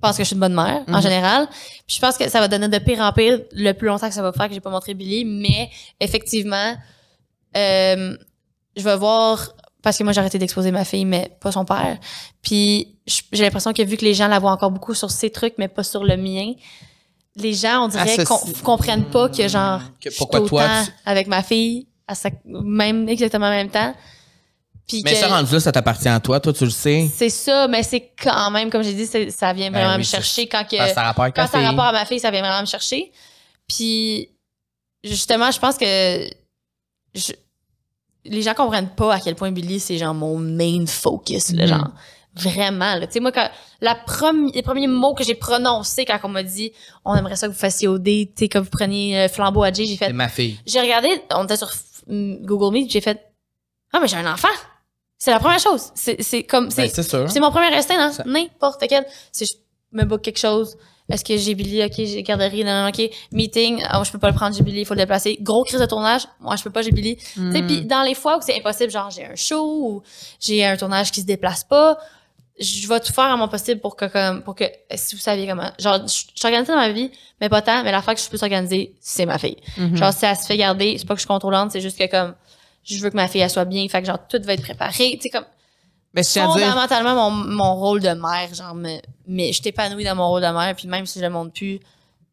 pensent 0.00 0.16
que 0.16 0.22
je 0.22 0.28
suis 0.28 0.34
une 0.34 0.40
bonne 0.40 0.54
mère 0.54 0.82
en 0.88 0.92
Mhm. 0.96 1.02
général. 1.02 1.46
Puis 1.86 1.96
je 1.96 2.00
pense 2.00 2.16
que 2.16 2.28
ça 2.28 2.40
va 2.40 2.48
donner 2.48 2.68
de 2.68 2.78
pire 2.78 3.00
en 3.00 3.12
pire 3.12 3.40
le 3.52 3.72
plus 3.72 3.88
longtemps 3.88 4.08
que 4.08 4.14
ça 4.14 4.22
va 4.22 4.32
faire 4.32 4.48
que 4.48 4.54
j'ai 4.54 4.60
pas 4.60 4.70
montré 4.70 4.94
Billy, 4.94 5.24
mais 5.24 5.70
effectivement, 6.00 6.74
euh, 7.56 8.16
je 8.76 8.82
vais 8.82 8.96
voir 8.96 9.52
parce 9.82 9.96
que 9.98 10.04
moi 10.04 10.12
j'ai 10.12 10.20
arrêté 10.20 10.38
d'exposer 10.38 10.70
ma 10.70 10.84
fille, 10.84 11.04
mais 11.04 11.36
pas 11.40 11.52
son 11.52 11.64
père. 11.64 11.98
Puis 12.42 12.96
j'ai 13.32 13.42
l'impression 13.42 13.72
que 13.72 13.82
vu 13.82 13.96
que 13.96 14.04
les 14.04 14.14
gens 14.14 14.28
la 14.28 14.38
voient 14.38 14.52
encore 14.52 14.70
beaucoup 14.70 14.94
sur 14.94 15.10
ses 15.10 15.30
trucs, 15.30 15.54
mais 15.58 15.68
pas 15.68 15.82
sur 15.82 16.04
le 16.04 16.16
mien, 16.16 16.52
les 17.36 17.54
gens 17.54 17.84
on 17.84 17.88
dirait 17.88 18.24
qu'on 18.24 18.38
comprennent 18.62 19.06
pas 19.06 19.28
que 19.28 19.48
genre 19.48 19.80
que 20.00 20.10
je 20.10 20.10
suis 20.10 20.18
pourquoi 20.18 20.40
toi, 20.42 20.62
autant 20.64 20.84
tu- 20.84 20.90
avec 21.06 21.26
ma 21.28 21.42
fille 21.42 21.86
à 22.06 22.14
sa- 22.14 22.30
même 22.44 23.08
exactement 23.08 23.46
en 23.46 23.50
même 23.50 23.70
temps. 23.70 23.94
Puis 24.90 25.02
Mais 25.04 25.12
que 25.12 25.16
ça 25.18 25.28
rendu 25.28 25.52
là, 25.52 25.60
ça 25.60 25.72
t'appartient 25.72 26.08
à 26.08 26.20
toi, 26.20 26.40
toi, 26.40 26.52
tu 26.52 26.64
le 26.64 26.70
sais. 26.70 27.08
c'est 27.14 27.28
ça, 27.30 27.68
mais 27.68 27.82
c'est 27.82 28.10
quand 28.22 28.50
même 28.50 28.70
comme 28.70 28.82
j'ai 28.82 28.92
dit, 28.94 29.06
ça 29.06 29.52
vient 29.52 29.70
Ben 29.70 29.78
vraiment 29.78 29.92
oui, 29.92 29.98
me 29.98 30.02
chercher 30.04 30.46
quand 30.46 30.64
que 30.68 30.76
ça 30.76 30.84
a 31.08 31.14
quand 31.14 31.46
ça 31.46 31.58
a 31.58 31.62
rapport 31.70 31.84
à 31.86 31.92
ma 31.92 32.04
fille, 32.04 32.20
ça 32.20 32.30
vient 32.30 32.40
vraiment 32.42 32.60
me 32.60 32.66
chercher. 32.66 33.10
Puis 33.68 34.28
justement, 35.04 35.50
je 35.50 35.58
pense 35.58 35.76
que 35.78 36.28
je- 37.14 37.32
les 38.24 38.42
gens 38.42 38.54
comprennent 38.54 38.94
pas 38.94 39.14
à 39.14 39.20
quel 39.20 39.34
point 39.34 39.50
Billy 39.50 39.80
c'est 39.80 39.96
genre 39.96 40.14
mon 40.14 40.36
main 40.38 40.84
focus, 40.86 41.52
là, 41.52 41.62
Mhm. 41.64 41.68
genre 41.68 41.88
vraiment. 42.34 42.94
là. 42.94 43.06
Tu 43.06 43.14
sais 43.14 43.20
moi 43.20 43.32
quand 43.32 43.48
la 43.80 43.94
premi- 43.94 44.52
les 44.54 44.62
premiers 44.62 44.86
mots 44.86 45.14
que 45.14 45.24
j'ai 45.24 45.34
prononcés 45.34 46.04
quand 46.04 46.18
on 46.22 46.28
m'a 46.28 46.42
dit 46.44 46.72
on 47.04 47.14
aimerait 47.16 47.36
ça 47.36 47.48
que 47.48 47.52
vous 47.52 47.58
fassiez 47.58 47.88
dé, 47.98 48.30
tu 48.36 48.44
sais 48.44 48.48
que 48.48 48.58
vous 48.58 48.70
preniez 48.70 49.18
euh, 49.20 49.28
flambeau 49.28 49.62
à 49.64 49.72
Jay, 49.72 49.84
j'ai 49.86 49.96
C'est 49.96 50.06
fait 50.06 50.12
ma 50.12 50.28
fille. 50.28 50.58
j'ai 50.66 50.80
regardé, 50.80 51.08
on 51.34 51.44
était 51.44 51.56
sur 51.56 51.70
Google 52.08 52.72
Meet, 52.74 52.90
j'ai 52.90 53.00
fait 53.00 53.20
ah 53.92 53.98
mais 54.00 54.06
j'ai 54.06 54.16
un 54.16 54.32
enfant. 54.32 54.48
C'est 55.22 55.30
la 55.30 55.38
première 55.38 55.58
chose. 55.60 55.90
C'est 55.94 56.20
c'est 56.22 56.42
comme 56.44 56.70
c'est 56.70 56.84
Ben, 56.84 56.90
c'est 56.92 57.02
sûr. 57.02 57.30
c'est 57.30 57.40
mon 57.40 57.50
premier 57.50 57.66
instinct 57.76 57.98
dans 57.98 58.10
Ça- 58.12 58.24
n'importe 58.24 58.82
quel. 58.88 59.04
C'est 59.30 59.44
me 59.92 60.04
book 60.04 60.22
quelque 60.22 60.38
chose. 60.38 60.76
Est-ce 61.10 61.24
que 61.24 61.36
j'ai 61.36 61.54
Billy? 61.54 61.84
OK, 61.84 61.92
j'ai 61.96 62.22
garderie. 62.22 62.64
Non, 62.64 62.82
non, 62.84 62.88
OK. 62.88 63.02
Meeting. 63.32 63.82
Ah, 63.86 64.00
je 64.02 64.10
peux 64.12 64.18
pas 64.18 64.28
le 64.30 64.34
prendre, 64.34 64.56
j'ai 64.56 64.62
Billy. 64.62 64.80
Il 64.80 64.86
faut 64.86 64.94
le 64.94 65.00
déplacer. 65.00 65.36
Gros 65.42 65.64
crise 65.64 65.78
de 65.80 65.84
tournage. 65.84 66.22
Moi, 66.40 66.56
je 66.56 66.62
peux 66.62 66.70
pas, 66.70 66.80
j'ai 66.82 66.92
Billy. 66.92 67.16
Tu 67.16 67.66
puis 67.66 67.82
dans 67.84 68.02
les 68.02 68.14
fois 68.14 68.38
où 68.38 68.40
c'est 68.40 68.56
impossible, 68.56 68.90
genre, 68.90 69.10
j'ai 69.10 69.26
un 69.26 69.34
show 69.36 69.60
ou 69.62 70.02
j'ai 70.40 70.64
un 70.64 70.76
tournage 70.76 71.10
qui 71.12 71.20
se 71.20 71.26
déplace 71.26 71.64
pas, 71.64 71.98
je 72.58 72.86
vais 72.88 73.00
tout 73.00 73.12
faire 73.12 73.24
à 73.24 73.36
mon 73.36 73.48
possible 73.48 73.80
pour 73.80 73.96
que, 73.96 74.04
comme, 74.06 74.42
pour 74.42 74.54
que, 74.54 74.64
si 74.94 75.16
vous 75.16 75.20
saviez 75.20 75.46
comment, 75.48 75.70
genre, 75.78 75.98
je 76.06 76.12
je 76.12 76.18
suis 76.38 76.44
organisée 76.44 76.72
dans 76.72 76.78
ma 76.78 76.92
vie, 76.92 77.10
mais 77.40 77.48
pas 77.48 77.60
tant, 77.62 77.82
mais 77.82 77.90
la 77.92 78.02
fois 78.02 78.14
que 78.14 78.18
je 78.20 78.22
suis 78.22 78.30
plus 78.30 78.42
organisée, 78.42 78.94
c'est 79.00 79.26
ma 79.26 79.36
fille. 79.38 79.56
Mhm. 79.78 79.96
Genre, 79.96 80.12
si 80.12 80.24
elle 80.24 80.36
se 80.36 80.46
fait 80.46 80.56
garder, 80.56 80.96
c'est 80.96 81.06
pas 81.06 81.14
que 81.14 81.18
je 81.18 81.22
suis 81.22 81.28
contrôlante, 81.28 81.72
c'est 81.72 81.80
juste 81.80 81.98
que, 81.98 82.08
comme, 82.08 82.34
je 82.84 83.00
veux 83.00 83.10
que 83.10 83.16
ma 83.16 83.28
fille, 83.28 83.40
elle 83.42 83.50
soit 83.50 83.64
bien, 83.64 83.86
fait 83.88 84.00
que, 84.00 84.06
genre, 84.06 84.18
tout 84.28 84.40
va 84.44 84.54
être 84.54 84.62
préparé, 84.62 85.12
tu 85.16 85.20
sais, 85.22 85.30
comme, 85.30 85.44
Mais 86.14 86.22
je 86.22 86.28
tiens 86.30 86.50
à 86.50 86.56
dire, 86.56 86.66
fondamentalement, 86.66 87.30
mon, 87.30 87.44
mon 87.54 87.74
rôle 87.76 88.00
de 88.00 88.08
mère, 88.10 88.52
genre, 88.54 88.74
mais, 88.74 89.00
mais 89.26 89.52
je 89.52 89.62
t'épanouis 89.62 90.04
dans 90.04 90.14
mon 90.16 90.28
rôle 90.28 90.42
de 90.42 90.46
mère, 90.48 90.74
puis 90.76 90.88
même 90.88 91.06
si 91.06 91.18
je 91.18 91.24
le 91.24 91.30
montre 91.30 91.52
plus, 91.52 91.78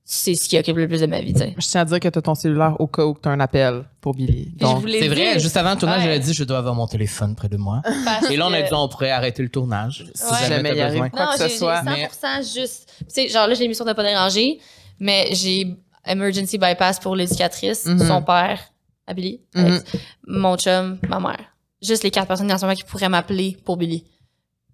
c'est 0.10 0.36
ce 0.36 0.48
qui 0.48 0.57
occupe 0.57 0.78
le 0.78 0.88
plus 0.88 1.02
de 1.02 1.06
ma 1.06 1.19
vie, 1.19 1.34
tu 1.34 1.41
je 1.57 1.68
tiens 1.68 1.82
à 1.82 1.86
dire 1.86 1.99
que 1.99 2.07
tu 2.07 2.18
as 2.18 2.22
ton 2.22 2.34
cellulaire 2.34 2.80
au 2.80 2.88
cas 2.88 3.03
où 3.03 3.14
tu 3.22 3.28
as 3.28 3.32
un 3.34 3.41
appel 3.41 3.84
pour 3.99 4.14
Billy. 4.14 4.53
C'est 4.57 5.10
vrai, 5.10 5.38
juste 5.38 5.57
avant 5.57 5.72
le 5.74 5.78
tournage, 5.78 5.98
Ouais. 5.99 6.06
j'avais 6.06 6.19
dit 6.19 6.34
je 6.34 6.45
dois 6.45 6.60
avoir 6.60 6.74
mon 6.76 6.88
téléphone 6.88 7.36
près 7.36 7.49
de 7.49 7.57
moi. 7.57 7.82
Parce 8.06 8.32
Et 8.32 8.38
là, 8.38 8.48
on 8.48 8.53
a 8.53 8.61
dit 8.61 8.69
on 8.72 8.88
pourrait 8.88 9.11
arrêter 9.11 9.44
le 9.44 9.49
tournage. 9.49 10.06
Si 10.15 10.24
Ouais. 10.24 10.48
Jamais 10.48 10.80
arrive. 10.80 10.94
besoin. 10.94 11.10
quoi 11.10 11.26
non, 11.26 11.32
que 11.34 11.40
ce 11.40 11.49
soit, 11.49 11.82
j'ai 11.86 12.06
100% 12.06 12.53
juste. 12.61 12.90
Tu 12.99 13.06
sais, 13.10 13.28
genre 13.28 13.48
là, 13.48 13.53
j'ai 13.53 13.64
l'émission 13.64 13.84
de 13.84 13.91
pas 13.91 14.03
déranger, 14.03 14.60
mais 14.98 15.28
j'ai 15.34 15.76
emergency 16.06 16.57
bypass 16.57 16.99
pour 17.02 17.14
l'éducatrice, 17.14 17.86
Mhm. 17.86 18.07
son 18.07 18.22
père, 18.22 18.61
à 19.08 19.14
Billy, 19.14 19.42
Mhm. 19.56 19.66
Alex, 19.66 19.84
mon 20.28 20.58
chum, 20.58 21.00
ma 21.08 21.20
mère. 21.20 21.40
Juste 21.82 22.04
les 22.04 22.12
quatre 22.12 22.28
personnes 22.28 22.52
en 22.52 22.58
ce 22.58 22.66
moment 22.66 22.76
qui 22.76 22.84
pourraient 22.84 23.10
m'appeler 23.10 23.58
pour 23.66 23.78
Billy. 23.78 24.04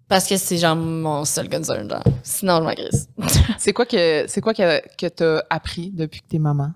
Parce 0.07 0.27
que 0.27 0.37
c'est 0.37 0.57
genre 0.57 0.75
mon 0.75 1.23
seul 1.25 1.49
concern, 1.49 1.89
genre. 1.89 2.03
Sinon, 2.23 2.57
je 2.59 2.63
m'agresse. 2.63 3.07
C'est 3.57 3.73
quoi 3.73 3.85
que 3.85 4.25
c'est 4.27 4.41
quoi 4.41 4.53
que, 4.53 4.81
que 4.97 5.07
tu 5.07 5.23
as 5.23 5.43
appris 5.49 5.89
depuis 5.91 6.19
que 6.21 6.27
tu 6.29 6.35
es 6.35 6.39
maman? 6.39 6.71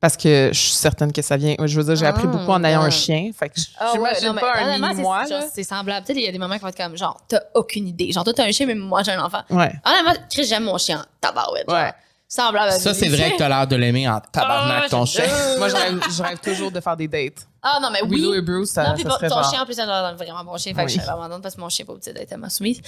Parce 0.00 0.16
que 0.16 0.50
je 0.52 0.58
suis 0.58 0.70
certaine 0.72 1.12
que 1.12 1.22
ça 1.22 1.36
vient. 1.36 1.56
Je 1.64 1.76
veux 1.80 1.84
dire, 1.84 1.96
j'ai 1.96 2.06
appris 2.06 2.26
Ah, 2.28 2.30
beaucoup 2.30 2.50
en 2.52 2.62
ayant 2.62 2.80
ouais. 2.82 2.86
un 2.86 2.90
chien. 2.90 3.30
Fait 3.36 3.48
que 3.48 3.56
j'imagine 3.92 4.34
pas 4.38 4.52
un 4.56 4.66
honnêtement, 4.68 4.88
mini-moi. 4.90 5.24
c'est- 5.52 5.64
semblable. 5.64 6.06
Tu 6.06 6.14
sais, 6.14 6.20
il 6.20 6.24
y 6.24 6.28
a 6.28 6.32
des 6.32 6.38
moments 6.38 6.54
qui 6.54 6.60
vont 6.60 6.68
être 6.68 6.76
comme, 6.76 6.96
genre, 6.96 7.20
t'as 7.28 7.40
aucune 7.54 7.88
idée. 7.88 8.12
Genre, 8.12 8.22
toi, 8.22 8.32
t'as 8.32 8.44
un 8.46 8.52
chien, 8.52 8.66
mais 8.66 8.76
moi, 8.76 9.02
j'ai 9.02 9.10
un 9.12 9.24
enfant. 9.24 9.42
Ouais. 9.50 9.72
Honnêtement, 9.84 10.24
Chris, 10.30 10.44
j'aime 10.44 10.64
mon 10.64 10.78
chien. 10.78 11.04
Tabarouette. 11.20 11.68
Ouais. 11.68 11.92
Semblable 12.30 12.68
à 12.68 12.78
Ça, 12.78 12.92
c'est 12.92 13.08
vrai 13.08 13.32
que 13.32 13.38
t'as 13.38 13.48
l'air 13.48 13.66
de 13.66 13.74
l'aimer 13.74 14.06
en 14.06 14.20
tabarnak, 14.20 14.82
Ah, 14.84 14.88
ton 14.90 15.06
je- 15.06 15.12
chien. 15.12 15.24
Moi, 15.58 15.68
je 15.70 15.74
rêve, 15.76 16.00
je 16.14 16.22
rêve 16.22 16.38
toujours 16.40 16.70
de 16.70 16.78
faire 16.80 16.94
des 16.96 17.08
dates. 17.08 17.48
Ah, 17.62 17.78
non, 17.80 17.90
mais 17.90 18.02
oui. 18.02 18.16
Willow 18.16 18.34
et 18.34 18.42
Bruce, 18.42 18.70
ça, 18.70 18.84
non, 18.88 18.94
puis 18.94 19.02
ça 19.02 19.08
bon, 19.08 19.14
serait 19.14 19.28
ton 19.30 19.42
chien, 19.50 19.62
en 19.62 19.64
plus, 19.64 19.74
c'est 19.74 19.80
un 19.80 20.12
vraiment 20.14 20.44
bon 20.44 20.58
chien. 20.58 20.74
Fait 20.74 20.82
que 20.82 20.86
Oui. 20.86 20.92
je 20.92 20.98
suis 21.00 21.06
vraiment 21.06 21.22
contente 21.22 21.42
parce 21.42 21.54
que 21.54 21.60
mon 21.62 21.68
chien 21.70 21.84
n'est 21.84 21.86
pas 21.86 21.92
obligé 21.94 22.12
d'être 22.12 22.28
tellement 22.28 22.50
soumise. 22.50 22.82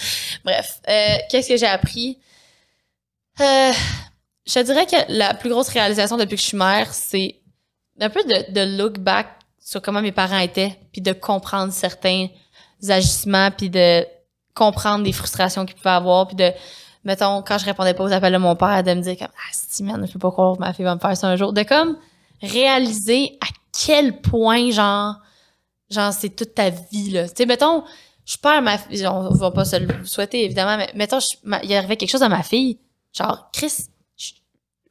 Bref, 0.45 0.79
euh, 0.87 1.15
qu'est-ce 1.29 1.47
que 1.49 1.57
j'ai 1.57 1.65
appris? 1.67 2.19
Euh, 3.39 3.71
je 4.45 4.53
te 4.53 4.59
dirais 4.63 4.85
que 4.85 4.95
la 5.09 5.33
plus 5.33 5.49
grosse 5.49 5.69
réalisation 5.69 6.17
depuis 6.17 6.35
que 6.35 6.41
je 6.41 6.47
suis 6.47 6.57
mère, 6.57 6.93
c'est 6.93 7.35
un 7.99 8.09
peu 8.09 8.23
de, 8.23 8.51
de 8.51 8.77
look 8.77 8.99
back 8.99 9.27
sur 9.59 9.81
comment 9.81 10.01
mes 10.01 10.11
parents 10.11 10.39
étaient, 10.39 10.77
puis 10.91 11.01
de 11.01 11.13
comprendre 11.13 11.73
certains 11.73 12.27
agissements, 12.87 13.49
puis 13.51 13.69
de 13.71 14.05
comprendre 14.53 15.03
des 15.03 15.13
frustrations 15.13 15.65
qu'ils 15.65 15.75
pouvaient 15.77 15.89
avoir, 15.91 16.27
puis 16.27 16.35
de, 16.35 16.51
mettons, 17.03 17.41
quand 17.41 17.57
je 17.57 17.65
répondais 17.65 17.93
pas 17.93 18.03
aux 18.03 18.11
appels 18.11 18.33
de 18.33 18.37
mon 18.37 18.55
père, 18.55 18.83
de 18.83 18.93
me 18.93 19.01
dire 19.01 19.17
comme, 19.17 19.29
ah, 19.29 19.49
si, 19.51 19.83
man, 19.83 20.05
je 20.05 20.13
peux 20.13 20.19
pas 20.19 20.31
croire 20.31 20.55
que 20.55 20.59
ma 20.59 20.73
fille 20.73 20.85
va 20.85 20.95
me 20.95 20.99
faire 20.99 21.15
ça 21.17 21.27
un 21.27 21.35
jour. 21.35 21.53
De 21.53 21.63
comme 21.63 21.97
réaliser 22.41 23.37
à 23.41 23.47
quel 23.85 24.21
point, 24.21 24.71
genre, 24.71 25.15
genre, 25.89 26.13
c'est 26.13 26.29
toute 26.29 26.55
ta 26.55 26.69
vie, 26.69 27.11
là. 27.11 27.27
Tu 27.27 27.35
sais, 27.37 27.45
mettons, 27.45 27.83
je 28.25 28.37
perds 28.37 28.61
ma 28.61 28.77
fille, 28.77 29.05
on 29.07 29.29
va 29.29 29.51
pas 29.51 29.65
se 29.65 29.77
le 29.77 30.05
souhaiter, 30.05 30.45
évidemment, 30.45 30.77
mais 30.77 30.91
mettons, 30.95 31.19
il 31.63 31.73
arrivait 31.73 31.97
quelque 31.97 32.11
chose 32.11 32.23
à 32.23 32.29
ma 32.29 32.43
fille, 32.43 32.79
genre, 33.13 33.49
Chris, 33.51 33.73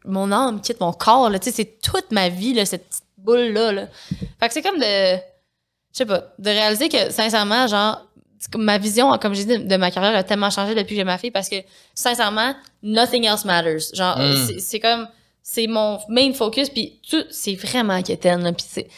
mon 0.04 0.32
âme 0.32 0.60
quitte 0.60 0.80
mon 0.80 0.92
corps, 0.92 1.30
là, 1.30 1.38
tu 1.38 1.50
sais, 1.50 1.56
c'est 1.56 1.78
toute 1.80 2.10
ma 2.10 2.28
vie, 2.28 2.54
là, 2.54 2.64
cette 2.64 2.88
petite 2.88 3.04
boule-là, 3.18 3.72
là. 3.72 3.86
Fait 4.38 4.48
que 4.48 4.54
c'est 4.54 4.62
comme 4.62 4.78
de, 4.78 5.16
je 5.16 5.18
sais 5.92 6.06
pas, 6.06 6.24
de 6.38 6.50
réaliser 6.50 6.88
que, 6.88 7.10
sincèrement, 7.10 7.66
genre, 7.66 8.06
ma 8.56 8.78
vision, 8.78 9.16
comme 9.18 9.34
j'ai 9.34 9.44
dit, 9.44 9.58
de, 9.58 9.64
de 9.68 9.76
ma 9.76 9.90
carrière 9.90 10.16
a 10.16 10.22
tellement 10.24 10.50
changé 10.50 10.74
depuis 10.74 10.90
que 10.90 10.96
j'ai 10.96 11.04
ma 11.04 11.18
fille 11.18 11.30
parce 11.30 11.48
que, 11.48 11.56
sincèrement, 11.94 12.54
nothing 12.82 13.24
else 13.26 13.44
matters. 13.44 13.92
Genre, 13.94 14.18
Mm. 14.18 14.58
c'est- 14.58 14.80
comme, 14.80 15.08
c'est 15.42 15.66
mon 15.66 15.98
main 16.08 16.32
focus, 16.32 16.68
puis 16.70 17.00
tout, 17.08 17.24
c'est 17.30 17.54
vraiment 17.54 18.00
quétaine, 18.02 18.42
là, 18.42 18.52
puis 18.52 18.64
c'est, 18.68 18.88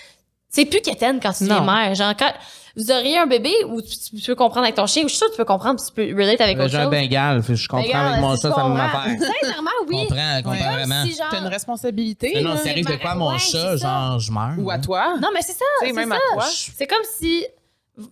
c'est 0.48 0.64
plus 0.66 0.80
quétaine 0.80 1.18
quand 1.20 1.32
tu 1.32 1.44
Non. 1.44 1.60
deviens 1.60 1.74
mère. 1.86 1.94
Genre, 1.94 2.14
quand 2.18 2.32
vous 2.76 2.90
auriez 2.90 3.18
un 3.18 3.26
bébé 3.26 3.52
où 3.68 3.82
tu, 3.82 3.96
tu 4.16 4.26
peux 4.26 4.34
comprendre 4.34 4.62
avec 4.64 4.76
ton 4.76 4.86
chien, 4.86 5.02
ou 5.02 5.06
je 5.06 5.10
suis 5.10 5.18
sûre 5.18 5.26
que 5.28 5.32
tu 5.32 5.36
peux 5.38 5.44
comprendre, 5.44 5.78
puis 5.80 5.86
tu 5.88 6.14
peux 6.14 6.18
relate 6.22 6.40
avec 6.40 6.58
autre 6.58 6.68
J'ai 6.68 6.76
un 6.78 6.82
chose. 6.84 6.90
bengal, 6.90 7.42
je 7.46 7.68
comprends 7.68 7.98
avec 8.06 8.20
mon 8.20 8.34
chat, 8.36 8.40
ça 8.42 8.48
me 8.48 8.54
comprends. 8.54 8.76
affaire. 8.76 9.16
Sincèrement, 9.42 9.70
oui. 9.88 9.96
comprends, 10.08 10.36
comprends 10.42 10.50
Ouais. 10.52 10.72
vraiment. 10.84 11.04
Si, 11.06 11.14
genre- 11.16 11.28
T'as 11.30 11.40
une 11.40 11.46
responsabilité. 11.48 12.32
Mais 12.34 12.40
non, 12.42 12.56
ça 12.56 12.70
arrive 12.70 12.86
de 12.86 12.96
quoi 12.96 13.10
à 13.10 13.14
mon 13.14 13.30
Ouais, 13.32 13.38
chat, 13.38 13.76
genre, 13.76 14.18
je 14.20 14.30
meurs. 14.32 14.54
Ou 14.58 14.70
à 14.70 14.78
toi. 14.78 15.14
Non, 15.20 15.28
mais 15.34 15.40
c'est 15.42 15.52
ça. 15.52 15.64
C'est 15.80 15.92
même 15.92 16.08
ça. 16.10 16.16
à 16.16 16.34
toi. 16.34 16.44
C'est 16.48 16.86
comme 16.86 17.02
si, 17.18 17.44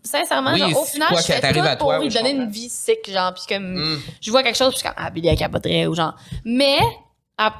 sincèrement, 0.02 0.52
Oui, 0.52 0.58
genre, 0.60 0.82
au 0.82 0.84
final, 0.84 1.08
quoi 1.08 1.20
je 1.20 1.26
que 1.26 1.32
fais 1.32 1.52
tout 1.52 1.58
à 1.60 1.76
toi, 1.76 1.76
pour 1.76 1.92
lui 2.02 2.08
donner 2.08 2.30
comprends? 2.30 2.44
une 2.44 2.50
vie 2.50 2.68
sick, 2.68 3.10
genre, 3.10 3.32
puis 3.34 3.42
comme, 3.48 3.76
Mm. 3.94 3.98
je 4.20 4.30
vois 4.30 4.42
quelque 4.42 4.56
chose, 4.56 4.68
puis 4.68 4.76
je 4.76 4.80
suis 4.80 4.88
comme, 4.88 5.04
ah, 5.04 5.10
Billy, 5.10 5.28
elle 5.28 5.38
capoterait, 5.38 5.86
ou 5.86 5.94
genre. 5.94 6.14
Mais, 6.44 6.78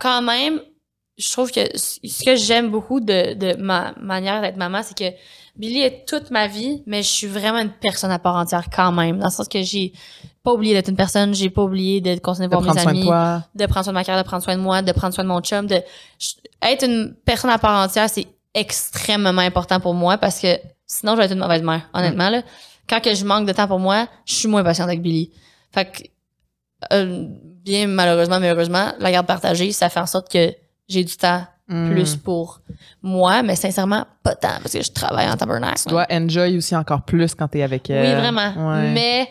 quand 0.01 0.23
même, 0.23 0.61
je 1.19 1.31
trouve 1.33 1.51
que 1.51 1.61
ce 1.77 2.25
que 2.25 2.37
j'aime 2.37 2.71
beaucoup 2.71 3.01
de, 3.01 3.35
de 3.35 3.55
ma 3.57 3.93
manière 4.01 4.41
d'être 4.43 4.57
maman, 4.57 4.81
c'est 4.83 4.97
que 4.97 5.15
Billy 5.57 5.81
est 5.83 6.07
toute 6.07 6.31
ma 6.31 6.47
vie, 6.47 6.83
mais 6.87 7.03
je 7.03 7.09
suis 7.09 7.27
vraiment 7.27 7.59
une 7.59 7.71
personne 7.73 8.11
à 8.11 8.19
part 8.19 8.37
entière 8.37 8.65
quand 8.75 8.93
même, 8.93 9.19
dans 9.19 9.27
le 9.27 9.31
sens 9.33 9.49
que 9.49 9.63
j'ai 9.63 9.93
pas 10.43 10.53
oublié 10.53 10.73
d'être 10.75 10.89
une 10.89 10.97
personne, 10.97 11.35
j'ai 11.35 11.51
pas 11.51 11.63
oublié 11.63 12.01
de 12.01 12.19
continuer 12.19 12.49
De 12.49 12.55
à 12.55 12.59
voir 12.59 12.63
prendre 12.75 12.77
mes 12.79 12.83
soin 12.83 12.93
de 12.93 12.99
amis 12.99 13.07
toi. 13.07 13.45
de 13.55 13.67
prendre 13.67 13.85
soin 13.85 13.93
de 13.93 13.99
ma 13.99 14.05
carrière, 14.05 14.23
de 14.25 14.29
prendre 14.29 14.43
soin 14.43 14.57
de 14.57 14.61
moi, 14.63 14.81
de 14.81 14.93
prendre 14.93 15.13
soin 15.13 15.25
de 15.25 15.29
mon 15.29 15.41
chum, 15.41 15.67
de 15.67 15.83
je- 16.19 16.33
être 16.63 16.85
une 16.87 17.15
personne 17.27 17.51
à 17.51 17.59
part 17.59 17.85
entière, 17.85 18.09
c'est 18.09 18.27
extrêmement 18.55 19.39
important 19.43 19.81
pour 19.81 19.93
moi 19.95 20.17
parce 20.19 20.41
que 20.41 20.57
sinon 20.93 21.13
je 21.13 21.19
vais 21.19 21.25
être 21.27 21.33
une 21.33 21.39
mauvaise 21.39 21.63
mère, 21.63 21.89
honnêtement 21.95 22.29
là. 22.31 22.43
Quand 22.89 23.01
que 23.01 23.15
je 23.15 23.25
manque 23.25 23.47
de 23.47 23.53
temps 23.53 23.69
pour 23.69 23.79
moi, 23.79 24.09
je 24.27 24.35
suis 24.35 24.49
moins 24.49 24.65
patiente 24.65 24.89
avec 24.89 25.01
Billy. 25.03 25.31
Fait 25.73 25.85
que 25.85 26.03
euh, 26.93 27.27
bien 27.65 27.87
malheureusement 27.87 28.41
mais 28.41 28.51
heureusement, 28.51 28.93
la 28.99 29.13
garde 29.13 29.27
partagée, 29.27 29.71
ça 29.73 29.89
fait 29.89 30.01
en 30.01 30.07
sorte 30.07 30.31
que 30.31 30.53
j'ai 30.89 31.05
du 31.05 31.17
temps 31.17 31.45
Mm. 31.73 31.93
plus 31.93 32.17
pour 32.17 32.61
moi, 33.01 33.45
mais 33.45 33.55
sincèrement 33.55 34.05
pas 34.25 34.35
tant 34.35 34.59
parce 34.61 34.73
que 34.73 34.83
je 34.83 34.91
travaille 34.91 35.31
en 35.31 35.37
tabernacle. 35.37 35.79
Tu 35.85 35.89
dois 35.89 36.05
enjoy 36.11 36.57
aussi 36.57 36.75
encore 36.75 37.03
plus 37.03 37.33
quand 37.37 37.47
t'es 37.47 37.63
avec 37.63 37.89
elle. 37.91 38.07
Oui, 38.17 38.21
vraiment. 38.21 38.71
Ouais. 38.73 38.91
Mais 38.91 39.29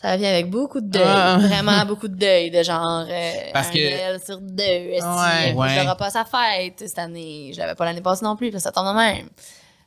ça 0.00 0.16
vient 0.16 0.28
avec 0.28 0.48
beaucoup 0.48 0.80
de 0.80 0.86
deuil. 0.86 1.02
Ah. 1.04 1.38
Vraiment 1.40 1.84
beaucoup 1.84 2.06
de 2.06 2.14
deuil. 2.14 2.52
De 2.52 2.62
genre, 2.62 3.04
euh, 3.10 3.32
Parce 3.52 3.70
un 3.70 3.72
que- 3.72 4.24
sur 4.24 4.38
deux. 4.40 4.62
Est-ce 4.62 5.04
Ouais. 5.04 5.46
qu'il 5.48 5.56
Ouais. 5.56 5.76
n'aura 5.82 5.96
pas 5.96 6.10
sa 6.10 6.24
fête 6.24 6.74
cette 6.86 6.98
année? 7.00 7.50
Je 7.52 7.58
l'avais 7.58 7.74
pas 7.74 7.84
l'année 7.84 8.00
passée 8.00 8.24
non 8.24 8.36
plus, 8.36 8.52
parce 8.52 8.62
que 8.62 8.68
ça 8.68 8.72
tombe 8.72 8.86
de 8.86 8.92
même. 8.96 9.26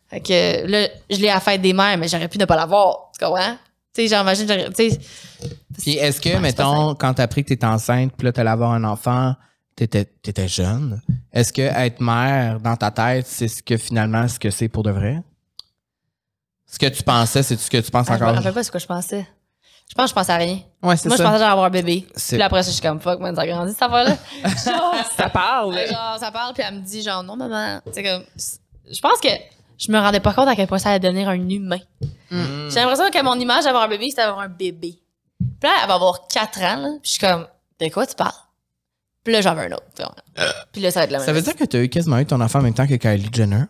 Fait 0.09 0.19
que 0.21 0.67
là, 0.67 0.87
je 1.09 1.17
l'ai 1.17 1.29
à 1.29 1.35
la 1.35 1.39
fête 1.39 1.61
des 1.61 1.73
mères, 1.73 1.97
mais 1.97 2.07
j'aurais 2.07 2.27
pu 2.27 2.37
ne 2.37 2.45
pas 2.45 2.55
l'avoir. 2.55 3.11
Tu 3.17 3.25
comprends? 3.25 3.57
Tu 3.93 4.01
sais, 4.03 4.07
genre, 4.07 4.21
imagine, 4.21 4.47
j'aurais- 4.47 4.69
tu 4.71 4.89
sais. 4.91 4.99
Puis 5.79 5.95
est-ce 5.97 6.21
que, 6.21 6.29
Ouais, 6.29 6.39
mettons, 6.39 6.95
quand 6.95 7.13
t'as 7.13 7.23
appris 7.23 7.43
que 7.43 7.49
t'étais 7.49 7.65
enceinte, 7.65 8.13
puis 8.17 8.25
là, 8.25 8.31
t'allais 8.31 8.49
avoir 8.49 8.71
un 8.71 8.83
enfant, 8.83 9.33
t'étais, 9.75 10.05
t'étais 10.05 10.47
jeune, 10.47 11.01
est-ce 11.33 11.51
que 11.51 11.61
être 11.61 11.99
mère, 12.01 12.59
dans 12.59 12.75
ta 12.75 12.91
tête, 12.91 13.25
c'est 13.27 13.47
ce 13.47 13.63
que 13.63 13.77
finalement, 13.77 14.27
ce 14.27 14.37
que 14.39 14.49
c'est 14.51 14.67
pour 14.69 14.83
de 14.83 14.91
vrai? 14.91 15.21
Ce 16.67 16.79
que 16.79 16.87
tu 16.87 17.03
pensais, 17.03 17.43
c'est 17.43 17.59
ce 17.59 17.69
que 17.69 17.77
tu 17.77 17.91
penses 17.91 18.07
Ah, 18.09 18.13
je 18.17 18.19
me 18.19 18.25
encore? 18.25 18.35
rappelle 18.37 18.53
pas 18.53 18.63
ce 18.63 18.71
que 18.71 18.79
je 18.79 18.85
pensais. 18.87 19.25
Je 19.87 19.93
pense 19.93 20.05
que 20.05 20.09
je 20.09 20.15
pensais 20.15 20.31
à 20.31 20.37
rien. 20.37 20.59
Ouais, 20.81 20.97
c'est 20.97 21.07
Moi, 21.09 21.17
je 21.17 21.23
pensais 21.23 21.37
genre 21.39 21.49
avoir 21.51 21.65
un 21.67 21.69
bébé. 21.69 22.07
Puis 22.15 22.41
après 22.41 22.63
ça, 22.63 22.69
je 22.71 22.73
suis 22.75 22.81
comme 22.81 22.99
fuck, 22.99 23.19
man, 23.19 23.35
ça 23.35 23.43
a 23.43 23.47
grandi 23.47 23.71
cette 23.71 23.83
affaire-là. 23.83 24.17
Genre, 24.65 24.95
Ça 25.15 25.29
parle. 25.29 25.75
Ouais, 25.75 25.87
genre, 25.87 26.17
ça 26.19 26.31
parle, 26.31 26.53
puis 26.53 26.63
elle 26.67 26.75
me 26.75 26.81
dit, 26.81 27.03
genre, 27.03 27.23
non, 27.23 27.35
maman. 27.35 27.79
C'est 27.93 28.01
comme. 28.03 28.23
Je 28.91 28.99
pense 28.99 29.19
que 29.21 29.27
je 29.77 29.91
me 29.91 29.99
rendais 29.99 30.19
pas 30.19 30.33
compte 30.33 30.47
à 30.47 30.55
quel 30.55 30.67
point 30.67 30.79
ça 30.79 30.89
allait 30.89 30.99
devenir 30.99 31.29
un 31.29 31.49
humain. 31.49 31.79
Mm. 32.31 32.69
J'ai 32.69 32.75
l'impression 32.79 33.09
que 33.09 33.23
mon 33.23 33.39
image 33.39 33.63
d'avoir 33.65 33.83
un 33.83 33.87
bébé, 33.87 34.09
c'était 34.09 34.23
d'avoir 34.23 34.41
un 34.41 34.49
bébé. 34.49 34.95
Puis 35.39 35.49
là, 35.69 35.71
elle 35.81 35.87
va 35.87 35.95
avoir 35.95 36.27
4 36.27 36.59
ans, 36.61 36.75
là. 36.77 36.89
Puis 37.01 37.01
je 37.03 37.09
suis 37.11 37.19
comme, 37.19 37.45
de 37.81 37.87
quoi 37.89 38.05
tu 38.07 38.15
parles? 38.15 38.31
Puis 39.23 39.33
là, 39.33 39.41
j'en 39.41 39.55
veux 39.55 39.61
un 39.63 39.71
autre. 39.71 39.85
tu 39.95 40.03
vois. 40.03 40.15
Puis 40.71 40.81
là, 40.81 40.91
ça 40.91 40.99
va 40.99 41.03
être 41.05 41.11
la 41.11 41.17
même 41.19 41.25
Ça 41.25 41.33
veut 41.33 41.39
chose. 41.39 41.45
dire 41.49 41.55
que 41.55 41.63
t'as 41.65 41.79
eu 41.81 41.89
quasiment 41.89 42.19
eu 42.19 42.25
ton 42.25 42.39
enfant 42.41 42.59
en 42.59 42.63
même 42.63 42.73
temps 42.73 42.87
que 42.87 42.93
Kylie 42.95 43.29
Jenner? 43.33 43.63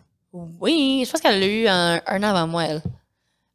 Oui, 0.60 1.02
je 1.06 1.10
pense 1.10 1.20
qu'elle 1.20 1.40
l'a 1.40 1.46
eu 1.46 1.66
un, 1.66 2.00
un 2.06 2.22
an 2.22 2.34
avant 2.34 2.46
moi, 2.46 2.64
elle. 2.64 2.82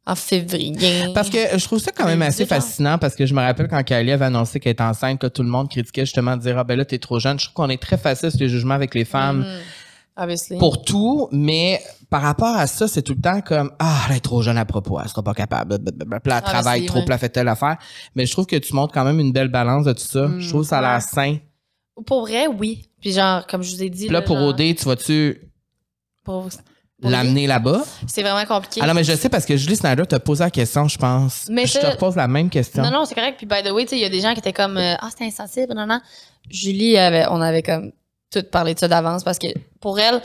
En 0.04 0.16
février. 0.16 1.12
Parce 1.14 1.30
que 1.30 1.38
je 1.56 1.64
trouve 1.64 1.78
ça 1.78 1.92
quand 1.92 2.06
même 2.06 2.22
assez 2.22 2.44
fascinant 2.44 2.98
parce 2.98 3.14
que 3.14 3.24
je 3.24 3.32
me 3.34 3.40
rappelle 3.40 3.68
quand 3.68 3.84
Kylie 3.84 4.10
avait 4.10 4.24
annoncé 4.24 4.58
qu'elle 4.58 4.72
était 4.72 4.82
enceinte, 4.82 5.20
que 5.20 5.28
tout 5.28 5.44
le 5.44 5.48
monde 5.48 5.70
critiquait 5.70 6.04
justement 6.04 6.36
de 6.36 6.42
dire 6.42 6.58
Ah 6.58 6.64
ben 6.64 6.76
là, 6.76 6.84
t'es 6.84 6.98
trop 6.98 7.20
jeune. 7.20 7.38
Je 7.38 7.44
trouve 7.44 7.54
qu'on 7.54 7.68
est 7.70 7.80
très 7.80 7.96
facile 7.96 8.32
sur 8.32 8.40
les 8.40 8.48
jugements 8.48 8.74
avec 8.74 8.96
les 8.96 9.04
femmes 9.04 9.42
Mhm. 9.42 9.60
Obviously. 10.16 10.58
pour 10.58 10.84
tout, 10.84 11.28
mais 11.32 11.80
par 12.10 12.20
rapport 12.22 12.54
à 12.54 12.66
ça, 12.66 12.86
c'est 12.86 13.00
tout 13.02 13.14
le 13.14 13.20
temps 13.22 13.40
comme 13.40 13.70
Ah, 13.78 14.02
elle 14.10 14.16
est 14.16 14.20
trop 14.20 14.42
jeune 14.42 14.58
à 14.58 14.64
propos, 14.66 15.00
elle 15.02 15.08
sera 15.08 15.22
pas 15.22 15.32
capable. 15.34 15.78
blablabla. 15.78 16.18
Elle 16.38 16.42
Ah, 16.44 16.50
travaille 16.50 16.86
trop, 16.86 17.00
elle 17.08 17.18
fait 17.18 17.28
telle 17.30 17.48
affaire. 17.48 17.76
Mais 18.14 18.26
je 18.26 18.32
trouve 18.32 18.46
que 18.46 18.56
tu 18.56 18.74
montres 18.74 18.92
quand 18.92 19.04
même 19.04 19.20
une 19.20 19.32
belle 19.32 19.48
balance 19.48 19.84
de 19.86 19.92
tout 19.92 20.04
ça. 20.04 20.28
Mm. 20.28 20.40
Je 20.40 20.48
trouve 20.50 20.62
que 20.62 20.68
ça 20.68 20.78
a 20.78 20.80
l'air 20.82 20.94
Ouais. 20.96 21.00
sain. 21.00 21.38
Pour 22.06 22.22
vrai, 22.22 22.46
oui. 22.46 22.88
Puis 23.00 23.12
genre, 23.12 23.46
comme 23.46 23.62
je 23.62 23.74
vous 23.74 23.82
ai 23.82 23.88
dit. 23.90 24.04
Puis 24.06 24.12
là, 24.12 24.20
pour 24.22 24.36
genre, 24.36 24.48
OD, 24.48 24.74
tu 24.74 24.84
vas-tu. 24.84 25.40
Pour. 26.24 26.48
L'amener 27.04 27.48
là-bas? 27.48 27.82
C'est 28.06 28.22
vraiment 28.22 28.44
compliqué. 28.44 28.80
Alors, 28.80 28.94
mais 28.94 29.02
je 29.02 29.12
sais 29.16 29.28
parce 29.28 29.44
que 29.44 29.56
Julie 29.56 29.74
Snyder 29.74 30.04
t'a 30.06 30.20
posé 30.20 30.44
la 30.44 30.50
question, 30.52 30.86
je 30.86 30.96
pense. 30.96 31.46
Mais 31.50 31.66
je 31.66 31.80
te 31.80 31.86
repose 31.86 32.14
la 32.14 32.28
même 32.28 32.48
question. 32.48 32.80
Non, 32.80 32.92
non, 32.92 33.04
c'est 33.06 33.16
correct. 33.16 33.38
Puis, 33.38 33.46
by 33.46 33.62
the 33.64 33.72
way, 33.72 33.82
tu 33.84 33.90
sais, 33.90 33.96
il 33.96 34.02
y 34.02 34.04
a 34.04 34.08
des 34.08 34.20
gens 34.20 34.32
qui 34.34 34.38
étaient 34.38 34.52
comme, 34.52 34.76
euh, 34.76 34.94
ah, 35.00 35.08
c'était 35.10 35.24
insensible, 35.24 35.74
non, 35.74 35.84
non. 35.86 36.00
Julie, 36.48 36.96
avait, 36.96 37.26
on 37.28 37.40
avait 37.40 37.62
comme 37.64 37.90
tout 38.32 38.42
parlé 38.50 38.74
de 38.74 38.78
ça 38.78 38.88
d'avance 38.88 39.22
parce 39.24 39.38
que 39.38 39.48
pour 39.80 39.98
elle, 40.00 40.20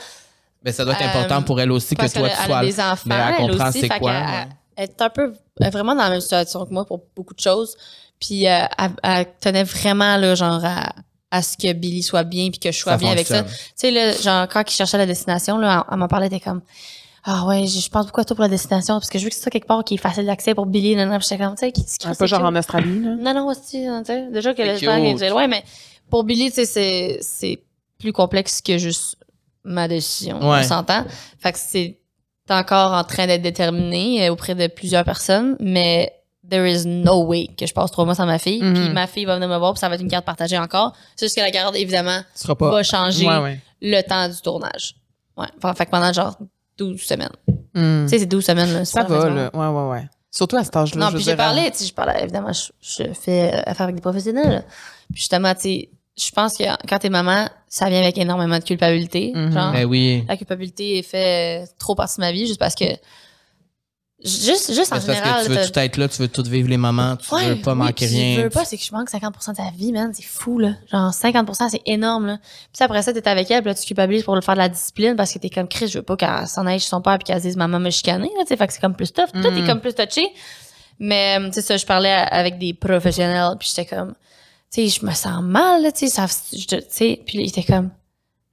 Mais 0.64 0.72
ça 0.72 0.84
doit 0.84 0.94
être 0.96 1.04
Euh, 1.04 1.10
important 1.10 1.42
pour 1.44 1.60
elle 1.62 1.72
aussi 1.72 1.96
que 1.96 2.02
toi, 2.02 2.10
tu 2.10 2.36
sois. 2.36 2.46
elle 2.46 2.52
a 2.52 2.62
des 2.66 2.80
enfants, 2.80 3.02
mais 3.06 3.16
elle 3.16 3.36
elle 3.46 3.52
comprend 3.52 3.72
c'est 3.72 3.88
quoi. 3.88 3.98
qu'elle- 4.00 4.04
ouais. 4.08 4.26
elle- 4.42 4.48
elle 4.78 4.84
est 4.90 5.02
un 5.02 5.10
peu 5.10 5.34
elle 5.62 5.72
vraiment 5.72 5.96
dans 5.96 6.04
la 6.04 6.10
même 6.10 6.22
situation 6.22 6.66
que 6.66 6.74
moi 6.74 6.86
pour 6.86 7.02
beaucoup 7.16 7.34
de 7.34 7.40
choses. 7.40 7.76
Puis 8.20 8.48
euh, 8.48 8.66
elle, 8.78 8.92
elle 9.04 9.26
tenait 9.40 9.64
vraiment 9.64 10.18
là, 10.18 10.34
genre 10.36 10.60
à, 10.66 10.92
à 11.32 11.42
ce 11.42 11.56
que 11.58 11.72
Billy 11.74 12.02
soit 12.04 12.24
bien 12.24 12.50
puis 12.50 12.60
que 12.60 12.72
je 12.72 12.78
sois 12.78 12.94
Ça 12.94 12.98
bien 12.98 13.12
avec 13.12 13.28
ça. 13.28 13.44
Tu 13.44 13.50
sais 13.76 13.92
là, 13.92 14.12
genre 14.14 14.48
quand 14.48 14.64
il 14.68 14.74
cherchait 14.74 14.98
la 14.98 15.06
destination 15.06 15.58
là, 15.58 15.84
elle, 15.88 15.94
elle 15.94 16.00
m'en 16.00 16.08
parlait, 16.08 16.26
elle 16.28 16.34
était 16.34 16.44
comme 16.44 16.62
ah 17.30 17.46
ouais, 17.46 17.68
je 17.68 17.80
je 17.80 17.90
pense 17.90 18.06
beaucoup 18.08 18.22
à 18.22 18.26
toi 18.26 18.36
pour 18.36 18.44
la 18.44 18.50
destination 18.50 18.96
parce 18.96 19.10
que 19.10 19.20
je 19.20 19.24
veux 19.26 19.30
que 19.30 19.36
c'est 19.36 19.42
ça 19.44 19.50
quelque 19.50 19.68
part 19.68 19.84
qui 19.84 19.96
est 19.96 19.98
facile 19.98 20.26
d'accès 20.26 20.56
pour 20.56 20.66
Billy. 20.66 20.96
Non, 20.96 21.06
non, 21.06 21.18
Puis 21.20 21.28
j'étais 21.30 21.44
comme 21.44 21.56
tu 21.56 21.60
sais, 21.60 21.72
qui, 21.72 21.84
qui- 21.84 21.90
c'est 21.90 22.18
pas 22.18 22.26
genre 22.26 22.44
en 22.44 22.56
Australie, 22.56 23.02
là. 23.04 23.16
Non, 23.20 23.34
non, 23.34 23.48
aussi, 23.48 23.86
hein, 23.86 24.02
tu 24.06 24.14
sais, 24.14 24.28
déjà 24.32 24.54
que 24.54 24.62
cute. 24.80 25.22
est 25.22 25.30
loin, 25.30 25.48
mais 25.48 25.64
pour 26.10 26.24
Billy, 26.24 26.50
tu 26.50 26.56
sais, 26.56 26.66
c'est, 26.66 27.20
c'est 27.22 27.60
plus 27.99 28.14
complexe 28.14 28.61
que 28.61 28.78
juste 28.78 29.18
ma 29.64 29.88
décision. 29.88 30.40
Ouais. 30.40 30.60
On 30.60 30.64
s'entend. 30.64 31.06
Fait 31.40 31.52
que 31.52 31.60
c'est 31.60 31.98
encore 32.49 32.94
en 32.94 33.03
train 33.03 33.28
d'être 33.28 33.41
déterminé 33.41 34.26
euh, 34.28 34.32
auprès 34.32 34.56
de 34.56 34.68
plusieurs 34.68 35.03
personnes, 35.03 35.57
mais 35.60 36.14
there 36.49 36.69
is 36.69 36.86
no 36.86 37.26
way 37.26 37.48
que 37.57 37.65
je 37.65 37.74
passe 37.74 37.91
trois 37.91 38.06
mois 38.06 38.15
sans 38.15 38.26
ma 38.26 38.40
fille. 38.40 38.61
Mhm. 38.61 38.74
Puis 38.74 38.90
ma 38.90 39.07
fille 39.07 39.26
va 39.26 39.36
venir 39.36 39.49
me 39.49 39.57
voir, 39.57 39.74
puis 39.74 39.80
ça 39.80 39.90
va 39.90 39.95
être 39.95 40.02
une 40.02 40.07
garde 40.07 40.26
partagée 40.26 40.57
encore. 40.57 40.94
C'est 41.15 41.26
juste 41.26 41.36
que 41.36 41.41
la 41.41 41.52
garde, 41.52 41.76
évidemment, 41.76 42.22
pas. 42.57 42.72
va 42.72 42.84
changer 42.84 43.28
Ouais, 43.28 43.38
ouais. 43.40 43.60
le 43.82 44.02
temps 44.02 44.30
du 44.30 44.41
tournage. 44.41 44.95
Ouais. 45.36 45.48
Fait, 45.61 45.78
fait 45.78 45.86
que 45.86 45.91
pendant 45.91 46.14
genre 46.14 46.38
12 46.78 47.02
semaines. 47.02 47.30
Hmm. 47.74 48.06
Tu 48.06 48.10
sais, 48.10 48.19
c'est 48.19 48.26
12 48.26 48.45
semaines, 48.45 48.74
là. 48.74 48.86
Ça 48.86 49.03
va, 49.03 49.30
là. 49.30 49.49
Ouais, 49.53 49.68
ouais, 49.68 49.90
ouais. 49.91 50.10
Surtout 50.32 50.57
à 50.57 50.64
cet 50.64 50.76
âge-là. 50.76 51.06
Non, 51.06 51.11
puis 51.11 51.24
j'ai 51.24 51.32
hein. 51.32 51.36
parlé, 51.36 51.72
tu 51.72 51.78
sais, 51.78 51.86
je 51.86 51.94
parlais, 51.94 52.22
évidemment, 52.22 52.53
je, 52.53 52.69
je 52.82 53.14
fais 53.14 53.53
euh, 53.53 53.61
affaire 53.65 53.86
avec 53.86 53.95
des 53.95 54.02
professionnels. 54.02 54.64
Puis 55.11 55.22
justement, 55.22 55.53
tu 55.56 55.61
sais, 55.61 55.90
je 56.18 56.31
pense 56.31 56.57
que 56.57 56.64
quand 56.88 56.99
t'es 56.99 57.10
maman, 57.10 57.48
ça 57.68 57.89
vient 57.89 57.99
avec 58.02 58.18
énormément 58.18 58.57
de 58.60 58.64
culpabilité. 58.64 59.31
Mhm. 59.35 59.53
Genre, 59.53 59.72
Ben 59.72 59.85
oui. 59.85 60.26
la 60.27 60.35
culpabilité 60.38 60.98
est 60.99 61.03
fait 61.03 61.68
trop 61.80 61.95
partie 61.95 62.15
de 62.18 62.22
ma 62.22 62.31
vie 62.31 62.48
juste 62.48 62.60
parce 62.60 62.76
que. 62.76 62.85
Juste, 64.26 64.73
juste 64.73 64.91
en 64.91 64.99
c'est 64.99 65.06
parce 65.06 65.19
général. 65.19 65.41
que 65.41 65.44
tu 65.44 65.49
veux 65.52 65.56
t'as- 65.57 65.68
tout 65.69 65.80
être 65.80 65.98
là, 65.98 66.07
tu 66.07 66.18
veux 66.23 66.27
tout 66.27 66.41
vivre 66.41 66.68
les 66.69 66.77
moments, 66.77 67.15
tu 67.18 67.31
Ouais, 67.35 67.49
veux 67.49 67.61
pas 67.61 67.73
oui, 67.73 67.77
manquer 67.77 68.07
rien. 68.07 68.35
Je 68.38 68.41
veux 68.41 68.49
pas, 68.49 68.65
c'est 68.65 68.76
que 68.76 68.84
je 68.84 68.91
manque 68.91 69.11
50 69.11 69.35
de 69.52 69.56
ta 69.57 69.69
vie, 69.69 69.91
man. 69.91 70.11
C'est 70.11 70.26
fou, 70.26 70.57
là. 70.57 70.72
Genre, 70.91 71.14
50 71.14 71.69
c'est 71.69 71.81
énorme, 71.85 72.26
là. 72.26 72.39
Puis 72.73 72.84
après 72.84 73.03
ça, 73.03 73.14
t'es 73.14 73.27
avec 73.30 73.52
elle, 73.52 73.61
puis 73.61 73.69
là, 73.69 73.76
tu 73.76 73.85
culpabilises 73.85 74.23
pour 74.23 74.34
le 74.34 74.41
faire 74.41 74.56
de 74.56 74.60
la 74.60 74.69
discipline 74.69 75.15
parce 75.15 75.31
que 75.31 75.38
t'es 75.38 75.52
comme 75.52 75.68
Chris, 75.68 75.88
je 75.88 75.99
veux 75.99 76.03
pas 76.03 76.18
qu'elle 76.18 76.48
s'en 76.48 76.65
aille 76.65 76.80
chez 76.80 76.88
son 76.88 76.99
père 76.99 77.19
puis 77.19 77.26
qu'elle 77.26 77.38
se 77.38 77.45
dise 77.45 77.57
maman 77.57 77.80
me 77.80 77.91
chicaner, 77.91 78.31
là, 78.35 78.41
tu 78.41 78.48
sais. 78.48 78.57
Fait 78.57 78.65
que 78.65 78.73
c'est 78.73 78.81
comme 78.81 78.95
plus 78.95 79.14
tough. 79.14 79.27
Tout 79.34 79.52
Mhm. 79.52 79.57
est 79.64 79.68
comme 79.68 79.81
plus 79.81 79.94
touché. 79.94 80.27
Mais, 80.98 81.38
euh, 81.39 81.45
tu 81.49 81.53
sais, 81.53 81.61
ça, 81.61 81.77
je 81.77 81.85
parlais 81.85 82.10
avec 82.11 82.57
des 82.57 82.73
professionnels, 82.73 83.52
puis 83.60 83.69
j'étais 83.69 83.85
comme, 83.95 84.15
tu 84.72 84.88
sais, 84.89 84.99
je 84.99 85.06
me 85.06 85.11
sens 85.14 85.41
mal, 85.44 85.81
là, 85.84 85.91
tu 85.91 86.07
sais. 86.07 87.22
Puis 87.26 87.38
là, 87.38 87.44
il 87.44 87.48
était 87.49 87.64
comme, 87.64 87.89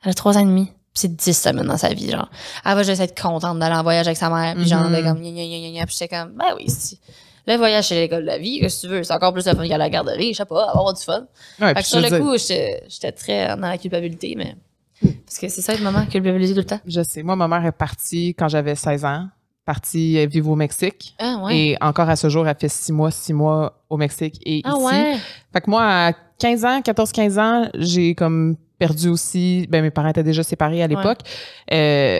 elle 0.02 0.10
a 0.10 0.14
trois 0.14 0.36
ans 0.36 0.40
et 0.40 0.44
demi. 0.44 0.66
Puis 0.66 1.00
c'est 1.00 1.16
dix 1.16 1.34
semaines 1.36 1.66
dans 1.66 1.76
sa 1.76 1.92
vie, 1.92 2.10
genre. 2.10 2.30
Elle 2.64 2.74
va 2.76 2.82
juste 2.84 3.00
être 3.00 3.20
contente 3.20 3.58
d'aller 3.58 3.74
en 3.74 3.82
voyage 3.82 4.06
avec 4.06 4.16
sa 4.16 4.30
mère. 4.30 4.54
Puis 4.54 4.66
genre, 4.68 4.84
Mhm. 4.84 4.94
de 4.96 5.02
comme, 5.02 5.20
gna, 5.20 5.30
gna, 5.30 5.44
gna, 5.58 5.70
gna. 5.72 5.86
Puis 5.86 5.96
j'étais 5.98 6.16
comme, 6.16 6.32
ben 6.34 6.54
oui, 6.56 6.70
si. 6.70 7.00
Le 7.46 7.56
voyage 7.56 7.88
chez 7.88 7.96
l'école 7.96 8.22
de 8.22 8.26
la 8.26 8.38
vie, 8.38 8.60
que 8.60 8.80
tu 8.80 8.86
veux? 8.88 9.02
C'est 9.02 9.12
encore 9.12 9.32
plus 9.34 9.44
le 9.46 9.54
fun 9.54 9.66
qu'à 9.68 9.76
la 9.76 9.90
garderie, 9.90 10.32
je 10.32 10.38
sais 10.38 10.44
pas, 10.46 10.70
avoir 10.70 10.94
du 10.94 11.02
fun. 11.02 11.26
Ouais, 11.60 11.74
fait 11.74 11.82
que 11.82 11.86
sur 11.88 12.00
le 12.00 12.08
dire, 12.08 12.20
coup, 12.20 12.38
j'étais 12.38 12.84
j'étais 12.88 13.12
très 13.12 13.48
dans 13.48 13.68
la 13.68 13.76
culpabilité, 13.76 14.34
mais. 14.36 14.56
Parce 15.26 15.38
que 15.38 15.48
c'est 15.48 15.60
ça 15.60 15.74
être 15.74 15.82
maman, 15.82 16.06
culpabiliser 16.06 16.54
tout 16.54 16.60
le 16.60 16.64
temps. 16.66 16.80
Je 16.86 17.02
sais. 17.02 17.22
Moi, 17.22 17.36
ma 17.36 17.46
mère 17.48 17.66
est 17.66 17.72
partie 17.72 18.28
quand 18.34 18.48
j'avais 18.48 18.74
16 18.76 19.04
ans, 19.04 19.26
partie 19.64 20.18
euh, 20.18 20.26
vivre 20.26 20.50
au 20.50 20.56
Mexique. 20.56 21.14
Ah, 21.18 21.38
ouais. 21.44 21.56
Et 21.58 21.76
encore 21.80 22.08
à 22.08 22.16
ce 22.16 22.28
jour, 22.28 22.46
elle 22.46 22.56
fait 22.58 22.68
six 22.68 22.92
mois, 22.92 23.10
six 23.10 23.32
mois 23.32 23.82
au 23.88 23.96
Mexique 23.96 24.40
et 24.44 24.60
ah, 24.64 24.70
ici. 24.76 24.84
ouais. 24.84 25.16
Fait 25.52 25.60
que 25.60 25.70
moi, 25.70 25.82
à 25.84 26.12
15 26.38 26.64
ans, 26.64 26.80
14-15 26.80 27.40
ans, 27.40 27.68
j'ai 27.74 28.14
comme 28.14 28.56
perdu 28.78 29.08
aussi. 29.08 29.66
Ben, 29.70 29.82
mes 29.82 29.90
parents 29.90 30.08
étaient 30.08 30.22
déjà 30.22 30.42
séparés 30.42 30.82
à 30.82 30.86
l'époque. 30.86 31.20
Euh, 31.72 32.18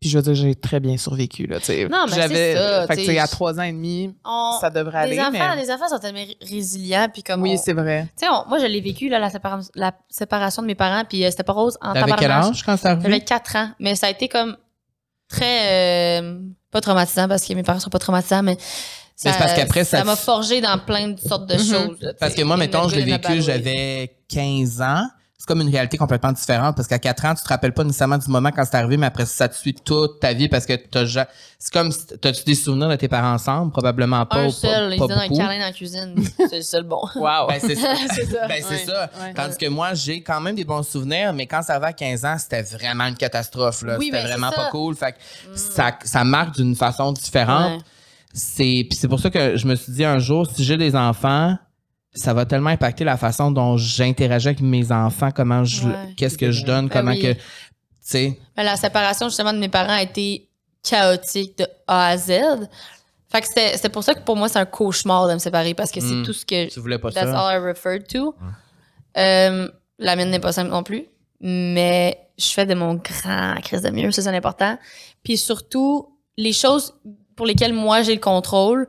puis 0.00 0.10
je 0.10 0.18
veux 0.18 0.22
dire, 0.22 0.34
j'ai 0.34 0.54
très 0.54 0.78
bien 0.78 0.98
survécu, 0.98 1.46
là, 1.46 1.58
tu 1.58 1.66
sais. 1.66 1.88
Non, 1.88 2.04
mais 2.06 2.12
c'est 2.28 2.54
ça, 2.54 2.86
Fait 2.86 2.96
que, 3.02 3.18
à 3.18 3.26
3 3.26 3.58
ans 3.58 3.62
et 3.62 3.72
demi, 3.72 4.14
On- 4.26 4.58
ça 4.60 4.68
devrait 4.68 5.06
les 5.08 5.18
aller, 5.18 5.38
enfants, 5.38 5.54
mais... 5.56 5.62
les 5.62 5.70
enfants 5.70 5.88
sont 5.88 5.98
tellement 5.98 6.18
ré- 6.20 6.36
résilients, 6.42 7.08
puis 7.10 7.22
comme. 7.22 7.40
Oui, 7.42 7.54
on- 7.54 7.62
c'est 7.62 7.72
vrai. 7.72 8.06
Tu 8.16 8.26
sais, 8.26 8.30
on- 8.30 8.46
moi, 8.46 8.58
je 8.58 8.66
l'ai 8.66 8.82
vécu, 8.82 9.08
là, 9.08 9.18
la, 9.18 9.30
sépara- 9.30 9.68
la 9.74 9.92
séparation 10.10 10.60
de 10.60 10.66
mes 10.66 10.74
parents, 10.74 11.04
puis 11.08 11.24
euh, 11.24 11.30
c'était 11.30 11.44
pas 11.44 11.54
rose 11.54 11.78
en 11.80 11.94
T'avais 11.94 12.12
quel 12.18 12.30
âge 12.30 12.62
quand 12.62 12.76
c'est 12.76 12.88
arrivé? 12.88 13.02
J'avais 13.04 13.20
4 13.20 13.56
ans, 13.56 13.70
mais 13.80 13.94
ça 13.94 14.08
a 14.08 14.10
été 14.10 14.28
comme 14.28 14.56
très 15.28 16.20
euh, 16.20 16.40
pas 16.76 16.80
traumatisant 16.82 17.26
parce 17.28 17.44
que 17.46 17.54
mes 17.54 17.62
parents 17.62 17.80
sont 17.80 17.90
pas 17.90 17.98
traumatisants, 17.98 18.42
mais 18.42 18.56
ça, 19.16 19.30
Mais 19.30 19.38
parce 19.38 19.54
qu'après, 19.54 19.84
ça 19.84 20.04
m'a 20.04 20.14
forgé 20.16 20.60
dans 20.60 20.78
plein 20.78 21.08
de 21.08 21.18
sortes 21.18 21.46
de 21.46 21.54
Mhm. 21.54 21.58
choses. 21.60 21.96
là, 22.02 22.12
Parce 22.20 22.34
que 22.34 22.42
moi, 22.42 22.56
mettons, 22.58 22.86
je 22.88 22.96
l'ai 22.96 23.04
vécu, 23.04 23.40
j'avais 23.40 24.14
15 24.28 24.82
ans. 24.82 25.06
C'est 25.38 25.46
comme 25.46 25.60
une 25.60 25.68
réalité 25.70 25.98
complètement 25.98 26.32
différente 26.32 26.76
parce 26.76 26.88
qu'à 26.88 26.98
4 26.98 27.24
ans, 27.26 27.34
tu 27.34 27.42
te 27.42 27.48
rappelles 27.48 27.74
pas 27.74 27.84
nécessairement 27.84 28.16
du 28.16 28.28
moment 28.28 28.50
quand 28.50 28.64
c'est 28.64 28.76
arrivé, 28.76 28.96
mais 28.96 29.06
après 29.06 29.26
ça 29.26 29.48
te 29.48 29.54
suit 29.54 29.74
toute 29.74 30.18
ta 30.18 30.32
vie 30.32 30.48
parce 30.48 30.64
que 30.64 30.74
t'as 30.74 31.04
c'est 31.58 31.72
comme 31.72 31.90
si 31.90 32.06
t'as-tu 32.20 32.44
des 32.44 32.54
souvenirs 32.54 32.88
de 32.88 32.96
tes 32.96 33.08
parents 33.08 33.32
ensemble? 33.32 33.72
Probablement 33.72 34.26
pas. 34.26 34.40
Un 34.40 34.50
seul, 34.50 34.94
ils 34.94 34.98
donnent 34.98 35.12
un 35.12 35.28
câlin 35.28 35.58
dans 35.58 35.66
la 35.66 35.72
cuisine. 35.72 36.14
c'est 36.48 36.56
le 36.56 36.62
seul 36.62 36.84
bon. 36.84 37.00
Wow. 37.16 37.48
Ben, 37.48 37.58
c'est 37.60 37.74
ça. 37.74 37.94
Ben, 38.48 38.62
c'est 38.62 38.76
Ouais, 38.76 38.84
ça. 38.84 39.10
Tandis 39.34 39.56
que 39.56 39.68
moi, 39.68 39.94
j'ai 39.94 40.22
quand 40.22 40.40
même 40.40 40.54
des 40.54 40.64
bons 40.64 40.82
souvenirs, 40.82 41.32
mais 41.32 41.46
quand 41.46 41.62
ça 41.62 41.74
arrivait 41.74 41.88
à 41.88 41.92
15 41.92 42.24
ans, 42.24 42.36
c'était 42.38 42.62
vraiment 42.62 43.04
une 43.04 43.16
catastrophe. 43.16 43.82
Là. 43.82 43.96
Oui, 43.98 44.06
c'était 44.06 44.22
ben, 44.22 44.28
vraiment. 44.28 44.48
Mm. 44.48 44.54
pas 44.54 44.68
cool. 44.70 44.94
Fait 44.96 45.12
que 45.12 45.18
ça, 45.54 45.98
ça 46.04 46.24
marque 46.24 46.56
d'une 46.56 46.76
façon 46.76 47.12
différente. 47.12 47.80
Ouais. 47.80 47.84
C'est 48.34 49.08
pour 49.08 49.18
ça 49.18 49.30
que 49.30 49.56
je 49.56 49.66
me 49.66 49.74
suis 49.76 49.92
dit 49.92 50.04
un 50.04 50.18
jour, 50.18 50.46
si 50.46 50.62
j'ai 50.62 50.76
des 50.76 50.94
enfants, 50.94 51.56
ça 52.16 52.34
va 52.34 52.44
tellement 52.46 52.70
impacter 52.70 53.04
la 53.04 53.16
façon 53.16 53.50
dont 53.50 53.76
j'interagis 53.76 54.48
avec 54.48 54.60
mes 54.60 54.90
enfants, 54.90 55.30
comment 55.30 55.64
je, 55.64 55.86
Ouais. 55.86 55.94
qu'est-ce 56.16 56.36
que 56.38 56.50
je 56.50 56.64
donne, 56.64 56.88
Ben 56.88 56.92
comment 57.00 57.12
oui. 57.12 57.20
que, 57.22 57.32
tu 57.34 57.40
sais. 58.00 58.38
Ben, 58.56 58.62
la 58.64 58.76
séparation, 58.76 59.28
justement, 59.28 59.52
de 59.52 59.58
mes 59.58 59.68
parents 59.68 59.92
a 59.94 60.02
été 60.02 60.48
chaotique 60.82 61.58
de 61.58 61.66
A 61.86 62.08
à 62.08 62.16
Z. 62.16 62.30
Fait 63.30 63.40
que 63.40 63.46
c'était 63.48 63.72
c'était 63.76 63.88
pour 63.88 64.04
ça 64.04 64.14
que 64.14 64.20
pour 64.22 64.36
moi, 64.36 64.48
c'est 64.48 64.58
un 64.58 64.64
cauchemar 64.66 65.28
de 65.28 65.34
me 65.34 65.38
séparer 65.38 65.74
parce 65.74 65.90
que 65.90 66.00
c'est 66.00 66.22
tout 66.24 66.32
ce 66.32 66.46
que. 66.46 66.68
Tu 66.68 66.80
voulais 66.80 66.98
pas 66.98 67.10
That's 67.10 67.30
ça? 67.30 67.38
all 67.48 67.60
I 67.60 67.64
referred 67.64 68.06
to. 68.08 68.34
Euh, 69.18 69.68
la 69.98 70.16
mienne 70.16 70.30
n'est 70.30 70.38
pas 70.40 70.52
simple 70.52 70.70
non 70.70 70.82
plus. 70.82 71.06
Mais 71.40 72.18
je 72.38 72.46
fais 72.48 72.66
de 72.66 72.74
mon 72.74 72.94
grand 72.94 73.60
crise 73.62 73.82
de 73.82 73.90
mieux, 73.90 74.10
ça 74.10 74.22
c'est 74.22 74.34
important. 74.36 74.78
Puis 75.22 75.36
surtout, 75.36 76.16
les 76.38 76.52
choses 76.52 76.94
pour 77.34 77.46
lesquelles 77.46 77.74
moi 77.74 78.02
j'ai 78.02 78.14
le 78.14 78.20
contrôle, 78.20 78.86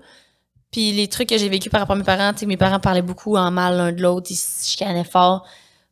puis 0.72 0.91
les 0.91 1.07
trucs 1.07 1.30
que 1.30 1.38
j'ai 1.38 1.49
vécu 1.49 1.69
par 1.69 1.81
rapport 1.81 1.95
à 1.95 1.99
mes 1.99 2.03
parents, 2.06 2.34
tu 2.34 2.39
sais, 2.39 2.45
mes 2.45 2.57
parents 2.57 2.80
parlaient 2.80 3.02
beaucoup 3.02 3.35
en 3.38 3.52
mal 3.52 3.77
l'un 3.77 3.91
de 3.91 4.02
l'autre, 4.02 4.27
ils 4.31 4.35
se 4.35 4.68
chicanaient 4.69 5.03
fort. 5.03 5.45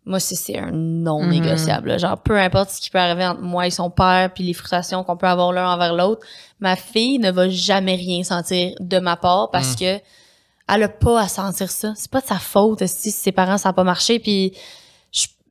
Moi, 0.08 0.20
c'est- 0.20 0.36
c'est 0.36 0.58
un 0.60 0.70
non 0.72 1.24
Mhm. 1.24 1.30
négociable. 1.32 1.98
Genre, 2.00 2.22
peu 2.22 2.38
importe 2.40 2.70
ce 2.70 2.80
qui 2.82 2.90
peut 2.92 3.00
arriver 3.00 3.26
entre 3.26 3.42
moi 3.42 3.66
et 3.66 3.72
son 3.72 3.90
père, 3.90 4.32
puis 4.34 4.44
les 4.44 4.54
frustrations 4.54 5.04
qu'on 5.04 5.18
peut 5.18 5.28
avoir 5.28 5.52
l'un 5.52 5.68
envers 5.72 5.96
l'autre, 5.96 6.26
ma 6.60 6.76
fille 6.76 7.18
ne 7.20 7.32
va 7.32 7.50
jamais 7.50 7.96
rien 7.96 8.24
sentir 8.24 8.76
de 8.80 9.00
ma 9.00 9.16
part 9.16 9.50
parce 9.50 9.72
Mhm. 9.72 9.76
que 9.78 10.00
elle 10.68 10.84
a 10.84 10.90
pas 10.90 11.22
à 11.22 11.28
sentir 11.28 11.72
ça. 11.72 11.94
C'est 11.96 12.10
pas 12.12 12.22
de 12.22 12.26
sa 12.28 12.38
faute 12.40 12.86
si 12.86 13.12
ses 13.12 13.32
parents 13.32 13.58
ça 13.58 13.70
a 13.70 13.74
pas 13.74 13.84
marché. 13.84 14.20
Puis 14.20 14.54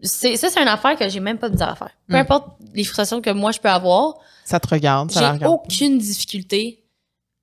c'est 0.02 0.36
ça, 0.36 0.50
c'est 0.50 0.60
une 0.60 0.68
affaire 0.68 0.96
que 0.96 1.08
j'ai 1.08 1.20
même 1.20 1.38
pas 1.38 1.48
de 1.48 1.54
misère 1.54 1.70
à 1.70 1.74
faire. 1.76 1.90
Peu 2.08 2.14
Mm. 2.14 2.20
importe 2.20 2.46
les 2.74 2.84
frustrations 2.84 3.20
que 3.20 3.30
moi 3.30 3.50
je 3.52 3.58
peux 3.58 3.70
avoir, 3.70 4.14
Ça 4.44 4.60
te 4.60 4.68
regarde, 4.68 5.10
j'ai 5.12 5.46
aucune 5.46 5.98
difficulté 5.98 6.84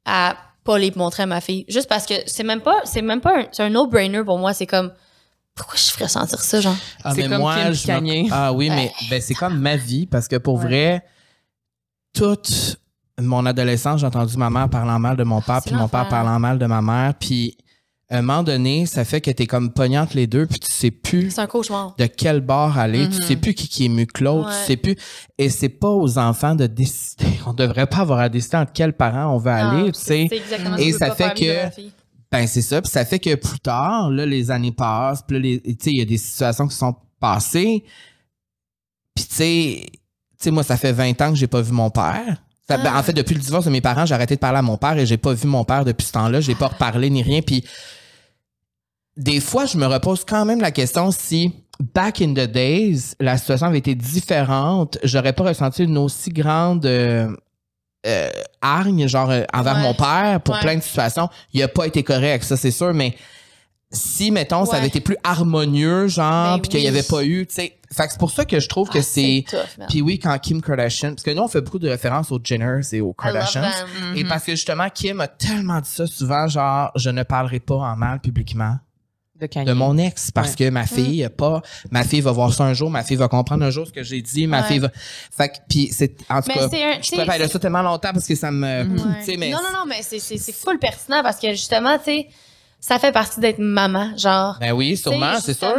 à 0.06 0.36
pas 0.64 0.78
les 0.78 0.92
montrer 0.96 1.24
à 1.24 1.26
ma 1.26 1.42
fille. 1.42 1.66
Juste 1.68 1.88
parce 1.90 2.06
que 2.06 2.14
c'est 2.26 2.44
même 2.44 2.62
pas, 2.62 2.82
c'est 2.86 3.02
même 3.02 3.22
pas 3.22 3.40
un, 3.42 3.46
c'est 3.52 3.64
un 3.64 3.70
no-brainer 3.70 4.24
pour 4.24 4.38
moi. 4.38 4.54
C'est 4.54 4.68
comme, 4.68 4.92
pourquoi 5.56 5.76
je 5.76 5.92
ferais 5.92 6.08
sentir 6.08 6.40
ça, 6.42 6.62
genre? 6.62 6.76
Ah, 7.04 7.12
C'est 7.16 7.24
mais 7.24 7.28
comme 7.30 7.38
moi, 7.40 7.56
Kim 7.56 7.74
je 7.74 7.86
Kanye. 7.88 8.24
me- 8.24 8.30
Ah 8.32 8.54
oui, 8.54 8.70
mais 8.70 8.92
ben, 9.10 9.22
c'est 9.22 9.34
comme 9.34 9.58
ma 9.60 9.76
vie 9.76 10.06
parce 10.06 10.28
que 10.28 10.36
pour 10.38 10.58
vrai, 10.58 11.04
toute 12.14 12.78
mon 13.20 13.46
adolescence, 13.46 14.00
j'ai 14.02 14.08
entendu 14.08 14.38
ma 14.38 14.50
mère 14.50 14.70
parlant 14.70 15.00
mal 15.00 15.16
de 15.18 15.24
mon 15.24 15.42
père, 15.42 15.62
puis 15.66 15.76
mon 15.76 15.88
père 15.88 16.08
parlant 16.08 16.40
mal 16.40 16.58
de 16.58 16.66
ma 16.66 16.82
mère, 16.82 17.14
puis 17.20 17.58
à 18.12 18.18
un 18.18 18.22
moment 18.22 18.44
donné, 18.44 18.86
ça 18.86 19.06
fait 19.06 19.22
que 19.22 19.32
t'es 19.32 19.48
comme 19.48 19.72
pognante 19.72 20.14
les 20.14 20.28
deux, 20.28 20.46
puis 20.46 20.60
tu 20.60 20.72
sais 20.72 20.92
plus 20.92 21.40
un 21.40 21.48
cauchemar. 21.48 21.96
de 21.98 22.06
quel 22.06 22.42
bord 22.42 22.78
aller, 22.78 23.08
tu 23.10 23.16
Mhm. 23.16 23.22
sais 23.24 23.36
plus 23.38 23.54
qui, 23.54 23.68
qui 23.70 23.86
est 23.86 23.90
mieux 23.90 24.06
que 24.06 24.24
l'autre, 24.24 24.50
Ouais. 24.50 24.56
tu 24.62 24.68
sais 24.68 24.78
plus. 24.78 24.96
Et 25.38 25.50
c'est 25.50 25.70
pas 25.70 25.90
aux 25.90 26.18
enfants 26.20 26.54
de 26.56 26.68
décider. 26.68 27.26
On 27.48 27.54
devrait 27.54 27.88
pas 27.88 27.98
avoir 28.00 28.20
à 28.20 28.30
décider 28.30 28.58
entre 28.58 28.74
quels 28.74 28.94
parents 28.94 29.34
on 29.34 29.38
veut 29.38 29.52
aller, 29.52 29.84
Non, 29.84 29.92
tu 29.92 30.00
sais. 30.00 30.28
C'est 30.30 30.38
exactement 30.38 30.76
Et 30.78 30.92
ça 30.92 31.16
fait 31.16 31.34
que-. 31.34 31.82
Ben 32.32 32.48
c'est 32.48 32.62
ça, 32.62 32.82
puis 32.82 32.90
ça 32.90 33.04
fait 33.06 33.20
que 33.20 33.36
plus 33.36 33.60
tard, 33.60 34.10
là 34.10 34.26
les 34.26 34.52
années 34.52 34.72
passent, 34.72 35.22
puis 35.28 35.62
tu 35.64 35.72
sais 35.80 35.92
il 35.92 35.98
y 35.98 36.02
a 36.02 36.06
des 36.06 36.18
situations 36.18 36.68
qui 36.68 36.76
sont 36.76 36.96
passées. 37.20 37.84
Puis 39.16 39.26
tu 39.26 39.36
sais, 39.36 39.86
tu 39.92 39.98
sais 40.38 40.52
moi 40.52 40.64
ça 40.64 40.78
fait 40.78 40.92
20 40.94 41.20
ans 41.22 41.32
que 41.32 41.38
j'ai 41.38 41.48
pas 41.48 41.62
vu 41.62 41.72
mon 41.74 41.90
père. 41.90 42.42
Ça- 42.68 42.78
ben, 42.78 42.92
Ah. 42.94 43.00
en 43.00 43.04
fait 43.04 43.12
depuis 43.14 43.36
le 43.36 43.42
divorce 43.42 43.66
de 43.66 43.70
mes 43.70 43.82
parents, 43.82 44.06
j'ai 44.06 44.16
arrêté 44.16 44.36
de 44.36 44.40
parler 44.40 44.60
à 44.60 44.62
mon 44.62 44.78
père 44.78 44.98
et 44.98 45.06
j'ai 45.06 45.18
pas 45.18 45.34
vu 45.34 45.48
mon 45.48 45.66
père 45.66 45.84
depuis 45.84 46.08
ce 46.08 46.14
temps-là, 46.14 46.40
j'ai 46.40 46.56
pas 46.56 46.68
reparlé 46.68 47.10
ni 47.10 47.22
rien 47.22 47.42
puis 47.42 47.66
des 49.18 49.40
fois 49.40 49.66
je 49.66 49.78
me 49.78 49.86
repose 49.86 50.24
quand 50.26 50.46
même 50.46 50.62
la 50.62 50.72
question 50.72 51.12
si 51.12 51.54
back 51.94 52.22
in 52.22 52.34
the 52.34 52.48
days, 52.52 53.16
la 53.20 53.38
situation 53.38 53.68
avait 53.68 53.80
été 53.80 53.96
différente, 53.96 54.98
j'aurais 55.04 55.34
pas 55.34 55.46
ressenti 55.46 55.84
une 55.84 55.98
aussi 55.98 56.30
grande 56.30 56.86
euh, 56.86 57.28
euh, 58.06 58.30
hargne, 58.62 59.08
genre 59.08 59.30
euh, 59.32 59.44
envers 59.54 59.76
Ouais. 59.78 59.82
mon 59.82 59.94
père 59.94 60.42
pour 60.42 60.56
Ouais. 60.56 60.62
plein 60.62 60.76
de 60.76 60.82
situations. 60.84 61.28
Il 61.54 61.62
a 61.64 61.68
pas 61.68 61.86
été 61.88 62.04
correct, 62.04 62.44
ça 62.44 62.56
c'est 62.58 62.72
sûr, 62.72 62.94
mais 62.94 63.16
si 63.92 64.32
mettons 64.32 64.66
ça 64.66 64.78
avait 64.78 64.88
été 64.88 65.02
plus 65.02 65.18
harmonieux, 65.24 66.08
genre, 66.08 66.56
Ben 66.58 66.62
puis 66.62 66.70
qu'il 66.70 66.80
y 66.82 66.88
avait 66.88 67.04
pas 67.04 67.24
eu, 67.26 67.46
tu 67.48 67.56
sais, 67.56 67.78
fait 67.92 68.06
que 68.06 68.12
c'est 68.14 68.20
pour 68.20 68.32
ça 68.32 68.46
que 68.46 68.60
je 68.60 68.70
trouve 68.70 68.88
que 68.90 69.00
Ah, 69.00 69.04
c'est 69.04 69.44
tough, 69.50 69.58
man. 69.78 69.88
puis 69.90 70.02
oui, 70.02 70.18
quand 70.20 70.38
Kim 70.40 70.62
Kardashian, 70.62 71.10
parce 71.10 71.24
que 71.24 71.32
nous, 71.32 71.42
on 71.42 71.48
fait 71.50 71.60
beaucoup 71.62 71.80
de 71.80 71.90
références 71.90 72.32
aux 72.32 72.40
Jenners 72.42 72.82
et 72.94 73.02
aux 73.02 73.12
Kardashians. 73.14 73.70
Et 74.16 74.24
parce 74.24 74.44
que 74.46 74.52
justement, 74.54 74.88
Kim 74.94 75.20
a 75.20 75.28
tellement 75.28 75.82
dit 75.82 75.90
ça 75.90 76.08
souvent, 76.08 76.48
genre, 76.48 76.92
je 76.96 77.10
ne 77.10 77.24
parlerai 77.24 77.60
pas 77.60 77.76
en 77.76 77.96
mal 77.98 78.20
publiquement 78.22 78.78
De 79.42 79.74
mon 79.74 79.98
ex 79.98 80.30
parce 80.32 80.50
Ouais. 80.52 80.56
que 80.56 80.70
ma 80.70 80.86
fille, 80.86 81.28
pas, 81.36 81.62
ma 81.90 82.04
fille 82.04 82.22
va 82.22 82.32
voir 82.32 82.54
ça 82.54 82.64
un 82.66 82.74
jour, 82.74 82.90
ma 82.92 83.04
fille 83.04 83.18
va 83.18 83.28
comprendre 83.28 83.66
un 83.66 83.70
jour 83.72 83.88
ce 83.88 83.92
que 83.92 84.04
j'ai 84.04 84.22
dit, 84.22 84.46
ma 84.46 84.62
Ouais. 84.62 84.68
fille 84.68 84.80
va. 84.80 84.90
Fait 85.36 85.50
que, 85.50 85.56
puis 85.68 85.90
c'est, 85.92 86.16
en 86.30 86.42
tout 86.42 86.50
Mais 86.50 86.54
cas, 86.56 86.66
un- 86.66 87.02
je 87.02 87.16
peux 87.16 87.26
parler 87.26 87.46
de 87.48 87.52
ça 87.52 87.58
tellement 87.60 87.82
longtemps 87.82 88.14
parce 88.14 88.28
que 88.28 88.36
ça 88.36 88.52
me. 88.52 88.84
Ouais. 88.84 89.38
Mais. 89.38 89.50
Non, 89.50 89.58
non, 89.64 89.80
non, 89.80 89.86
mais 89.88 90.02
c'est- 90.04 90.20
c'est 90.20 90.38
c'est 90.38 90.52
full 90.54 90.78
pertinent 90.80 91.24
parce 91.24 91.40
que 91.40 91.50
justement, 91.52 91.98
tu 91.98 92.06
sais, 92.06 92.28
ça 92.80 93.00
fait 93.00 93.12
partie 93.12 93.40
d'être 93.40 93.60
maman. 93.60 94.16
Genre, 94.18 94.58
Ben 94.60 94.72
oui, 94.74 94.96
sûrement, 94.98 95.40
c'est 95.42 95.58
sûr. 95.58 95.76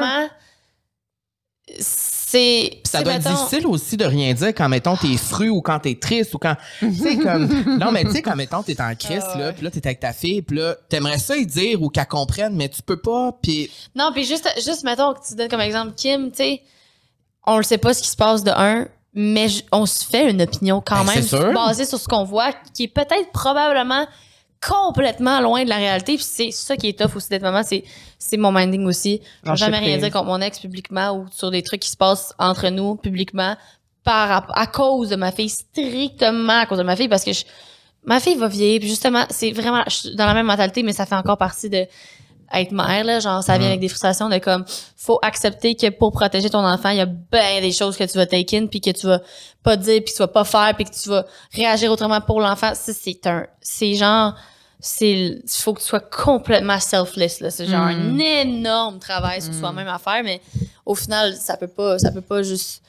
C'est. 2.33 2.81
Ça 2.85 3.03
doit 3.03 3.13
être 3.15 3.29
difficile 3.31 3.67
aussi 3.67 3.99
de 3.99 4.07
rien 4.07 4.33
dire 4.33 4.49
quand, 4.49 4.67
mettons, 4.67 4.97
t'es 4.97 5.19
fru 5.19 5.51
ou 5.51 5.61
quand 5.61 5.79
t'es 5.81 5.97
triste 5.97 6.33
ou 6.33 6.39
quand. 6.39 6.57
Tu 6.79 6.91
sais, 6.95 7.17
comme. 7.19 7.47
Non, 7.79 7.93
mais 7.93 8.05
tu 8.05 8.13
sais, 8.13 8.23
quand, 8.23 8.35
mettons, 8.37 8.63
t'es 8.63 8.81
en 8.81 8.95
crise, 8.95 9.23
Ah 9.23 9.37
ouais. 9.37 9.43
là, 9.43 9.53
puis 9.53 9.65
là, 9.65 9.71
t'es 9.71 9.87
avec 9.87 10.01
ta 10.01 10.15
fille, 10.15 10.41
puis 10.41 10.57
là, 10.57 10.75
t'aimerais 10.89 11.19
ça 11.19 11.37
y 11.37 11.45
dire 11.45 11.83
ou 11.83 11.91
qu'elle 11.91 12.07
comprenne, 12.07 12.55
mais 12.57 12.71
tu 12.71 12.81
peux 12.81 12.97
pas, 12.97 13.33
puis. 13.43 13.71
Non, 13.95 14.13
puis 14.15 14.25
juste, 14.25 14.49
juste 14.57 14.83
mettons 14.83 15.13
que 15.13 15.19
tu 15.29 15.35
donnes 15.35 15.49
comme 15.49 15.61
exemple 15.61 15.93
Kim, 15.95 16.31
tu 16.31 16.39
sais, 16.39 16.63
on 17.47 17.59
le 17.59 17.65
sait 17.65 17.77
pas 17.77 17.93
ce 17.93 18.01
qui 18.03 18.09
se 18.09 18.17
passe 18.17 18.43
de 18.43 18.51
un, 18.51 18.87
mais 19.13 19.49
on 19.71 19.85
se 19.85 20.03
fait 20.03 20.31
une 20.31 20.41
opinion 20.41 20.81
quand 20.81 21.05
Ben, 21.05 21.15
même 21.15 21.55
basée 21.55 21.85
sur 21.85 22.01
ce 22.01 22.09
qu'on 22.09 22.25
voit, 22.25 22.53
qui 22.73 22.85
est 22.85 22.89
peut-être 22.89 23.31
probablement 23.33 24.07
complètement 24.67 25.41
loin 25.41 25.65
de 25.65 25.69
la 25.69 25.77
réalité. 25.77 26.15
Puis 26.17 26.25
c'est 26.25 26.51
ça 26.51 26.77
qui 26.77 26.89
est 26.89 26.99
tough 26.99 27.17
aussi 27.17 27.29
d'être 27.29 27.43
maman, 27.43 27.63
c'est 27.65 27.85
c'est 28.19 28.37
mon 28.37 28.53
minding 28.53 28.87
aussi. 28.87 29.21
Je 29.45 29.51
vais 29.51 29.57
jamais 29.57 29.79
rien 29.79 29.99
dire 29.99 30.11
contre 30.11 30.27
mon 30.27 30.41
ex 30.41 30.59
publiquement 30.61 31.11
ou 31.13 31.27
sur 31.33 31.51
des 31.51 31.63
trucs 31.63 31.81
qui 31.81 31.91
se 31.91 31.97
passent 31.97 32.33
entre 32.39 32.69
nous 32.69 32.97
publiquement 32.97 33.57
par 34.05 34.47
à 34.57 34.67
cause 34.67 35.09
de 35.11 35.17
ma 35.17 35.33
fille, 35.33 35.49
strictement 35.49 36.61
à 36.61 36.67
cause 36.67 36.79
de 36.79 36.83
ma 36.85 36.97
fille, 36.97 37.09
parce 37.09 37.25
que 37.25 37.33
je- 37.33 37.45
ma 38.05 38.21
fille 38.21 38.37
va 38.37 38.49
vieillir. 38.49 38.81
Puis 38.81 38.89
justement, 38.89 39.25
c'est 39.31 39.53
vraiment 39.53 39.83
je 39.87 39.95
suis 39.95 40.17
dans 40.17 40.27
la 40.27 40.35
même 40.35 40.47
mentalité, 40.47 40.83
mais 40.83 40.93
ça 40.93 41.07
fait 41.07 41.15
encore 41.15 41.39
partie 41.39 41.69
de 41.71 41.87
être 42.55 42.73
mère 42.73 43.03
là, 43.05 43.19
genre 43.19 43.43
ça 43.43 43.55
vient 43.57 43.63
Mhm. 43.69 43.71
avec 43.71 43.81
des 43.81 43.89
frustrations 43.89 44.29
de 44.29 44.37
comme 44.39 44.65
faut 44.97 45.19
accepter 45.23 45.75
que 45.75 45.89
pour 45.89 46.13
protéger 46.13 46.51
ton 46.51 46.65
enfant, 46.67 46.91
il 46.91 46.99
y 46.99 47.01
a 47.01 47.07
bien 47.07 47.61
des 47.63 47.73
choses 47.73 47.97
que 47.97 48.05
tu 48.05 48.19
vas 48.19 48.27
take 48.27 48.57
in 48.59 48.67
puis 48.67 48.81
que 48.83 48.91
tu 48.91 49.07
vas 49.07 49.21
pas 49.63 49.77
dire 49.77 50.03
puis 50.05 50.13
que 50.13 50.17
tu 50.17 50.23
vas 50.23 50.29
pas 50.29 50.45
faire 50.45 50.73
puis 50.77 50.85
que 50.85 50.91
tu 50.95 51.09
vas 51.09 51.25
réagir 51.55 51.91
autrement 51.91 52.21
pour 52.21 52.41
l'enfant. 52.41 52.75
Ça 52.75 52.93
c'est 52.93 53.27
un 53.27 53.47
c'est 53.63 53.95
genre 53.95 54.35
c'est 54.85 55.11
il 55.11 55.43
faut 55.47 55.73
que 55.73 55.81
tu 55.81 55.87
sois 55.87 56.01
complètement 56.01 56.79
selfless 56.81 57.41
là, 57.41 57.51
c'est 57.51 57.65
genre 57.67 57.87
Mhm. 57.87 58.17
un 58.17 58.19
énorme 58.19 58.99
travail 58.99 59.41
sur 59.41 59.53
Mhm. 59.55 59.61
soi-même 59.61 59.89
à 59.89 59.99
faire 59.99 60.23
mais 60.25 60.41
au 60.85 60.95
final 60.95 61.33
ça 61.35 61.57
peut 61.57 61.69
pas 61.69 61.99
ça 61.99 62.11
peut 62.11 62.21
pas 62.21 62.43
juste 62.43 62.83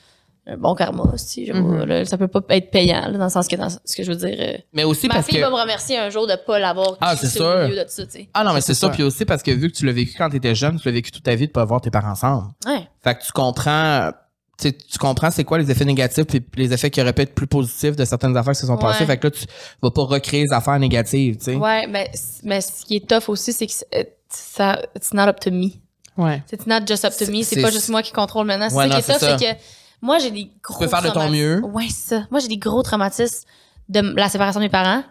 un 0.46 0.58
bon 0.58 0.74
karma 0.74 1.04
aussi, 1.04 1.46
genre, 1.46 1.56
Mhm. 1.56 1.84
là, 1.84 2.04
ça 2.04 2.18
peut 2.18 2.28
pas 2.28 2.42
être 2.50 2.70
payant 2.70 3.08
là, 3.08 3.16
dans 3.16 3.24
le 3.24 3.30
sens 3.30 3.48
que 3.48 3.56
dans 3.56 3.70
ce 3.70 3.96
que 3.96 4.02
je 4.02 4.12
veux 4.12 4.18
dire 4.28 4.36
euh, 4.38 4.58
Mais 4.74 4.84
aussi 4.84 5.08
ma 5.08 5.14
parce 5.14 5.26
fille 5.26 5.36
que. 5.38 5.40
va 5.42 5.48
me 5.48 5.54
remercier 5.54 5.96
un 5.96 6.10
jour 6.10 6.26
de 6.26 6.34
pas 6.36 6.58
l'avoir 6.58 6.98
Ah, 7.00 7.16
c'est 7.16 7.28
au 7.28 7.44
sûr. 7.44 7.58
milieu 7.66 7.82
de 7.82 7.88
ça. 7.88 8.02
Ah 8.34 8.44
non, 8.44 8.52
mais 8.52 8.60
c'est 8.60 8.74
ça. 8.74 8.88
sûr. 8.88 8.90
Puis 8.90 9.02
aussi 9.04 9.24
parce 9.24 9.42
que 9.42 9.50
vu 9.52 9.70
que 9.72 9.76
tu 9.78 9.86
l'as 9.86 9.92
vécu 9.92 10.12
quand 10.18 10.28
tu 10.28 10.36
étais 10.36 10.54
jeune, 10.54 10.78
tu 10.78 10.86
l'as 10.86 10.92
vécu 10.92 11.10
toute 11.10 11.22
ta 11.22 11.34
vie 11.34 11.46
de 11.46 11.52
pas 11.52 11.64
voir 11.64 11.80
tes 11.80 11.90
parents 11.90 12.10
ensemble. 12.10 12.48
Ouais. 12.66 12.86
Fait 13.02 13.14
que 13.14 13.24
tu 13.24 13.32
comprends, 13.32 14.10
tu 14.58 14.68
sais, 14.68 14.72
tu 14.72 14.98
comprends 14.98 15.30
c'est 15.30 15.44
quoi 15.44 15.58
les 15.58 15.70
effets 15.70 15.84
négatifs 15.84 16.24
puis 16.26 16.42
les 16.56 16.72
effets 16.72 16.90
qui 16.90 17.00
auraient 17.00 17.12
pu 17.12 17.22
être 17.22 17.34
plus 17.34 17.46
positifs 17.46 17.96
de 17.96 18.04
certaines 18.04 18.36
affaires 18.36 18.52
qui 18.54 18.60
se 18.60 18.66
sont 18.66 18.76
passées. 18.76 19.04
Fait 19.06 19.16
que 19.18 19.26
là, 19.26 19.30
tu 19.30 19.44
vas 19.82 19.90
pas 19.90 20.02
recréer 20.02 20.44
les 20.44 20.52
affaires 20.52 20.78
négatives, 20.78 21.36
tu 21.38 21.44
sais. 21.44 21.54
Ouais, 21.56 21.86
mais, 21.86 22.10
mais 22.44 22.60
ce 22.60 22.84
qui 22.84 22.96
est 22.96 23.08
tough 23.08 23.28
aussi, 23.28 23.52
c'est 23.52 23.66
que 23.66 23.72
c'est- 23.72 23.86
euh, 23.94 24.04
ça, 24.28 24.80
it's 24.96 25.12
not 25.12 25.22
up 25.28 25.40
to 25.40 25.50
me. 25.50 25.70
Ouais. 26.16 26.42
C'est 26.48 26.66
not 26.66 26.86
just 26.86 27.04
up 27.04 27.12
to 27.18 27.26
me. 27.32 27.42
C'est- 27.42 27.60
pas 27.60 27.70
juste 27.72 27.88
moi 27.88 28.02
qui 28.02 28.12
contrôle 28.12 28.46
maintenant. 28.46 28.68
C'est 28.70 28.76
Ouais, 28.76 28.88
ça 28.88 29.00
qui 29.00 29.10
est 29.10 29.14
tough, 29.18 29.38
c'est 29.38 29.54
que 29.54 29.60
moi, 30.00 30.18
j'ai 30.18 30.30
des 30.30 30.50
gros. 30.62 30.78
peux 30.78 30.86
faire 30.88 31.02
de 31.02 31.10
ton 31.10 31.28
mieux. 31.30 31.60
Ouais, 31.64 31.86
c'est 31.88 32.14
ça. 32.16 32.26
Moi, 32.30 32.38
j'ai 32.40 32.48
des 32.48 32.58
gros 32.58 32.82
traumatismes 32.84 33.44
de 33.88 34.00
la 34.16 34.28
séparation 34.28 34.60
de 34.60 34.66
mes 34.66 34.70
parents. 34.70 35.02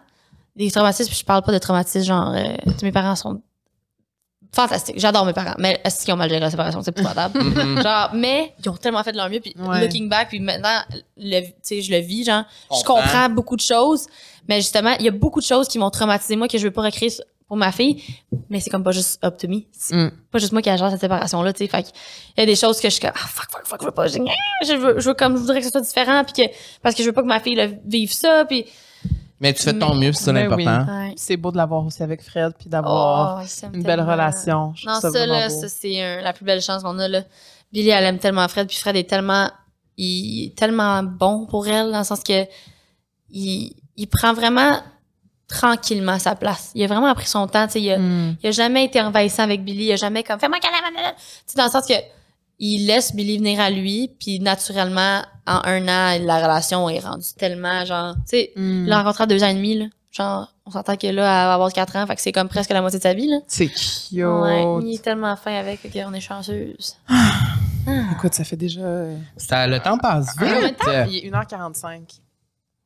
Des 0.56 0.70
traumatismes, 0.70 1.10
puis 1.10 1.18
je 1.18 1.24
parle 1.24 1.42
pas 1.42 1.52
de 1.52 1.58
traumatismes 1.58 2.06
genre. 2.06 2.32
euh, 2.34 2.54
tu 2.64 2.70
sais, 2.78 2.86
mes 2.86 2.92
parents 2.92 3.16
sont 3.16 3.42
fantastiques. 4.54 4.98
J'adore 4.98 5.26
mes 5.26 5.32
parents. 5.32 5.54
Mais 5.58 5.80
est-ce 5.84 6.04
qu'ils 6.04 6.14
ont 6.14 6.16
mal 6.16 6.28
géré 6.28 6.40
la 6.40 6.50
séparation? 6.50 6.82
C'est 6.82 6.90
épouvantable. 6.96 7.38
Mhm. 7.42 7.82
genre, 7.82 8.10
mais 8.14 8.54
ils 8.64 8.68
ont 8.70 8.76
tellement 8.76 9.02
fait 9.02 9.12
de 9.12 9.16
leur 9.16 9.28
mieux. 9.28 9.40
Puis 9.40 9.54
Ouais. 9.58 9.80
looking 9.82 10.08
back, 10.08 10.28
puis 10.28 10.40
maintenant, 10.40 10.78
le, 11.16 11.40
tu 11.42 11.52
sais, 11.62 11.82
je 11.82 11.90
le 11.92 11.98
vis, 11.98 12.24
genre, 12.24 12.44
je 12.70 12.84
Comprends. 12.84 13.28
beaucoup 13.28 13.56
de 13.56 13.60
choses. 13.60 14.06
Mais 14.48 14.56
justement, 14.56 14.94
il 14.98 15.04
y 15.04 15.08
a 15.08 15.12
beaucoup 15.12 15.40
de 15.40 15.46
choses 15.46 15.68
qui 15.68 15.78
m'ont 15.78 15.90
traumatisé 15.90 16.36
moi 16.36 16.48
que 16.48 16.58
je 16.58 16.64
veux 16.64 16.70
pas 16.70 16.82
recréer 16.82 17.10
pour 17.48 17.56
ma 17.56 17.72
fille. 17.72 18.02
Mais 18.50 18.60
c'est 18.60 18.70
comme 18.70 18.82
pas 18.84 18.92
juste 18.92 19.22
up 19.24 19.36
to 19.38 19.48
me. 19.48 19.60
C'est 19.72 19.94
Mm. 19.94 20.10
pas 20.30 20.38
juste 20.38 20.52
moi 20.52 20.62
qui 20.62 20.74
gère 20.76 20.90
cette 20.90 21.00
séparation-là, 21.00 21.52
tu 21.52 21.58
sais. 21.64 21.68
Fait 21.70 21.82
que 21.82 21.88
il 22.36 22.40
y 22.40 22.42
a 22.42 22.46
des 22.46 22.56
choses 22.56 22.78
que 22.80 22.88
je 22.88 22.94
suis 22.94 23.00
comme, 23.02 23.12
ah, 23.14 23.26
fuck, 23.28 23.46
fuck, 23.50 23.66
fuck, 23.66 23.80
je 23.80 23.86
veux 23.86 23.92
pas. 23.92 24.06
Je, 24.08 24.18
je 24.66 24.74
veux, 24.74 25.00
je 25.00 25.08
veux 25.08 25.14
comme, 25.14 25.34
je 25.36 25.40
voudrais 25.40 25.58
que 25.60 25.64
ce 25.66 25.70
soit 25.70 25.80
différent. 25.80 26.24
Puis 26.24 26.44
que, 26.46 26.52
parce 26.82 26.94
que 26.94 27.02
je 27.02 27.08
veux 27.08 27.12
pas 27.14 27.22
que 27.22 27.26
ma 27.26 27.40
fille 27.40 27.54
le 27.54 27.74
vive 27.86 28.12
ça. 28.12 28.44
Puis, 28.46 28.64
Mais 29.40 29.52
tu 29.52 29.62
fais 29.62 29.72
de 29.72 29.78
ton 29.80 29.94
mieux, 29.94 30.12
c'est 30.12 30.24
ça 30.24 30.32
Ben 30.32 30.52
oui. 30.54 30.64
l'important. 30.64 30.92
ouais. 31.00 31.14
C'est 31.16 31.36
beau 31.36 31.50
de 31.50 31.56
l'avoir 31.56 31.84
aussi 31.84 32.02
avec 32.02 32.22
Fred 32.22 32.52
puis 32.58 32.68
d'avoir 32.68 33.38
Oh, 33.38 33.42
il 33.42 33.48
s'aime 33.48 33.74
une 33.74 33.82
belle 33.82 33.96
tellement. 33.98 34.12
relation. 34.12 34.72
Je 34.76 34.86
Non, 34.86 35.00
ça, 35.00 35.10
vraiment 35.10 35.32
là, 35.34 35.48
beau. 35.48 35.60
ça, 35.60 35.68
c'est 35.68 36.02
un- 36.02 36.20
la 36.22 36.32
plus 36.32 36.44
belle 36.44 36.62
chance 36.62 36.82
qu'on 36.82 36.98
a, 36.98 37.08
là. 37.08 37.22
Billy, 37.72 37.88
elle 37.90 38.04
aime 38.04 38.18
tellement 38.18 38.46
Fred, 38.48 38.68
puis 38.68 38.76
Fred 38.76 38.94
est 38.96 39.08
tellement, 39.08 39.50
il 39.96 40.46
est 40.46 40.56
tellement 40.56 41.02
bon 41.02 41.46
pour 41.46 41.66
elle, 41.66 41.90
dans 41.90 41.98
le 41.98 42.04
sens 42.04 42.22
que, 42.22 42.46
il, 43.30 43.74
il 43.96 44.06
prend 44.06 44.32
vraiment 44.32 44.78
tranquillement 45.48 46.18
sa 46.18 46.34
place. 46.36 46.70
Il 46.74 46.82
a 46.84 46.86
vraiment 46.86 47.12
pris 47.14 47.26
son 47.26 47.46
temps, 47.46 47.66
tu 47.66 47.72
sais, 47.74 47.82
il 47.82 47.90
a, 47.92 47.98
Mm. 47.98 48.36
il 48.42 48.46
a 48.48 48.50
jamais 48.50 48.84
été 48.84 49.00
envahissant 49.00 49.42
avec 49.42 49.62
Billy, 49.64 49.86
il 49.86 49.92
a 49.92 49.96
jamais 49.96 50.22
comme, 50.22 50.38
fais-moi 50.38 50.58
câlin, 50.60 50.78
blablabla. 50.80 51.12
tu 51.12 51.18
sais, 51.46 51.56
dans 51.58 51.64
le 51.64 51.70
sens 51.70 51.86
que, 51.86 51.94
il 52.58 52.86
laisse 52.86 53.14
Billy 53.14 53.38
venir 53.38 53.60
à 53.60 53.70
lui, 53.70 54.10
puis 54.20 54.40
naturellement, 54.40 55.22
en 55.46 55.60
un 55.64 55.82
an, 55.88 56.18
la 56.24 56.36
relation 56.42 56.88
est 56.88 57.00
rendue 57.00 57.26
tellement, 57.36 57.84
genre, 57.84 58.14
tu 58.14 58.20
sais, 58.26 58.52
Mm. 58.56 58.84
il 58.84 58.86
l'a 58.88 58.98
rencontré 59.02 59.24
à 59.24 59.26
deux 59.26 59.42
ans 59.42 59.48
et 59.48 59.54
demi, 59.54 59.78
là. 59.78 59.86
Genre, 60.12 60.54
on 60.64 60.70
s'entend 60.70 60.96
que 60.96 61.08
là, 61.08 61.10
elle 61.10 61.46
va 61.48 61.54
avoir 61.54 61.72
quatre 61.72 61.96
ans, 61.96 62.06
fait 62.06 62.14
que 62.14 62.20
c'est 62.22 62.30
comme 62.32 62.48
presque 62.48 62.70
la 62.70 62.80
moitié 62.80 62.98
de 63.00 63.02
sa 63.02 63.14
vie, 63.14 63.26
là. 63.26 63.38
C'est 63.48 63.66
cute. 63.66 64.12
Ouais, 64.12 64.64
il 64.82 64.94
est 64.94 65.02
tellement 65.02 65.34
fin 65.36 65.54
avec 65.54 65.80
qu'on 65.92 66.12
est 66.14 66.20
chanceuse. 66.20 66.96
Écoute, 68.12 68.32
ça 68.32 68.44
fait 68.44 68.56
déjà. 68.56 68.80
Ça, 69.36 69.66
le 69.66 69.78
temps 69.80 69.98
passe 69.98 70.34
même 70.40 70.66
vite. 70.66 70.78
temps, 70.78 71.04
Il 71.10 71.16
est 71.26 71.30
1h45. 71.30 72.20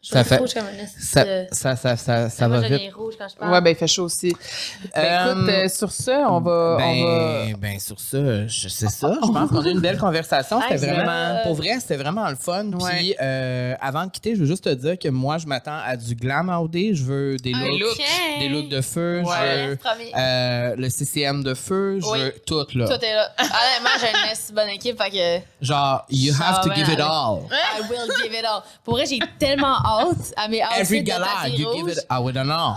Je 0.09 0.15
Ça 0.15 0.25
fait- 0.25 0.37
rouge 0.39 0.55
comme 0.55 0.65
un 0.65 0.87
Ça, 0.99 1.23
de- 1.25 1.47
ça, 1.53 1.77
ça, 1.77 1.97
ça, 1.99 2.31
ça 2.31 2.49
Moi, 2.49 2.61
va 2.61 2.69
vite. 2.69 2.95
rouge 2.95 3.15
quand 3.19 3.29
je 3.29 3.37
parle. 3.37 3.53
Ouais, 3.53 3.61
ben 3.61 3.71
il 3.71 3.77
fait 3.77 3.87
chaud 3.87 4.05
aussi. 4.05 4.33
Ben, 4.95 5.03
Euh, 5.05 5.33
écoute, 5.35 5.49
euh, 5.51 5.69
sur 5.69 5.93
ça, 5.93 6.27
on 6.31 6.41
va. 6.41 6.77
ben, 6.79 6.85
on 6.87 7.51
va... 7.51 7.57
ben, 7.59 7.79
sur 7.79 8.01
ça, 8.01 8.47
je 8.47 8.69
sais 8.69 8.89
ça. 8.89 9.19
Je 9.23 9.31
pense 9.31 9.51
qu'on 9.51 9.61
a 9.63 9.69
eu 9.69 9.73
une 9.73 9.81
belle 9.81 9.99
conversation. 9.99 10.63
C'était 10.63 10.77
vraiment, 10.87 11.05
vrai. 11.05 11.43
pour 11.43 11.55
vrai, 11.57 11.77
c'était 11.81 11.97
vraiment 11.99 12.27
le 12.31 12.37
fun. 12.37 12.73
Ouais. 12.73 12.91
Puis, 12.97 13.15
euh, 13.21 13.75
avant 13.83 14.07
de 14.07 14.11
quitter, 14.11 14.35
je 14.35 14.41
veux 14.41 14.47
juste 14.47 14.65
te 14.65 14.71
dire 14.75 14.99
que 14.99 15.09
moi, 15.09 15.37
je 15.37 15.47
m'attends 15.47 15.79
à 15.85 15.95
du 15.97 16.15
glam 16.15 16.49
out 16.49 16.71
day. 16.71 16.93
Je 16.95 17.05
veux 17.05 17.37
des 17.37 17.53
Un 17.53 17.67
looks, 17.69 17.81
look. 17.81 17.99
des 18.39 18.49
looks 18.49 18.69
de 18.71 18.81
feu. 18.81 19.23
Ouais, 19.27 19.35
Je 19.37 19.69
veux 19.71 19.79
euh, 20.17 20.75
le 20.77 20.89
CCM 20.89 21.43
de 21.45 21.53
feu. 21.53 21.99
Je 22.01 22.07
Oui. 22.07 22.19
veux 22.21 22.35
tout, 22.47 22.65
là. 22.75 22.87
Tout 22.89 23.05
est 23.05 23.15
là. 23.15 23.29
Honnêtement, 23.39 23.91
j'ai 24.01 24.09
une 24.49 24.55
bonne 24.55 24.69
équipe, 24.71 25.03
fait 25.03 25.11
que 25.11 25.45
Genre, 25.61 26.07
you 26.09 26.33
Ça 26.33 26.45
have 26.49 26.61
to 26.63 26.69
va 26.71 26.75
give 26.77 26.89
it 26.89 27.01
all. 27.01 27.41
I 27.51 27.83
will 27.91 28.11
give 28.23 28.33
it 28.33 28.45
all. 28.47 28.63
Pour 28.85 28.95
vrai, 28.95 29.05
j'ai 29.07 29.19
tellement 29.39 29.77
hâte 29.85 29.98
à 30.37 30.49
mes 30.49 30.63
outfits 30.63 30.81
Every 30.81 31.03
gala, 31.03 31.49
you 31.49 31.69
rouge. 31.69 31.77
give 31.87 31.93
it. 31.99 32.07
Ah, 32.09 32.21
ouais, 32.23 32.33
non, 32.33 32.45
non. 32.45 32.75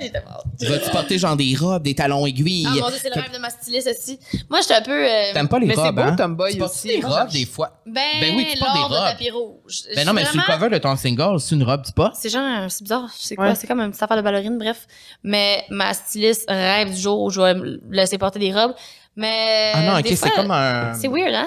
J'ai 0.00 0.10
tellement 0.10 0.30
hâte. 0.32 0.68
Vas-tu 0.68 0.90
porter 0.90 1.18
genre 1.18 1.36
des 1.36 1.54
robes, 1.56 1.82
des 1.84 1.94
talons 1.94 2.26
aiguilles? 2.26 2.66
Ah 2.66 2.70
mon 2.80 2.88
dieu, 2.88 2.98
c'est 3.00 3.14
le 3.14 3.20
rêve 3.20 3.32
de 3.32 3.38
ma 3.38 3.48
styliste 3.48 3.88
aussi. 3.88 4.18
Moi, 4.50 4.60
j'étais 4.60 4.74
un 4.74 4.82
peu... 4.82 4.90
euh, 5.08 5.32
T'aimes 5.32 5.46
pas 5.48 5.60
les 5.60 5.66
Mais 5.68 5.74
c'est 5.76 5.80
robes, 5.82 5.94
beau, 5.94 6.02
hein? 6.02 6.16
Tomboy 6.16 6.50
Tu 6.52 6.58
portes 6.58 6.72
aussi. 6.72 6.88
des 6.88 7.06
robes, 7.06 7.28
des 7.30 7.46
fois? 7.46 7.70
Ben, 7.86 8.02
Ben 8.20 8.34
oui, 8.36 8.48
tu 8.52 8.58
portes 8.58 8.72
des 8.74 8.80
lors 8.80 8.88
de 8.90 8.94
robes. 8.96 9.04
tapis 9.04 9.30
rouge. 9.30 9.82
Ben 9.94 10.04
non, 10.04 10.12
mais 10.12 10.24
sur 10.24 10.34
le 10.34 10.40
Vraiment- 10.42 10.58
cover 10.58 10.70
de 10.74 10.78
ton 10.82 10.96
single, 10.96 11.38
c'est 11.38 11.54
une 11.54 11.62
robe, 11.62 11.82
tu 11.86 11.92
pas? 11.92 12.10
C'est 12.16 12.28
genre, 12.28 12.68
c'est 12.68 12.82
bizarre, 12.82 13.08
c'est 13.16 13.36
quoi? 13.36 13.46
Ouais. 13.46 13.54
C'est 13.54 13.68
comme 13.68 13.78
une 13.80 13.90
petite 13.90 14.02
affaire 14.02 14.16
de 14.16 14.22
ballerine, 14.22 14.58
bref. 14.58 14.86
Mais 15.22 15.64
ma 15.70 15.94
styliste 15.94 16.44
rêve 16.48 16.92
du 16.92 17.00
jour 17.00 17.22
où 17.22 17.30
je 17.30 17.40
vais 17.40 17.54
me 17.54 17.78
laisser 17.90 18.18
porter 18.18 18.40
des 18.40 18.52
robes. 18.52 18.74
Mais. 19.14 19.70
Ah 19.74 19.82
non, 19.82 19.96
ok, 19.98 20.02
des 20.02 20.08
c'est 20.10 20.16
fois, 20.16 20.30
comme 20.30 20.50
un. 20.50 20.94
C'est 20.94 21.06
weird, 21.08 21.34
hein? 21.34 21.46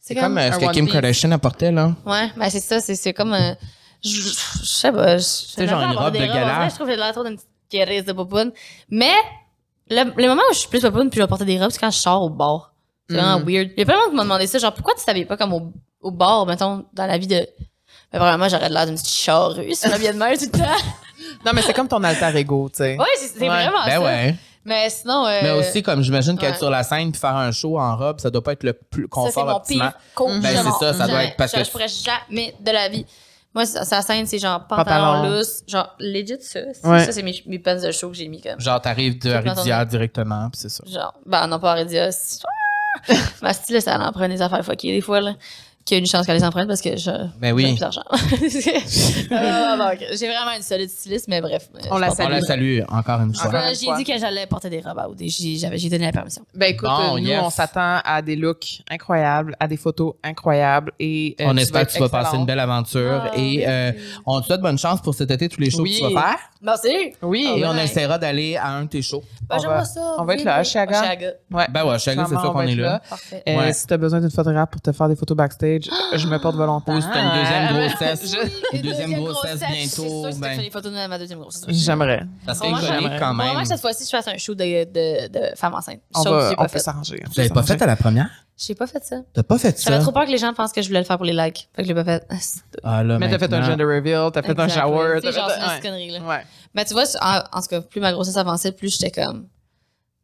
C'est 0.00 0.14
comme 0.14 0.36
euh, 0.36 0.50
ce 0.50 0.56
un 0.56 0.60
que 0.60 0.64
one 0.66 0.72
Kim 0.72 0.84
piece. 0.84 0.92
Kardashian 0.92 1.30
apportait, 1.32 1.72
là. 1.72 1.92
Ouais, 2.04 2.30
ben 2.36 2.50
c'est 2.50 2.60
ça, 2.60 2.78
c'est, 2.80 2.94
c'est 2.94 3.14
comme. 3.14 3.32
euh, 3.32 3.54
je, 4.04 4.10
je 4.10 4.64
sais 4.64 4.92
pas. 4.92 5.18
C'est 5.18 5.66
genre 5.66 5.82
une 5.82 5.96
robe 5.96 6.12
de 6.14 6.18
gala. 6.26 6.68
Je 6.68 6.74
trouve 6.74 6.86
que 6.86 6.92
j'ai 6.92 6.98
l'air 6.98 7.12
trop 7.12 7.24
d'une 7.24 7.36
petite 7.36 7.48
guérisse 7.70 8.04
de 8.04 8.12
popoune. 8.12 8.52
Mais, 8.90 9.12
le, 9.90 10.12
les 10.20 10.28
moments 10.28 10.42
où 10.50 10.54
je 10.54 10.58
suis 10.60 10.68
plus 10.68 10.80
popoune 10.80 11.10
puis 11.10 11.18
je 11.18 11.22
vais 11.22 11.28
porter 11.28 11.44
des 11.44 11.58
robes, 11.60 11.70
c'est 11.70 11.78
quand 11.78 11.90
je 11.90 11.98
sors 11.98 12.22
au 12.22 12.30
bar. 12.30 12.72
C'est 13.08 13.16
vraiment 13.16 13.38
Mm. 13.40 13.48
weird. 13.48 13.70
Il 13.76 13.78
y 13.78 13.82
a 13.82 13.84
plein 13.84 13.94
de 13.94 14.00
monde 14.00 14.10
qui 14.10 14.16
m'a 14.16 14.22
demandé 14.24 14.46
ça, 14.46 14.58
genre, 14.58 14.74
pourquoi 14.74 14.94
tu 14.98 15.04
t'habilles 15.04 15.24
pas 15.26 15.36
comme 15.36 15.52
au, 15.52 15.72
au 16.00 16.10
bar, 16.10 16.44
mettons, 16.46 16.84
dans 16.92 17.06
la 17.06 17.18
vie 17.18 17.26
de. 17.28 17.46
Mais 18.12 18.18
vraiment, 18.18 18.48
j'aurais 18.48 18.68
de 18.68 18.74
l'air 18.74 18.86
d'une 18.86 18.94
petite 18.96 19.08
charrue 19.08 19.74
sur 19.74 19.90
la 19.90 19.98
vie 19.98 20.08
de 20.08 20.12
mère 20.12 20.36
tout 20.38 20.44
le 20.52 20.58
temps. 20.58 20.64
Non, 21.44 21.52
mais 21.54 21.62
c'est 21.62 21.72
comme 21.72 21.88
ton 21.88 22.02
alter 22.04 22.36
ego, 22.36 22.68
tu 22.68 22.76
sais. 22.78 22.96
Ouais, 22.98 23.04
c'est, 23.16 23.40
Ouais. 23.40 23.48
vraiment 23.48 23.84
Ben 23.84 23.90
ça. 23.92 24.00
ouais. 24.00 24.34
Mais 24.64 24.90
sinon. 24.90 25.26
euh, 25.26 25.40
Mais 25.42 25.50
aussi, 25.52 25.82
comme 25.82 26.02
j'imagine 26.02 26.36
qu'être 26.36 26.52
ouais. 26.52 26.58
sur 26.58 26.70
la 26.70 26.82
scène 26.82 27.10
puis 27.10 27.20
faire 27.20 27.34
un 27.34 27.50
show 27.52 27.78
en 27.78 27.96
robe, 27.96 28.20
ça 28.20 28.30
doit 28.30 28.42
pas 28.44 28.52
être 28.52 28.64
le 28.64 28.74
plus 28.74 29.04
ça, 29.04 29.08
c'est 29.26 29.32
confort 29.32 29.46
mon 29.46 29.60
pire 29.60 29.92
cauchemar. 30.14 30.40
Ben, 30.42 30.56
c'est 30.56 30.84
ça, 30.84 30.92
ça 30.92 31.08
doit 31.08 31.24
être 31.24 31.36
parce 31.36 31.52
Ça, 31.52 31.58
que- 31.58 31.64
Je 31.64 31.70
pourrais 31.70 31.88
jamais 31.88 32.54
de 32.60 32.70
la 32.70 32.88
vie. 32.88 33.06
Moi, 33.56 33.64
sa 33.64 34.02
scène, 34.02 34.26
c'est 34.26 34.38
genre 34.38 34.66
pantalon, 34.66 34.84
Pantalon. 34.84 35.30
lousse. 35.38 35.62
Genre, 35.66 35.96
legit, 35.98 36.36
ça. 36.42 36.60
Ouais. 36.84 37.06
Ça, 37.06 37.10
c'est 37.10 37.22
mes, 37.22 37.42
mes 37.46 37.58
pants 37.58 37.74
de 37.74 37.90
show 37.90 38.10
que 38.10 38.14
j'ai 38.14 38.28
mis 38.28 38.42
comme. 38.42 38.60
Genre, 38.60 38.78
t'arrives 38.82 39.18
de 39.18 39.32
Aridia 39.32 39.82
directement, 39.86 40.50
puis 40.50 40.60
c'est 40.60 40.68
ça. 40.68 40.84
Genre, 40.86 41.14
ben 41.24 41.46
non, 41.46 41.58
pas 41.58 41.72
Aridia. 41.72 42.10
Ma 43.40 43.54
style, 43.54 43.80
ça 43.80 43.98
en 43.98 44.12
prend 44.12 44.28
des 44.28 44.42
affaires 44.42 44.62
fuckées 44.62 44.92
des 44.92 45.00
fois, 45.00 45.22
là. 45.22 45.36
Qu'il 45.86 45.94
y 45.94 45.98
a 45.98 46.00
une 46.00 46.06
chance 46.06 46.26
qu'elle 46.26 46.36
les 46.36 46.44
en 46.44 46.50
prenne 46.50 46.66
parce 46.66 46.80
que 46.82 46.96
je. 46.96 47.10
Ben 47.40 47.52
oui. 47.54 47.62
j'ai 47.62 47.70
plus 47.70 47.80
d'argent. 47.80 48.02
Ok. 48.10 49.98
j'ai 50.18 50.26
vraiment 50.28 50.52
une 50.56 50.62
solide 50.62 50.90
styliste, 50.90 51.28
mais 51.28 51.40
bref. 51.40 51.68
On 51.90 51.98
la 51.98 52.08
pas 52.12 52.26
On 52.26 52.28
la 52.28 52.40
salue 52.40 52.80
encore 52.88 53.20
une 53.20 53.34
fois. 53.34 53.54
Euh, 53.54 53.68
J'ai 53.78 53.94
dit 53.96 54.04
que 54.04 54.18
j'allais 54.18 54.46
porter 54.46 54.68
des 54.70 54.80
robes 54.80 54.98
à 54.98 55.08
Audrey. 55.08 55.28
J'ai 55.28 55.56
j'avais- 55.56 55.78
j'ai 55.78 55.88
donné 55.88 56.06
la 56.06 56.12
permission. 56.12 56.42
Ben 56.54 56.70
écoute, 56.70 56.88
Bon, 56.88 57.16
euh, 57.16 57.20
nous, 57.20 57.26
yes. 57.28 57.40
on 57.42 57.50
s'attend 57.50 58.00
à 58.04 58.20
des 58.22 58.36
looks 58.36 58.80
incroyables, 58.90 59.54
à 59.60 59.68
des 59.68 59.76
photos 59.76 60.14
incroyables 60.24 60.92
et 60.98 61.36
euh, 61.40 61.44
on 61.46 61.56
espère 61.56 61.86
que 61.86 61.92
tu 61.92 61.98
vas 62.00 62.08
passer 62.08 62.36
une 62.36 62.46
belle 62.46 62.60
aventure 62.60 63.22
Ah, 63.26 63.36
et 63.38 63.64
euh, 63.66 63.92
on 64.26 64.40
te 64.40 64.46
souhaite 64.46 64.60
bonne 64.60 64.78
chance 64.78 65.00
pour 65.00 65.14
cet 65.14 65.30
été, 65.30 65.48
tous 65.48 65.60
les 65.60 65.70
shows 65.70 65.82
Oui. 65.82 66.00
que 66.00 66.08
tu 66.08 66.14
vas 66.14 66.20
faire. 66.20 66.38
Merci. 66.62 67.12
Oui. 67.22 67.46
Et 67.56 67.64
on 67.64 67.70
ouais. 67.74 67.84
essaiera 67.84 68.18
d'aller 68.18 68.56
à 68.56 68.68
un 68.70 68.84
de 68.84 68.88
tes 68.88 69.02
shows. 69.02 69.22
Ben, 69.48 69.56
On 69.56 69.58
j'aimerais 69.60 69.76
va- 69.78 69.84
ça. 69.84 70.14
on 70.18 70.24
va 70.24 70.34
être 70.34 70.40
oui, 70.40 70.44
là, 70.46 70.56
à. 70.56 70.64
Chiaga. 70.64 71.02
Ouais. 71.50 71.66
Ben 71.70 71.84
ouais, 71.86 71.98
Chiaga, 71.98 72.24
c'est 72.28 72.34
sûr 72.34 72.50
on 72.50 72.52
qu'on 72.52 72.60
est 72.62 72.74
là. 72.74 73.00
Euh. 73.46 73.72
Si 73.72 73.86
tu 73.86 73.94
as 73.94 73.98
besoin 73.98 74.20
d'une 74.20 74.30
photographe 74.30 74.70
pour 74.70 74.80
te 74.80 74.90
faire 74.92 75.08
des 75.08 75.16
photos 75.16 75.36
backstage, 75.36 75.75
je 75.82 76.26
me 76.26 76.38
porte 76.38 76.56
volontaire. 76.56 76.98
T'as 77.12 77.22
une 77.22 77.40
deuxième 77.40 77.66
Ah, 77.68 77.72
grossesse, 77.72 78.36
une 78.72 78.82
deuxième 78.82 79.12
grossesse 79.14 79.58
C'est 79.60 79.66
bientôt, 79.66 80.22
sûr 80.22 80.30
que 80.30 80.40
ben, 80.40 80.50
tu 80.50 80.56
fais 80.56 80.62
les 80.62 80.70
photos 80.70 80.92
de 80.92 81.06
ma 81.06 81.18
deuxième 81.18 81.38
grossesse. 81.40 81.64
J'aimerais. 81.68 82.22
ça 82.46 82.54
serait 82.54 82.70
iconique 82.70 83.18
quand 83.18 83.34
même. 83.34 83.56
Que 83.58 83.64
cette 83.64 83.80
fois-ci, 83.80 84.04
je 84.04 84.10
fasse 84.10 84.28
un 84.28 84.36
show 84.38 84.54
de, 84.54 84.84
de, 84.84 85.28
de 85.28 85.56
femme 85.56 85.74
enceinte. 85.74 86.00
On, 86.14 86.24
peut 86.24 86.68
fait. 86.68 86.78
s'arranger. 86.78 87.16
Tu 87.16 87.24
peut 87.24 87.42
l'avais 87.42 87.50
pas 87.50 87.62
fait 87.62 87.80
à 87.80 87.86
la 87.86 87.96
première? 87.96 88.28
J'ai 88.58 88.74
pas 88.74 88.86
fait 88.86 89.04
ça. 89.04 89.16
T'as 89.34 89.42
pas 89.42 89.58
fait 89.58 89.78
J'avais 89.82 89.98
ça? 89.98 90.02
trop 90.02 90.12
peur 90.12 90.24
que 90.24 90.30
les 90.30 90.38
gens 90.38 90.54
pensent 90.54 90.72
que 90.72 90.80
je 90.80 90.86
voulais 90.88 91.00
le 91.00 91.04
faire 91.04 91.18
pour 91.18 91.26
les 91.26 91.34
likes. 91.34 91.68
Fait 91.76 91.82
que 91.82 91.88
je 91.88 91.92
l'ai 91.92 92.02
pas 92.02 92.04
fait. 92.04 92.26
Ah, 92.82 93.04
là, 93.04 93.18
Mais 93.18 93.28
t'as 93.28 93.38
fait 93.38 93.52
un 93.52 93.62
gender 93.62 93.84
reveal, 93.84 94.30
t'as 94.32 94.42
fait 94.42 94.58
un 94.58 94.68
shower. 94.68 95.18
C'est 95.22 95.32
genre, 95.32 95.50
c'est 95.50 95.60
une 95.60 95.68
ouais. 95.68 95.80
connerie, 95.82 96.10
là. 96.10 96.20
Ouais. 96.20 96.42
Mais 96.74 96.84
tu 96.86 96.94
vois, 96.94 97.04
en, 97.20 97.40
en 97.52 97.60
tout 97.60 97.68
cas, 97.68 97.80
plus 97.82 98.00
ma 98.00 98.12
grossesse 98.12 98.36
avançait, 98.38 98.72
plus 98.72 98.92
j'étais 98.98 99.10
comme. 99.10 99.46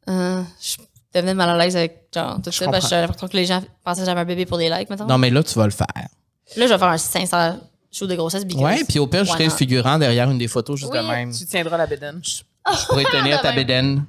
Euh, 0.09 0.43
je 0.61 0.77
devenais 1.15 1.35
mal 1.35 1.49
à 1.51 1.57
l'aise 1.59 1.77
avec 1.77 2.09
genre, 2.15 2.41
tout 2.43 2.51
ça. 2.51 2.65
comprends. 2.65 2.73
Parce 2.73 2.85
que 2.85 2.91
j'avais 2.91 3.03
l'impression 3.03 3.29
que 3.29 3.37
les 3.37 3.45
gens 3.47 3.63
pensaient 3.85 4.01
que 4.01 4.07
j'avais 4.07 4.21
un 4.21 4.25
bébé 4.25 4.47
pour 4.47 4.59
des 4.59 4.69
likes, 4.71 4.89
maintenant. 4.91 5.07
Non, 5.07 5.19
mais 5.19 5.31
là, 5.31 5.43
tu 5.43 5.55
vas 5.59 5.65
le 5.65 5.71
faire. 5.73 5.87
Là, 5.97 6.67
je 6.67 6.73
vais 6.73 6.79
faire 6.79 6.89
un 6.89 6.99
500 6.99 7.59
show 7.91 8.07
de 8.07 8.15
grossesse. 8.15 8.45
because- 8.45 8.63
Ouais, 8.63 8.85
puis 8.89 8.99
au 8.99 9.07
pire, 9.07 9.25
je 9.25 9.31
serai 9.31 9.47
not? 9.47 9.51
figurant 9.51 9.99
derrière 9.99 10.31
une 10.31 10.39
des 10.39 10.49
photos 10.49 10.79
juste 10.81 10.93
Oui, 10.93 10.99
de 10.99 11.05
même. 11.07 11.33
Tu 11.33 11.45
tiendras 11.47 11.77
la 11.77 11.87
bédaine. 11.87 12.21
Je 12.25 12.87
pourrais 12.87 13.05
tenir 13.05 13.41
ta 13.41 13.53
bédaine. 13.53 14.05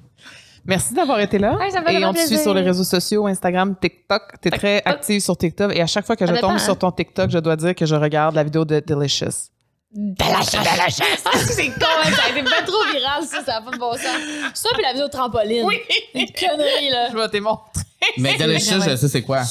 Merci 0.65 0.93
d'avoir 0.93 1.19
été 1.19 1.37
là. 1.39 1.57
Hey, 1.59 1.71
ça 1.71 1.81
me 1.81 1.85
fait 1.85 1.91
et 1.91 1.95
vraiment 1.95 2.11
on 2.11 2.13
te 2.13 2.19
suit 2.19 2.27
plaisir. 2.27 2.43
sur 2.43 2.53
les 2.53 2.61
réseaux 2.61 2.85
sociaux, 2.85 3.27
Instagram, 3.27 3.75
TikTok. 3.79 4.21
Tu 4.41 4.47
es 4.47 4.51
très 4.51 4.81
active 4.85 5.19
sur 5.21 5.35
TikTok. 5.35 5.75
Et 5.75 5.81
à 5.81 5.87
chaque 5.87 6.05
fois 6.05 6.15
que 6.15 6.25
je 6.25 6.33
tombe 6.35 6.51
hein. 6.51 6.57
sur 6.59 6.77
ton 6.77 6.89
TikTok, 6.91 7.29
je 7.29 7.37
dois 7.39 7.57
dire 7.57 7.75
que 7.75 7.85
je 7.85 7.95
regarde 7.95 8.35
la 8.35 8.43
vidéo 8.45 8.63
de 8.63 8.81
Delicious. 8.85 9.49
c'est 9.93 11.67
con, 11.69 11.85
hein, 12.03 12.11
ça 12.15 12.23
a 12.25 12.29
été 12.31 12.43
pas 12.43 12.61
trop 12.65 12.83
viral, 12.91 13.23
ça, 13.23 13.43
ça 13.45 13.57
a 13.57 13.61
pas 13.61 13.71
de 13.71 13.77
bon 13.77 13.91
sens. 13.93 14.01
Ça, 14.55 14.69
puis 14.73 14.81
la 14.81 14.91
vidéo 14.93 15.05
de 15.07 15.11
trampoline. 15.11 15.65
Oui. 15.65 15.77
Une 16.15 16.25
connerie, 16.27 16.89
là. 16.89 17.09
Je 17.11 17.17
vais 17.17 17.29
te 17.29 17.37
montrer. 17.37 17.63
Mais 18.17 18.37
Delicious, 18.37 18.81
je 18.81 18.95
sais 18.95 19.07
c'est 19.07 19.21
quoi. 19.21 19.43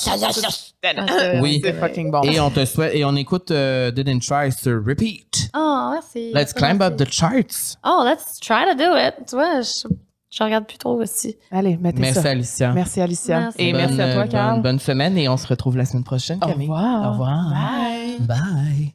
Oui. 1.41 1.61
C'est 1.65 1.73
fucking 1.75 2.11
bon. 2.11 2.23
Et 2.23 2.41
on 2.41 2.51
te 2.51 2.65
souhaite, 2.65 2.95
et 2.95 3.05
on 3.05 3.15
écoute 3.17 3.51
euh, 3.51 3.91
Didn't 3.91 4.21
Try 4.21 4.53
sur 4.53 4.85
repeat. 4.85 5.49
Oh, 5.55 5.91
merci. 5.93 6.33
Let's 6.35 6.53
climb 6.53 6.83
up 6.83 6.97
the 6.97 7.11
charts. 7.11 7.77
Oh, 7.85 8.03
let's 8.05 8.39
try 8.41 8.65
to 8.67 8.75
do 8.75 8.97
it. 8.97 9.15
Tu 9.29 9.37
vois, 9.37 9.61
je, 9.63 9.89
je 10.31 10.43
regarde 10.45 10.67
plus 10.67 10.77
trop 10.79 11.01
aussi. 11.01 11.37
Allez, 11.51 11.77
mettez 11.77 12.01
Merci 12.01 12.21
ça. 12.21 12.31
Alicia. 12.31 12.73
Merci 12.73 13.01
Alicia. 13.01 13.41
Merci. 13.41 13.57
Et 13.61 13.73
Bonne, 13.73 13.81
merci 13.97 14.01
à 14.01 14.15
toi, 14.15 14.27
Carl. 14.29 14.53
Bonne, 14.55 14.63
bonne 14.63 14.79
semaine 14.81 15.17
et 15.17 15.29
on 15.29 15.37
se 15.37 15.47
retrouve 15.47 15.77
la 15.77 15.85
semaine 15.87 16.05
prochaine, 16.05 16.39
Au 16.43 16.49
Camille. 16.49 16.67
revoir. 16.69 17.09
Au 17.09 17.13
revoir. 17.13 17.51
Bye. 17.51 18.19
Bye. 18.21 18.95